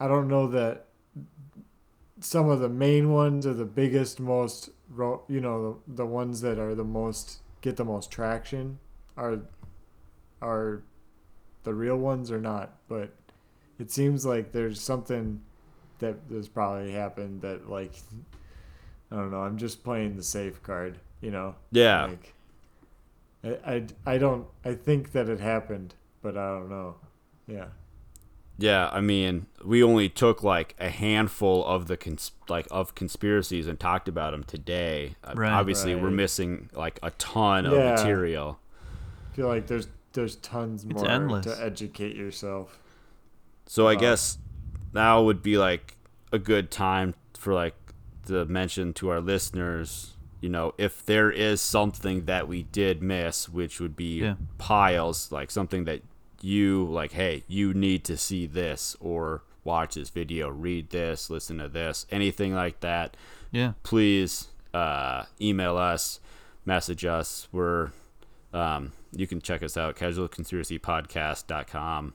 I 0.00 0.08
don't 0.08 0.28
know 0.28 0.46
that 0.48 0.86
some 2.24 2.48
of 2.48 2.60
the 2.60 2.68
main 2.68 3.12
ones 3.12 3.46
are 3.46 3.54
the 3.54 3.66
biggest, 3.66 4.18
most 4.18 4.70
you 5.28 5.40
know 5.40 5.80
the, 5.86 5.94
the 5.96 6.06
ones 6.06 6.40
that 6.40 6.58
are 6.58 6.74
the 6.74 6.84
most 6.84 7.40
get 7.60 7.76
the 7.76 7.84
most 7.84 8.10
traction 8.10 8.78
are 9.16 9.40
are 10.40 10.82
the 11.64 11.74
real 11.74 11.96
ones 11.96 12.30
or 12.30 12.40
not. 12.40 12.76
But 12.88 13.14
it 13.78 13.90
seems 13.90 14.24
like 14.24 14.52
there's 14.52 14.80
something 14.80 15.42
that 15.98 16.16
has 16.30 16.48
probably 16.48 16.92
happened 16.92 17.42
that 17.42 17.68
like 17.68 17.92
I 19.10 19.16
don't 19.16 19.30
know. 19.30 19.42
I'm 19.42 19.58
just 19.58 19.84
playing 19.84 20.16
the 20.16 20.22
safe 20.22 20.62
card, 20.62 20.98
you 21.20 21.30
know. 21.30 21.54
Yeah. 21.72 22.06
Like, 22.06 22.34
I, 23.44 23.74
I, 23.74 23.86
I 24.14 24.18
don't 24.18 24.46
I 24.64 24.74
think 24.74 25.12
that 25.12 25.28
it 25.28 25.40
happened, 25.40 25.94
but 26.22 26.38
I 26.38 26.58
don't 26.58 26.70
know. 26.70 26.96
Yeah. 27.46 27.66
Yeah, 28.56 28.88
I 28.92 29.00
mean, 29.00 29.46
we 29.64 29.82
only 29.82 30.08
took 30.08 30.42
like 30.44 30.76
a 30.78 30.88
handful 30.88 31.64
of 31.66 31.88
the 31.88 31.96
cons- 31.96 32.30
like 32.48 32.68
of 32.70 32.94
conspiracies 32.94 33.66
and 33.66 33.80
talked 33.80 34.08
about 34.08 34.30
them 34.30 34.44
today. 34.44 35.16
Uh, 35.24 35.32
Right. 35.34 35.50
Obviously, 35.52 35.94
we're 35.96 36.10
missing 36.10 36.70
like 36.72 37.00
a 37.02 37.10
ton 37.12 37.66
of 37.66 37.72
Yeah. 37.72 37.90
material. 37.92 38.60
I 39.32 39.36
feel 39.36 39.48
like 39.48 39.66
there's 39.66 39.88
there's 40.12 40.36
tons 40.36 40.84
It's 40.84 40.94
more 40.94 41.10
endless. 41.10 41.44
to 41.46 41.60
educate 41.64 42.14
yourself. 42.14 42.78
So 43.66 43.88
I 43.88 43.94
Wow. 43.94 44.00
guess 44.00 44.38
now 44.92 45.20
would 45.22 45.42
be 45.42 45.58
like 45.58 45.96
a 46.30 46.38
good 46.38 46.70
time 46.70 47.14
for 47.36 47.52
like 47.52 47.74
to 48.26 48.44
mention 48.44 48.92
to 48.94 49.08
our 49.08 49.20
listeners, 49.20 50.12
you 50.40 50.48
know, 50.48 50.72
if 50.78 51.04
there 51.04 51.32
is 51.32 51.60
something 51.60 52.26
that 52.26 52.46
we 52.46 52.62
did 52.62 53.02
miss, 53.02 53.48
which 53.48 53.80
would 53.80 53.96
be 53.96 54.20
Yeah. 54.20 54.34
piles, 54.58 55.32
like 55.32 55.50
something 55.50 55.82
that 55.86 56.02
you 56.44 56.84
like, 56.84 57.12
hey, 57.12 57.42
you 57.48 57.72
need 57.74 58.04
to 58.04 58.16
see 58.16 58.46
this 58.46 58.96
or 59.00 59.42
watch 59.64 59.94
this 59.94 60.10
video, 60.10 60.48
read 60.50 60.90
this, 60.90 61.30
listen 61.30 61.58
to 61.58 61.68
this, 61.68 62.06
anything 62.10 62.54
like 62.54 62.80
that. 62.80 63.16
Yeah. 63.50 63.72
Please 63.82 64.48
uh, 64.74 65.24
email 65.40 65.76
us, 65.78 66.20
message 66.66 67.04
us. 67.04 67.48
We're 67.52 67.90
um, 68.52 68.92
you 69.12 69.26
can 69.26 69.40
check 69.40 69.62
us 69.62 69.76
out 69.76 69.96
casualconspiracypodcast.com 69.96 72.14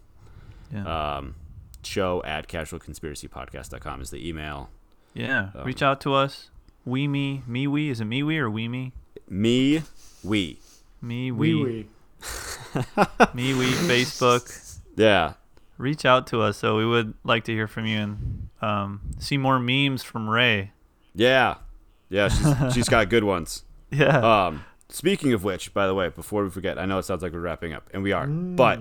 Yeah. 0.74 1.16
um, 1.18 1.36
show 1.84 2.22
at 2.24 2.48
casualconspiracypodcast.com 2.48 4.02
is 4.02 4.10
the 4.12 4.28
email. 4.28 4.70
yeah. 5.14 5.50
um, 5.56 5.64
Reach 5.66 5.82
out 5.82 6.00
to 6.02 6.14
us. 6.14 6.50
We 6.86 7.08
me 7.08 7.44
me 7.48 7.68
we 7.68 7.90
is 7.90 8.02
it 8.02 8.06
me 8.06 8.24
we 8.24 8.38
or 8.38 8.50
we 8.50 8.68
me 8.68 8.94
Me, 9.30 9.82
we. 10.24 10.60
me 11.02 11.32
Wee 11.32 11.56
we 11.56 11.64
wee. 11.64 11.88
me 13.34 13.54
we 13.54 13.72
Facebook. 13.72 14.80
Yeah. 14.96 15.34
Reach 15.78 16.06
out 16.06 16.28
to 16.28 16.42
us. 16.42 16.58
So 16.58 16.78
we 16.78 16.86
would 16.86 17.14
like 17.24 17.46
to 17.46 17.54
hear 17.54 17.68
from 17.68 17.86
you 17.86 17.98
and 18.00 18.50
um, 18.62 19.02
see 19.20 19.38
more 19.38 19.60
memes 19.60 20.04
from 20.04 20.30
Ray. 20.30 20.72
Yeah. 21.16 21.56
Yeah, 22.10 22.28
she's, 22.30 22.74
she's 22.74 22.90
got 22.90 23.10
good 23.10 23.24
ones. 23.24 23.64
Yeah. 23.92 24.46
Um, 24.46 24.66
speaking 24.90 25.34
of 25.34 25.44
which, 25.44 25.74
by 25.74 25.88
the 25.88 25.96
way, 25.96 26.10
before 26.10 26.44
we 26.44 26.52
forget, 26.52 26.78
I 26.78 26.86
know 26.86 27.00
it 27.00 27.06
sounds 27.06 27.24
like 27.24 27.34
we're 27.34 27.40
wrapping 27.40 27.74
up, 27.74 27.90
and 27.92 28.04
we 28.04 28.12
are, 28.12 28.28
but 28.28 28.80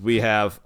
we 0.00 0.20
have. 0.20 0.58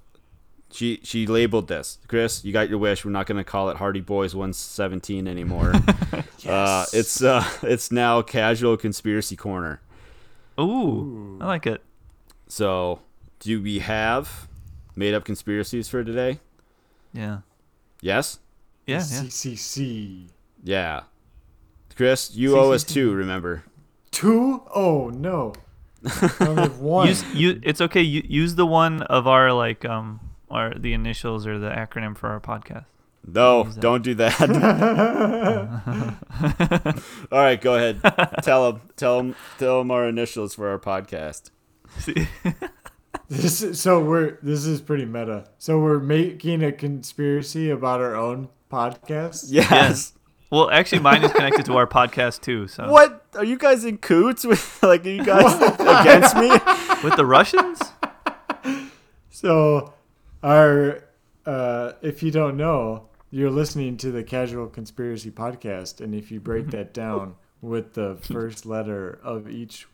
She 0.71 1.01
she 1.03 1.27
labeled 1.27 1.67
this, 1.67 1.99
Chris. 2.07 2.45
You 2.45 2.53
got 2.53 2.69
your 2.69 2.79
wish. 2.79 3.05
We're 3.05 3.11
not 3.11 3.27
going 3.27 3.39
to 3.39 3.45
call 3.45 3.69
it 3.71 3.77
Hardy 3.79 4.03
Boys 4.03 4.37
117 4.37 5.27
anymore. 5.27 5.73
uh, 6.47 6.87
it's 6.93 7.21
uh, 7.25 7.45
it's 7.65 7.91
now 7.91 8.23
Casual 8.23 8.77
Conspiracy 8.77 9.35
Corner. 9.35 9.81
Ooh, 10.61 11.39
I 11.41 11.47
like 11.47 11.67
it. 11.67 11.83
So, 12.49 13.01
do 13.39 13.63
we 13.63 13.79
have 13.79 14.49
made 14.97 15.15
up 15.15 15.25
conspiracies 15.25 15.89
for 15.89 16.05
today? 16.05 16.41
Yeah. 17.13 17.39
Yes. 18.03 18.39
Yeah. 18.87 18.97
Yeah. 18.97 19.03
CCC. 19.03 20.29
Yeah. 20.63 21.03
Chris, 21.97 22.35
you 22.35 22.57
owe 22.57 22.73
us 22.73 22.85
two. 22.85 23.13
Remember. 23.13 23.65
Two? 24.11 24.63
Oh 24.75 25.11
no. 25.11 25.53
I 26.05 26.35
only 26.41 26.63
have 26.63 26.79
one. 26.81 27.09
Use 27.09 27.25
you. 27.35 27.61
It's 27.63 27.81
okay. 27.81 28.03
You, 28.03 28.23
use 28.27 28.55
the 28.55 28.67
one 28.67 29.03
of 29.03 29.27
our 29.27 29.53
like 29.53 29.85
um 29.85 30.21
our 30.51 30.75
the 30.75 30.93
initials 30.93 31.47
or 31.47 31.59
the 31.59 31.71
acronym 31.71 32.17
for 32.17 32.29
our 32.29 32.41
podcast. 32.41 32.87
No, 33.27 33.69
don't 33.79 34.03
do 34.03 34.15
that. 34.15 34.41
All 37.33 37.39
right, 37.39 37.61
go 37.61 37.75
ahead. 37.75 38.01
Tell 38.43 38.73
them. 38.73 38.83
Tell 38.97 39.19
them. 39.19 39.37
Tell 39.59 39.79
them 39.79 39.91
our 39.91 40.09
initials 40.09 40.55
for 40.55 40.69
our 40.69 40.79
podcast. 40.79 41.51
This 43.29 43.63
is, 43.63 43.81
so 43.81 44.03
we're 44.03 44.39
this 44.43 44.65
is 44.67 44.81
pretty 44.81 45.05
meta. 45.05 45.49
So 45.59 45.79
we're 45.79 46.01
making 46.01 46.65
a 46.65 46.73
conspiracy 46.73 47.71
about 47.71 48.01
our 48.01 48.17
own 48.17 48.49
podcast. 48.73 49.45
Yes. 49.49 50.15
well, 50.51 50.71
actually, 50.71 51.01
mine 51.01 51.23
is 51.23 51.33
connected 51.33 51.65
to 51.67 51.77
our 51.77 51.87
podcast 51.87 52.41
too. 52.41 52.67
So 52.67 52.91
What 52.91 53.25
are 53.35 53.45
you 53.45 53.59
guys 53.59 53.85
in 53.85 53.99
coots 53.99 54.45
with? 54.45 54.79
Like, 54.91 55.05
are 55.07 55.11
you 55.11 55.25
guys 55.25 55.55
against 55.79 56.37
me? 56.37 56.49
with 57.05 57.17
the 57.17 57.27
Russians? 57.27 57.81
So 59.31 59.95
our 60.43 61.05
uh, 61.47 61.93
if 62.03 62.23
you 62.23 62.31
don't 62.31 62.57
know, 62.57 63.09
you're 63.31 63.51
listening 63.51 63.97
to 63.99 64.11
the 64.11 64.25
Casual 64.25 64.67
Conspiracy 64.67 65.31
podcast, 65.31 66.01
and 66.01 66.15
if 66.15 66.31
you 66.31 66.41
break 66.41 66.67
that 66.71 66.93
down 66.95 67.35
with 67.61 67.95
the 67.95 68.17
first 68.23 68.67
letter 68.67 69.19
of 69.23 69.49
each 69.49 69.87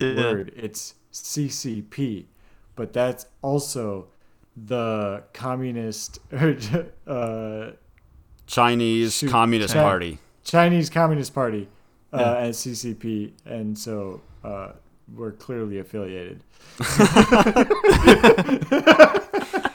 Yeah. 0.00 0.14
word, 0.16 0.52
it's 0.56 0.94
CCP. 1.12 2.26
But 2.74 2.92
that's 2.92 3.26
also 3.42 4.08
the 4.56 5.22
communist 5.32 6.18
uh, 7.06 7.70
Chinese 8.46 9.18
Shoot. 9.18 9.30
Communist 9.30 9.74
Party. 9.74 10.18
Chinese 10.44 10.90
Communist 10.90 11.34
Party 11.34 11.68
uh, 12.12 12.18
Yeah. 12.18 12.36
as 12.36 12.58
CCP, 12.58 13.32
and 13.44 13.78
so 13.78 14.22
uh, 14.42 14.72
we're 15.14 15.32
clearly 15.32 15.78
affiliated. 15.78 16.42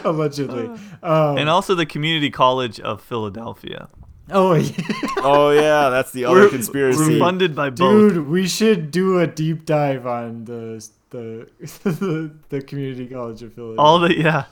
Allegedly. 0.04 0.66
Um, 1.02 1.38
and 1.38 1.48
also 1.48 1.74
the 1.74 1.86
Community 1.86 2.30
College 2.30 2.80
of 2.80 3.00
Philadelphia. 3.02 3.88
oh, 4.30 4.54
yeah. 4.54 4.72
Oh 5.18 5.50
yeah, 5.50 5.88
that's 5.88 6.12
the 6.12 6.24
other 6.26 6.42
We're, 6.42 6.48
conspiracy. 6.50 6.98
we're 7.14 7.18
funded 7.18 7.54
by 7.54 7.70
both. 7.70 8.12
dude, 8.14 8.28
we 8.28 8.46
should 8.46 8.90
do 8.90 9.18
a 9.18 9.26
deep 9.26 9.64
dive 9.64 10.06
on 10.06 10.44
the 10.44 10.86
the 11.10 11.48
the, 11.84 12.30
the 12.50 12.60
community 12.62 13.06
college 13.06 13.42
of 13.42 13.54
Philadelphia. 13.54 13.80
All 13.82 13.98
the 13.98 14.16
yeah. 14.16 14.44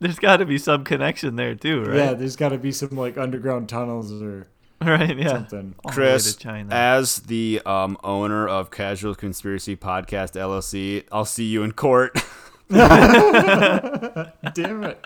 There's 0.00 0.18
got 0.18 0.38
to 0.38 0.44
be 0.46 0.58
some 0.58 0.84
connection 0.84 1.36
there 1.36 1.54
too, 1.54 1.82
right? 1.84 1.96
Yeah, 1.96 2.14
there's 2.14 2.36
got 2.36 2.48
to 2.50 2.58
be 2.58 2.72
some 2.72 2.90
like 2.90 3.16
underground 3.16 3.68
tunnels 3.68 4.10
or 4.22 4.48
Right. 4.80 5.16
Yeah. 5.16 5.28
something. 5.28 5.74
All 5.84 5.90
the 5.90 5.94
Chris, 5.94 6.34
China. 6.36 6.74
as 6.74 7.20
the 7.20 7.62
um, 7.64 7.96
owner 8.04 8.46
of 8.48 8.70
Casual 8.70 9.14
Conspiracy 9.14 9.76
Podcast 9.76 10.32
LLC, 10.32 11.04
I'll 11.12 11.24
see 11.24 11.44
you 11.44 11.62
in 11.62 11.72
court. 11.72 12.18
Damn 14.54 14.84
it! 14.84 15.04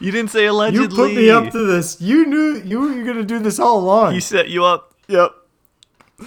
you 0.00 0.10
didn't 0.10 0.30
say 0.30 0.46
allegedly. 0.46 0.88
You 0.88 0.94
put 0.94 1.14
me 1.14 1.30
up 1.30 1.50
to 1.52 1.64
this. 1.66 2.00
You 2.00 2.26
knew 2.26 2.60
you 2.64 2.80
were 2.80 3.04
gonna 3.04 3.22
do 3.24 3.38
this 3.38 3.58
all 3.60 3.78
along. 3.78 4.14
He 4.14 4.20
set 4.20 4.48
you 4.48 4.64
up. 4.64 4.94
yep. 5.08 5.32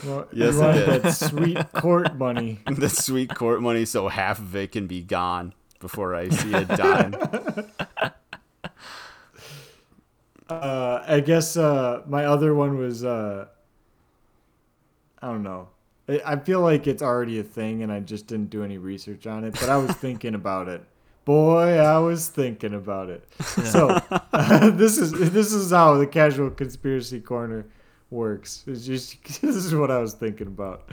Well, 0.05 0.27
Yes, 0.31 0.55
you 0.55 0.63
I 0.63 0.71
did. 0.73 1.03
that 1.03 1.11
sweet 1.11 1.71
court 1.73 2.15
money. 2.17 2.59
The 2.65 2.89
sweet 2.89 3.35
court 3.35 3.61
money, 3.61 3.85
so 3.85 4.07
half 4.07 4.39
of 4.39 4.55
it 4.55 4.71
can 4.71 4.87
be 4.87 5.01
gone 5.03 5.53
before 5.79 6.15
I 6.15 6.29
see 6.29 6.53
a 6.53 6.65
dime. 6.65 7.15
Uh, 10.49 11.03
I 11.07 11.19
guess 11.19 11.55
uh, 11.57 12.01
my 12.07 12.25
other 12.25 12.53
one 12.53 12.77
was 12.77 13.03
uh, 13.03 13.47
I 15.21 15.27
don't 15.27 15.43
know. 15.43 15.69
I 16.07 16.35
feel 16.35 16.59
like 16.59 16.85
it's 16.85 17.01
already 17.01 17.39
a 17.39 17.43
thing, 17.43 17.81
and 17.81 17.91
I 17.91 18.01
just 18.01 18.27
didn't 18.27 18.49
do 18.49 18.63
any 18.63 18.77
research 18.77 19.25
on 19.25 19.43
it. 19.43 19.53
But 19.53 19.69
I 19.69 19.77
was 19.77 19.91
thinking 20.05 20.35
about 20.35 20.67
it. 20.67 20.83
Boy, 21.25 21.77
I 21.77 21.99
was 21.99 22.27
thinking 22.27 22.73
about 22.73 23.09
it. 23.09 23.23
So 23.41 23.87
this 24.73 24.97
is 24.97 25.11
this 25.31 25.53
is 25.53 25.71
how 25.71 25.95
the 25.95 26.07
casual 26.07 26.49
conspiracy 26.49 27.21
corner 27.21 27.65
works. 28.09 28.65
It's 28.67 28.85
just 28.85 29.41
this 29.41 29.55
is 29.55 29.73
what 29.73 29.89
I 29.89 29.99
was 29.99 30.13
thinking 30.13 30.47
about. 30.47 30.89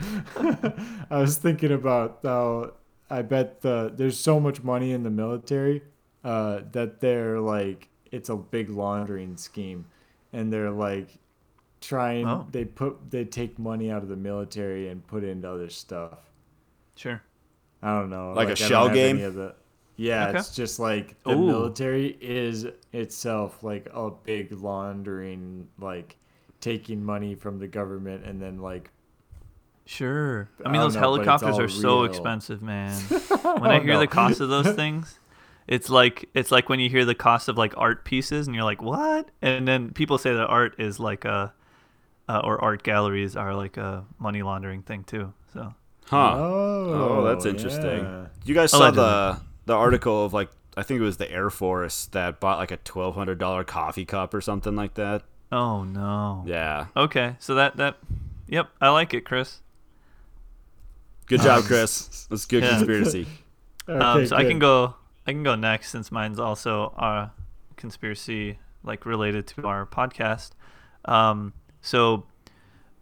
I 1.09 1.19
was 1.19 1.35
thinking 1.35 1.73
about 1.73 2.19
how 2.23 2.73
I 3.09 3.21
bet 3.21 3.61
the 3.61 3.91
there's 3.93 4.17
so 4.17 4.39
much 4.39 4.63
money 4.63 4.93
in 4.93 5.03
the 5.03 5.09
military 5.09 5.83
uh, 6.23 6.61
that 6.71 7.01
they're 7.01 7.39
like 7.41 7.89
it's 8.11 8.29
a 8.29 8.37
big 8.37 8.69
laundering 8.69 9.35
scheme, 9.35 9.85
and 10.31 10.51
they're 10.51 10.71
like 10.71 11.09
trying 11.81 12.27
Oh. 12.27 12.47
they 12.51 12.63
put 12.65 13.09
they 13.11 13.25
take 13.25 13.57
money 13.59 13.89
out 13.91 14.03
of 14.03 14.09
the 14.09 14.15
military 14.15 14.87
and 14.87 15.05
put 15.05 15.23
it 15.23 15.29
into 15.29 15.49
other 15.51 15.69
stuff. 15.69 16.19
Sure. 16.95 17.21
I 17.83 17.99
don't 17.99 18.09
know, 18.11 18.33
Like 18.33 18.49
a 18.49 18.51
I 18.51 18.55
shell 18.55 18.89
game? 18.89 19.17
any 19.17 19.29
the- 19.29 19.55
yeah, 19.97 20.29
Okay. 20.29 20.37
it's 20.39 20.55
just 20.55 20.79
like 20.79 21.21
the 21.23 21.31
Ooh. 21.31 21.45
military 21.47 22.17
is 22.21 22.67
itself 22.93 23.63
like 23.63 23.89
a 23.93 24.09
big 24.11 24.51
laundering, 24.51 25.67
like 25.79 26.17
taking 26.59 27.03
money 27.03 27.33
from 27.35 27.57
the 27.59 27.67
government 27.67 28.23
and 28.25 28.41
then 28.41 28.59
like 28.59 28.91
Sure. 29.85 30.47
I 30.63 30.69
I 30.69 30.71
mean, 30.71 30.79
don't 30.79 30.83
those 30.89 30.95
know, 30.95 31.01
helicopters 31.01 31.55
all 31.55 31.61
are 31.61 31.67
so 31.67 32.03
expensive, 32.03 32.61
man. 32.61 32.93
When 33.41 33.71
I 33.71 33.79
hear 33.79 33.93
know. 33.93 33.99
the 33.99 34.07
cost 34.07 34.39
of 34.39 34.49
those 34.49 34.71
things, 34.75 35.17
it's 35.67 35.89
like 35.89 36.29
it's 36.33 36.51
like 36.51 36.69
when 36.69 36.79
you 36.79 36.89
hear 36.89 37.03
the 37.03 37.15
cost 37.15 37.49
of 37.49 37.57
like 37.57 37.73
art 37.77 38.05
pieces, 38.05 38.47
and 38.47 38.55
you're 38.55 38.63
like, 38.63 38.81
"What?" 38.81 39.29
And 39.41 39.67
then 39.67 39.89
people 39.91 40.17
say 40.17 40.33
that 40.33 40.45
art 40.47 40.75
is 40.79 40.99
like 40.99 41.25
a, 41.25 41.53
uh, 42.31 42.41
or 42.43 42.61
art 42.63 42.83
galleries 42.83 43.35
are 43.35 43.53
like 43.55 43.77
a 43.77 44.05
money 44.19 44.41
laundering 44.43 44.81
thing 44.83 45.03
too. 45.03 45.33
So 45.53 45.73
Huh. 46.05 46.33
oh, 46.35 46.93
Oh, 46.93 47.23
that's 47.23 47.45
interesting. 47.45 48.03
yeah. 48.03 48.25
You 48.45 48.53
guys 48.55 48.71
saw 48.71 48.79
Allegedly. 48.79 49.03
the 49.03 49.41
the 49.65 49.73
article 49.75 50.25
of 50.25 50.33
like 50.33 50.49
I 50.77 50.83
think 50.83 50.99
it 50.99 51.03
was 51.03 51.17
the 51.17 51.29
Air 51.31 51.49
Force 51.49 52.05
that 52.07 52.39
bought 52.39 52.57
like 52.57 52.71
a 52.71 52.77
twelve 52.77 53.15
hundred 53.15 53.37
dollar 53.39 53.63
coffee 53.63 54.05
cup 54.05 54.33
or 54.33 54.41
something 54.41 54.75
like 54.75 54.93
that. 54.95 55.23
Oh 55.51 55.83
no. 55.83 56.43
Yeah. 56.47 56.87
Okay, 56.95 57.35
so 57.39 57.55
that 57.55 57.75
that, 57.77 57.97
yep, 58.47 58.69
I 58.79 58.89
like 58.89 59.13
it, 59.13 59.25
Chris. 59.25 59.59
Good 61.27 61.41
job, 61.41 61.63
Chris. 61.65 62.27
That's 62.29 62.45
good 62.45 62.63
Yeah. 62.63 62.69
conspiracy. 62.77 63.27
Okay, 63.89 63.99
um, 63.99 64.25
so 64.27 64.35
I 64.37 64.43
can 64.43 64.59
go. 64.59 64.95
I 65.27 65.31
can 65.31 65.41
go 65.43 65.55
next 65.55 65.89
since 65.89 66.11
mine's 66.11 66.39
also 66.39 66.93
a 66.97 67.31
conspiracy 67.77 68.59
like 68.83 69.05
related 69.07 69.47
to 69.47 69.65
our 69.67 69.85
podcast. 69.87 70.51
Um, 71.05 71.53
so 71.81 72.25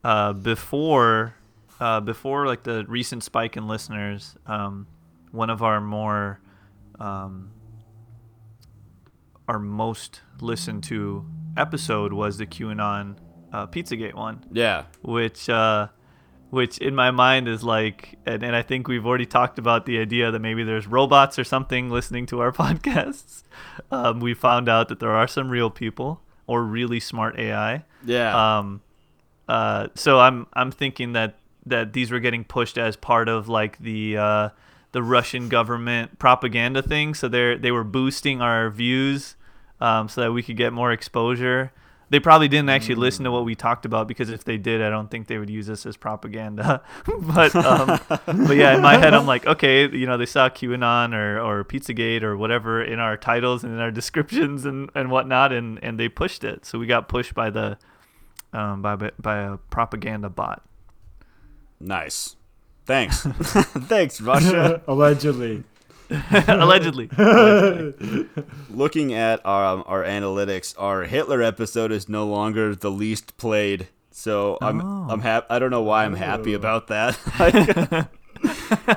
uh, 0.03 0.33
before 0.33 1.35
uh, 1.79 1.99
before 2.01 2.45
like 2.47 2.63
the 2.63 2.85
recent 2.87 3.23
spike 3.23 3.55
in 3.57 3.67
listeners, 3.67 4.35
um, 4.47 4.87
one 5.31 5.49
of 5.49 5.61
our 5.63 5.79
more 5.81 6.39
um, 6.99 7.51
our 9.47 9.59
most 9.59 10.21
listened 10.41 10.83
to 10.83 11.25
episode 11.57 12.13
was 12.13 12.37
the 12.37 12.45
QAnon 12.45 13.15
uh, 13.51 13.65
Pizzagate 13.67 14.13
one 14.13 14.45
Yeah. 14.51 14.83
which 15.01 15.49
uh, 15.49 15.87
which 16.51 16.77
in 16.79 16.95
my 16.95 17.11
mind 17.11 17.47
is 17.47 17.63
like, 17.63 18.17
and, 18.25 18.41
and 18.43 18.55
I 18.55 18.61
think 18.63 18.87
we've 18.87 19.05
already 19.05 19.25
talked 19.27 19.59
about 19.59 19.85
the 19.85 19.99
idea 19.99 20.31
that 20.31 20.39
maybe 20.39 20.63
there's 20.63 20.87
robots 20.87 21.37
or 21.37 21.43
something 21.43 21.89
listening 21.91 22.25
to 22.27 22.39
our 22.41 22.51
podcasts. 22.63 23.43
Um, 23.91 24.19
we 24.19 24.33
found 24.33 24.67
out 24.67 24.87
that 24.89 24.99
there 24.99 25.11
are 25.11 25.27
some 25.27 25.49
real 25.49 25.69
people 25.69 26.21
or 26.49 26.63
really 26.63 26.99
smart 26.99 27.37
AI. 27.37 27.85
Yeah. 28.03 28.57
Um, 28.57 28.81
uh, 29.47 29.89
so 29.93 30.19
I'm 30.19 30.47
I'm 30.53 30.71
thinking 30.71 31.13
that 31.13 31.35
that 31.67 31.93
these 31.93 32.09
were 32.09 32.19
getting 32.19 32.43
pushed 32.43 32.79
as 32.79 32.95
part 32.95 33.29
of 33.29 33.47
like 33.47 33.77
the 33.77 34.17
uh, 34.17 34.49
the 34.91 35.03
Russian 35.03 35.47
government 35.47 36.17
propaganda 36.17 36.81
thing. 36.81 37.13
So 37.13 37.27
they 37.27 37.55
they 37.55 37.71
were 37.71 37.83
boosting 37.83 38.41
our 38.41 38.71
views 38.71 39.35
um, 39.79 40.09
so 40.09 40.21
that 40.21 40.31
we 40.31 40.41
could 40.41 40.57
get 40.57 40.73
more 40.73 40.91
exposure. 40.91 41.71
They 42.09 42.19
probably 42.19 42.47
didn't 42.47 42.69
actually 42.69 42.95
listen 42.95 43.23
to 43.25 43.31
what 43.31 43.45
we 43.45 43.53
talked 43.55 43.85
about 43.85 44.07
because 44.07 44.29
if 44.29 44.43
they 44.43 44.57
did, 44.57 44.81
I 44.81 44.89
don't 44.89 45.11
think 45.11 45.27
they 45.27 45.37
would 45.37 45.49
use 45.49 45.69
us 45.69 45.85
as 45.85 45.95
propaganda. 45.95 46.81
but 47.21 47.55
um, 47.55 47.99
but 48.25 48.55
yeah, 48.57 48.75
in 48.75 48.81
my 48.81 48.97
head, 48.97 49.13
I'm 49.13 49.27
like, 49.27 49.45
okay, 49.45 49.89
you 49.89 50.07
know, 50.07 50.17
they 50.17 50.25
saw 50.25 50.49
QAnon 50.49 51.13
or, 51.13 51.39
or 51.39 51.63
Pizzagate 51.63 52.23
or 52.23 52.35
whatever 52.35 52.83
in 52.83 52.99
our 52.99 53.15
titles 53.15 53.63
and 53.63 53.73
in 53.73 53.79
our 53.79 53.91
descriptions 53.99 54.65
and, 54.65 54.89
and 54.95 55.11
whatnot, 55.11 55.51
and, 55.51 55.83
and 55.83 55.99
they 55.99 56.09
pushed 56.09 56.43
it. 56.43 56.65
So 56.65 56.79
we 56.79 56.87
got 56.87 57.07
pushed 57.07 57.35
by 57.35 57.49
the 57.49 57.77
um, 58.53 58.81
by 58.81 58.95
by 58.95 59.37
a 59.37 59.57
propaganda 59.57 60.29
bot. 60.29 60.63
Nice. 61.79 62.35
Thanks. 62.85 63.21
Thanks, 63.21 64.19
Russia. 64.19 64.81
Allegedly. 64.87 65.63
Allegedly. 66.47 67.07
Looking 68.69 69.13
at 69.13 69.45
um, 69.45 69.83
our 69.85 70.03
analytics, 70.03 70.73
our 70.77 71.03
Hitler 71.03 71.41
episode 71.41 71.91
is 71.91 72.09
no 72.09 72.25
longer 72.27 72.75
the 72.75 72.91
least 72.91 73.37
played. 73.37 73.87
So 74.11 74.57
I'm 74.61 74.81
Oh. 74.81 75.07
I'm 75.09 75.21
happy. 75.21 75.45
I 75.49 75.59
don't 75.59 75.71
know 75.71 75.83
why 75.83 76.05
I'm 76.05 76.15
happy 76.15 76.53
Oh. 76.53 76.57
about 76.57 76.87
that. 76.87 77.17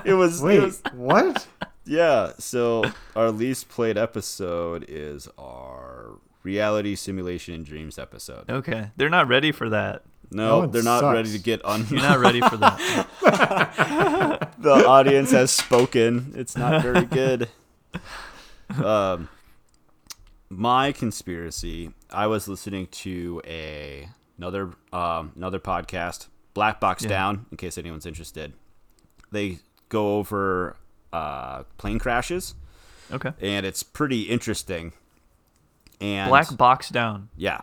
it 0.04 0.14
was 0.14 0.40
it 0.42 0.44
Wait, 0.44 0.62
was- 0.62 0.82
what? 0.94 1.46
yeah. 1.84 2.32
So 2.38 2.84
our 3.14 3.30
least 3.30 3.68
played 3.68 3.96
episode 3.98 4.84
is 4.88 5.28
our 5.38 6.18
reality 6.42 6.94
simulation 6.96 7.54
and 7.54 7.64
dreams 7.64 7.98
episode. 7.98 8.50
Okay, 8.50 8.90
they're 8.96 9.08
not 9.10 9.28
ready 9.28 9.52
for 9.52 9.68
that. 9.68 10.02
No, 10.32 10.66
they're 10.66 10.82
not 10.82 11.00
sucks. 11.00 11.14
ready 11.14 11.32
to 11.32 11.38
get 11.38 11.64
on. 11.64 11.86
You're 11.88 12.00
not 12.00 12.18
ready 12.18 12.40
for 12.40 12.56
that. 12.56 12.78
the 14.58 14.86
audience 14.86 15.30
has 15.32 15.50
spoken. 15.50 16.32
It's 16.36 16.56
not 16.56 16.82
very 16.82 17.04
good. 17.04 17.48
Um, 18.82 19.28
my 20.48 20.92
conspiracy. 20.92 21.90
I 22.10 22.26
was 22.26 22.48
listening 22.48 22.86
to 22.86 23.42
a 23.46 24.08
another 24.38 24.70
um, 24.94 25.32
another 25.36 25.58
podcast, 25.58 26.28
Black 26.54 26.80
Box 26.80 27.02
Yeah. 27.02 27.10
Down. 27.10 27.46
In 27.50 27.58
case 27.58 27.76
anyone's 27.76 28.06
interested, 28.06 28.54
they 29.30 29.58
go 29.90 30.16
over 30.16 30.76
uh, 31.12 31.64
plane 31.76 31.98
crashes, 31.98 32.54
Okay. 33.12 33.32
and 33.42 33.66
it's 33.66 33.82
pretty 33.82 34.22
interesting. 34.22 34.92
And 36.00 36.30
Black 36.30 36.56
box 36.56 36.88
down. 36.88 37.28
yeah, 37.36 37.60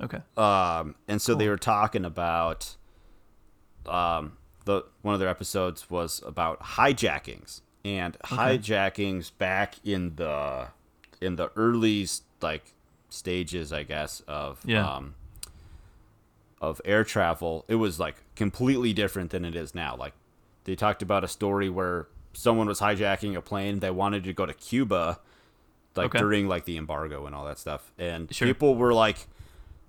Okay. 0.00 0.18
um, 0.36 0.94
and 1.08 1.20
so 1.22 1.34
they 1.34 1.48
were 1.48 1.56
talking 1.56 2.04
about 2.04 2.76
um, 3.86 4.36
the 4.64 4.84
one 5.02 5.14
of 5.14 5.20
their 5.20 5.28
episodes 5.28 5.88
was 5.88 6.22
about 6.26 6.60
hijackings 6.60 7.60
and 7.84 8.18
hijackings 8.24 9.30
back 9.38 9.76
in 9.84 10.16
the 10.16 10.68
in 11.20 11.36
the 11.36 11.50
early 11.56 12.06
like 12.42 12.72
stages, 13.08 13.72
I 13.72 13.84
guess, 13.84 14.20
of 14.28 14.60
Yeah. 14.66 14.86
um, 14.96 15.14
of 16.60 16.80
air 16.84 17.04
travel. 17.04 17.64
It 17.68 17.76
was 17.76 17.98
like 18.00 18.16
completely 18.34 18.92
different 18.92 19.30
than 19.30 19.44
it 19.44 19.54
is 19.54 19.74
now. 19.74 19.96
Like 19.96 20.12
they 20.64 20.74
talked 20.74 21.02
about 21.02 21.24
a 21.24 21.28
story 21.28 21.68
where 21.70 22.08
someone 22.32 22.66
was 22.66 22.80
hijacking 22.80 23.36
a 23.36 23.40
plane. 23.40 23.78
They 23.80 23.90
wanted 23.90 24.24
to 24.24 24.32
go 24.32 24.44
to 24.46 24.52
Cuba, 24.54 25.20
like 25.94 26.06
Okay. 26.06 26.18
during 26.18 26.48
like 26.48 26.64
the 26.64 26.76
embargo 26.76 27.24
and 27.26 27.34
all 27.34 27.44
that 27.46 27.58
stuff, 27.58 27.92
and 27.98 28.34
Sure. 28.34 28.48
people 28.48 28.74
were 28.74 28.92
like 28.92 29.26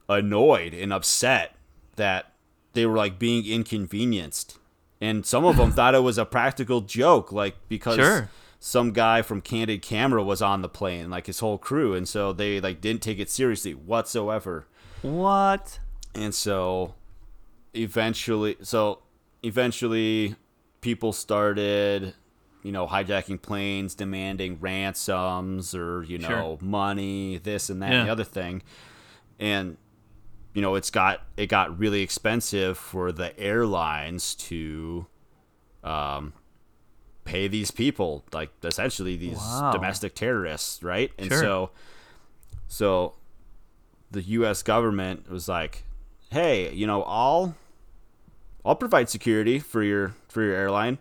annoyed 0.10 0.74
and 0.74 0.92
upset 0.94 1.56
that 1.96 2.34
they 2.74 2.86
were 2.86 2.98
like 2.98 3.18
being 3.20 3.46
inconvenienced. 3.46 4.58
And 5.02 5.26
some 5.26 5.46
of 5.46 5.58
them 5.58 5.72
thought 5.78 5.96
it 5.96 6.04
was 6.04 6.18
a 6.18 6.26
practical 6.26 6.82
joke, 6.82 7.32
like 7.32 7.56
because 7.70 7.96
Sure. 7.96 8.30
some 8.60 8.92
guy 8.92 9.22
from 9.22 9.42
Candid 9.42 9.82
Camera 9.82 10.24
was 10.24 10.42
on 10.42 10.62
the 10.62 10.70
plane, 10.70 11.10
like 11.10 11.28
his 11.28 11.40
whole 11.40 11.58
crew, 11.58 11.94
and 11.94 12.08
so 12.08 12.34
they 12.34 12.60
like 12.60 12.82
didn't 12.82 13.02
take 13.02 13.20
it 13.20 13.30
seriously 13.30 13.74
whatsoever. 13.74 14.66
What? 15.02 15.80
And 16.16 16.34
so 16.34 16.96
eventually 17.74 18.58
so 18.62 19.00
eventually 19.44 20.36
people 20.82 21.14
started 21.14 22.14
you 22.64 22.72
know 22.72 22.88
hijacking 22.88 23.42
planes 23.42 23.94
demanding 23.94 24.58
ransoms 24.60 25.76
or 25.76 26.04
you 26.04 26.18
know 26.18 26.28
Sure. 26.28 26.58
money 26.62 27.38
this 27.38 27.70
and 27.70 27.82
that 27.84 27.92
and 27.94 28.08
the 28.08 28.12
other 28.12 28.24
thing 28.24 28.64
and 29.40 29.78
you 30.58 30.62
know 30.64 30.74
it's 30.74 30.90
got 30.90 31.22
it 31.38 31.48
got 31.48 31.78
really 31.78 32.02
expensive 32.02 32.80
for 32.80 33.12
the 33.12 33.30
airlines 33.40 34.34
to 34.34 35.06
um 35.84 36.34
pay 37.26 37.48
these 37.48 37.70
people 37.70 38.24
like 38.34 38.50
essentially 38.64 39.16
these 39.16 39.38
Wow. 39.38 39.72
domestic 39.72 40.16
terrorists 40.16 40.82
right 40.82 41.12
and 41.20 41.30
Sure. 41.30 41.42
so 41.44 41.70
so 42.68 43.14
the 44.10 44.24
US 44.40 44.64
government 44.64 45.30
was 45.30 45.48
like 45.48 45.84
hey 46.32 46.74
you 46.74 46.88
know 46.88 47.04
I'll 47.04 47.56
I'll 48.66 48.76
provide 48.76 49.10
security 49.10 49.60
for 49.60 49.84
your 49.84 50.16
for 50.28 50.42
your 50.42 50.56
airline 50.56 50.98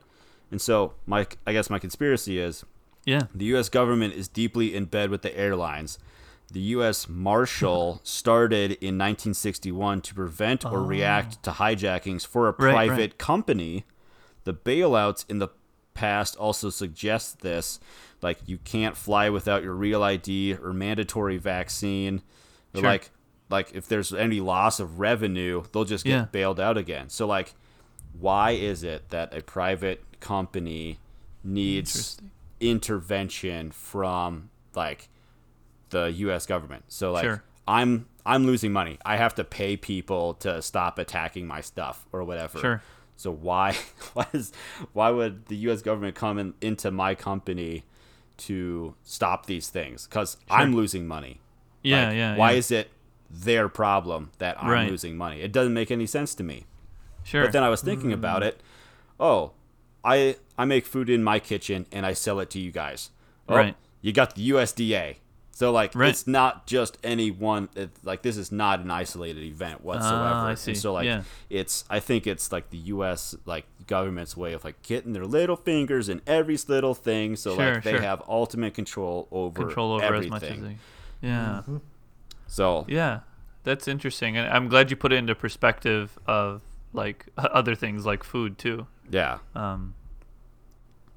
and 0.50 0.60
so 0.60 0.92
my 1.06 1.26
I 1.46 1.54
guess 1.54 1.70
my 1.70 1.78
conspiracy 1.78 2.38
is 2.38 2.62
Yeah. 3.06 3.22
the 3.34 3.46
U.S. 3.56 3.70
government 3.70 4.12
is 4.12 4.28
deeply 4.28 4.74
in 4.74 4.84
bed 4.84 5.08
with 5.10 5.22
the 5.22 5.34
airlines. 5.36 5.98
The 6.52 6.60
U.S. 6.60 7.08
Marshal 7.08 8.00
started 8.04 8.72
in 8.72 8.96
1961 8.98 10.00
to 10.02 10.14
prevent 10.14 10.64
or 10.64 10.78
oh. 10.78 10.84
react 10.84 11.42
to 11.42 11.50
hijackings 11.50 12.26
for 12.26 12.48
a 12.48 12.52
Right, 12.52 12.72
right. 12.74 12.86
private 12.88 13.18
company. 13.18 13.84
The 14.44 14.54
bailouts 14.54 15.24
in 15.28 15.38
the 15.40 15.48
past 15.94 16.36
also 16.36 16.70
suggest 16.70 17.40
this, 17.40 17.80
like 18.22 18.38
you 18.46 18.58
can't 18.58 18.96
fly 18.96 19.28
without 19.28 19.62
your 19.62 19.74
real 19.74 20.02
ID 20.02 20.54
or 20.54 20.72
mandatory 20.72 21.36
vaccine. 21.36 22.22
Sure. 22.74 22.84
Like, 22.84 23.10
like 23.50 23.74
if 23.74 23.88
there's 23.88 24.12
any 24.12 24.40
loss 24.40 24.78
of 24.78 25.00
revenue, 25.00 25.64
they'll 25.72 25.84
just 25.84 26.04
get 26.04 26.10
Yeah. 26.10 26.24
bailed 26.26 26.60
out 26.60 26.76
again. 26.76 27.08
So 27.08 27.26
like, 27.26 27.54
why 28.18 28.52
is 28.52 28.82
it 28.84 29.08
that 29.08 29.36
a 29.36 29.42
private 29.42 30.04
company 30.20 30.98
needs 31.42 32.18
intervention 32.60 33.70
from 33.70 34.50
like 34.74 35.08
the 35.90 36.12
US 36.18 36.46
government. 36.46 36.84
So 36.88 37.12
like 37.12 37.24
Sure. 37.24 37.42
I'm 37.68 38.06
I'm 38.24 38.44
losing 38.44 38.72
money. 38.72 38.98
I 39.04 39.16
have 39.16 39.34
to 39.36 39.44
pay 39.44 39.76
people 39.76 40.34
to 40.34 40.60
stop 40.62 40.98
attacking 40.98 41.46
my 41.46 41.60
stuff 41.60 42.06
or 42.12 42.24
whatever. 42.24 42.58
Sure. 42.58 42.82
So 43.16 43.30
why 43.30 43.76
why 44.14 44.26
is 44.32 44.52
why 44.92 45.10
would 45.10 45.46
the 45.46 45.56
US 45.68 45.82
government 45.82 46.14
come 46.14 46.38
in, 46.38 46.54
into 46.60 46.90
my 46.90 47.14
company 47.14 47.84
to 48.38 48.94
stop 49.02 49.46
these 49.46 49.68
things 49.68 50.06
cuz 50.06 50.36
I'm 50.50 50.74
losing 50.74 51.06
money. 51.06 51.40
Yeah. 51.82 52.08
Like, 52.08 52.16
yeah. 52.16 52.36
Why 52.36 52.50
yeah. 52.52 52.58
is 52.58 52.70
it 52.70 52.90
their 53.30 53.68
problem 53.68 54.30
that 54.38 54.62
I'm 54.62 54.70
Right. 54.70 54.90
losing 54.90 55.16
money? 55.16 55.40
It 55.40 55.52
doesn't 55.52 55.74
make 55.74 55.90
any 55.90 56.06
sense 56.06 56.34
to 56.36 56.44
me. 56.44 56.66
Sure. 57.24 57.44
But 57.44 57.52
then 57.52 57.62
I 57.62 57.68
was 57.68 57.82
thinking 57.82 58.10
mm. 58.10 58.14
about 58.14 58.42
it. 58.42 58.60
Oh, 59.18 59.52
I 60.04 60.36
I 60.56 60.64
make 60.64 60.86
food 60.86 61.10
in 61.10 61.22
my 61.24 61.38
kitchen 61.38 61.86
and 61.90 62.06
I 62.06 62.12
sell 62.12 62.38
it 62.40 62.50
to 62.50 62.60
you 62.60 62.70
guys. 62.70 63.10
Oh, 63.48 63.56
Right. 63.56 63.76
You 64.00 64.12
got 64.12 64.34
the 64.36 64.50
USDA. 64.50 65.16
So 65.58 65.72
like 65.72 65.94
Right. 65.94 66.10
it's 66.10 66.26
not 66.26 66.66
just 66.66 66.98
any 67.02 67.30
one 67.30 67.70
it, 67.74 67.88
like 68.04 68.20
this 68.20 68.36
is 68.36 68.52
not 68.52 68.80
an 68.80 68.90
isolated 68.90 69.42
event 69.42 69.82
whatsoever. 69.82 70.14
Ah, 70.34 70.46
I 70.48 70.50
And 70.50 70.58
see. 70.58 70.74
so 70.74 70.92
like 70.92 71.06
Yeah. 71.06 71.22
it's 71.48 71.84
I 71.88 71.98
think 71.98 72.26
it's 72.26 72.52
like 72.52 72.68
the 72.68 72.76
US 72.94 73.34
like 73.46 73.64
government's 73.86 74.36
way 74.36 74.52
of 74.52 74.64
like 74.64 74.82
getting 74.82 75.14
their 75.14 75.24
little 75.24 75.56
fingers 75.56 76.10
in 76.10 76.20
every 76.26 76.58
little 76.68 76.92
thing 76.94 77.36
so 77.36 77.54
Sure, 77.56 77.74
like 77.76 77.84
they 77.84 77.92
sure. 77.92 78.02
have 78.02 78.22
ultimate 78.28 78.74
control 78.74 79.28
over 79.32 79.64
control 79.64 79.92
over 79.94 80.04
everything. 80.04 80.26
as 80.34 80.42
much 80.42 80.50
as 80.50 80.60
they. 80.60 80.76
Yeah. 81.22 81.62
So 82.46 82.84
Yeah. 82.86 83.20
That's 83.64 83.88
interesting, 83.88 84.36
and 84.36 84.46
I'm 84.48 84.68
glad 84.68 84.90
you 84.92 84.96
put 84.96 85.12
it 85.12 85.16
into 85.16 85.34
perspective 85.34 86.18
of 86.26 86.60
like 86.92 87.26
other 87.38 87.74
things 87.74 88.04
like 88.06 88.22
food 88.22 88.58
too. 88.58 88.86
yeah. 89.10 89.38
Um, 89.56 89.94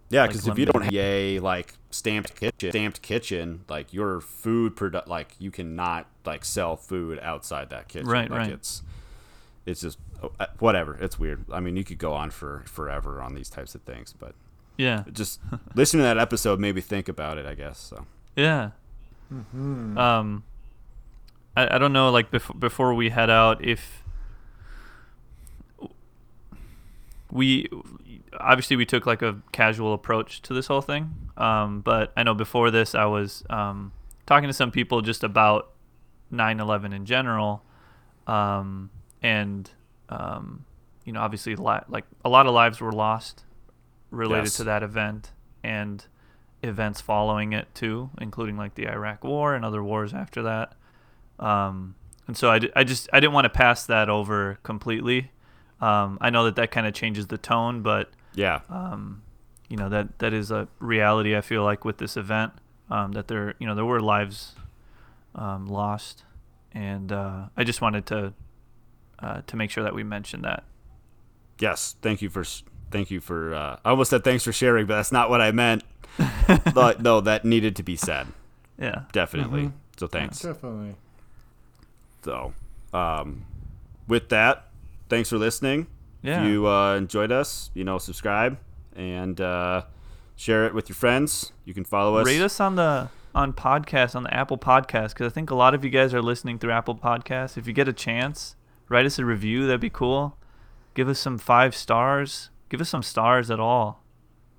Yeah, 0.09 0.21
Like 0.21 0.31
because 0.31 0.47
if 0.47 0.57
you 0.57 0.65
don't 0.65 0.81
have 0.81 0.93
a 0.93 1.39
like 1.39 1.73
stamped 1.91 2.35
kitchen, 2.35 2.71
stamped 2.71 3.01
kitchen, 3.01 3.63
like 3.69 3.93
your 3.93 4.21
food 4.21 4.75
product, 4.75 5.07
like 5.07 5.35
you 5.37 5.51
cannot 5.51 6.07
like 6.25 6.43
sell 6.43 6.75
food 6.75 7.19
outside 7.21 7.69
that 7.69 7.87
kitchen. 7.87 8.07
Right, 8.07 8.29
like 8.29 8.39
right. 8.39 8.51
It's 8.51 8.81
it's 9.65 9.81
just 9.81 9.99
oh, 10.23 10.31
uh, 10.39 10.47
whatever. 10.57 10.97
It's 10.99 11.19
weird. 11.19 11.45
I 11.51 11.59
mean, 11.59 11.75
you 11.75 11.83
could 11.83 11.99
go 11.99 12.13
on 12.13 12.31
for 12.31 12.63
forever 12.65 13.21
on 13.21 13.35
these 13.35 13.49
types 13.49 13.75
of 13.75 13.81
things, 13.81 14.13
but 14.17 14.33
yeah. 14.77 15.03
just 15.11 15.39
listening 15.75 16.01
to 16.01 16.05
that 16.05 16.17
episode 16.17 16.59
made 16.59 16.75
me 16.75 16.81
think 16.81 17.07
about 17.07 17.37
it. 17.37 17.45
I 17.45 17.53
guess 17.53 17.77
so. 17.77 18.05
Yeah. 18.35 18.71
Hmm. 19.29 19.95
Um, 19.97 20.43
I, 21.55 21.75
I 21.75 21.77
don't 21.77 21.93
know. 21.93 22.09
Like 22.09 22.31
before 22.31 22.55
before 22.55 22.93
we 22.95 23.09
head 23.09 23.29
out, 23.29 23.63
if 23.63 24.03
we 27.31 27.67
obviously 28.39 28.75
we 28.75 28.85
took 28.85 29.05
like 29.05 29.21
a 29.21 29.39
casual 29.51 29.93
approach 29.93 30.41
to 30.43 30.53
this 30.53 30.67
whole 30.67 30.81
thing. 30.81 31.13
Um, 31.37 31.81
but 31.81 32.11
I 32.17 32.23
know 32.23 32.33
before 32.33 32.71
this, 32.71 32.95
I 32.95 33.05
was 33.05 33.43
um, 33.49 33.91
talking 34.25 34.47
to 34.49 34.53
some 34.53 34.71
people 34.71 35.01
just 35.01 35.23
about 35.23 35.71
9/11 36.33 36.93
in 36.93 37.05
general, 37.05 37.63
um, 38.27 38.89
and 39.21 39.69
um, 40.09 40.65
you 41.05 41.13
know, 41.13 41.21
obviously, 41.21 41.55
li- 41.55 41.79
like 41.87 42.05
a 42.25 42.29
lot 42.29 42.45
of 42.47 42.53
lives 42.53 42.79
were 42.81 42.91
lost 42.91 43.45
related 44.11 44.45
Yes. 44.45 44.57
to 44.57 44.63
that 44.65 44.83
event, 44.83 45.31
and 45.63 46.05
events 46.63 46.99
following 46.99 47.53
it 47.53 47.67
too, 47.73 48.09
including 48.19 48.57
like 48.57 48.75
the 48.75 48.87
Iraq 48.87 49.23
War 49.23 49.53
and 49.55 49.63
other 49.63 49.83
wars 49.83 50.13
after 50.13 50.41
that. 50.43 50.73
Um, 51.39 51.95
and 52.27 52.35
so 52.35 52.51
I, 52.51 52.59
d- 52.59 52.71
I 52.75 52.83
just 52.83 53.07
I 53.13 53.19
didn't 53.19 53.33
want 53.33 53.45
to 53.45 53.49
pass 53.49 53.85
that 53.85 54.09
over 54.09 54.59
completely. 54.63 55.31
Um, 55.81 56.17
I 56.21 56.29
know 56.29 56.45
that 56.45 56.55
that 56.57 56.71
kind 56.71 56.85
of 56.87 56.93
changes 56.93 57.27
the 57.27 57.37
tone, 57.37 57.81
but 57.81 58.09
Yeah. 58.35 58.61
um, 58.69 59.21
you 59.69 59.77
know 59.77 59.89
that 59.89 60.19
that 60.19 60.33
is 60.33 60.51
a 60.51 60.67
reality. 60.79 61.35
I 61.35 61.41
feel 61.41 61.63
like 61.63 61.85
with 61.85 61.97
this 61.97 62.17
event, 62.17 62.53
um, 62.89 63.11
that 63.13 63.27
there 63.27 63.55
you 63.59 63.67
know 63.67 63.75
there 63.75 63.85
were 63.85 64.01
lives 64.01 64.55
um, 65.35 65.67
lost, 65.67 66.23
and 66.73 67.11
uh, 67.11 67.45
I 67.55 67.63
just 67.63 67.81
wanted 67.81 68.05
to 68.07 68.33
uh, 69.19 69.41
to 69.47 69.55
make 69.55 69.69
sure 69.71 69.83
that 69.83 69.93
we 69.93 70.03
mentioned 70.03 70.43
that. 70.43 70.63
Yes, 71.59 71.95
thank 72.01 72.21
you 72.21 72.29
for 72.29 72.43
thank 72.91 73.11
you 73.11 73.19
for. 73.21 73.53
Uh, 73.53 73.77
I 73.85 73.89
almost 73.91 74.09
said 74.09 74.23
thanks 74.23 74.43
for 74.43 74.51
sharing, 74.51 74.85
but 74.85 74.95
that's 74.95 75.11
not 75.11 75.29
what 75.29 75.39
I 75.41 75.51
meant. 75.51 75.83
but 76.73 77.01
no, 77.01 77.21
that 77.21 77.45
needed 77.45 77.75
to 77.77 77.83
be 77.83 77.95
said. 77.95 78.27
Yeah. 78.79 79.03
Definitely. 79.11 79.71
So 79.97 80.07
thanks. 80.07 80.39
Definitely. 80.41 80.95
So, 82.23 82.53
um, 82.93 83.45
with 84.07 84.29
that, 84.29 84.68
thanks 85.09 85.29
for 85.29 85.37
listening. 85.37 85.87
Yeah. 86.21 86.41
If 86.43 86.49
you 86.49 86.67
uh, 86.67 86.95
enjoyed 86.95 87.31
us, 87.31 87.71
you 87.73 87.83
know, 87.83 87.97
subscribe 87.97 88.57
and 88.95 89.39
uh, 89.39 89.83
share 90.35 90.65
it 90.65 90.73
with 90.73 90.89
your 90.89 90.95
friends. 90.95 91.51
You 91.65 91.73
can 91.73 91.85
follow 91.85 92.17
us. 92.17 92.25
Rate 92.25 92.41
us 92.41 92.59
on 92.59 92.75
the 92.75 93.09
on 93.35 93.53
podcast 93.53 94.15
on 94.15 94.23
the 94.23 94.33
Apple 94.33 94.57
Podcast 94.57 95.09
because 95.09 95.31
I 95.31 95.33
think 95.33 95.51
a 95.51 95.55
lot 95.55 95.73
of 95.73 95.83
you 95.83 95.89
guys 95.89 96.13
are 96.13 96.21
listening 96.21 96.59
through 96.59 96.71
Apple 96.71 96.95
Podcasts. 96.95 97.57
If 97.57 97.67
you 97.67 97.73
get 97.73 97.87
a 97.87 97.93
chance, 97.93 98.55
write 98.87 99.05
us 99.05 99.19
a 99.19 99.25
review. 99.25 99.65
That'd 99.65 99.81
be 99.81 99.89
cool. 99.89 100.37
Give 100.93 101.07
us 101.07 101.19
some 101.19 101.37
five 101.37 101.75
stars. 101.75 102.49
Give 102.69 102.81
us 102.81 102.89
some 102.89 103.03
stars 103.03 103.49
at 103.49 103.59
all. 103.59 104.03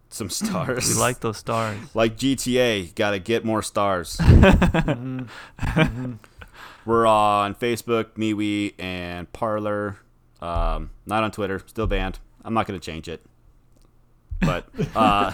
Some 0.08 0.30
stars. 0.30 0.94
We 0.94 1.00
like 1.00 1.20
those 1.20 1.36
stars. 1.36 1.78
like 1.94 2.16
GTA. 2.16 2.94
Got 2.94 3.12
to 3.12 3.18
get 3.18 3.44
more 3.44 3.62
stars. 3.62 4.18
Mm-hmm. 5.60 6.14
We're 6.86 7.06
on 7.06 7.54
Facebook, 7.54 8.14
MeWe, 8.14 8.72
and 8.78 9.30
Parler. 9.32 9.98
Um, 10.40 10.90
not 11.06 11.22
on 11.22 11.30
Twitter. 11.30 11.60
Still 11.66 11.86
banned. 11.86 12.18
I'm 12.44 12.54
not 12.54 12.66
going 12.66 12.78
to 12.78 12.84
change 12.84 13.08
it. 13.08 13.24
But 14.40 14.66
uh, 14.96 15.32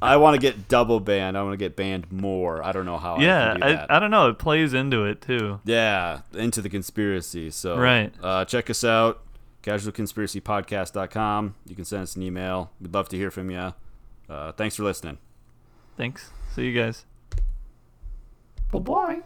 I 0.00 0.16
want 0.18 0.34
to 0.34 0.40
get 0.40 0.68
double 0.68 1.00
banned. 1.00 1.36
I 1.36 1.42
want 1.42 1.54
to 1.54 1.56
get 1.58 1.74
banned 1.76 2.12
more. 2.12 2.64
I 2.64 2.70
don't 2.72 2.86
know 2.86 2.96
how. 2.98 3.16
I 3.16 3.22
yeah, 3.22 3.52
can 3.52 3.60
do 3.60 3.66
I, 3.66 3.96
I, 3.96 3.98
don't 3.98 4.10
know. 4.12 4.28
It 4.28 4.38
plays 4.38 4.72
into 4.72 5.04
it 5.04 5.20
too. 5.20 5.60
Yeah, 5.64 6.20
into 6.32 6.62
the 6.62 6.68
conspiracy. 6.68 7.50
So 7.50 7.76
Right. 7.76 8.12
uh, 8.22 8.44
check 8.44 8.70
us 8.70 8.84
out, 8.84 9.22
casualconspiracypodcast.com. 9.64 11.54
You 11.66 11.74
can 11.74 11.84
send 11.84 12.04
us 12.04 12.14
an 12.14 12.22
email. 12.22 12.70
We'd 12.80 12.94
love 12.94 13.08
to 13.08 13.16
hear 13.16 13.32
from 13.32 13.50
you. 13.50 13.74
Uh, 14.28 14.52
thanks 14.52 14.76
for 14.76 14.84
listening. 14.84 15.18
Thanks. 15.96 16.30
See 16.54 16.66
you 16.68 16.80
guys. 16.80 17.04
Bye 18.70 18.78
bye. 18.78 19.22